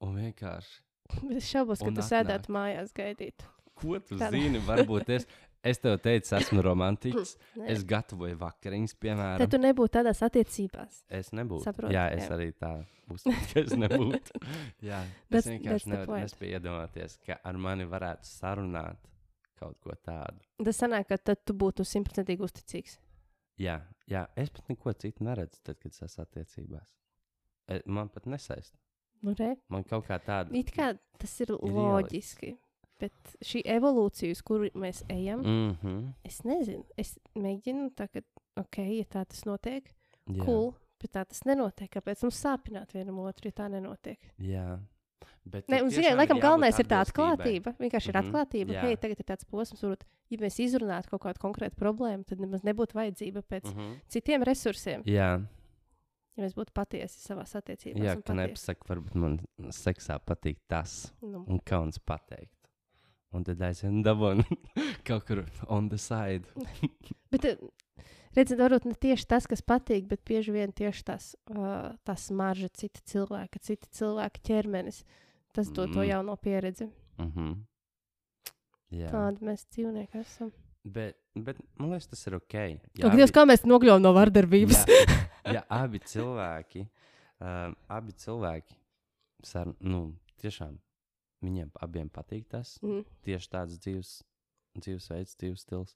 un 0.00 0.16
vienkārši, 0.16 0.80
Es 1.30 1.44
šaubos, 1.50 1.78
ka 1.78 1.90
tu 1.90 2.00
sēdētu 2.02 2.48
mājās 2.52 2.92
gaidīt. 2.92 3.44
ko 3.74 3.98
tu 4.00 4.16
Tādā. 4.16 4.30
zini? 4.30 4.58
Varbūt 4.58 5.08
es, 5.08 5.26
es 5.66 5.80
tev 5.82 5.96
teicu, 6.04 6.34
esmu 6.38 6.62
romantiķis. 6.64 7.34
Nē. 7.60 7.66
es 7.74 7.82
gatavoju 7.88 8.38
vakariņas, 8.40 8.94
piemēram. 9.02 9.42
Tad 9.42 9.54
tu 9.54 9.60
nebūtu 9.62 9.94
tādās 9.98 10.22
attiecībās. 10.26 11.02
Es 11.20 11.32
nebūtu. 11.36 11.64
Saprotu, 11.66 11.94
jā, 11.94 12.06
es 12.14 12.24
jā. 12.26 12.30
arī 12.36 12.48
tā 12.58 12.72
uzskatu, 13.10 13.50
ka 13.52 13.60
es 13.66 13.74
nebūtu. 13.78 14.42
jā, 14.86 15.02
That's- 15.30 15.42
es 15.44 15.50
vienkārši 15.54 15.92
nevaru 15.94 16.48
iedomāties, 16.52 17.18
ka 17.26 17.40
ar 17.44 17.60
mani 17.68 17.88
varētu 17.88 18.28
sarunāt 18.30 19.04
kaut 19.58 19.78
ko 19.82 19.94
tādu. 20.06 20.38
Tas 20.64 20.78
sanāk, 20.78 21.08
ka 21.10 21.18
tad 21.18 21.42
tu 21.46 21.54
būtu 21.58 21.86
simtprocentīgi 21.86 22.44
uzticīgs. 22.46 22.98
Jā, 23.58 23.80
jā, 24.06 24.22
es 24.38 24.52
pat 24.54 24.68
neko 24.70 24.92
citu 24.94 25.24
neredzu, 25.26 25.58
tad, 25.66 25.80
kad 25.82 25.90
es 25.90 26.04
esmu 26.06 26.22
attiecībās. 26.22 26.92
E, 27.68 27.80
Man 27.90 28.08
pat 28.14 28.28
nesaist. 28.30 28.76
Nu, 29.26 29.34
re? 29.34 29.56
Man 29.66 29.82
kaut 29.82 30.06
kā 30.06 30.20
tāda. 30.22 30.54
It 30.54 30.70
kā 30.70 30.92
tas 31.18 31.32
ir, 31.42 31.50
ir 31.50 31.74
loģiski. 31.74 32.52
Bet 32.98 33.12
šī 33.46 33.62
evolūcija, 33.64 34.32
uz 34.34 34.42
kuru 34.42 34.68
mēs 34.74 35.04
ejam, 35.08 35.40
mm. 35.40 35.48
Mm 35.68 35.76
-hmm. 35.82 36.12
es 36.24 36.40
nezinu. 36.44 36.84
Es 36.96 37.18
mēģinu, 37.36 37.90
tā, 37.94 38.08
ka, 38.12 38.20
ok, 38.56 38.78
ja 38.78 39.04
tā 39.04 39.24
tas 39.24 39.44
notiek, 39.46 39.84
jā, 40.26 40.44
cool, 40.44 40.74
bet 41.00 41.12
tā 41.12 41.24
tas 41.24 41.44
nenotiek. 41.44 41.90
Kāpēc 41.90 42.22
mums 42.22 42.44
sāpināt 42.44 42.92
vienam 42.94 43.18
otru, 43.18 43.48
ja 43.48 43.52
tā 43.52 43.68
nenotiek? 43.70 44.18
Jā. 44.38 44.80
Bet 45.44 45.68
Ne, 45.68 45.78
ziniet, 45.78 45.94
tiešām 45.94 46.16
laikam 46.18 46.36
jābūt 46.36 46.42
galvenais 46.42 46.78
ir 46.78 46.84
tā 46.86 46.98
atklātība. 47.04 47.74
Vienkārši 47.78 48.08
ir 48.08 48.16
Mhm, 48.16 48.26
atklātība. 48.28 48.72
jā. 48.72 48.80
Hei, 48.80 48.96
tagad 48.96 49.20
ir 49.20 49.24
tāds 49.26 49.44
posms, 49.44 49.80
varbūt, 49.82 50.02
ja 50.30 50.38
mēs 50.38 50.58
izrunātu 50.58 51.08
kaut 51.08 51.22
kādu 51.22 51.38
konkrētu 51.40 51.76
problēmu, 51.76 52.24
tad 52.26 52.38
nemaz 52.40 52.62
nebūtu 52.62 52.92
vajadzība 52.94 53.42
pēc 53.42 53.64
mm. 53.64 53.76
Mhm. 53.76 53.94
citiem 54.08 54.42
resursiem. 54.42 55.02
Jā, 55.04 55.46
Ja 56.38 56.44
mēs 56.44 56.54
būtu 56.54 56.70
patiesi 56.72 57.18
savā 57.18 57.42
ka 58.22 58.32
patiesi- 58.32 58.36
nepasaka, 58.36 58.86
varbūt 58.94 59.14
man 59.14 59.40
seksā 59.74 60.20
patīk 60.20 60.56
tas. 60.68 61.12
Nu, 61.22 61.44
un 61.48 61.58
kauns 61.66 61.98
pateikt. 61.98 62.54
Un 63.36 63.44
tad 63.44 63.60
aizvien 63.60 64.02
dabūnu 64.02 64.44
kaut 65.04 65.26
kur 65.28 65.42
on 65.68 65.88
the 65.92 65.98
side. 66.00 66.48
Bet, 67.32 67.44
eh, 67.44 67.56
redziet, 68.36 68.58
varbūt 68.60 68.86
ne 68.88 68.94
tieši 68.96 69.26
tas, 69.28 69.46
kas 69.50 69.60
patīk, 69.62 70.06
bet 70.08 70.22
bieži 70.24 70.52
vien 70.54 70.72
tieši 70.72 71.04
tas, 71.04 71.26
uh, 71.52 71.90
tas 72.08 72.30
marža, 72.30 72.68
cita 72.72 73.00
cilvēka, 73.04 73.60
cita 73.60 73.86
cilvēka 73.92 74.40
ķermenis. 74.48 75.02
Tas 75.52 75.68
dod 75.68 75.92
to 75.92 76.00
Mm. 76.00 76.08
jauno 76.08 76.36
pieredzi. 76.36 76.88
Mm 77.18 77.32
-hmm. 77.32 77.56
Jā, 78.90 79.10
Tāda 79.12 79.40
mēs 79.44 79.66
dzīvnieki 79.68 80.20
esam. 80.20 80.52
bet, 80.84 81.16
bet 81.34 81.58
man 81.76 81.90
liekas, 81.90 82.06
tas 82.08 82.26
ir 82.26 82.34
ok. 82.34 82.54
Ak, 83.04 83.16
Dievs, 83.16 83.32
kā 83.32 83.44
mēs 83.44 83.64
nokļuvām 83.68 84.00
no 84.02 84.12
vardarbības? 84.16 84.86
ja, 84.88 85.52
ja 85.56 85.62
abi 85.68 85.98
cilvēki, 85.98 86.86
um, 87.40 87.74
abi 87.88 88.12
cilvēki, 88.12 88.74
sar, 89.42 89.66
nu, 89.80 90.14
tiešām 90.40 90.78
viņiem 91.44 91.70
abiem 91.80 92.08
patīk 92.10 92.48
tas, 92.50 92.78
Mm, 92.82 93.04
tieši 93.24 93.48
tāds 93.52 93.78
dzīves, 93.78 94.22
dzīvesveids, 94.78 95.36
dzīves 95.40 95.64
stils. 95.66 95.94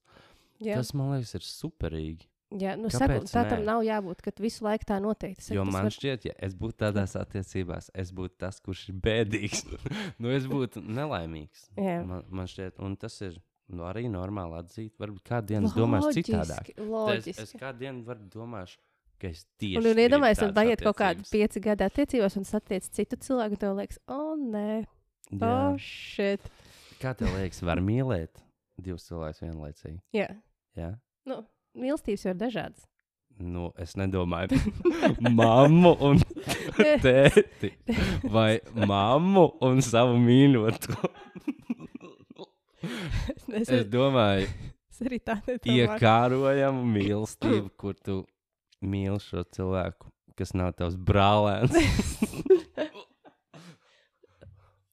jā, 0.63 0.77
Tas 0.79 0.93
man 0.95 1.13
liekas, 1.17 1.35
ir 1.35 1.41
superīgi. 1.47 2.27
jā 2.53 2.75
nu, 2.77 2.89
kāpēc 2.93 3.27
saku, 3.27 3.33
tā 3.33 3.43
tam 3.49 3.65
nav 3.65 3.83
jābūt, 3.83 4.21
ka 4.23 4.31
visu 4.39 4.65
laiku 4.65 4.85
tā 4.85 4.99
noteikti. 5.01 5.43
Saku, 5.43 5.55
Jo 5.57 5.65
man 5.65 5.85
var- 5.89 5.91
šķiet, 5.97 6.25
ja 6.29 6.33
es 6.39 6.55
būtu 6.55 6.77
tādās 6.85 7.15
attiecībās, 7.17 7.91
es 7.95 8.13
būtu 8.13 8.37
tas, 8.39 8.61
kurš 8.61 8.89
ir 8.91 8.95
bēdīgs. 9.01 9.65
nu, 10.21 10.29
es 10.29 10.47
būtu 10.47 10.83
nelaimīgs. 10.85 11.71
Jā. 11.77 12.05
Man, 12.07 12.25
man 12.29 12.47
šķiet, 12.47 12.79
un 12.79 12.97
tas 12.97 13.21
ir 13.23 13.41
nu, 13.73 13.85
arī 13.89 14.05
normāli 14.11 14.59
atzīt. 14.61 14.93
Varbūt 15.01 15.23
kādu 15.25 15.47
dienu 15.55 15.67
es 15.67 15.73
domāšu 15.73 16.13
citādāk. 16.21 16.75
Loģiski, 16.79 17.31
Es, 17.41 17.55
es 17.55 17.61
kādu 17.61 17.79
dienu 17.87 18.05
varu 18.05 18.27
domāšu, 18.29 18.77
ka 19.19 19.29
es 19.29 19.47
tieši. 19.59 19.79
Un, 19.79 19.87
un 19.87 19.95
gribu 19.95 20.03
iedomājieties, 20.09 20.43
ka 20.45 20.53
paiet 20.53 20.83
kaut 20.83 20.97
kādi 20.99 21.31
pieci 21.31 21.61
gadi 21.63 21.85
attiecībās, 21.87 22.37
un 22.37 22.45
satiec 22.45 22.85
citu 22.93 23.17
cilvēku, 23.17 23.57
un 23.57 23.57
tev 23.65 23.77
liekas, 23.79 23.99
o, 24.09 24.13
oh, 24.19 24.37
nē. 24.37 24.85
Oh, 25.41 25.77
shit. 25.81 26.41
Kā 27.03 27.15
tev 27.19 27.33
liekas, 27.37 27.63
var 27.67 27.81
mīlēt 27.83 28.43
divus 28.83 29.07
cilvēkus 29.09 29.43
vienlaicīgi? 29.45 29.99
Jā, 30.17 30.29
Jā? 30.79 30.91
nu, 31.29 31.41
mīlestības 31.79 32.27
jau 32.27 32.35
ir 32.35 32.41
dažādas. 32.41 32.85
Nu, 33.43 33.71
es 33.81 33.95
nedomāju 33.97 34.53
par 34.53 35.31
mammu 35.41 35.95
un 36.05 36.21
tēti. 37.05 37.73
Vai 38.31 38.59
mammu 38.77 39.47
un 39.65 39.81
savu 39.83 40.19
mīļoto. 40.21 40.99
es, 43.53 43.69
Es 43.73 43.87
domāju, 43.91 44.49
es 44.91 45.01
arī 45.05 45.19
tā 45.23 45.39
nedomāju. 45.47 45.77
iekārojamu 45.87 46.85
mīlestību, 46.93 47.71
kur 47.81 47.95
tu 47.99 48.21
mīli 48.83 49.19
šo 49.23 49.45
cilvēku, 49.55 50.11
kas 50.39 50.55
nav 50.59 50.73
tavs 50.79 50.97
brālēns. 50.99 51.77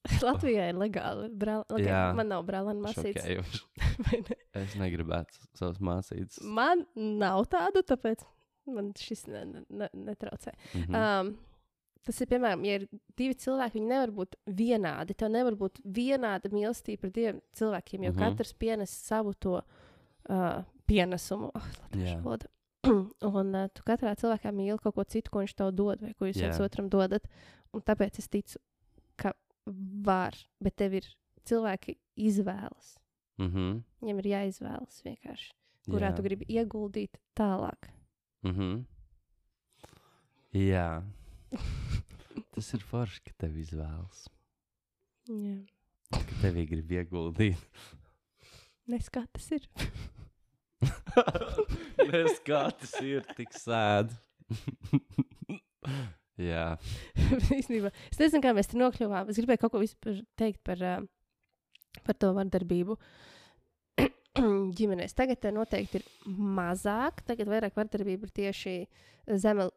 Latvijā 0.28 0.70
ir 0.72 0.80
legāli. 0.80 1.30
Brāl, 1.42 1.64
okay, 1.68 1.88
Jā. 1.90 2.10
man 2.18 2.32
nav 2.32 2.46
brālēna 2.48 2.90
māsītes. 2.90 3.62
Ne? 4.00 4.22
Es 4.56 4.78
negribētu 4.80 5.36
savus 5.60 5.82
mācītus. 5.84 6.40
Man 6.56 6.86
nav 6.96 7.44
tādu, 7.52 7.82
tāpēc 7.84 8.24
man 8.72 8.94
šis 8.98 9.26
ne, 9.28 9.42
ne, 9.50 9.64
ne, 9.82 9.90
netraucē. 10.08 10.54
Mhm. 10.78 10.96
Um, 10.96 11.34
tas 12.08 12.22
ir 12.24 12.30
piemēram, 12.32 12.64
ja 12.66 12.80
ir 12.80 12.86
divi 13.20 13.36
cilvēki, 13.44 13.76
viņi 13.78 13.92
nevar 13.92 14.14
būt 14.16 14.38
vienādi. 14.60 15.18
Tev 15.20 15.34
nevar 15.34 15.58
būt 15.60 15.82
vienāda 15.84 16.52
mīlestība 16.54 17.04
pret 17.04 17.16
diviem 17.18 17.42
cilvēkiem, 17.60 18.08
jo 18.08 18.14
mm 18.14 18.18
-hmm. 18.18 18.38
katrs 18.38 18.54
pienes 18.54 18.96
savu 19.10 19.34
to 19.34 19.60
uh, 19.60 20.64
pienesumu. 20.88 21.52
Oh, 21.54 21.70
Jā. 21.94 22.18
valoda. 22.24 22.50
Un 23.40 23.56
uh, 23.56 23.68
tu 23.74 23.84
katrā 23.84 24.16
cilvēkā 24.16 24.54
mīli 24.56 24.80
kaut 24.80 24.96
ko 24.96 25.04
citu, 25.04 25.32
ko 25.32 25.44
viņš 25.44 25.56
tev 25.56 25.72
dod, 25.76 26.02
vai 26.02 26.14
ko 26.14 26.26
jūs 26.30 26.40
viens 26.40 26.58
Jā. 26.58 26.66
otram 26.66 26.90
dodat. 26.90 27.28
Un 27.74 27.82
tāpēc 27.86 28.18
es 28.18 28.30
ticu, 28.32 28.60
var, 30.06 30.38
bet 30.64 30.78
tev 30.80 30.98
ir 31.00 31.08
cilvēki 31.50 31.98
izvēlas. 32.20 32.98
Mhm. 33.40 33.82
Viņam 34.04 34.22
ir 34.22 34.30
jāizvēlas 34.34 35.00
vienkārši, 35.06 35.54
kurā 35.88 36.12
Jā. 36.12 36.16
tu 36.18 36.26
gribi 36.26 36.48
ieguldīt 36.52 37.20
tālāk. 37.40 37.92
Mhm. 38.48 38.84
Jā. 40.58 41.04
Tas 42.54 42.74
ir 42.76 42.84
forši, 42.84 43.24
ka 43.28 43.36
tev 43.46 43.58
izvēlas. 43.62 44.28
Jā. 45.30 45.58
Ka 46.12 46.40
tevī 46.42 46.66
grib 46.70 46.92
ieguldīt. 46.98 47.60
Nes 48.90 49.10
kā 49.14 49.22
tas 49.30 49.52
ir. 49.54 49.68
Mēs 52.10 52.40
kā 52.46 52.64
tas 52.74 52.96
ir 53.06 53.28
tik 53.38 53.54
sēdi. 53.54 54.16
Jā. 56.40 56.66
Īstenībā, 57.60 57.92
es 58.12 58.22
nezinu, 58.22 58.44
kā 58.44 58.54
mēs 58.56 58.72
tur 58.72 58.82
nokļuvām. 58.84 59.32
Es 59.32 59.40
gribēju 59.40 59.64
kaut 59.66 59.76
ko 59.76 59.84
vispār 59.84 60.22
teikt 60.40 60.62
par, 60.68 60.80
uh, 60.80 62.00
par 62.06 62.18
to 62.20 62.32
vardarbību. 62.38 62.96
Ģimenēs 64.80 65.18
tagad 65.18 65.50
uh, 65.50 65.56
noteikti 65.60 66.00
ir 66.00 66.10
mazāk, 66.40 67.26
tagad 67.28 67.52
vairāk 67.52 67.76
vardarbība 67.80 68.30
ir 68.30 68.36
tieši 68.44 68.76
zeme 69.40 69.68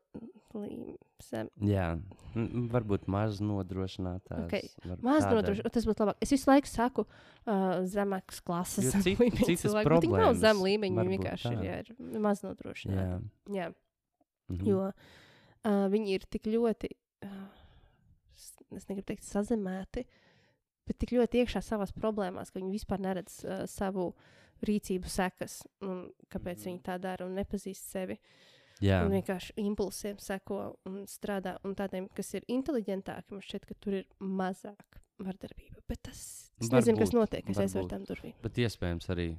līmenī. 0.54 0.98
Zem, 1.22 1.46
Jā. 1.62 1.92
Varbūt 2.34 3.04
maz 3.12 3.36
nodrošinātās. 3.44 4.46
Ok. 4.48 4.70
varbūt 4.82 5.04
maz 5.06 5.20
tādēļ. 5.22 5.36
nodrošināt, 5.38 5.74
tas 5.76 5.86
būtu 5.86 6.02
labāk. 6.02 6.22
Es 6.24 6.32
visu 6.34 6.50
laiku 6.50 6.70
saku, 6.70 7.04
uh, 7.06 7.82
zemākas 7.90 8.40
klases 8.42 8.90
līmeņa 9.06 9.38
citas 9.44 9.68
bet 9.70 9.70
Viņi 9.70 9.76
nav 9.78 9.86
problēmas 9.86 10.40
zem 10.42 10.62
līmeņa, 10.66 11.04
vienkārši 11.12 11.52
ir, 11.52 11.62
jā, 11.68 11.76
ir 11.84 12.22
maz 12.24 12.42
nodrošināti. 12.42 13.30
Jā. 13.54 13.58
Jā. 13.58 13.68
Mhm. 14.50 14.66
Jo 14.66 14.88
uh, 14.88 15.12
viņi 15.64 16.14
ir 16.16 16.26
tik 16.30 16.48
ļoti, 16.50 16.90
uh, 17.24 17.48
es 18.76 18.86
negribu 18.88 19.06
teikt, 19.12 19.24
sazemēti, 19.28 20.04
bet 20.88 20.98
tik 20.98 21.12
ļoti 21.14 21.42
iekšā 21.44 21.62
savā 21.62 21.86
problēmās, 21.94 22.50
ka 22.50 22.58
viņi 22.60 22.72
vispār 22.74 22.98
neredz 23.04 23.44
uh, 23.44 23.64
savu 23.70 24.12
rīcību 24.66 25.08
sekas, 25.10 25.60
un 25.82 26.12
kāpēc 26.30 26.58
Mhm. 26.62 26.66
viņi 26.70 26.82
tā 26.82 26.98
dara 27.00 27.26
un 27.26 27.34
nepazīst 27.34 27.90
sevi. 27.90 28.18
Jā. 28.82 29.04
Un 29.06 29.12
vienkārši 29.12 29.52
impulsiem 29.62 30.18
seko 30.18 30.76
un 30.86 31.04
strādā. 31.06 31.56
Un 31.64 31.74
tādiem, 31.74 32.08
kas 32.14 32.34
ir 32.34 32.42
inteliģentāki, 32.48 33.30
man 33.30 33.40
šķiet, 33.40 33.66
ka 33.66 33.74
tur 33.80 33.92
ir 33.94 34.06
mazāk 34.18 34.98
vardarbība. 35.22 35.78
Bet 35.86 36.02
tas 36.02 36.50
es 36.60 36.68
nezinu, 36.70 36.98
kas 36.98 37.10
Varbūt, 37.12 37.18
notiek, 37.20 37.44
kas 37.46 37.58
aizver 37.58 37.82
varbūt. 37.84 37.90
tam 37.90 38.04
durvīm. 38.04 38.34
Bet 38.42 38.54
iespējams 38.58 39.06
arī 39.14 39.38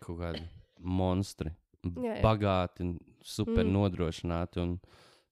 kaut 0.00 0.18
kādi 0.20 0.44
monstri. 0.78 1.50
Jā, 1.82 2.20
jā. 2.20 2.22
Bagāti 2.22 2.98
super 3.22 3.64
Mm. 3.64 3.68
mm. 3.68 3.72
nodrošināti 3.72 4.62
un 4.62 4.78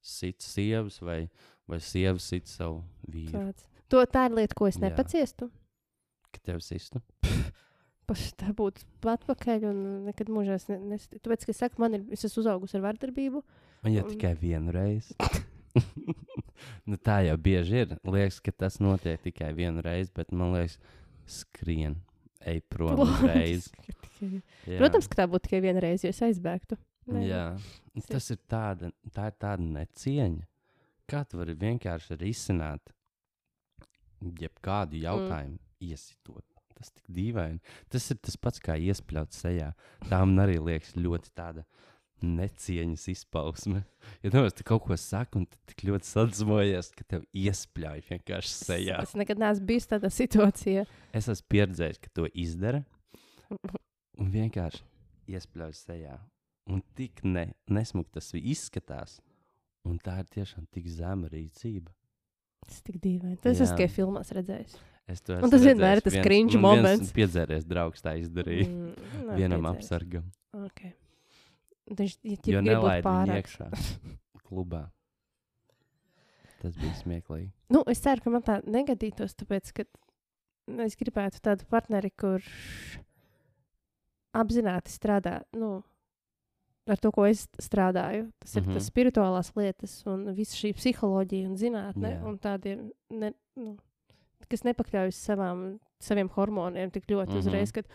sit 0.02 0.42
sievas 0.42 0.98
vai, 1.02 1.26
vai 1.70 1.78
sievas 1.80 2.26
sit 2.28 2.50
savu 2.50 2.82
vīru. 3.08 3.32
Tāds. 3.32 3.66
To, 3.92 4.02
tā 4.08 4.26
ir 4.28 4.36
lieta, 4.38 4.56
ko 4.56 4.68
es 4.70 4.78
Jā. 4.78 4.88
nepaciestu. 4.88 5.50
Ka 6.32 6.40
tev 6.48 6.62
sistu? 6.64 7.02
Paši 8.08 8.32
tā 8.40 8.50
būtu 8.56 8.82
atpakaļ 9.12 9.66
un 9.68 9.82
nekad 10.08 10.30
mūžā 10.32 10.58
ne, 10.72 10.78
nes... 10.94 11.04
Tāpēc, 11.12 11.44
ka 11.46 11.52
es 11.54 11.60
saku, 11.62 11.78
man 11.82 11.98
ir, 11.98 12.06
es 12.12 12.24
esmu 12.26 12.42
uzaugusi 12.42 12.78
ar 12.78 12.86
vardarbību. 12.88 13.42
Un 13.86 13.94
ja 13.94 14.02
Un- 14.02 14.10
tikai 14.10 14.32
vienu 14.40 14.74
reizi. 14.74 15.14
nu, 16.88 16.98
tā 16.98 17.20
jau 17.28 17.36
bieži 17.40 17.84
ir. 17.84 17.94
Liekas, 18.02 18.40
ka 18.42 18.54
tas 18.64 18.80
notiek 18.82 19.22
tikai 19.22 19.52
vienu 19.56 19.84
reizi, 19.84 20.10
bet 20.16 20.32
man 20.34 20.56
liekas, 20.56 20.78
skrien, 21.30 22.00
ej 22.48 22.62
prom 22.72 23.04
uzreiz. 23.06 23.70
Jā. 24.22 24.78
Protams, 24.78 25.08
ka 25.10 25.22
tā 25.22 25.28
būtu 25.30 25.48
tikai 25.48 25.62
viena 25.64 25.82
reize, 25.82 26.06
ja 26.06 26.14
es 26.14 26.22
aizbēgtu. 26.24 26.78
Nē, 27.10 27.22
Jā, 27.26 27.44
Tas 28.08 28.30
ir- 28.30 28.36
ir 28.38 28.42
tāda, 28.48 28.92
tā 29.10 29.26
ir 29.26 29.36
tāda 29.42 29.62
necieņa. 29.62 30.46
Kā 31.10 31.24
tu 31.28 31.38
vari 31.40 31.54
vienkārši 31.58 32.16
risināt 32.20 32.92
jebkādu 34.22 35.00
jautājumu, 35.02 35.58
mm. 35.58 35.90
iesitot? 35.90 36.44
Tas 36.76 36.90
tik 36.90 37.04
dīvaini. 37.14 37.60
Tas 37.90 38.10
ir 38.10 38.18
tas 38.18 38.36
pats 38.36 38.62
kā 38.62 38.74
iespļaut 38.80 39.34
sejā. 39.36 39.72
Tā 40.08 40.22
man 40.24 40.40
arī 40.46 40.58
liekas 40.58 40.96
ļoti 40.96 41.30
tāda 41.34 41.66
necieņas 42.22 43.04
izpausme. 43.12 43.82
Ja 44.22 44.30
tu 44.30 44.42
tu 44.50 44.64
kaut 44.66 44.84
ko 44.86 44.96
saki, 44.96 45.38
un 45.42 45.46
tu 45.46 45.58
tik 45.66 45.84
ļoti 45.90 46.08
sadzmojies, 46.08 46.90
ka 46.96 47.04
tev 47.04 47.26
iespļauj 47.34 48.02
vienkārši 48.08 48.54
sejā. 48.54 49.02
Es 49.02 49.14
nekad 49.18 49.42
neesmu 49.42 49.66
bijis 49.66 49.90
tādā 49.90 50.10
situācijā. 50.10 50.86
Es 51.12 51.28
esmu 51.28 51.50
pieredzējis, 51.54 52.02
ka 52.02 52.14
to 52.14 52.28
izdara 52.32 52.84
un 54.20 54.30
vienkārši 54.32 54.82
iespļauj 55.34 55.74
sejā. 55.78 56.16
Un 56.70 56.82
tik 56.96 57.24
ne, 57.26 57.48
nesmuki 57.66 58.12
tas 58.14 58.30
izskatās. 58.38 59.18
Un 59.88 59.98
tā 59.98 60.20
ir 60.22 60.28
tiešām 60.30 60.68
tik 60.70 60.86
zema 60.86 61.26
rīcība. 61.32 61.90
Tas 62.62 62.78
ir 62.78 62.86
tik 62.86 62.98
dīvaini. 63.02 63.38
Tas 63.42 63.58
esmu 63.58 63.74
tikai 63.80 63.90
filmās 63.90 64.30
redzējis. 64.36 64.76
Es 65.10 65.22
to 65.26 65.34
Un 65.42 65.50
tas 65.50 65.64
vienmēr 65.64 65.98
ir 65.98 66.04
tas 66.06 66.14
man 66.14 66.28
viens 66.30 66.56
moments. 66.62 67.10
Piedzēries 67.16 67.66
draugs 67.66 68.04
tā 68.04 68.14
izdarīja. 68.20 68.68
Mm, 68.68 68.92
Mm, 69.02 69.26
nav 69.26 69.40
Vienam 69.40 69.64
piedzēries. 69.66 69.82
apsargam. 69.82 70.28
Okay. 70.68 70.92
Viņš 71.90 72.14
ja 72.22 72.60
būt 72.60 72.68
nelaid 72.68 73.06
viņu 73.08 73.38
iekšā 73.40 73.68
klubā. 74.46 74.84
Tas 76.62 76.76
bija 76.78 76.94
smieklīgi. 77.00 77.50
Nu, 77.74 77.82
es 77.90 77.98
ceru, 78.04 78.22
ka 78.22 78.30
man 78.30 78.44
tā 78.46 78.60
negadītos, 78.62 79.34
tāpēc, 79.34 79.72
ka 79.74 79.86
nu, 80.70 80.84
es 80.86 80.94
gribētu 81.00 81.42
tādu 81.42 81.66
partneri, 81.66 82.12
kurš 82.14 83.00
apzināti 84.38 84.94
strādā 84.94 85.40
nu, 85.58 85.80
ar 86.88 86.96
to, 86.98 87.12
ko 87.14 87.24
es 87.28 87.46
strādāju. 87.62 88.30
Tas 88.40 88.56
ir 88.56 88.62
Mhm. 88.62 88.74
tas 88.74 88.90
spirituālās 88.90 89.52
lietas 89.56 90.02
un 90.06 90.34
visa 90.34 90.56
šī 90.56 90.74
psiholoģija 90.74 91.46
un 91.48 91.56
zinātne. 91.56 92.12
Jā. 92.18 92.22
Un 92.26 92.38
tādiem, 92.38 92.90
ne, 93.10 93.32
nu, 93.56 93.76
kas 94.50 94.62
nepakļaujas 94.64 95.14
savām, 95.28 95.78
saviem 96.02 96.28
hormoniem 96.30 96.90
tik 96.92 97.06
ļoti 97.06 97.28
Mhm. 97.28 97.38
uzreiz, 97.38 97.72
kad 97.72 97.86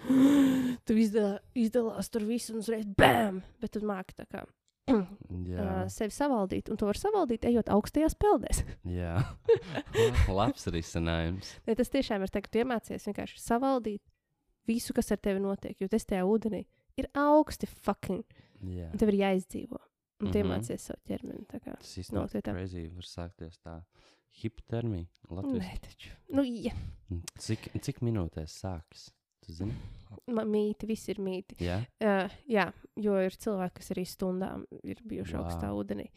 tu 0.85 0.93
izdalā, 0.95 1.39
izdalās 1.55 2.09
tur 2.09 2.21
visu 2.21 2.53
un 2.53 2.59
uzreiz 2.59 2.85
bam! 2.97 3.43
Bet 3.59 3.71
tu 3.71 3.81
māki 3.81 4.15
tā 4.15 4.25
kā. 4.31 4.45
Jā, 4.87 5.83
Uh, 5.83 5.87
sevi 5.91 6.11
savaldīt, 6.15 6.69
un 6.71 6.77
to 6.77 6.85
var 6.85 6.95
savaldīt, 6.95 7.41
ejot 7.43 7.65
augstajās 7.67 8.15
peldēs. 8.15 8.63
jā. 8.85 9.19
labs 10.31 10.65
risinājums. 10.71 11.57
Ne, 11.67 11.75
tas 11.75 11.89
tiešām 11.91 12.21
ir 12.23 12.31
tā, 12.31 12.41
ka 12.41 12.47
tu 12.51 12.59
iemācies 12.63 13.03
vienkārši 13.09 13.41
savaldīt 13.43 13.99
visu, 14.65 14.93
kas 14.95 15.11
ar 15.11 15.17
tevi 15.17 15.39
notiek. 15.43 15.75
Jo 15.81 15.87
tas 15.91 16.05
tajā 16.07 16.23
ūdenī 16.23 16.65
ir 16.97 17.07
augsti 17.13 17.67
fucking. 17.67 18.23
Jā. 18.63 18.91
Un 18.91 18.97
tev 18.97 19.09
ir 19.09 19.19
jāizdzīvo. 19.21 19.77
Un 20.19 20.31
tu 20.31 20.39
Mhm. 20.39 20.47
iemācies 20.47 20.79
savu 20.79 20.99
ķermeni. 21.07 21.45
Tas 21.47 21.97
īstenībā 21.97 22.41
tā. 22.41 22.53
crazy 22.53 22.87
var 22.89 23.03
sākties 23.03 23.59
tā 23.63 23.83
hipotermija. 24.41 25.07
Nē, 25.29 25.79
taču. 25.81 26.09
Nu, 26.33 26.41
ja. 26.43 26.71
Cik, 27.37 27.69
cik 27.81 27.99
minūtēs? 28.01 29.11
Man 30.27 30.47
mīti, 30.51 30.87
viss 30.87 31.07
ir 31.09 31.15
mīti. 31.23 31.55
Jā, 31.59 31.85
Uh, 32.01 32.27
jā, 32.49 32.73
jo 32.97 33.13
ir 33.23 33.31
cilvēki, 33.31 33.73
kas 33.79 33.89
arī 33.91 34.03
stundām 34.05 34.65
ir 34.83 34.95
bijuši 35.05 35.33
Wow. 35.37 35.43
augstā 35.45 35.69
ūdenī. 35.71 36.09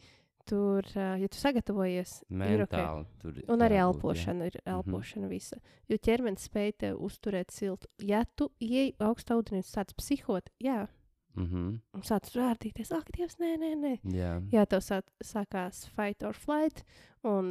Tur, 0.45 0.81
uh, 0.95 1.15
ja 1.21 1.27
tu 1.27 1.37
sagatavojies, 1.37 2.23
ir 2.31 2.61
ok. 2.65 2.71
mentāli 2.71 3.05
tur 3.21 3.33
Un 3.47 3.59
arī 3.59 3.77
jābūt, 3.77 3.77
jā. 3.77 4.01
elpošana 4.01 4.45
ir 4.45 4.57
Mhm. 4.65 4.73
elpošana 4.75 5.29
visa. 5.29 5.57
Jo 5.87 5.97
ķermenis 5.97 6.49
spēj 6.49 6.73
tev 6.77 6.97
uzturēt 6.99 7.51
siltu. 7.51 7.85
Ja 7.99 8.23
tu 8.35 8.49
ieej 8.59 8.95
augstā 8.97 9.37
ūdenī 9.37 9.57
un 9.57 9.63
sāc 9.63 9.93
psihot, 9.95 10.49
jā, 10.59 10.89
Mhm. 11.35 11.79
un 11.93 12.01
sāc 12.01 12.27
rādīties, 12.35 12.91
ak, 12.91 13.11
Dievs, 13.15 13.37
nē, 13.39 13.53
nē, 13.57 13.71
nē. 13.79 13.93
Jā, 14.13 14.41
Jā, 14.51 14.65
tev 14.67 14.81
sāk, 14.83 15.03
sākās 15.23 15.85
fight 15.95 16.23
or 16.23 16.33
flight, 16.33 16.83
un 17.23 17.49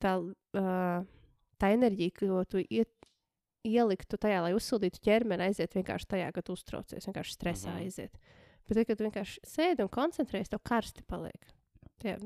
tā, 0.00 0.14
uh, 0.54 1.04
tā 1.60 1.72
enerģija, 1.74 2.14
ko 2.18 2.44
tu 2.48 2.62
iet, 2.70 2.88
ieliktu 3.66 4.16
tajā, 4.16 4.40
lai 4.40 4.54
uzsildītu 4.56 5.00
ķermeni, 5.04 5.42
aiziet 5.50 5.74
vienkārši 5.74 6.06
tajā, 6.08 6.32
kad 6.32 6.44
tu 6.44 6.52
uztraucies, 6.56 7.04
vienkārši 7.06 7.34
stresā 7.36 7.74
Mhm. 7.74 7.82
aiziet. 7.84 8.12
Bet, 8.68 8.76
tad, 8.76 8.86
kad 8.86 8.98
tu 8.98 9.04
vienkārši 9.04 9.40
sēdi 9.44 9.80
un 9.82 9.88
koncentrējies, 9.88 10.48
tev 10.48 10.60
karsti 10.62 11.02
paliek. 11.08 11.46
Tie, 11.98 12.16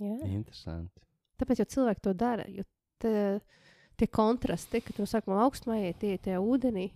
jā. 0.00 0.26
interesanti. 0.28 1.00
Tāpēc 1.38 1.58
jau 1.58 1.66
cilvēki 1.66 2.00
to 2.00 2.12
dara. 2.14 2.44
Jo 2.48 2.62
te, 3.00 3.40
tie 3.96 4.06
kontrasti, 4.06 4.80
kad 4.80 4.98
no 4.98 5.04
sākuma 5.04 5.42
augstumā 5.44 5.80
iet, 5.82 6.00
iet 6.02 6.22
tajā 6.22 6.38
ūdenī, 6.40 6.90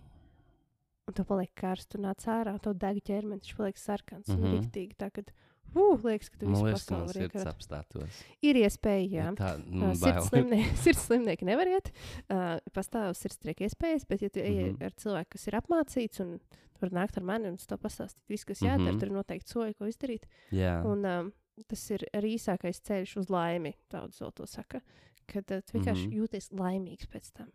un 1.09 1.13
tu 1.17 1.25
paliek 1.27 1.51
karsts, 1.57 1.95
un 1.97 2.05
nāc 2.07 2.23
ārā, 2.29 2.53
un 2.55 2.59
tev 2.63 2.77
deg 2.79 3.01
ķermenis, 3.03 3.45
viņš 3.49 3.57
paliek 3.59 3.77
sarkans. 3.81 4.27
Mm 4.29 4.35
Mhm. 4.37 4.43
-hmm. 4.45 4.59
Rīktīgi, 4.59 4.95
tā 4.97 5.09
kad, 5.11 5.31
uh, 5.75 5.99
liekas, 6.03 6.29
ka 6.29 6.37
tu 6.39 6.45
Man 6.47 6.55
visu 6.55 6.65
liekas, 6.65 6.85
ka 6.85 6.93
man 6.95 7.01
pasauli 7.01 7.07
vari 7.07 7.19
sirds 7.19 7.35
iekarot. 7.35 7.55
apstātos. 7.55 8.23
Ir 8.41 8.55
iespēja, 8.55 9.09
jā. 9.09 9.25
Ja 9.25 9.31
Tā, 9.33 9.49
Uh, 9.59 9.63
nu, 9.73 9.95
Sirds 9.95 10.01
bail. 10.01 10.23
slimnie- 10.29 10.75
sirds 10.83 11.07
slimnieki 11.07 11.43
nevar 11.45 11.67
iet. 11.67 11.91
Uh, 12.29 12.59
pastāv 12.73 13.13
sirdstrieka 13.17 13.65
iespējas, 13.67 14.07
bet, 14.07 14.21
ja 14.21 14.29
tu 14.29 14.39
ej 14.39 14.71
Mhm. 14.73 14.83
ar 14.83 14.91
cilvēku, 14.91 15.29
kas 15.29 15.47
ir 15.47 15.53
apmācīts, 15.53 16.19
un 16.21 16.39
tu 16.39 16.79
vari 16.81 16.93
nākt 16.95 17.17
ar 17.17 17.23
mani 17.23 17.47
un 17.47 17.57
to 17.57 17.77
pastāstīt, 17.77 18.23
viss, 18.29 18.45
kas 18.45 18.59
jādara, 18.61 18.91
Mhm. 18.93 18.99
tur 18.99 19.07
ir 19.09 19.13
noteikti 19.13 19.53
soļi, 19.53 19.75
ko 19.75 19.85
izdarīt. 19.85 20.23
Jā, 20.51 20.83
Un 20.85 21.05
um, 21.05 21.33
tas 21.67 21.91
ir 21.91 21.99
arī 22.13 22.35
īsākais 22.35 22.79
ceļš 22.81 23.17
uz 23.17 23.25
laimi, 23.29 23.73
daudz 23.91 24.17
to 24.33 24.45
saka. 24.47 24.81
Kad 25.27 25.51
uh, 25.51 25.61
tu 25.61 25.77
vienkārši 25.77 26.07
Mhm. 26.07 26.17
jūties 26.17 26.49
laimīgs 26.51 27.05
pēc 27.07 27.31
tam. 27.33 27.51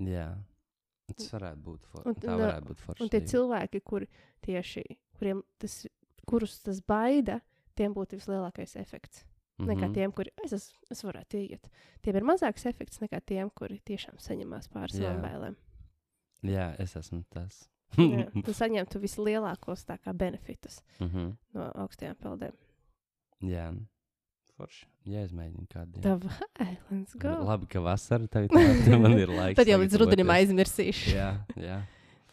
jā. 0.00 0.36
Tas 1.06 1.28
varētu 1.32 1.62
būt 1.62 1.84
forši. 1.90 2.06
Un- 2.08 2.14
Tā 2.14 2.36
varētu 2.40 2.66
būt 2.70 2.78
forši. 2.80 3.02
Un 3.02 3.08
tie 3.12 3.20
cilvēki, 3.20 3.80
kuri 3.84 4.08
tieši, 4.46 4.82
kuriem 5.18 5.42
tas, 5.58 5.86
kurus 6.26 6.58
tas 6.64 6.80
baida, 6.80 7.40
tiem 7.76 7.92
būtu 7.94 8.16
vislielākais 8.16 8.76
efekts. 8.80 9.24
Mm 9.58 9.66
-hmm. 9.66 9.68
Nekā 9.74 9.92
tiem, 9.94 10.12
kuri 10.12 10.30
es, 10.44 10.52
es, 10.52 10.72
es 10.90 11.02
varētu 11.04 11.38
iet. 11.50 11.68
Tiem 12.02 12.16
ir 12.16 12.22
mazāks 12.22 12.66
efekts 12.66 12.98
nekā 13.00 13.20
tiem, 13.26 13.50
kuri 13.50 13.80
tiešām 13.84 14.16
saņemās 14.18 14.68
pār 14.72 14.88
savām 14.90 15.20
bailēm. 15.22 15.56
Jā, 16.42 16.74
es 16.78 16.96
esmu 16.96 17.24
tas. 17.30 17.68
Jā, 17.98 18.30
tu 18.44 18.52
saņemtu 18.62 18.98
vislielākos 19.00 19.84
tā 19.86 19.98
kā 19.98 20.12
benefitus 20.12 20.82
Mhm. 21.00 21.36
no 21.54 21.70
augstajām 21.74 22.16
peldēm. 22.16 22.52
Jā, 23.42 23.72
forši. 24.58 24.86
Jā, 25.10 25.24
izmēģinu 25.28 25.66
kādu. 25.70 25.92
dienu. 25.98 26.04
Tā 26.04 26.14
vai, 26.58 26.70
let's 26.90 27.14
go. 27.20 27.34
Labi, 27.44 27.66
ka 27.70 27.80
vasara 27.84 28.26
tagad 28.28 28.50
tā, 28.86 28.98
man 29.00 29.18
ir 29.18 29.28
laiks. 29.28 29.56
Tad 29.58 29.66
jau 29.68 29.78
līdz 29.82 29.98
rudenim 30.00 30.30
aizmirsīšu. 30.34 31.14
Jā, 31.16 31.30
jā. 31.56 31.80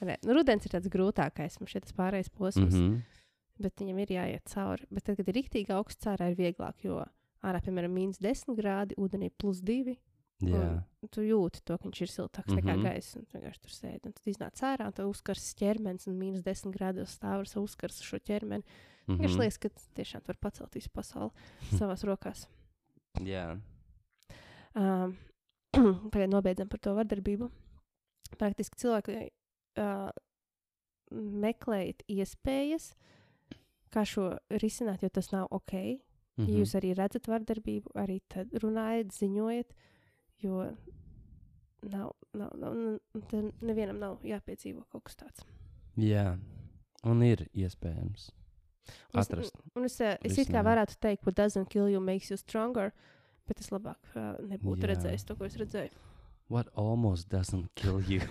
Nē, 0.02 0.16
nu, 0.26 0.34
rudens 0.34 0.66
ir 0.66 0.72
tāds 0.74 0.90
grūtākais, 0.90 1.60
mums 1.62 1.70
šeit 1.76 1.84
tas 1.86 1.94
pārējais 1.98 2.30
posms, 2.34 2.74
mm 2.74 2.78
-hmm. 2.78 3.02
Bet 3.62 3.76
viņam 3.78 4.00
ir 4.02 4.08
jāiet 4.16 4.42
cauri. 4.50 4.88
Bet 4.90 5.04
tad, 5.06 5.18
kad 5.18 5.28
ir 5.28 5.36
rīktīgi 5.38 5.70
augsts 5.76 6.08
ārā, 6.10 6.32
ir 6.32 6.36
vieglāk, 6.40 6.74
jo 6.84 7.04
ārā, 7.44 7.60
piemēram, 7.62 7.94
mīnus 7.94 8.18
10 8.20 8.56
grādi, 8.58 8.96
ūdenī 8.98 9.30
plus 9.38 9.62
2. 9.62 9.96
Jā, 10.42 10.84
Tu 11.12 11.22
jūti 11.22 11.62
to, 11.64 11.78
ka 11.78 11.86
viņš 11.86 12.02
ir 12.02 12.08
siltāks 12.08 12.48
mm 12.50 12.58
-hmm. 12.58 12.64
nekā 12.64 12.74
Mhm. 12.78 12.84
gaisa. 12.84 13.20
Un 13.20 13.26
tu 13.26 13.38
vienkārši 13.38 13.60
tur 13.62 13.70
sēdi. 13.72 14.06
Un 14.06 14.14
tad 14.14 14.26
iznāc 14.26 14.58
ārā, 14.62 14.86
un 14.88 14.92
tu 14.94 15.04
uzkars 15.04 15.54
ķermenis, 15.56 16.08
un 16.08 16.18
mīnus 16.18 16.42
10 16.42 16.72
grādos 16.74 17.14
stāv 17.14 17.40
ar 17.40 17.46
savu 17.48 17.64
uzkars 17.66 18.02
šo 18.02 18.18
ķermeni. 18.18 18.64
Mm 19.12 19.18
-hmm. 19.20 19.30
mhm. 19.30 19.40
liekas, 19.40 19.58
ka 19.58 19.70
tiešām 19.96 20.22
tu 20.22 20.28
vari 20.28 20.40
pacelt 20.42 20.76
visu 20.76 20.90
pasauli 20.94 21.32
savās 21.80 22.04
rokās. 22.04 22.48
jā. 23.20 23.60
Um, 24.76 25.18
Tagad 26.12 26.30
nobeidzam 26.30 26.68
par 26.70 26.80
to 26.80 26.94
vardarbību. 26.96 27.50
Praktiski 28.38 28.76
cilvēki 28.78 29.30
uh, 29.78 30.10
meklējiet 31.12 32.04
iespējas, 32.08 32.94
kā 33.92 34.06
šo 34.08 34.38
risināt, 34.50 35.04
jo 35.04 35.10
tas 35.10 35.32
nav 35.32 35.48
ok. 35.52 35.74
Mm. 35.74 35.98
-hmm. 36.46 36.50
Ja 36.50 36.60
jūs 36.60 36.76
arī 36.76 36.94
redzat 36.96 37.28
vardarbību, 37.28 37.90
arī 37.96 38.20
tad 38.28 38.48
runājiet, 38.54 39.12
ziņojiet, 39.14 39.74
jo 40.44 40.76
nav, 41.84 42.12
nav, 42.34 42.52
nav, 42.58 42.74
n- 42.76 43.00
te 43.28 43.42
nevienam 43.62 44.00
nav 44.00 44.20
jāpiedzīvo 44.24 44.84
kaut 44.90 45.04
kas 45.04 45.16
tāds. 45.16 45.46
Jā, 45.98 46.38
un 47.04 47.24
ir 47.24 47.48
iespējams 47.54 48.16
es- 48.16 48.32
atrast. 49.14 49.58
Un 49.76 49.88
es, 49.88 50.00
eh, 50.02 50.18
es 50.28 50.38
it 50.42 50.52
kā 50.52 50.64
varētu 50.66 50.98
teikt, 51.02 51.26
what 51.26 51.38
doesn't 51.38 51.70
kill 51.70 51.90
you 51.90 52.02
makes 52.02 52.32
you 52.32 52.38
stronger, 52.38 52.92
bet 53.48 53.60
es 53.62 53.72
labāk 53.74 54.00
uh, 54.16 54.36
nebūtu 54.48 54.86
Jā. 54.86 54.94
redzējis 54.96 55.28
to, 55.28 55.36
ko 55.36 55.46
es 55.46 55.58
redzēju. 55.60 55.92
What 56.52 56.68
almost 56.76 57.30
doesn't 57.30 57.70
kill 57.76 58.02
you? 58.04 58.22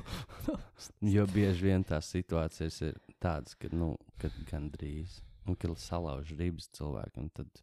jo 1.14 1.24
bieži 1.32 1.70
vien 1.70 1.85
tās 1.89 2.10
situācijas 2.12 2.81
ir 2.85 2.98
tādas, 3.16 3.56
ka, 3.56 3.70
nu, 3.72 3.94
kad 4.20 4.35
gandrīz. 4.51 5.22
un 5.47 5.56
ka 5.56 5.70
salauž 5.74 6.35
ribas 6.39 6.68
cilvēkam. 6.77 7.31
Tad, 7.35 7.62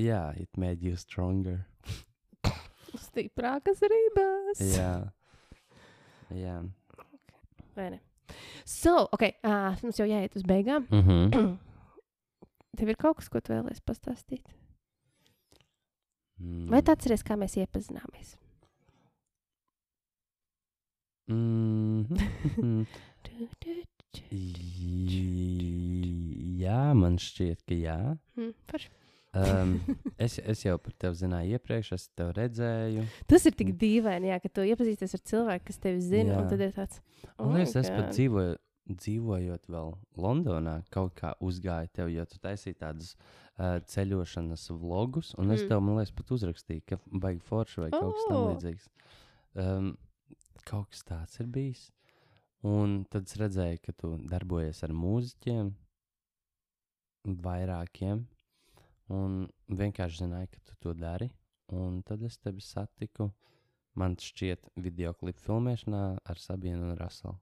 jā, 0.00 0.32
it 0.40 0.56
made 0.56 0.82
you 0.82 0.96
stronger. 0.96 1.66
Stiprākas 3.08 3.82
rības. 3.82 4.64
Jā, 4.72 5.12
jā. 6.32 6.58
Vai 7.74 7.90
ne? 7.90 8.00
So, 8.64 9.08
ok, 9.12 9.22
uh, 9.44 9.74
mums 9.82 9.98
jau 10.00 10.06
jāiet 10.08 10.36
uz 10.36 10.42
beigām. 10.48 10.86
Mm 10.90 11.02
-hmm. 11.08 11.56
Tev 12.78 12.88
ir 12.88 12.96
kaut 12.96 13.16
kas, 13.16 13.28
ko 13.28 13.40
tu 13.40 13.52
vēlēsies 13.52 13.84
pastāstīt? 13.86 14.46
mm. 16.40 16.70
Vai 16.70 16.82
tu 16.82 16.92
atceries, 16.92 17.22
kā 17.22 17.36
mēs 17.36 17.56
iepazināmies? 17.56 18.36
Mm 21.26 22.04
-hmm. 22.04 22.86
jā, 26.64 26.94
man 26.94 27.18
šķiet, 27.18 27.62
ka 27.68 27.74
jā. 27.74 28.16
Mm, 28.36 28.52
forši. 28.70 28.90
Um, 29.34 29.72
es, 30.18 30.36
es 30.38 30.60
jau 30.62 30.76
par 30.78 30.92
tevi 30.98 31.18
zināju 31.18 31.56
iepriekš, 31.56 31.92
es 31.96 32.08
tevi 32.14 32.34
redzēju. 32.36 33.06
Tas 33.26 33.46
ir 33.50 33.56
tik 33.58 33.72
dīvaini, 33.80 34.28
jā, 34.30 34.36
ka 34.44 34.48
tu 34.54 34.62
iepazīsties 34.68 35.16
ar 35.18 35.22
cilvēku, 35.30 35.64
kas 35.70 35.80
tevi 35.82 36.00
zina, 36.06 36.36
tad 36.50 36.60
ir 36.62 36.70
tāds- 36.76 37.00
Man 37.40 37.56
liekas, 37.58 37.74
es 37.82 37.90
pat 37.90 38.12
dzīvoju, 38.14 38.54
dzīvojot 38.94 39.66
vēl 39.74 39.94
Londonā, 40.20 40.76
kaut 40.94 41.14
kā 41.18 41.32
uzgāju 41.42 41.90
tev, 41.96 42.12
jo 42.14 42.24
tu 42.30 42.38
taisīji 42.38 42.76
tādus 42.78 43.14
uh, 43.58 43.80
ceļošanas 43.80 44.68
vlogus, 44.70 45.32
un 45.38 45.50
es 45.50 45.62
Mm. 45.64 45.68
tev, 45.68 45.80
man 45.82 45.96
liekas, 45.98 46.12
pat 46.14 46.30
uzrakstīju, 46.36 46.82
ka 46.86 46.98
baigi 47.10 47.40
forši 47.48 47.80
vai 47.80 47.90
kaut 47.90 48.14
kas 48.14 48.26
tamlīdzīgs. 48.30 48.88
Um, 49.56 49.96
kaut 50.64 50.90
kas 50.90 51.02
tāds 51.02 51.40
ir 51.40 51.46
bijis. 51.46 51.90
Un 52.62 53.04
tad 53.10 53.26
es 53.26 53.34
redzēju, 53.36 53.80
ka 53.82 53.92
tu 53.92 54.16
darbojies 54.30 54.82
ar 54.86 54.90
mūziķiem, 54.96 55.74
vairākiem, 57.44 58.26
un 59.12 59.44
vienkārši 59.68 60.24
zināju, 60.24 60.50
ka 60.52 60.60
tu 60.68 60.76
to 60.80 60.94
dari. 60.98 61.30
Un 61.74 62.02
tad 62.06 62.22
es 62.22 62.36
tevi 62.38 62.62
satiku, 62.62 63.30
man 63.98 64.16
šķiet, 64.20 64.68
video 64.84 65.14
klipu 65.16 65.42
filmēšanā 65.46 66.04
ar 66.24 66.40
Sabienu 66.40 66.90
un 66.90 67.00
Raselu. 67.00 67.38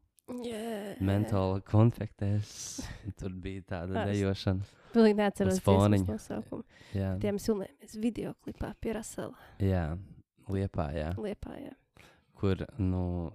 Yeah. 0.46 0.96
Mentāla 1.02 1.58
konfektēs. 1.66 2.80
Tur 3.20 3.34
bija 3.42 3.66
tāda 3.74 4.06
dejošana. 4.08 4.64
Pilnīgi 4.94 5.18
neatceros 5.18 5.60
foniņa. 5.66 6.06
nosaukumu. 6.14 6.64
Jā, 6.96 7.14
Tiem 7.20 7.40
filmējamies 7.42 7.98
video 8.00 8.34
klipā 8.44 8.72
pie 8.80 8.94
Rasela 8.96 9.50
jā 9.60 9.86
liepā, 10.50 10.88
jā. 10.96 11.12
Liepā. 11.20 11.56
Jā. 11.60 11.74
Kur, 12.38 12.64
nu, 12.80 13.30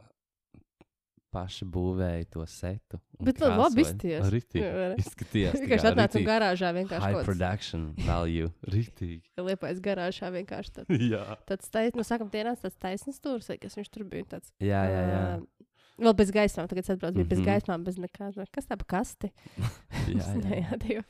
paši 1.37 1.67
būvēja 1.69 2.25
to 2.33 2.45
setu. 2.49 2.99
Bet 3.21 3.39
man 3.45 3.55
labi 3.61 3.83
krāsoja. 3.85 3.93
izties. 3.93 4.31
Ritīgi. 4.33 4.71
Izskatījās. 5.03 5.57
Vienkārši 5.61 5.91
ritīgi 5.97 6.25
garāžā, 6.27 6.71
vienkārši 6.81 7.03
High 7.05 7.17
kāds 7.19 7.29
production 7.29 7.85
value. 8.07 8.49
Ritīgi. 8.75 9.21
liepais 9.37 9.79
garāžā, 9.85 10.33
vienkārši 10.33 10.73
tāds. 10.79 11.05
jā. 11.13 11.23
Tāds 11.49 11.69
taisnīgs, 11.73 12.01
nu, 12.01 12.07
sakam, 12.09 12.33
tie 12.33 12.43
nāca 12.49 12.65
tāds 12.67 12.81
taisnīgs 12.81 13.21
stūris, 13.21 13.49
vai 13.53 13.59
kas 13.61 13.77
viņš 13.77 13.93
tur 13.93 14.07
bija. 14.09 14.25
Tāds, 14.33 14.49
Jā, 14.59 14.81
jā, 14.89 15.03
jā. 15.13 15.21
ā, 15.37 15.63
Vēl 15.97 16.13
bez 16.13 16.29
gaismām, 16.29 16.67
tagad 16.69 16.91
atbrauc, 16.93 17.15
bija 17.17 17.25
bez 17.25 17.39
Mhm. 17.39 17.45
gaismām, 17.47 17.83
bez 17.87 17.95
nekā. 17.97 18.27
nu, 18.37 18.43
Kas 18.53 18.67
tā 18.69 18.75
pa 18.77 18.85
kasti? 18.85 19.31
jā, 20.13 20.27
jā. 20.45 20.59
jā, 20.61 20.77
jā. 20.93 21.01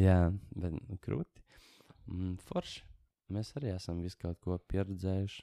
Jā, 0.00 0.14
bet 0.56 0.72
nu, 0.78 0.96
krūti. 1.04 1.42
Mm, 2.08 2.38
forši. 2.48 2.80
Mēs 3.36 3.52
arī 3.60 3.74
esam 3.74 4.00
visu 4.00 4.16
kaut 4.22 4.40
ko 4.40 4.56
pieredzējuši. 4.72 5.42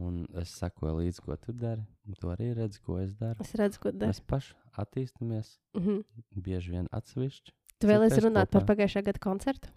Un 0.00 0.24
es 0.40 0.50
sekoju 0.56 0.98
līdzi, 1.02 1.20
ko 1.24 1.36
tu 1.40 1.52
dari. 1.52 1.84
Tu 2.06 2.28
arī 2.30 2.52
redzi, 2.54 2.78
ko 2.86 2.98
es 3.02 3.14
daru. 3.18 3.36
Es 3.42 3.52
redzu, 3.58 3.80
ko 3.82 3.90
dara. 3.90 4.12
Mēs 4.12 4.20
paši 4.22 4.54
attīstāmies, 4.78 5.56
Mhm. 5.74 6.04
bieži 6.38 6.70
vien 6.70 6.86
atsevišķi. 6.94 7.50
Tu 7.80 7.86
vēlēsies 7.90 8.22
runāt 8.24 8.50
par 8.50 8.62
kopā. 8.62 8.76
pagājušā 8.76 9.02
gada 9.04 9.18
koncertu? 9.18 9.68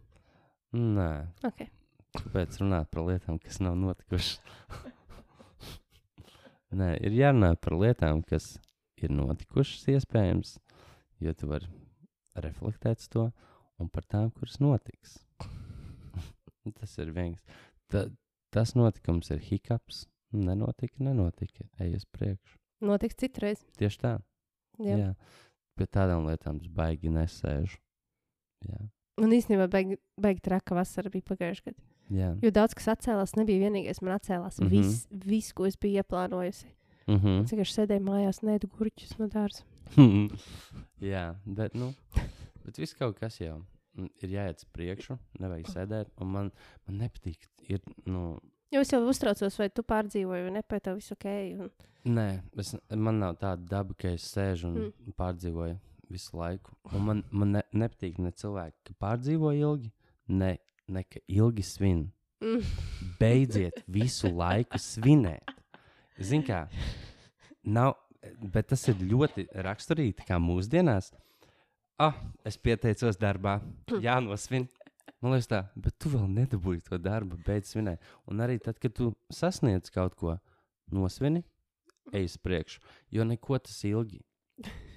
Nē, 0.74 1.28
Okay. 1.44 1.70
kāpēc 2.16 2.60
runāt 2.62 2.92
par 2.92 3.04
lietām, 3.04 3.40
kas 3.42 3.60
nav 3.60 3.76
notikušas? 3.76 4.40
Nē, 6.72 6.90
ir 7.02 7.12
jārunā 7.18 7.56
par 7.60 7.74
lietām, 7.74 8.22
kas 8.26 8.60
ir 9.02 9.10
notikušas, 9.10 9.88
iespējams, 9.96 10.60
jo 11.20 11.34
tu 11.34 11.48
vari 11.50 11.68
reflektēt 12.38 13.08
to, 13.10 13.32
un 13.80 13.90
par 13.90 14.04
tām, 14.04 14.30
kuras 14.32 14.60
notiks. 14.62 15.18
tas 16.80 16.98
ir 17.02 17.12
viens. 17.16 17.42
Ta, 17.90 18.06
tas 18.54 18.76
notikums 18.78 19.32
ir 19.34 19.40
hiccups. 19.40 20.06
Nenotika, 20.32 20.96
nenotika. 21.04 21.66
Ej 21.82 21.96
uz 22.00 22.06
priekšu. 22.06 22.58
Notiks 22.86 23.18
citreiz. 23.20 23.62
Tieši 23.80 24.02
tā. 24.02 24.16
Jā. 24.80 24.98
Jā. 24.98 25.12
Pie 25.80 25.88
tādām 25.88 26.28
lietām 26.30 26.60
es 26.62 26.72
baigi 26.72 27.12
nesēžu. 27.12 27.80
Jā. 28.68 28.80
Un 29.20 29.34
īstenībā 29.36 29.68
baigi, 29.72 29.98
baigi 30.20 30.44
traka 30.44 30.78
vasara 30.78 31.12
bija 31.12 31.28
pagājušajā 31.28 31.72
gadā. 31.72 31.88
Jā. 32.10 32.30
Jo 32.42 32.52
daudz 32.54 32.76
kas 32.78 32.90
atcēlās, 32.96 33.36
nebija 33.38 33.66
vienīgais. 33.68 34.02
Man 34.02 34.16
atcēlās 34.16 34.60
mm. 34.60 34.68
-hmm. 34.68 34.70
viss, 34.70 35.08
vis, 35.26 35.50
ko 35.54 35.68
es 35.70 35.78
biju 35.78 36.02
ieplānojusi. 36.02 36.70
Mm 37.10 37.20
-hmm. 37.20 37.44
Es 37.44 37.52
vienkārši 37.52 37.76
sēdēju 37.76 38.06
mājās, 38.06 38.42
nēdu 38.46 38.70
gurķus 38.78 39.18
no 39.20 39.28
dārza. 39.28 39.64
Jā, 41.14 41.36
bet, 41.46 41.76
nu, 41.76 41.94
bet 42.66 42.78
viss 42.78 42.94
kaut 42.94 43.20
kas 43.20 43.40
jau 43.42 43.64
ir 43.98 44.30
jāiet 44.30 44.62
uz 44.62 44.68
priekšu, 44.74 45.18
nevajag 45.40 45.72
sēdēt. 45.74 46.12
Un 46.22 46.28
man, 46.28 46.52
man 46.88 46.98
nepatīk, 46.98 47.50
ir, 47.68 47.82
nu, 48.06 48.40
Jo 48.72 48.82
es 48.86 48.92
jau 48.94 49.00
uztraucos, 49.10 49.56
vai 49.58 49.70
tu 49.74 49.82
pārdzīvoji, 49.88 50.44
vai 50.46 50.52
ne, 50.54 50.62
vai 50.70 50.80
tev 50.86 51.00
viss 51.00 51.14
ok. 51.16 51.28
Un... 51.66 51.70
nē, 52.16 52.28
es, 52.62 52.76
man 52.94 53.18
nav 53.24 53.38
tāda 53.42 53.66
daba, 53.72 53.96
ka 53.98 54.12
es 54.14 54.28
sēžu 54.34 54.70
un 54.70 54.76
Mm. 54.90 55.14
pārdzīvoju 55.18 55.78
visu 56.10 56.38
laiku. 56.38 56.76
Un 56.94 57.02
man, 57.06 57.24
man 57.32 57.52
ne, 57.58 57.64
nepatīk 57.74 58.20
ne 58.22 58.32
cilvēki, 58.32 58.78
ka 58.90 58.94
pārdzīvo 59.06 59.52
ilgi, 59.58 59.92
ne, 60.28 60.58
ne 60.88 61.04
ka 61.04 61.22
ilgi 61.28 61.66
svin. 61.66 62.04
Mm. 62.42 62.62
Beidziet 63.20 63.82
visu 63.88 64.30
laiku 64.32 64.78
svinēt. 64.80 65.50
Ziniet, 66.20 66.48
kā, 66.48 66.62
nav, 67.64 67.96
bet 68.54 68.70
tas 68.72 68.86
ir 68.92 69.02
ļoti 69.02 69.48
raksturīgi 69.66 70.26
kā 70.28 70.38
mūsdienās. 70.42 71.12
Ah, 72.00 72.16
es 72.48 72.56
pieteicos 72.58 73.18
darbā, 73.20 73.58
jānosvin. 74.06 74.70
Man 75.22 75.34
liekas, 75.34 75.50
tā, 75.52 75.64
bet 75.76 75.98
tu 76.00 76.12
vēl 76.14 76.28
nedabūji 76.32 76.86
to 76.88 77.00
darbu, 77.02 77.40
beidz 77.46 77.74
svinēt. 77.74 78.04
Un 78.30 78.44
arī 78.46 78.60
tad, 78.64 78.80
kad 78.82 78.94
tu 78.96 79.12
sasniedz 79.34 79.92
kaut 79.94 80.16
ko, 80.20 80.38
nosvini, 80.94 81.44
ej 82.14 82.30
uz 82.30 82.38
priekšu. 82.42 82.82
Jo 83.14 83.26
neko 83.28 83.60
tas 83.62 83.78
ilgi. 83.88 84.22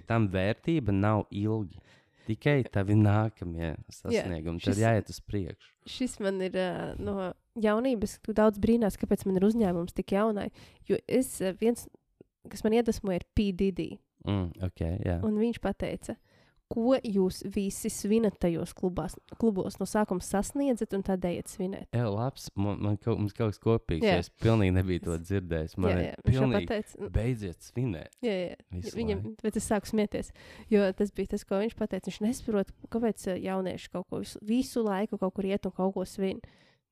Tam 0.09 0.29
vērtība 0.33 0.95
nav 0.95 1.27
ilgi. 1.31 1.81
Tikai 2.23 2.61
tavi 2.71 2.95
nākamie 2.95 3.73
sasniegumi. 3.91 4.61
Yeah, 4.61 4.67
Tad 4.67 4.77
šis- 4.77 4.83
jāiet 4.83 5.11
uz 5.11 5.19
priekšu. 5.27 5.73
Šis 5.91 6.21
man 6.23 6.39
ir 6.47 6.55
uh, 6.55 6.93
no 7.03 7.33
jaunības. 7.59 8.21
Tu 8.23 8.35
daudz 8.37 8.61
brīnās, 8.63 8.99
kāpēc 9.01 9.25
man 9.27 9.41
ir 9.41 9.47
uzņēmums 9.49 9.97
tik 9.97 10.15
jaunai. 10.15 10.49
Jo 10.87 11.01
es 11.11 11.35
viens, 11.59 11.89
kas 12.51 12.63
man 12.63 12.79
iedvesmoja, 12.79 13.19
ir 13.19 13.27
PDD. 13.35 13.89
Mm, 14.23 14.53
okay, 14.63 15.01
jā. 15.03 15.17
Un 15.27 15.41
viņš 15.43 15.59
teica, 15.75 16.15
ko 16.73 16.97
jūs 17.05 17.43
visi 17.55 17.91
svinat 17.93 18.39
tajos 18.43 18.73
klubās, 18.79 19.15
klubos 19.41 19.79
no 19.81 19.87
sākuma 19.89 20.25
sasniedzat 20.25 20.95
un 20.97 21.03
tad 21.07 21.25
ejat 21.29 21.53
svinēt. 21.53 21.89
Jā, 21.97 22.07
labs. 22.11 22.49
Man, 22.57 22.81
man 22.83 22.97
kaut, 22.97 23.19
mums 23.21 23.37
kaut 23.37 23.53
kas 23.53 23.61
kopīgs. 23.63 24.07
Jā. 24.07 24.17
Es 24.23 24.31
pilnīgi 24.43 24.75
nebiju 24.79 25.05
to 25.07 25.19
dzirdējis. 25.19 25.77
Man 25.79 25.91
jā, 25.93 26.07
jā, 26.09 26.17
pilnīgi 26.27 26.67
pateica. 26.67 27.11
beidziet 27.19 27.69
svinēt. 27.69 28.17
Jā, 28.25 28.37
jā. 28.49 28.83
Viņam, 28.97 29.23
bet 29.43 29.57
es 29.61 29.69
sāku 29.71 29.93
smieties, 29.93 30.33
jo 30.73 30.89
tas 30.93 31.13
bija 31.13 31.35
tas, 31.37 31.45
ko 31.45 31.61
viņš 31.63 31.77
teica. 31.79 32.03
Viņš 32.11 32.21
nesaprot, 32.25 32.73
kāpēc 32.89 33.29
uh, 33.29 33.39
jaunieši 33.39 33.91
kaut 33.93 34.09
ko 34.11 34.23
visu, 34.25 34.39
visu 34.43 34.83
laiku 34.83 35.19
kaut 35.19 35.35
kur 35.35 35.45
iet 35.45 35.67
un 35.67 35.73
kaut 35.73 35.95
ko 35.95 36.05
svin. 36.05 36.41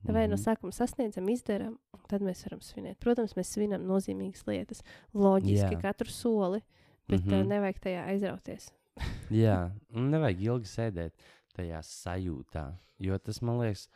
Vai 0.03 0.27
no 0.27 0.37
Mhm. 0.37 0.41
sākuma 0.47 0.73
sasniedzam, 0.73 1.27
izdarām, 1.29 1.75
tad 2.09 2.23
mēs 2.23 2.41
varam 2.47 2.61
svinēt. 2.65 2.97
Protams, 3.05 3.35
mēs 3.37 3.51
svinam 3.53 3.83
nozīmīgas 3.85 4.47
lietas, 4.49 4.81
loģiski 5.13 5.75
Jā. 5.77 5.81
katru 5.83 6.09
soli, 6.09 6.63
bet 7.07 7.21
mm 7.21 7.29
-hmm. 7.29 7.41
Mhm. 7.41 7.49
nevajag 7.49 7.81
tajā 7.81 8.07
aizrauties. 8.09 8.71
Jā, 9.31 9.59
un 9.95 10.11
nevajag 10.11 10.47
ilgi 10.47 10.71
sēdēt 10.71 11.29
tajā 11.57 11.83
sajūtā. 11.87 12.65
Jo 13.01 13.19
tas, 13.19 13.41
man 13.43 13.61
liekas, 13.63 13.89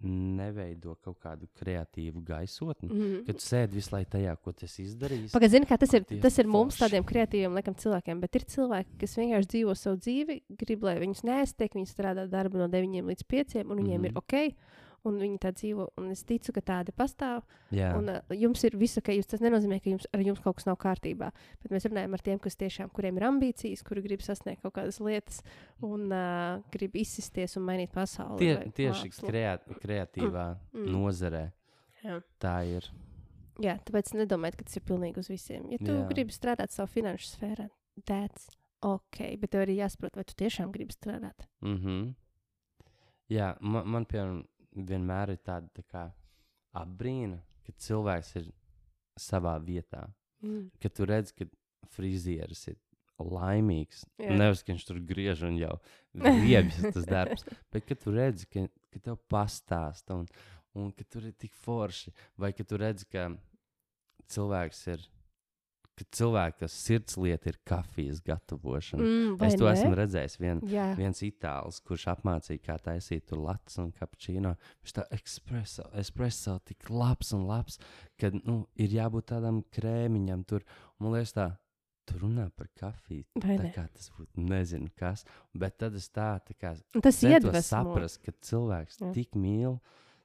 neveido 0.00 0.94
kaut 1.04 1.18
kādu 1.20 1.48
kreatīvu 1.58 2.22
gaisotni. 2.24 2.88
Mm 2.88 3.00
-hmm. 3.00 3.24
Kad 3.26 3.42
sēdi 3.44 3.76
visu 3.76 3.94
laiku 3.94 4.10
tajā, 4.10 4.36
ko 4.36 4.52
tas 4.52 4.78
izdarīs. 4.78 5.32
Pagaidzi, 5.32 5.56
zini, 5.56 5.66
kā 5.66 5.78
tas 5.78 5.92
ir, 5.94 6.04
tas 6.22 6.38
ir 6.38 6.46
mums, 6.46 6.78
tādiem 6.80 7.04
kreatīviem 7.04 7.52
laikam, 7.52 7.74
cilvēkiem, 7.74 8.20
bet 8.20 8.36
ir 8.36 8.44
cilvēki, 8.44 8.96
kas 9.00 9.16
vienkārši 9.16 9.48
dzīvo 9.48 9.74
savu 9.74 9.96
dzīvi, 9.96 10.42
grib, 10.48 10.82
lai 10.82 10.98
viņus 10.98 11.22
neaiztiek, 11.24 11.74
viņi 11.74 11.86
strādā 11.86 12.28
darbu 12.28 12.58
no 12.58 12.68
9 12.68 13.04
līdz 13.04 13.24
5, 13.28 13.64
un 13.70 13.76
viņiem 13.76 13.98
mm 13.98 14.04
-hmm. 14.04 14.06
ir 14.06 14.12
Mhm. 14.12 14.18
ok, 14.18 14.56
un 15.08 15.20
viņi 15.20 15.38
tā 15.40 15.52
dzīvo, 15.56 15.86
un 16.00 16.10
es 16.10 16.24
ticu, 16.28 16.52
ka 16.56 16.62
tādi 16.72 16.92
pastāv, 16.96 17.44
Jā, 17.74 17.92
un 17.98 18.10
uh, 18.12 18.34
jums 18.36 18.64
ir 18.68 18.76
viss 18.80 19.00
ok, 19.00 19.12
jūs, 19.16 19.28
tas 19.30 19.44
nenozīmē, 19.44 19.80
ka 19.80 19.90
jums, 19.92 20.08
ar 20.12 20.24
jums 20.24 20.42
kaut 20.44 20.58
kas 20.58 20.68
nav 20.68 20.76
kārtībā, 20.82 21.30
bet 21.62 21.74
mēs 21.74 21.88
runājam 21.88 22.16
ar 22.16 22.24
tiem, 22.26 22.38
kas 22.42 22.58
tiešām, 22.60 22.90
kuriem 22.96 23.20
ir 23.20 23.28
ambīcijas, 23.30 23.84
kuri 23.86 24.04
grib 24.04 24.24
sasniegt 24.24 24.62
kaut 24.64 24.76
kādas 24.76 25.00
lietas, 25.00 25.40
un 25.86 26.10
uh, 26.12 26.60
grib 26.74 26.96
izsisties 27.00 27.56
un 27.56 27.66
mainīt 27.68 27.94
pasauli. 27.94 28.40
Tie, 28.42 28.72
tieši 28.82 29.14
kreat, 29.24 29.66
kreatīvā 29.80 30.50
Mm. 30.50 30.80
mm. 30.84 30.92
nozarē 30.94 31.44
Jā. 32.04 32.20
tā 32.42 32.54
ir. 32.68 32.86
Jā, 33.60 33.76
tāpēc 33.84 34.14
nedomājiet, 34.16 34.56
ka 34.56 34.66
tas 34.68 34.78
ir 34.78 34.86
pilnīgi 34.88 35.20
uz 35.20 35.28
visiem. 35.28 35.66
Ja 35.72 35.78
tu. 35.82 35.92
Jā. 35.92 36.06
gribi 36.08 36.32
strādāt 36.32 36.72
savā 36.72 36.88
finanšu 36.88 37.34
sfērā, 37.34 37.68
that's 38.08 38.48
ok, 38.86 39.36
bet 39.40 39.52
tev 39.52 39.66
arī 39.66 39.76
jāsaprot, 39.82 40.16
vai 40.16 40.24
tu 40.24 40.36
tiešām 40.40 40.72
gribi 40.72 40.96
strādāt. 40.96 41.44
Mm 41.60 41.76
-hmm. 41.76 42.14
Jā, 43.30 43.56
man, 43.60 43.88
man 43.88 44.06
piemēram, 44.06 44.44
vienmēr 44.76 45.34
ir 45.34 45.40
tāda 45.44 45.68
tā 45.74 45.84
kā 45.86 46.04
apbrīna, 46.80 47.40
ka 47.66 47.74
cilvēks 47.86 48.36
ir 48.40 48.50
savā 49.20 49.56
vietā. 49.62 50.06
Mm. 50.44 50.70
Kad 50.80 50.94
tu 50.96 51.08
redz, 51.08 51.34
ka 51.36 51.46
frizieris 51.94 52.68
ir 52.70 52.78
laimīgs, 53.20 54.04
Jā. 54.20 54.32
nevis 54.32 54.62
ka 54.64 54.72
viņš 54.72 54.86
tur 54.88 55.00
griež 55.04 55.42
un 55.48 55.58
jau 55.60 55.74
riebjas 56.14 56.94
tas 56.94 57.08
darbs, 57.08 57.44
bet 57.72 57.84
kad 57.88 58.00
tu 58.00 58.14
redz, 58.14 58.46
ka, 58.48 58.64
ka 58.92 59.02
tev 59.04 59.18
pastāsta 59.30 60.16
un, 60.16 60.28
un 60.78 60.90
ka 60.96 61.04
tur 61.04 61.28
ir 61.28 61.36
tik 61.36 61.56
forši, 61.66 62.14
vai 62.40 62.54
ka 62.56 62.64
tu 62.64 62.80
redz, 62.80 63.04
ka 63.10 63.28
cilvēks 64.30 64.86
ir. 64.94 65.04
Ka 66.00 66.04
cilvēka 66.16 66.68
sirdslieta 66.72 67.50
ir 67.52 67.58
kafijas 67.68 68.22
gatavošana. 68.24 69.04
Mm, 69.04 69.34
es 69.44 69.56
to 69.60 69.66
ne? 69.66 69.72
esmu 69.74 69.96
redzējis. 69.98 70.36
Vien, 70.40 70.62
Jā, 70.72 70.86
viens 70.96 71.20
itālis, 71.26 71.80
kurš 71.84 72.06
apmācīja, 72.14 72.62
kā 72.64 72.78
taisīt 72.80 73.26
tur 73.28 73.42
latus 73.44 73.76
un 73.82 73.90
kapučīno. 73.92 74.54
Viņš 74.80 74.94
tā 74.96 75.04
espreso, 75.12 75.84
espreso 76.00 76.56
tik 76.64 76.88
labs 76.88 77.34
un 77.36 77.44
labs, 77.50 77.76
ka 78.16 78.30
nu, 78.38 78.62
ir 78.80 78.94
jābūt 78.96 79.28
tādam 79.34 79.60
krēmiņam 79.76 80.46
tur. 80.48 80.64
Man 80.98 81.12
liekas, 81.18 81.34
tā, 81.36 81.50
tu 82.08 82.16
runā 82.24 82.48
par 82.56 82.70
kafiju. 82.80 83.26
vai 83.44 83.58
Tā 83.60 83.62
ne? 83.68 83.72
kā 83.76 83.84
tas 83.92 84.08
būtu 84.16 84.40
nezinu 84.48 84.88
kas, 84.98 85.26
bet 85.52 85.76
tad 85.78 85.94
es 86.00 86.08
tā, 86.08 86.32
tā 86.48 86.56
kā 86.56 86.72
tas 87.02 87.20
iedvesmo. 87.22 87.60
saprast, 87.68 88.22
ka 88.24 88.32
cilvēks 88.40 89.02
Jā. 89.04 89.12
tik 89.14 89.36
mīl, 89.38 89.76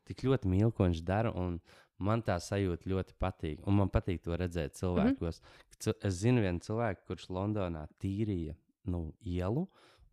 tik 0.08 0.24
ļoti 0.24 0.50
mīl, 0.50 0.72
ko 0.72 0.88
viņš 0.88 1.04
dara. 1.06 1.36
un 1.36 1.60
Man 2.04 2.22
tā 2.28 2.36
sajūta 2.44 2.90
ļoti 2.92 3.16
patīk. 3.22 3.62
Un 3.68 3.78
man 3.80 3.90
patīk 3.90 4.22
to 4.24 4.36
redzēt 4.36 4.74
Mhm. 4.74 4.80
cilvēkos. 4.80 5.42
Mm 5.42 5.46
-hmm. 5.46 6.08
Es 6.08 6.14
zinu 6.14 6.42
vienu 6.42 6.60
cilvēku, 6.60 7.02
kurš 7.08 7.30
Londonā 7.30 7.88
tīrīja 8.00 8.56
nu, 8.86 9.14
ielu, 9.26 9.68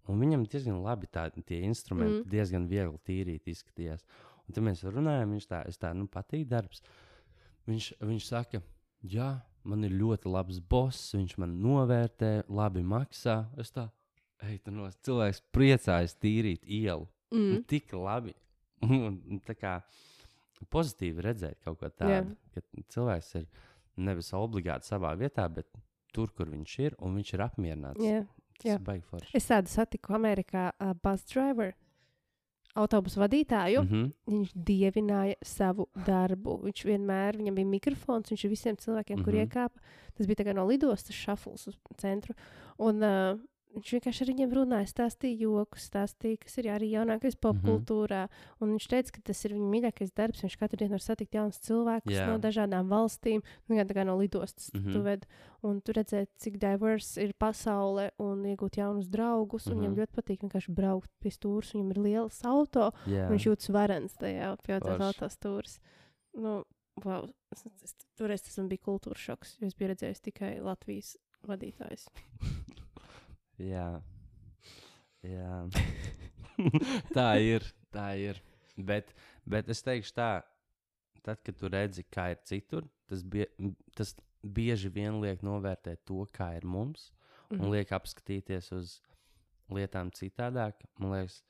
un 0.08 0.20
viņam 0.20 0.46
diezgan 0.48 0.82
labi 0.82 1.06
tādi 1.06 1.42
tie 1.44 1.60
instrumenti, 1.62 2.24
mm. 2.24 2.30
diezgan 2.30 2.68
viegli 2.68 2.98
tīrīt 3.06 3.46
izskatījās. 3.46 4.04
Un 4.48 4.54
tad 4.54 4.64
mēs 4.64 4.82
runājam, 4.82 5.30
viņš 5.30 5.46
tā, 5.46 5.62
tā, 5.78 5.92
nu, 5.94 6.06
patīk 6.06 6.48
darbs. 6.48 6.82
Viņš, 7.66 7.92
viņš 8.00 8.26
saka, 8.26 8.62
jā, 9.02 9.40
man 9.64 9.84
ir 9.84 9.90
ļoti 9.90 10.30
labs 10.32 10.58
boss, 10.58 11.14
viņš 11.14 11.38
man 11.38 11.62
novērtē, 11.62 12.44
labi 12.48 12.82
maksā. 12.82 13.46
Es 13.56 13.70
tā, 13.70 13.90
ej, 14.42 14.58
tur 14.64 14.72
no 14.72 14.88
cilvēks 14.90 15.42
priecājas 15.52 16.16
tīrīt 16.18 16.66
ielu. 16.66 17.06
Mm. 17.30 17.38
Mm. 17.38 17.64
Tik 17.70 17.92
labi. 17.92 18.34
Un, 18.82 19.40
tā 19.46 19.54
kā 19.54 19.76
pozitīvi 20.70 21.24
redzēt 21.24 21.60
kaut 21.64 21.78
ko 21.80 21.88
tādu, 21.88 22.36
ka 22.54 22.60
cilvēks 22.88 23.34
ir 23.40 23.46
nevis 23.96 24.32
obligāti 24.32 24.86
savā 24.86 25.14
vietā, 25.18 25.48
bet 25.48 25.68
tur, 26.12 26.32
kur 26.36 26.48
viņš 26.48 26.78
ir, 26.78 26.96
un 26.98 27.16
viņš 27.16 27.34
ir 27.34 27.44
apmierināts. 27.46 28.04
Jā. 28.04 28.24
Jā. 28.62 28.76
Es 29.34 29.48
tādu 29.48 29.66
satiku 29.72 30.14
Amerikā, 30.14 30.70
uh, 30.78 30.92
bus 31.02 31.24
driver, 31.26 31.72
autobusu 32.78 33.20
vadītāju. 33.20 33.82
Mm. 33.82 33.88
-hmm. 33.88 34.12
Viņš 34.26 34.52
dievināja 34.68 35.34
savu 35.42 35.88
darbu. 36.06 36.60
Viņš 36.64 36.84
vienmēr, 36.88 37.36
viņam 37.36 37.54
bija 37.54 37.66
mikrofons, 37.66 38.30
viņš 38.30 38.48
visiem 38.48 38.76
cilvēkiem, 38.76 39.16
mm 39.16 39.20
-hmm. 39.20 39.24
kur 39.24 39.34
Mhm. 39.34 39.42
iekāpa. 39.42 39.78
Tas 40.14 40.26
bija 40.26 40.54
no 40.54 40.66
lidostas 40.66 41.16
šafls 41.16 41.66
uz 41.66 41.78
centru. 41.96 42.34
Un, 42.78 43.02
uh, 43.02 43.38
Viņš 43.72 43.90
vienkārši 43.94 44.22
ar 44.22 44.28
viņiem 44.28 44.50
runāja, 44.52 44.86
stāstīja 44.90 45.38
joks, 45.46 45.86
stāstīja, 45.88 46.38
kas 46.42 46.58
ir 46.60 46.66
arī 46.74 46.90
jaunākais 46.92 47.36
popkultūrā. 47.40 48.26
Mm 48.26 48.28
-hmm. 48.28 48.56
Un 48.60 48.72
viņš 48.76 48.86
teica, 48.88 49.10
ka 49.12 49.20
tas 49.24 49.44
ir 49.44 49.52
viņa 49.54 49.68
mīļākais 49.72 50.12
darbs. 50.14 50.42
Viņš 50.44 50.56
katru 50.60 50.76
dienu 50.76 50.90
var 50.90 51.00
satikt 51.00 51.34
jaunus 51.34 51.58
cilvēkus 51.60 52.12
Jā. 52.12 52.26
no 52.26 52.38
dažādām 52.38 52.88
valstīm. 52.88 53.40
Nu, 53.68 53.76
gan 53.76 53.88
tā 53.88 53.94
kā 53.96 54.04
no 54.04 54.16
lidostas 54.18 54.70
mm 54.74 54.78
Mhm. 54.80 54.88
-hmm. 54.88 54.92
tu 54.92 55.02
ved. 55.02 55.26
Un 55.62 55.80
tu 55.80 55.92
redzēt, 55.92 56.26
cik 56.36 56.58
diverse 56.58 57.22
ir 57.22 57.32
pasaule 57.32 58.10
un 58.18 58.42
iegūt 58.44 58.76
jaunus 58.76 59.08
draugus. 59.08 59.66
Mm 59.66 59.72
-hmm. 59.72 59.78
Viņam 59.80 59.90
Mhm. 59.92 60.00
ļoti 60.00 60.12
patīk 60.16 60.40
vienkārši 60.42 60.74
braukt 60.74 61.10
pie 61.20 61.30
stūres. 61.30 61.72
Viņam 61.72 61.90
ir 61.90 61.98
liels 61.98 62.44
auto. 62.44 62.92
Jā, 63.06 63.28
Viņš 63.30 63.46
jūtas 63.46 63.68
varens 63.72 64.12
tajā 64.16 64.56
pie 64.62 64.74
autostūras. 64.80 65.78
Nu, 66.34 66.64
wow. 67.04 67.28
es, 67.52 67.64
es, 67.84 67.94
toreiz 68.18 68.42
tas 68.42 68.58
man 68.58 68.68
bija 68.68 68.78
kultūras 68.84 69.16
šoks, 69.18 69.56
jo 69.60 69.66
es 69.66 69.74
biju 69.74 69.88
redzējis 69.94 70.20
tikai 70.20 70.60
Latvijas 70.60 71.16
vadītājs. 71.46 72.06
jā. 73.62 73.86
jā. 75.26 75.60
tā 77.16 77.28
ir. 77.42 77.66
Tā 77.92 78.08
ir. 78.18 78.40
Bet, 78.76 79.10
bet 79.44 79.68
es 79.72 79.82
teikšu 79.84 80.14
tā, 80.16 80.30
tad, 81.22 81.40
kad 81.44 81.58
tu 81.60 81.68
redzi, 81.72 82.04
kā 82.12 82.30
ir 82.32 82.40
citur, 82.48 82.86
tas, 83.10 83.22
bie, 83.22 83.46
tas 83.96 84.14
bieži 84.42 84.90
vien 84.92 85.20
liek 85.22 85.42
novērtēt 85.46 86.00
to, 86.08 86.24
kā 86.34 86.54
ir 86.58 86.64
mums, 86.66 87.10
un 87.52 87.58
Mhm. 87.60 87.70
liek 87.74 87.90
apskatīties 87.92 88.70
uz 88.72 88.94
lietām 89.72 90.08
citādāk. 90.16 90.86
Man 90.98 91.12
liekas, 91.12 91.42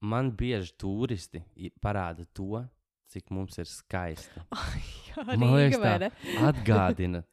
man 0.00 0.28
bieži 0.36 0.74
turisti 0.76 1.40
parāda 1.80 2.26
to, 2.36 2.66
cik 3.08 3.30
mums 3.32 3.56
ir 3.58 3.64
skaisti. 3.68 4.42
Ai, 4.52 4.82
jā, 5.08 5.24
Man 5.32 5.54
liekas, 5.56 5.80
Rīga, 5.80 6.10
tā. 6.12 6.12
Atgādina, 6.50 7.24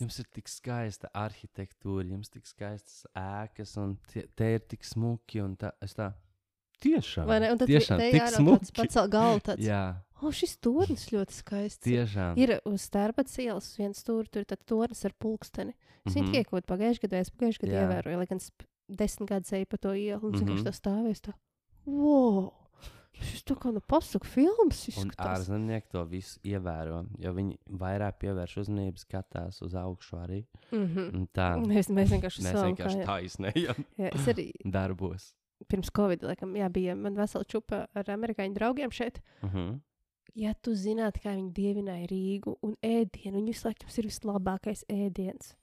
jums 0.00 0.18
ir 0.18 0.26
tik 0.34 0.48
skaista 0.48 1.10
arhitektūra, 1.14 2.06
jums 2.10 2.28
ir 2.28 2.40
tik 2.40 2.46
skaistas 2.46 3.06
ēkas, 3.16 3.76
un 3.78 3.96
tie, 4.12 4.26
te 4.36 4.54
ir 4.54 4.60
tik 4.60 4.84
smuki. 4.84 5.40
un 5.44 5.56
Tā, 5.56 5.72
tā 5.80 6.12
tiešām, 6.80 7.26
Vai 7.28 7.40
ne? 7.40 7.50
Un 7.52 7.58
tad 7.60 7.68
tiešām 7.68 7.98
te 8.00 8.10
tik 8.10 8.20
jārauga 8.22 8.40
smuki. 8.40 8.58
tāds 8.60 8.72
pats 8.80 9.10
galva 9.12 9.40
tāds. 9.40 9.64
Jā, 9.66 9.82
O, 10.22 10.28
šis 10.36 10.58
tornis 10.60 11.06
ļoti 11.08 11.32
skaists. 11.32 11.80
tiešām. 11.86 12.36
Ir 12.36 12.60
uz 12.68 12.82
Stārpats 12.90 13.38
ielas 13.40 13.70
viens 13.78 14.02
tur, 14.04 14.26
tur 14.28 14.42
ir 14.44 14.56
tornis 14.68 15.04
ar 15.08 15.12
pulksteni. 15.18 15.72
Es 16.06 16.12
viņu 16.14 16.26
Mhm. 16.28 16.32
tikai 16.32 16.44
kaut 16.50 16.66
pagājušajā 16.66 17.08
gadā, 17.08 17.20
es 17.20 17.30
pagājušajā 17.30 17.64
gadā 17.64 17.80
ievēroju, 17.88 18.16
lai 18.18 18.26
gan 18.26 18.40
desmit 18.90 19.28
gadus 19.30 19.50
eju 19.52 19.66
pa 19.66 19.76
to 19.78 19.88
ielu, 19.96 20.22
un 20.22 20.34
es 20.34 20.40
Mhm. 20.42 20.48
vienkārši 20.50 20.64
tā 20.68 20.74
stāvēju, 20.76 21.20
tā, 21.24 21.32
wow! 21.86 22.52
Šis 23.20 23.42
tā 23.44 23.56
kā 23.58 23.72
no 23.74 23.80
pasaku 23.80 24.26
filmas 24.26 24.84
izskatās. 24.88 25.40
ārzemnieki 25.42 25.90
to 25.92 26.04
visu 26.08 26.38
ievēro, 26.46 27.02
jo 27.18 27.32
viņi 27.36 27.58
vairāk 27.80 28.18
pievērš 28.22 28.56
uzmanību, 28.62 28.98
skatās 29.02 29.60
uz 29.66 29.74
augšu 29.74 30.16
arī. 30.22 30.44
Mhm. 30.72 31.10
Un 31.18 31.26
Tā 31.34 31.50
Mēs, 31.60 31.90
mēs 31.90 32.10
vienkārši 32.14 32.42
mēs 32.46 32.56
vienkārši 32.62 33.02
kājām. 33.02 33.06
taisnējam 33.10 33.84
Jā, 33.98 34.10
es 34.14 34.28
arī 34.28 34.52
darbos. 34.78 35.34
pirms 35.68 35.90
Covid, 35.90 36.22
laikam, 36.22 36.54
jā, 36.56 36.68
bija 36.72 36.94
man 36.96 37.14
vesela 37.14 37.44
čupa 37.44 37.86
ar 37.94 38.04
amerikāņu 38.04 38.54
draugiem 38.54 38.90
šeit. 38.90 39.20
Uh 39.42 39.50
-huh. 39.54 39.80
Ja 40.34 40.54
tu 40.54 40.70
zinātu, 40.72 41.20
kā 41.20 41.34
viņi 41.34 41.52
dievināja 41.52 42.06
Rīgu 42.06 42.56
un 42.62 42.76
ēdienu, 42.82 43.42
laiku 43.64 43.82
jums 43.82 43.98
ir 43.98 44.04
vislabākais 44.04 44.84
ēdiens. 44.88 45.54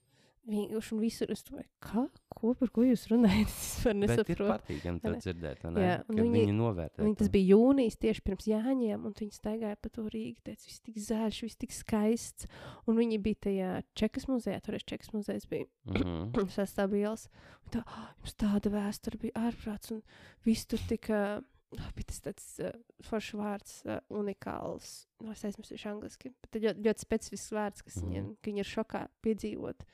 Vienkārši 0.48 0.92
un 0.96 1.00
visur 1.02 1.28
es 1.34 1.42
domāju, 1.44 1.66
kā? 1.84 2.02
Ko, 2.32 2.54
par 2.56 2.70
ko 2.72 2.84
jūs 2.86 3.02
runājat? 3.10 3.50
Es 3.58 3.64
vispār 3.84 3.98
Bet 4.00 4.12
ir 4.14 4.16
nesaprotu. 4.16 4.46
patīkami 4.54 5.02
to 5.02 5.10
dzirdēt? 5.20 5.64
Jā, 5.76 5.96
viņi- 6.08 6.32
viņi 6.32 6.54
novērtē. 6.56 7.02
Viņi, 7.04 7.16
tas 7.20 7.28
bija 7.34 7.50
jūnijas 7.52 7.98
tieši 8.00 8.24
pirms 8.24 8.46
Jāņiem, 8.48 9.04
un 9.04 9.12
viņi 9.18 9.36
staigāja 9.36 9.76
pa 9.76 9.90
to 9.92 10.06
Rīgu. 10.08 10.40
Teica, 10.48 10.64
viss 10.64 10.80
tik 10.86 10.96
zaļš, 11.04 11.42
viss 11.44 11.60
tik 11.60 11.74
skaists. 11.76 12.48
Un 12.88 12.96
viņi 12.96 13.20
bija 13.26 13.40
tajā 13.48 13.68
Čekas 13.94 14.24
muzejā, 14.30 14.62
toreiz 14.64 14.86
Čekas 14.88 15.12
muzejs 15.12 15.44
bija 15.50 15.66
Mhm. 15.84 16.32
sastāvījis. 16.56 17.28
Tā, 17.74 17.84
oh, 17.84 18.08
jums 18.22 18.34
tāda 18.40 18.72
vēsture 18.72 19.20
bija 19.20 19.36
ārprāts, 19.50 19.92
un 19.92 20.02
viss 20.48 20.64
tur 20.64 20.80
tika. 20.88 21.42
Oh, 21.76 21.90
bija 21.92 22.08
tas 22.08 22.22
tāds 22.24 22.44
uh, 22.64 22.72
foršs 23.04 23.34
vārds, 23.36 23.72
uh, 23.84 23.98
unikāls. 24.08 25.02
No, 25.20 25.34
es 25.34 25.42
aizmirsu 25.44 25.74
viņš 25.76 25.82
angliski. 25.90 26.30
Bet 26.40 26.54
tad 26.56 26.62
ļoti, 26.64 26.80
ļoti 26.86 27.04
specifisks 27.04 27.52
vārds, 27.52 27.84
kas 27.84 27.98
mm. 28.00 28.08
-hmm. 28.14 28.30
viņi 28.48 28.62
ir 28.64 28.70
šokā 28.70 29.02
piedzīvot 29.20 29.84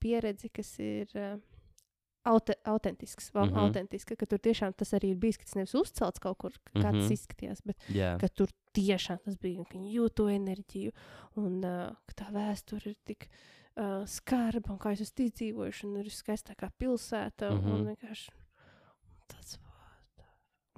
pieredzi, 0.00 0.48
kas 0.52 0.78
ir 0.78 1.08
uh, 1.14 1.36
aute, 2.24 2.54
autentisks. 2.64 3.30
Mm 3.34 3.40
Mhm. 3.40 3.54
-hmm. 3.54 3.58
autentiska, 3.66 4.16
ka 4.16 4.26
tur 4.26 4.38
tiešām 4.38 4.72
tas 4.76 4.92
arī 4.92 5.10
ir 5.10 5.16
bijis, 5.16 5.36
ka 5.38 5.44
tas 5.44 5.54
nevis 5.54 5.74
uzcelts 5.74 6.18
kaut 6.20 6.38
kur, 6.38 6.50
kā 6.52 6.58
mm 6.74 6.80
-hmm. 6.82 6.92
tas 7.00 7.04
Mhm. 7.04 7.12
izskatījās, 7.12 7.60
bet 7.64 7.76
Jā, 7.88 8.18
ka 8.20 8.28
tur 8.28 8.48
tiešām 8.74 9.18
tas 9.24 9.36
bija, 9.36 9.64
ka 9.64 9.78
viņi 9.78 9.92
jūt 9.94 10.14
to 10.14 10.28
enerģiju, 10.28 10.92
un 11.36 11.64
uh, 11.64 11.94
ka 12.06 12.24
tā 12.24 12.32
vēsture 12.32 12.86
ir 12.90 12.96
tik 13.04 13.28
uh, 13.76 14.04
skarba, 14.06 14.72
un 14.72 14.78
kā 14.78 14.90
jūs 14.92 15.00
esat 15.00 15.20
izdzīvojuši, 15.20 15.86
un 15.86 15.96
ir 15.96 16.04
skaistākā 16.10 16.70
pilsēta, 16.78 17.50
mm 17.50 17.56
Mhm. 17.56 17.66
-hmm. 17.68 17.74
un 17.74 17.86
vienkārši 17.86 18.30
tāds 19.28 19.58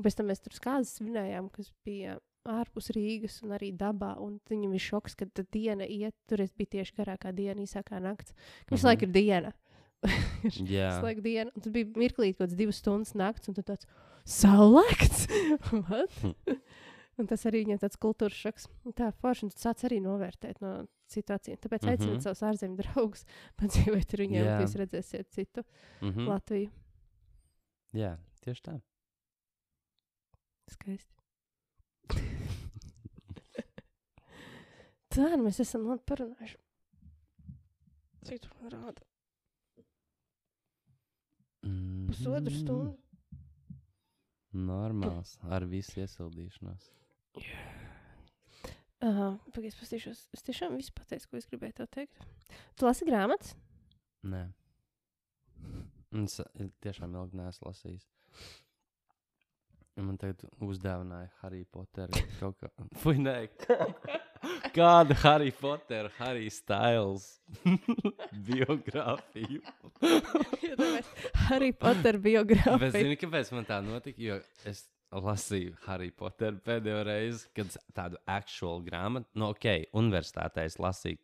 pēc 0.03 0.15
tam 0.17 0.27
mēs 0.27 0.41
tur 0.43 0.53
skāzes 0.53 0.95
svinējām, 0.99 1.51
kas 1.53 1.73
bija 1.85 2.19
ārpus 2.45 2.91
Rīgas 2.95 3.43
un 3.43 3.51
arī 3.57 3.73
dabā, 3.77 4.17
un 4.21 4.41
viņam 4.51 4.71
bija 4.75 4.87
šoks, 4.91 5.15
ka 5.17 5.27
tā 5.27 5.45
diena 5.53 5.85
iet, 5.87 6.15
tur 6.29 6.41
es 6.41 6.53
biju 6.53 6.67
tieši 6.79 6.95
garākā 6.99 7.33
diena, 7.35 7.61
īsākā 7.63 8.01
nakts. 8.03 8.33
Visu 8.71 8.83
Mhm. 8.83 8.89
laiku 8.91 9.03
ir 9.03 9.13
diena. 9.13 9.53
jā. 10.67 10.89
Visu 10.91 11.05
laiku 11.07 11.23
diena, 11.23 11.51
tas 11.55 11.73
bija 11.73 11.87
mirklīt 11.95 12.37
kaut 12.37 12.49
kāds 12.49 12.57
divas 12.59 12.77
stundas 12.83 13.15
nakts, 13.15 13.49
un 13.49 13.55
tāds 13.55 13.87
saulēkts. 14.27 15.29
What? 15.87 16.11
un 17.19 17.27
tas 17.31 17.45
arī 17.47 17.65
viņam 17.65 17.79
tāds 17.85 17.97
kultūras 18.03 18.35
šoks. 18.35 18.67
Tā 18.99 19.13
forši, 19.23 19.51
tu 19.53 19.63
sāc 19.63 19.85
arī 19.87 20.01
novērtēt 20.03 20.61
no 20.65 20.87
situācijām. 21.13 21.59
Tāpēc 21.63 21.83
Mhm. 21.87 21.91
aiciniet 21.93 22.23
savus 22.27 22.43
ārzemju 22.43 22.77
draugus, 22.83 23.25
padzīvot 23.61 24.15
ar 24.17 24.21
viņiem, 24.27 24.47
un 24.49 24.63
jūs 24.67 24.75
redzēsiet 24.81 25.29
citu 25.31 25.63
Mhm. 26.03 26.27
Latviju. 26.27 26.71
Jā, 27.95 28.17
tieši 28.43 28.63
tā. 28.63 28.81
Skaisti. 30.73 31.22
Tā, 35.13 35.33
mēs 35.37 35.61
esam 35.61 35.89
labi 35.89 36.05
parunājuši. 36.09 36.61
Cik 38.27 38.45
tur 38.45 38.71
rāda? 38.73 39.03
pusotru 42.13 42.55
stundu. 42.55 42.99
Normāls, 44.53 45.39
ar 45.49 45.65
visu 45.65 46.03
iesildīšanos. 46.03 46.91
Uh, 49.03 49.39
Pagaidzi, 49.55 49.79
paskatīšos. 49.81 50.27
Es 50.37 50.45
tiešām 50.47 50.77
visu 50.77 50.93
pateicu, 50.95 51.31
ko 51.31 51.39
es 51.41 51.49
gribēju 51.49 51.79
tev 51.81 51.89
teikt. 51.95 52.27
Tu 52.77 52.87
lasi 52.87 53.09
grāmatas? 53.09 53.55
Nē. 54.29 54.45
Es 56.21 56.37
tiešām 56.85 57.17
ilgi 57.17 57.41
neesmu 57.41 57.71
lasījis. 57.71 58.05
Man 60.03 60.21
tagad 60.21 60.45
uzdāvināja 60.65 61.33
Harry 61.41 61.65
Potteru 61.65 62.21
kaut 62.39 62.61
kā. 62.61 62.69
Fui, 63.01 63.17
nē. 63.21 63.49
Kādu 64.73 65.15
Harry 65.23 65.51
Potteru, 65.53 66.09
Harry 66.19 66.49
Styles 66.51 67.27
biogrāfiju. 68.49 69.61
Harry 71.49 71.73
Potter 71.73 72.17
Bet 72.19 72.25
biogrāfija. 72.25 72.91
zini, 72.95 73.17
kāpēc 73.21 73.53
man 73.55 73.67
tā 73.69 73.79
notika? 73.85 74.19
Jo 74.23 74.39
es 74.69 74.85
lasīju 75.13 75.75
Harry 75.87 76.11
Potteru 76.17 76.61
pēdējo 76.65 77.03
reizi, 77.05 77.49
kad 77.57 77.75
tādu 77.97 78.21
aktuālu 78.33 78.85
grāmatu, 78.87 79.29
no 79.37 79.51
ok, 79.53 79.67
universitātē 80.01 80.65
es 80.71 80.79
lasīju 80.81 81.21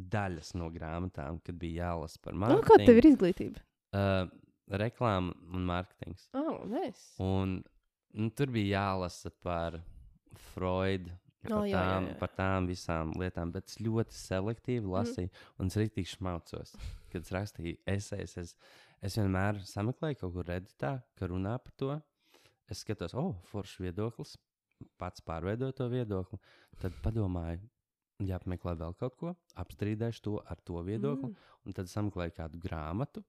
daļas 0.00 0.54
no 0.56 0.70
grāmatām, 0.72 1.40
kad 1.44 1.58
bija 1.60 1.90
jālasa 1.90 2.20
par 2.24 2.32
Nu, 2.36 2.44
mārketingu. 2.46 2.68
kāda 2.70 2.86
tev 2.88 3.00
ir 3.02 3.08
izglītība? 3.10 3.64
Uh, 3.92 4.30
reklāma 4.80 5.34
un 5.52 5.66
mārketings. 5.68 6.28
Oh, 6.38 6.62
nice. 6.70 7.10
Un 7.20 7.58
nu, 8.14 8.30
tur 8.30 8.52
bija 8.54 8.78
jālasa 8.86 9.32
par 9.44 9.80
Freudu. 10.54 11.10
Par, 11.40 11.52
O, 11.56 11.62
jā, 11.64 11.72
jā, 11.72 11.80
tām, 11.88 12.06
jā. 12.10 12.14
par 12.20 12.32
tām 12.36 12.66
visām 12.68 13.12
lietām, 13.16 13.52
bet 13.54 13.70
es 13.70 13.78
ļoti 13.80 14.12
selektīvi 14.12 14.84
Mhm. 14.84 14.92
lasīju, 14.92 15.30
mm. 15.30 15.56
un 15.58 15.66
es 15.72 15.76
rīktīgi 15.80 16.12
šmaucos. 16.16 16.74
Kad 17.10 17.22
es 17.22 17.32
rakstīju 17.32 17.78
esejas, 17.88 18.36
es, 18.36 18.54
es 19.00 19.16
vienmēr 19.16 19.62
sameklēju 19.64 20.20
kaut 20.20 20.34
kur 20.34 20.44
redītā, 20.44 21.02
ka 21.16 21.26
runā 21.26 21.56
par 21.64 21.72
to. 21.76 22.02
Es 22.70 22.84
skatos, 22.84 23.14
oh, 23.18 23.34
foršs 23.50 23.80
viedoklis, 23.82 24.36
pats 25.00 25.24
pārveidoju 25.26 25.72
to 25.74 25.88
viedokli. 25.90 26.38
Tad 26.80 26.92
padomāju, 27.02 27.64
jāapmeklē 28.20 28.76
vēl 28.78 28.94
kaut 29.00 29.16
ko, 29.16 29.34
apstrīdēšu 29.56 30.22
to 30.22 30.36
ar 30.44 30.60
to 30.62 30.82
viedokli, 30.84 31.32
mm. 31.32 31.36
un 31.66 31.72
tad 31.72 31.88
sameklēju 31.88 32.36
kādu 32.36 32.60
grāmatu, 32.60 33.24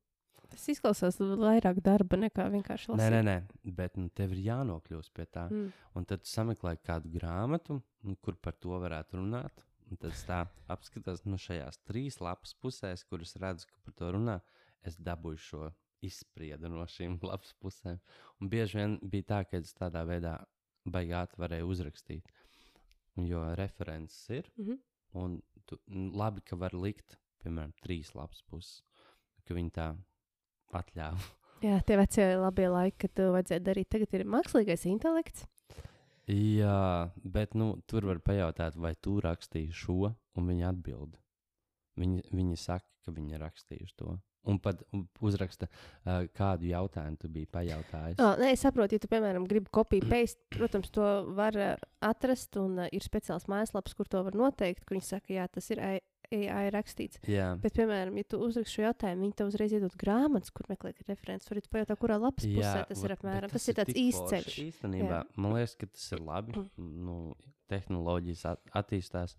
Tas 0.51 0.67
izklausās 0.73 1.17
vairāk 1.19 1.79
darba 1.83 2.17
nekā 2.19 2.45
vienkārši 2.51 2.91
Nē, 2.91 2.95
lasīt. 2.97 3.13
nē, 3.15 3.21
nē, 3.27 3.73
bet 3.77 3.97
nu, 3.97 4.09
tev 4.09 4.33
ir 4.35 4.41
jānokļūst 4.49 5.13
pie 5.15 5.25
tā. 5.31 5.45
Mm. 5.49 5.67
Mm. 5.67 5.73
Un 5.95 6.05
tad 6.09 6.25
sameklē 6.27 6.75
kādu 6.83 7.11
grāmatu, 7.13 7.81
nu, 8.03 8.15
kur 8.21 8.35
par 8.35 8.53
to 8.59 8.75
varētu 8.83 9.17
runāt. 9.21 9.63
Un 9.91 9.97
tad 9.99 10.11
es 10.13 10.23
tā 10.27 10.41
apskatos, 10.71 11.23
nu, 11.27 11.35
šajās 11.39 11.79
trīs 11.87 12.19
lapas 12.23 12.53
pusēs, 12.63 13.03
kuras 13.09 13.33
redzu, 13.41 13.67
ka 13.67 13.79
par 13.85 13.93
to 13.99 14.11
runā, 14.15 14.37
es 14.87 14.95
dabūju 14.95 15.37
šo 15.47 15.71
izspriedu 16.01 16.69
no 16.71 16.83
šīm 16.87 17.17
lapas 17.31 17.53
pusēm. 17.61 17.99
Un 18.41 18.49
bieži 18.51 18.77
vien 18.79 18.99
bija 19.03 19.23
tā, 19.33 19.41
ka 19.49 19.57
es 19.59 19.73
tādā 19.77 20.03
veidā 20.07 20.37
baigāt 20.87 21.35
varēju 21.37 21.67
uzrakstīt. 21.75 22.27
Un 23.19 23.25
Jo 23.27 23.41
references 23.59 24.29
ir, 24.29 24.47
Mhm. 24.57 24.77
un 25.13 25.41
tu, 25.67 25.77
nu, 25.87 26.09
labi, 26.15 26.41
ka 26.41 26.55
var 26.55 26.71
likt, 26.73 27.17
piemēram, 27.43 27.73
trīs 27.83 28.13
lapas 28.15 28.41
puses, 28.47 28.81
ka 29.45 29.53
viņi 29.53 29.71
tā 29.75 29.89
atļāva. 30.77 31.29
Jā, 31.61 31.77
tie 31.85 31.97
vecie 31.99 32.25
labie 32.41 32.67
laiki, 32.73 33.03
kad 33.03 33.13
to 33.19 33.27
vajadzēja 33.35 33.61
darīt. 33.67 33.89
Tagad 33.93 34.15
ir 34.17 34.29
mākslīgais 34.33 34.87
intelekts. 34.89 35.45
Jā, 36.31 37.11
bet 37.21 37.53
nu, 37.57 37.75
tur 37.89 38.07
var 38.09 38.21
pajautāt, 38.23 38.77
vai 38.79 38.95
tu 39.01 39.19
rakstīji 39.21 39.73
šo, 39.75 40.13
un 40.37 40.49
viņi 40.49 40.67
atbild. 40.69 41.17
Viņi, 41.99 42.23
viņi 42.31 42.57
saka, 42.57 42.87
ka 43.05 43.13
viņi 43.13 43.35
ir 43.35 43.43
rakstījuši 43.43 43.97
to. 43.99 44.15
Un 44.49 44.57
pat 44.57 44.79
uzraksta, 45.21 45.67
uh, 45.69 46.23
kādu 46.33 46.65
jautājumu 46.71 47.19
tu 47.21 47.29
biji 47.29 47.49
pajautājis. 47.53 48.17
Oh, 48.17 48.33
nē, 48.41 48.55
es 48.55 48.63
saprotu, 48.65 48.97
ja 48.97 49.03
tu, 49.03 49.09
piemēram, 49.11 49.45
gribi 49.49 49.69
kopiju 49.73 50.07
paste, 50.09 50.41
protams, 50.55 50.89
to 50.93 51.09
var 51.37 51.57
uh, 51.59 51.75
atrast, 52.07 52.57
un 52.57 52.79
uh, 52.81 52.89
ir 52.89 53.05
speciāls 53.05 53.45
mājaslaps, 53.51 53.93
kur 53.97 54.09
to 54.09 54.23
var 54.25 54.37
noteikt, 54.37 54.81
kur 54.87 54.97
viņi 54.97 55.09
saka, 55.11 55.35
jā, 55.35 55.45
tas 55.51 55.69
ir 55.75 55.83
AI, 56.31 56.69
rakstīts. 56.73 57.19
Jā, 57.27 57.51
Bet, 57.61 57.75
piemēram, 57.77 58.17
ja 58.21 58.27
tu 58.31 58.39
uzraksti 58.45 58.77
šo 58.77 58.85
jautājumu, 58.87 59.25
viņi 59.27 59.37
tev 59.39 59.51
uzreiz 59.51 59.75
iedod 59.75 59.95
grāmatas, 59.99 60.53
kur 60.55 60.69
meklēt 60.71 61.01
referents. 61.07 61.49
Varat 61.51 61.69
pajautāt, 61.71 61.99
kurā 62.01 62.19
lapas 62.21 62.47
pusē 62.47 62.85
tas 62.89 63.03
ir 63.03 63.15
apmēram. 63.17 63.51
bet 63.51 63.57
Tas, 63.57 63.67
ir 63.67 63.79
tāds 63.79 63.97
īsts 63.99 64.31
ceļš. 64.31 64.59
Īstenībā, 64.67 65.23
Jā. 65.23 65.23
man 65.35 65.57
liekas, 65.57 65.75
ka 65.79 65.89
tas 65.91 66.05
ir 66.15 66.23
labi. 66.23 66.67
Nu, 66.77 67.17
tehnoloģijas 67.71 68.45
at 68.53 68.73
attīstās. 68.83 69.35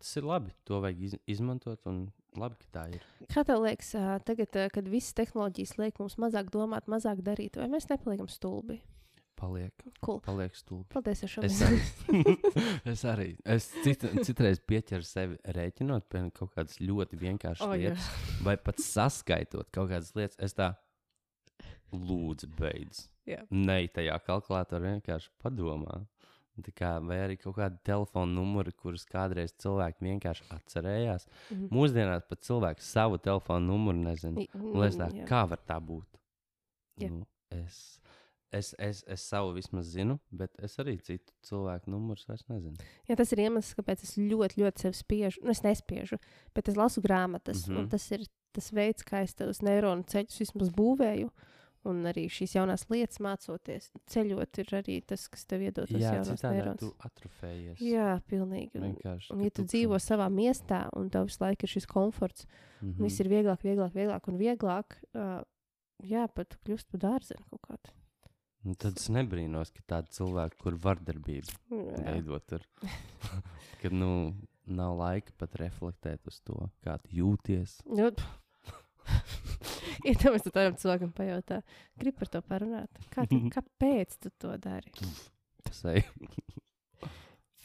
Tas 0.00 0.16
ir 0.20 0.26
labi. 0.28 0.52
To 0.68 0.80
vajag 0.84 1.04
iz 1.06 1.14
izmantot, 1.36 1.80
un 1.88 2.06
labi, 2.36 2.58
ka 2.60 2.72
tā 2.76 2.84
ir. 2.96 3.04
Kā 3.32 3.44
tev 3.46 3.62
liekas, 3.64 3.94
tagad, 4.28 4.58
kad 4.74 4.90
visas 4.90 5.16
tehnoloģijas 5.16 5.78
liek 5.80 6.00
mums 6.02 6.18
mazāk 6.20 6.50
domāt, 6.52 6.90
mazāk 6.90 7.22
darīt, 7.24 7.56
vai 7.60 7.70
mēs 7.72 7.88
nepaliekam 7.92 8.28
stulbi? 8.28 8.80
Paliek, 9.34 9.74
Cool. 10.04 10.20
paliek 10.22 10.54
stulbi. 10.54 10.86
Paldies, 10.94 11.24
šo 11.28 11.42
Es 11.44 11.58
arī, 11.66 11.80
es 12.92 13.02
arī. 13.10 13.28
Es 13.44 13.66
cit, 13.82 14.04
citreiz 14.26 14.60
pieķeru 14.62 15.04
sevi 15.06 15.38
rēķinot 15.56 16.06
pie 16.08 16.22
kaut 16.36 16.54
kādas 16.54 16.78
ļoti 16.78 17.18
vienkāršas 17.18 17.66
oh, 17.66 17.74
jā. 17.74 17.90
lietas, 17.92 18.06
vai 18.46 18.54
pat 18.62 18.78
saskaitot 18.82 19.72
kaut 19.74 19.90
kādas 19.90 20.14
lietas. 20.14 20.38
Es 20.38 20.54
tā 20.54 20.70
lūdzu, 21.94 22.48
beidz. 22.58 23.08
Jā. 23.28 23.42
Nē, 23.50 23.80
tajā 23.94 24.16
kalkulatorā 24.26 24.94
vienkārši 24.94 25.32
padomā. 25.42 26.02
Tā 26.62 26.70
kā, 26.70 26.90
vai 27.02 27.16
arī 27.24 27.34
kaut 27.40 27.56
kāda 27.56 27.80
telefona 27.82 28.30
numura, 28.30 28.70
kuras 28.78 29.02
kādreiz 29.10 29.56
cilvēki 29.58 30.06
vienkārši 30.06 30.44
atcerējās. 30.54 31.26
Mhm. 31.50 31.70
Mūsdienās 31.74 32.28
pat 32.30 32.44
cilvēks 32.46 32.92
savu 32.94 33.18
telefonu 33.18 33.72
numuru 33.72 34.04
nezina. 34.04 34.44
Un 34.60 34.84
es 34.86 34.94
tā, 35.00 35.10
Jā. 35.10 35.26
kā 35.26 35.42
var 35.50 35.62
tā 35.66 35.80
būt? 35.82 36.20
Jā. 37.02 37.10
Nu, 37.10 37.26
es, 37.50 37.98
es, 38.54 38.70
es, 38.78 39.02
es 39.10 39.24
savu 39.28 39.52
vismaz 39.56 39.88
zinu, 39.94 40.18
bet 40.30 40.54
es 40.62 40.76
arī 40.82 40.94
citu 41.02 41.32
cilvēku 41.48 41.90
numurus 41.92 42.28
vairs 42.28 42.44
nezinu. 42.50 42.76
Jā, 43.08 43.16
tas 43.18 43.32
ir 43.34 43.42
iemesls, 43.46 43.74
kāpēc 43.78 44.04
es 44.06 44.14
ļoti, 44.20 44.62
ļoti 44.62 44.86
sev 44.86 44.94
spiežu. 44.98 45.42
Nu, 45.44 45.50
es 45.54 45.64
nespiežu, 45.66 46.20
bet 46.54 46.70
es 46.72 46.78
lasu 46.78 47.02
grāmatas. 47.04 47.66
Mm 47.66 47.74
Mhm. 47.74 47.80
-hmm. 47.82 47.90
Tas 47.90 48.10
ir 48.12 48.26
tas 48.54 48.70
veids, 48.72 49.02
kā 49.02 49.22
es 49.24 49.34
tos 49.34 49.60
neironu 49.62 50.04
ceļus 50.06 50.38
vismaz 50.40 50.70
būvēju. 50.70 51.30
Un 51.84 51.98
arī 52.08 52.22
šīs 52.32 52.54
jaunās 52.56 52.86
lietas 52.88 53.18
mācoties. 53.20 53.90
Ceļot 54.08 54.58
ir 54.58 54.70
arī 54.72 54.94
tas, 55.04 55.26
kas 55.28 55.44
tev 55.44 55.60
iedod 55.60 55.90
Jā, 55.92 56.14
jaunās 56.14 56.42
neironus. 56.42 56.80
tu 56.80 56.94
atrofējies. 56.98 57.80
Jā, 57.84 58.22
pilnīgi. 58.26 58.78
Un, 58.80 58.94
vienkārši. 58.94 59.32
un 59.34 59.40
ja 59.44 59.50
tu 59.50 59.62
dzīvo 59.68 59.98
savā 60.00 60.30
miestā, 60.32 60.88
un 60.96 61.10
tev 61.10 61.26
visu 61.28 61.42
laiku 61.44 61.66
ir 61.66 61.68
šis 61.68 61.86
komforts, 61.86 62.46
mm 62.80 62.88
mm. 62.88 63.02
viss 63.04 63.20
ir 63.20 63.28
vieglāk, 63.28 63.60
vieglāk, 63.62 63.92
vieglāk 63.92 64.28
un 64.28 64.38
vieglāk, 64.40 64.96
uh, 65.14 65.42
jā, 66.02 66.24
pat 66.34 66.56
kļūst 66.64 66.88
par 66.90 67.00
dārziņu 67.00 67.44
kaut 67.50 67.62
kādu. 67.68 67.92
Un 68.64 68.76
tad 68.80 68.96
es 68.96 69.10
nebrīnos, 69.12 69.72
ka 69.74 69.82
tādi 69.94 70.14
cilvēki, 70.16 70.56
kur 70.62 70.76
vardarbība 70.80 71.52
Jā. 71.68 71.98
veidot, 72.06 72.46
tur, 72.48 72.62
kad 73.82 73.92
nu, 73.92 74.08
nav 74.64 74.94
laika 74.96 75.34
pat 75.40 75.58
reflektēt 75.60 76.24
uz 76.30 76.40
to, 76.46 76.70
kā 76.84 76.96
jūties. 77.12 77.78
Nu, 77.90 78.08
Iedomājieties, 80.08 80.48
ja 80.48 80.52
tādam 80.54 80.78
cilvēkam 80.80 81.12
pajautā, 81.16 81.60
grib 82.00 82.16
par 82.16 82.30
to 82.32 82.40
parunāt. 82.44 83.04
Kā 83.12 83.26
tu, 83.28 83.40
kāpēc 83.56 84.16
tu 84.24 84.32
to 84.40 84.56
dari? 84.60 84.92
Sei. 85.74 86.00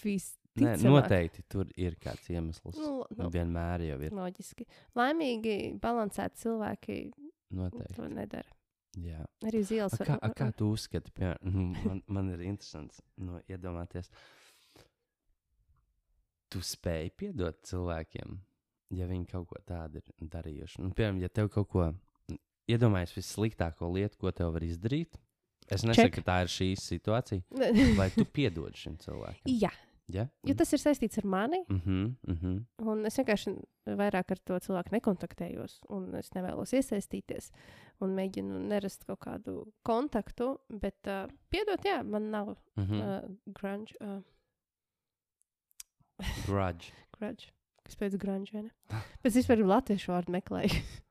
Vis, 0.03 0.33
Nē, 0.59 0.75
noteikti 0.83 1.43
tur 1.51 1.69
ir 1.79 1.95
kāds 2.01 2.27
iemesls. 2.31 2.75
Nu, 2.79 3.03
nu, 3.15 3.27
Vienmēr 3.31 3.85
jau 3.87 3.99
ir. 4.03 4.15
loģiski. 4.15 4.65
Laimīgi, 4.99 5.55
balansēti 5.79 6.43
cilvēki 6.43 6.97
Noteikti. 7.55 7.95
to 7.95 8.07
nedara. 8.11 8.58
Jā. 8.99 9.23
Arī 9.45 9.61
uz 9.63 9.71
ielas 9.75 9.95
A 9.95 10.05
kā, 10.07 10.17
a 10.21 10.29
kā 10.35 10.49
tu 10.55 10.71
uzskati, 10.75 11.13
piemēram, 11.15 11.49
nu, 11.55 11.65
man, 11.85 12.03
man 12.17 12.29
ir 12.33 12.43
interesants 12.47 13.01
nu, 13.21 13.39
iedomāties, 13.51 14.09
tu 16.49 16.61
spēj 16.65 17.11
piedot 17.19 17.59
cilvēkiem, 17.69 18.37
ja 18.97 19.09
viņi 19.09 19.27
kaut 19.29 19.49
ko 19.51 19.61
tādu 19.69 20.01
ir 20.01 20.29
darījuši. 20.33 20.81
Nu, 20.83 20.93
piemēram, 20.97 21.21
ja 21.23 21.29
tev 21.29 21.51
kaut 21.53 21.69
ko, 21.69 21.89
iedomājies 22.69 23.13
vissliktāko 23.17 23.91
lietu, 23.93 24.17
ko 24.23 24.33
tev 24.35 24.55
var 24.55 24.65
izdarīt, 24.65 25.19
es 25.69 25.85
nesaku, 25.85 26.09
Check. 26.09 26.17
ka 26.17 26.25
tā 26.31 26.39
ir 26.45 26.53
šī 26.55 26.71
situācija, 26.81 27.61
vai 27.99 28.09
tu 28.15 28.25
piedod 28.25 28.75
šim 28.77 28.97
cilvēkam? 29.01 29.45
Jā, 29.53 29.69
Ja? 29.69 29.88
Jo 30.47 30.55
tas 30.57 30.73
ir 30.73 30.81
saistīts 30.81 31.21
ar 31.21 31.25
mani. 31.25 31.59
Mm 31.67 31.81
-hmm, 31.85 32.15
mm 32.27 32.37
-hmm. 32.41 32.87
Un 32.91 33.05
es 33.05 33.17
vienkārši 33.19 33.53
vairāk 33.85 34.31
ar 34.31 34.39
to 34.45 34.59
cilvēku 34.59 34.91
nekontaktējos, 34.91 35.79
un 35.89 36.15
es 36.15 36.31
nevēlos 36.35 36.73
iesaistīties. 36.73 37.51
Un 37.99 38.15
mēģinu 38.15 38.59
nerast 38.67 39.05
kaut 39.05 39.19
kādu 39.19 39.71
kontaktu, 39.83 40.57
bet 40.69 41.07
uh, 41.07 41.27
piedot, 41.49 41.85
jā, 41.85 42.03
man 42.03 42.31
nav 42.31 42.55
Mm 42.75 42.85
-hmm. 42.85 43.23
uh, 43.23 43.35
grunge. 43.45 43.93
Uh, 44.01 44.21
Grudge. 46.45 46.91
grudge. 47.19 47.51
Kas 47.83 47.95
pēc 47.95 48.17
grunge, 48.17 48.51
vai 48.53 48.63
ne? 48.63 48.71
Bet 49.23 49.31
es 49.31 49.35
vispār 49.35 49.63
latviešu 49.65 50.11
vārdu 50.11 50.31
meklēju. 50.31 50.69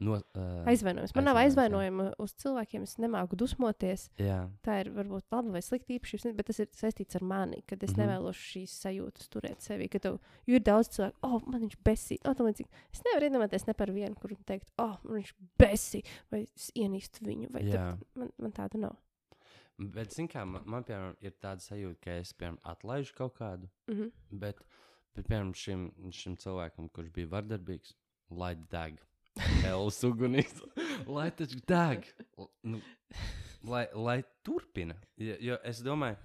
No, 0.00 0.14
uh, 0.16 0.62
Aizvainojums. 0.70 1.12
Man 1.12 1.26
nav 1.28 1.36
aizvainojums, 1.36 1.44
jā. 1.44 1.90
aizvainojuma 1.92 2.04
uz 2.24 2.32
cilvēkiem. 2.40 2.84
Es 2.88 2.94
nemāku 3.02 3.36
dusmoties. 3.36 4.06
Jā, 4.16 4.38
Tā 4.64 4.78
ir 4.80 4.88
varbūt 4.96 5.26
laba 5.34 5.52
vai 5.52 5.60
slikta 5.64 5.92
īpašība, 5.92 6.32
bet 6.38 6.48
tas 6.48 6.60
ir 6.64 6.70
saistīts 6.72 7.18
ar 7.18 7.26
mani. 7.28 7.60
Kad 7.68 7.84
es 7.84 7.92
mm. 7.92 7.98
-hmm. 7.98 8.06
nevēlos 8.06 8.40
šīs 8.40 8.76
sajūtas 8.80 9.28
turēt 9.28 9.60
sevī. 9.60 9.90
Kad 9.92 10.06
tev 10.06 10.16
jo 10.48 10.56
ir 10.56 10.64
daudz 10.64 10.88
cilvēku, 10.96 11.20
oh, 11.28 11.36
man 11.46 11.66
viņš 11.66 11.76
besī. 11.84 12.16
Oh, 12.24 12.48
es 12.48 13.04
nevaru 13.04 13.28
iedomāties 13.28 13.66
ne 13.66 13.74
par 13.74 13.92
vienu, 13.92 14.14
kur 14.16 14.32
teikt, 14.46 14.72
oh, 14.78 14.96
man 15.04 15.20
viņš 15.20 15.34
besī, 15.60 16.02
vai 16.30 16.46
es 16.48 16.70
ienīstu 16.74 17.26
viņu. 17.26 17.52
Tāp- 17.52 18.00
man, 18.14 18.32
man 18.38 18.52
tāda 18.52 18.78
nav. 18.78 18.96
bet, 19.78 20.12
zin 20.12 20.28
kā, 20.28 20.44
man, 20.44 20.62
man 20.64 20.84
piemēram, 20.84 21.14
ir 21.20 21.32
tāda 21.40 21.60
sajūta, 21.60 22.00
ka 22.00 22.10
es, 22.20 22.32
piemēram, 22.32 22.58
atlaižu 22.64 23.14
kaut 23.14 23.36
kādu, 23.36 23.68
Mm 23.88 23.94
-hmm. 23.94 24.10
bet, 24.30 24.56
bet 25.14 25.26
piemēram, 25.26 25.54
šim, 25.54 25.92
šim 26.10 26.36
cilvēkam, 26.36 26.88
kurš 26.88 27.10
bija 27.10 27.26
vardarbīgs, 27.26 27.94
lai 28.30 28.54
deg. 28.54 29.00
Elas 29.64 30.00
ugunīs, 30.04 30.52
lai 31.16 31.28
taču 31.36 31.60
deg. 31.70 32.06
Nu, 32.66 32.80
lai, 33.64 33.86
lai 33.94 34.18
turpina. 34.46 34.96
Jo, 35.20 35.36
jo 35.40 35.58
es 35.70 35.80
domāju, 35.86 36.18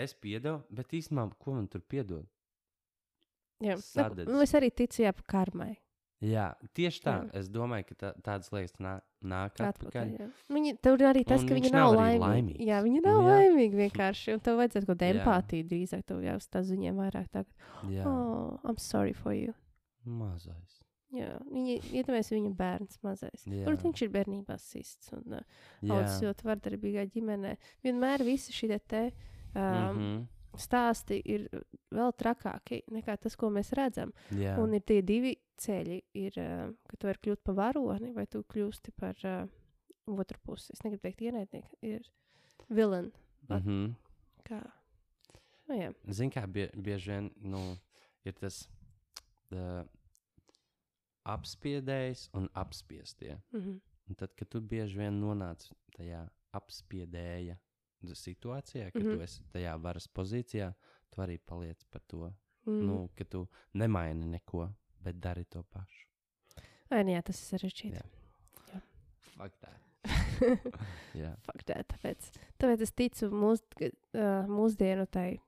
es 0.00 0.14
piedevu, 0.18 0.62
bet 0.74 0.92
īstenībā, 0.98 1.28
ko 1.38 1.54
man 1.56 1.68
tur 1.70 1.80
piedod? 1.86 2.26
Jā, 3.62 3.76
Sadedz. 3.80 4.28
nu, 4.28 4.40
es 4.42 4.52
arī 4.58 4.68
ticu, 4.74 5.04
jā, 5.06 5.12
karmai. 5.30 5.76
Jā, 6.24 6.50
tieši 6.76 7.00
tā. 7.04 7.12
Jā. 7.20 7.30
Es 7.36 7.48
domāju, 7.52 7.84
ka 7.90 7.94
tā, 8.00 8.10
tādas 8.24 8.48
lietas 8.54 8.74
nā, 8.80 8.94
nāk 9.28 9.58
atpakaļ. 9.60 9.74
Atpakaļ, 9.74 10.12
jā. 10.22 10.28
Viņi, 10.56 10.72
tur 10.84 11.02
arī 11.04 11.22
tas, 11.28 11.42
Un 11.44 11.48
ka 11.50 11.56
viņi 11.58 11.70
nav 11.74 11.82
nav 11.84 11.90
arī 12.00 12.18
laimīgi. 12.18 12.24
laimīgs. 12.24 12.64
Jā, 12.68 12.78
viņi 12.86 13.02
nav 13.04 13.18
Nu, 13.18 13.26
jā. 13.28 13.34
laimīgi 13.34 13.80
vienkārši. 13.82 14.34
Un 14.36 14.40
tev 14.46 14.56
vajadzētu 14.62 14.88
kaut 14.88 15.00
kādu 15.02 15.18
empātiju 15.20 15.66
drīzāk. 15.72 16.04
Tev 16.08 16.22
jāuzstāj 16.24 16.64
uz 16.64 16.70
viņiem 16.72 17.00
vairāk. 17.02 17.26
Tā, 17.34 17.44
Jā, 17.92 18.06
oh, 18.08 18.56
I'm 18.64 18.78
sorry 18.80 19.12
for 19.12 19.36
you. 19.36 19.52
mazais. 20.06 20.80
Jā, 21.14 21.30
viņi 21.46 21.76
iedomājas 21.94 22.32
viņa 22.32 22.50
bērns 22.58 23.00
mazais. 23.04 23.44
Tur 23.46 23.76
viņš 23.78 24.02
ir 24.02 24.12
bērnībā 24.14 24.56
sists 24.58 25.12
un 25.14 25.36
uh, 25.38 25.44
audzis 25.94 26.22
ļoti 26.24 26.48
vardarbīgā 26.48 27.04
ģimenē. 27.14 27.54
Vienmēr 27.86 28.24
visi 28.26 28.54
šie 28.54 28.78
te 28.78 29.04
um, 29.06 29.60
mm 29.60 29.98
-hmm. 29.98 30.24
stāsti 30.58 31.20
ir 31.24 31.46
vēl 31.94 32.12
trakāki 32.18 32.82
nekā 32.90 33.16
tas, 33.20 33.36
ko 33.36 33.50
mēs 33.50 33.72
redzam. 33.78 34.12
jā. 34.30 34.56
Un 34.58 34.74
ir 34.74 34.82
tie 34.82 35.02
divi 35.02 35.36
ceļi, 35.56 36.02
ir, 36.14 36.38
uh, 36.38 36.74
ka 36.88 36.96
tu 36.96 37.06
vari 37.06 37.22
kļūt 37.22 37.44
par 37.44 37.54
varoni 37.54 38.12
vai 38.12 38.26
tu 38.26 38.42
kļūsti 38.42 38.90
par 38.96 39.14
uh, 39.24 39.48
otru 40.06 40.38
pusi. 40.42 40.72
Es 40.72 40.82
negribu 40.82 41.02
teikt, 41.02 41.20
ienaidnieks 41.20 41.74
ir 41.82 42.10
villain. 42.68 43.12
Mhm. 43.48 43.94
Kā? 44.44 44.60
Nu, 45.68 45.76
jā. 45.78 45.92
Zini, 46.08 46.30
kā 46.30 46.46
bie, 46.46 46.70
bieži 46.74 47.10
vien 47.10 47.30
nu, 47.40 47.76
ir 48.24 48.32
tas 48.32 48.68
uh, 49.52 49.84
apspiedējs 51.24 52.28
un 52.34 52.48
apspiestie. 52.54 53.38
Mm 53.52 53.60
-hmm. 53.60 53.80
Un 54.08 54.14
tad, 54.14 54.34
kad 54.34 54.48
tu 54.48 54.60
bieži 54.60 54.98
vien 54.98 55.20
nonāc 55.20 55.70
tajā 55.96 56.28
apspiedēja 56.52 57.56
situācijā, 58.04 58.90
kad 58.92 59.02
mm 59.02 59.08
Mhm. 59.08 59.12
-hmm. 59.12 59.16
tu 59.16 59.22
esi 59.22 59.42
tajā 59.52 59.76
varas 59.82 60.08
pozīcijā, 60.08 60.72
tu 61.10 61.20
arī 61.22 61.38
paliec 61.38 61.84
par 61.90 62.00
to. 62.06 62.16
mm. 62.66 62.72
Mm. 62.72 62.86
Nu, 62.86 63.08
ka 63.16 63.24
tu 63.24 63.46
nemaini 63.74 64.26
neko, 64.26 64.68
bet 65.00 65.16
dari 65.20 65.44
to 65.44 65.62
pašu. 65.62 66.06
Ai, 66.90 67.04
nu 67.04 67.10
jā, 67.10 67.22
tas 67.22 67.52
ir 67.52 67.58
sarežģīti. 67.58 67.94
Jā. 68.72 68.80
Fuck 69.36 69.56
that. 69.60 69.80
Jā. 71.14 71.36
Faktā, 71.46 71.82
tāpēc, 71.88 72.30
tāpēc 72.58 72.80
es 72.82 72.92
ticu 72.92 73.30
mūs, 73.30 73.62
mūsdienu 74.48 75.06
tai 75.06 75.38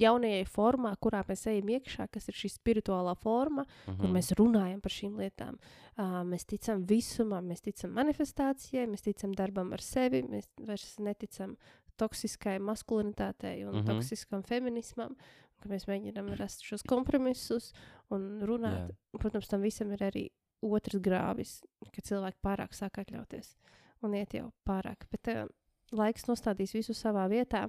jaunajai 0.00 0.46
formā, 0.48 0.94
kurā 1.02 1.22
mēs 1.28 1.46
ejam 1.50 1.68
iekšā, 1.76 2.06
kas 2.12 2.30
ir 2.30 2.38
šī 2.38 2.50
spirituālā 2.54 3.14
forma, 3.20 3.64
mm. 3.64 3.98
kur 3.98 4.08
Mhm. 4.08 4.16
mēs 4.16 4.32
runājam 4.38 4.80
par 4.80 4.94
šīm 4.94 5.20
lietām. 5.20 5.60
Uh, 5.96 6.22
mēs 6.24 6.46
ticam 6.48 6.84
visumam, 6.88 7.46
mēs 7.50 7.62
ticam 7.66 7.92
manifestācijai, 7.98 8.86
mēs 8.88 9.04
ticam 9.04 9.34
darbam 9.36 9.72
ar 9.76 9.84
sevi, 9.84 10.22
mēs 10.22 10.48
vairs 10.58 10.98
neticam 10.98 11.56
toksiskai 12.00 12.58
maskulinitātei 12.64 13.64
un 13.66 13.74
mm. 13.74 13.80
-hmm. 13.80 13.86
toksiskam 13.86 14.42
feminismam. 14.42 15.16
ka 15.60 15.68
Mēs 15.68 15.84
mēģinām 15.86 16.36
rast 16.38 16.62
šos 16.64 16.82
kompromisus 16.88 17.72
un 18.10 18.40
runāt. 18.40 18.88
Jā. 18.88 19.18
Protams, 19.20 19.48
tam 19.48 19.60
visam 19.60 19.92
ir 19.92 19.98
arī 19.98 20.28
otrs 20.62 21.00
grāvis, 21.00 21.62
ka 21.92 22.00
cilvēki 22.00 22.38
pārāk 22.42 22.72
sāk 22.72 22.98
atļauties 22.98 23.56
un 24.02 24.14
iet 24.14 24.34
jau 24.34 24.52
pārāk. 24.64 25.04
Bet 25.10 25.28
uh, 25.28 25.46
laiks 25.92 26.26
nostādīs 26.30 26.74
visu 26.76 26.94
savā 26.96 27.26
vietā, 27.28 27.68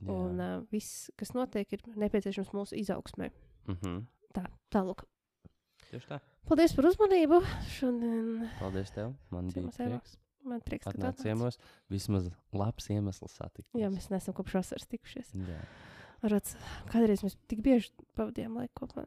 Jā. 0.00 0.14
un 0.16 0.40
uh, 0.40 0.62
viss, 0.72 1.10
kas 1.20 1.34
notiek, 1.36 1.68
ir 1.76 1.82
nepieciešams 2.00 2.52
mūsu 2.56 2.78
izaugsmē. 2.80 3.30
Mhm. 3.68 3.98
Tā, 4.36 4.44
tālāk. 4.72 5.04
Tieši 5.90 6.06
tā. 6.08 6.20
Paldies 6.48 6.72
par 6.76 6.86
uzmanību. 6.90 7.40
Šodien 7.76 8.48
Paldies 8.60 8.90
tev. 8.94 9.12
Man 9.34 9.48
bija 9.50 9.66
Ciemos, 9.68 9.80
Eva. 9.80 9.98
prieks. 10.00 10.16
man 10.46 10.60
prieks, 10.64 10.84
ka 10.86 10.90
Atnāc 10.94 11.20
ciemos. 11.22 11.58
Vismaz 11.90 12.28
labs 12.56 12.86
iemesls 12.94 13.34
satikt. 13.36 13.68
Jā, 13.76 13.90
mēs 13.92 14.08
neesam 14.12 14.34
kopš 14.38 14.54
vasaras 14.60 14.86
tikušies. 14.90 15.32
Jā. 15.34 15.60
Varbūt 16.22 16.54
kādreiz 16.92 17.22
mēs 17.26 17.36
tik 17.50 17.60
bieži 17.64 17.90
pavadījām 18.16 18.56
laiku 18.60 18.84
kopā. 18.86 19.04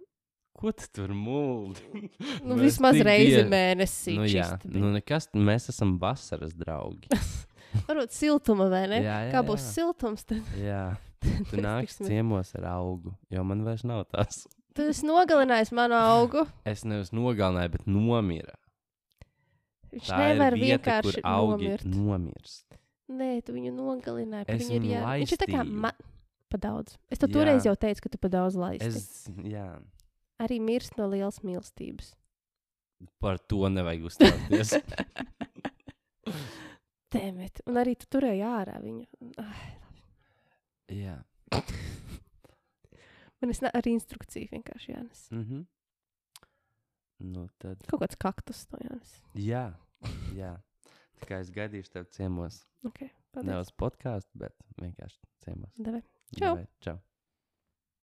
Ko 0.53 0.69
tu 0.77 0.85
tur 0.93 1.09
mūldi? 1.17 2.09
Nu, 2.45 2.55
vismaz 2.59 2.99
reizi 3.01 3.39
bieži- 3.39 3.49
mēnesī. 3.49 4.13
Nu, 4.19 4.27
jā, 4.29 4.43
čisti 4.51 4.69
bija. 4.69 4.81
nu 4.83 4.91
nekas, 4.93 5.29
mēs 5.33 5.69
esam 5.73 5.95
vasaras 6.01 6.53
draugi. 6.53 7.09
Varbūt 7.87 8.13
siltuma 8.15 8.67
vai 8.71 8.83
ne? 8.91 8.99
Jā, 9.03 9.17
jā, 9.27 9.31
Kā 9.33 9.43
būs 9.47 9.63
jā. 9.63 9.71
siltums, 9.79 10.25
tad 10.29 10.57
Jā, 10.59 10.83
tu 11.49 11.61
nāc 11.63 11.93
ciemos 11.97 12.53
ar 12.59 12.67
augu, 12.75 13.13
jo 13.33 13.43
man 13.47 13.63
vairs 13.65 13.85
nav 13.87 14.05
tās. 14.13 14.43
Tu 14.73 14.87
esi 14.89 15.05
nogalinājis 15.05 15.71
manu 15.75 15.97
augu. 15.99 16.45
Es 16.69 16.81
nevis 16.87 17.11
nogalināju, 17.13 17.75
bet 17.77 17.87
nomira. 17.89 18.55
Viņš 19.93 20.07
Tā 20.09 20.17
nevar 20.23 20.55
vieta, 20.57 20.79
vienkārši 21.03 21.21
nomirt. 21.21 21.83
nomirst. 21.85 22.79
Nē, 23.13 23.35
tu 23.45 23.53
viņu 23.53 23.75
nogalināji. 23.77 24.47
Viņu 24.49 24.77
ir 24.79 24.87
jā... 24.89 25.03
Viņš 25.21 25.33
ir 25.35 25.41
tā 25.43 25.47
kā 25.51 25.61
ma... 25.67 25.91
pa 26.49 26.57
daudz. 26.57 26.95
Es 27.13 27.21
tev 27.21 27.29
Jā. 27.29 27.35
toreiz 27.35 27.67
jau 27.67 27.75
teicu, 27.77 28.01
ka 28.07 28.09
tu 28.09 28.17
pa 28.23 28.31
daudz 28.33 28.57
laisti. 28.57 28.89
Es... 28.89 29.27
Es, 29.29 29.43
jā, 29.45 29.67
Arī 30.41 30.57
mirst 30.63 30.97
no 30.97 31.05
lielas 31.11 31.37
mīlestības. 31.45 32.15
par 33.21 33.37
to 33.37 33.69
nevajag 33.69 34.07
uzstāties. 34.09 34.73
Tēmēt. 37.13 37.61
Un 37.69 37.77
arī 37.81 37.93
tu 37.99 38.07
turēji 38.11 38.41
ārā 38.47 38.79
viņu. 38.83 39.05
Ai, 39.43 39.69
jā. 40.97 41.19
man 43.43 43.53
es 43.53 43.61
ne... 43.63 43.71
ar 43.73 43.89
instrukciju 43.89 44.49
vienkārši 44.55 44.95
jānes. 44.95 45.25
Mhm. 45.35 45.63
Nu, 47.23 47.45
tad, 47.61 47.79
Kaut 47.87 48.01
kāds 48.01 48.17
kaktus 48.19 48.65
no 48.73 48.81
Jānis. 48.83 49.11
jā, 49.39 49.67
jā. 50.35 50.55
Kā 51.23 51.37
es 51.39 51.53
gaidīšu 51.55 51.93
tev 51.93 52.09
ciemos. 52.11 52.57
Okay, 52.83 53.13
Ne 53.47 53.55
uz 53.61 53.69
podkāstu, 53.79 54.41
bet 54.41 54.57
vienkārši 54.81 55.21
ciemos. 55.45 55.71
Davai. 55.79 56.01
Čau. 56.35 56.49
Davai, 56.57 56.65
Čau! 56.83 56.97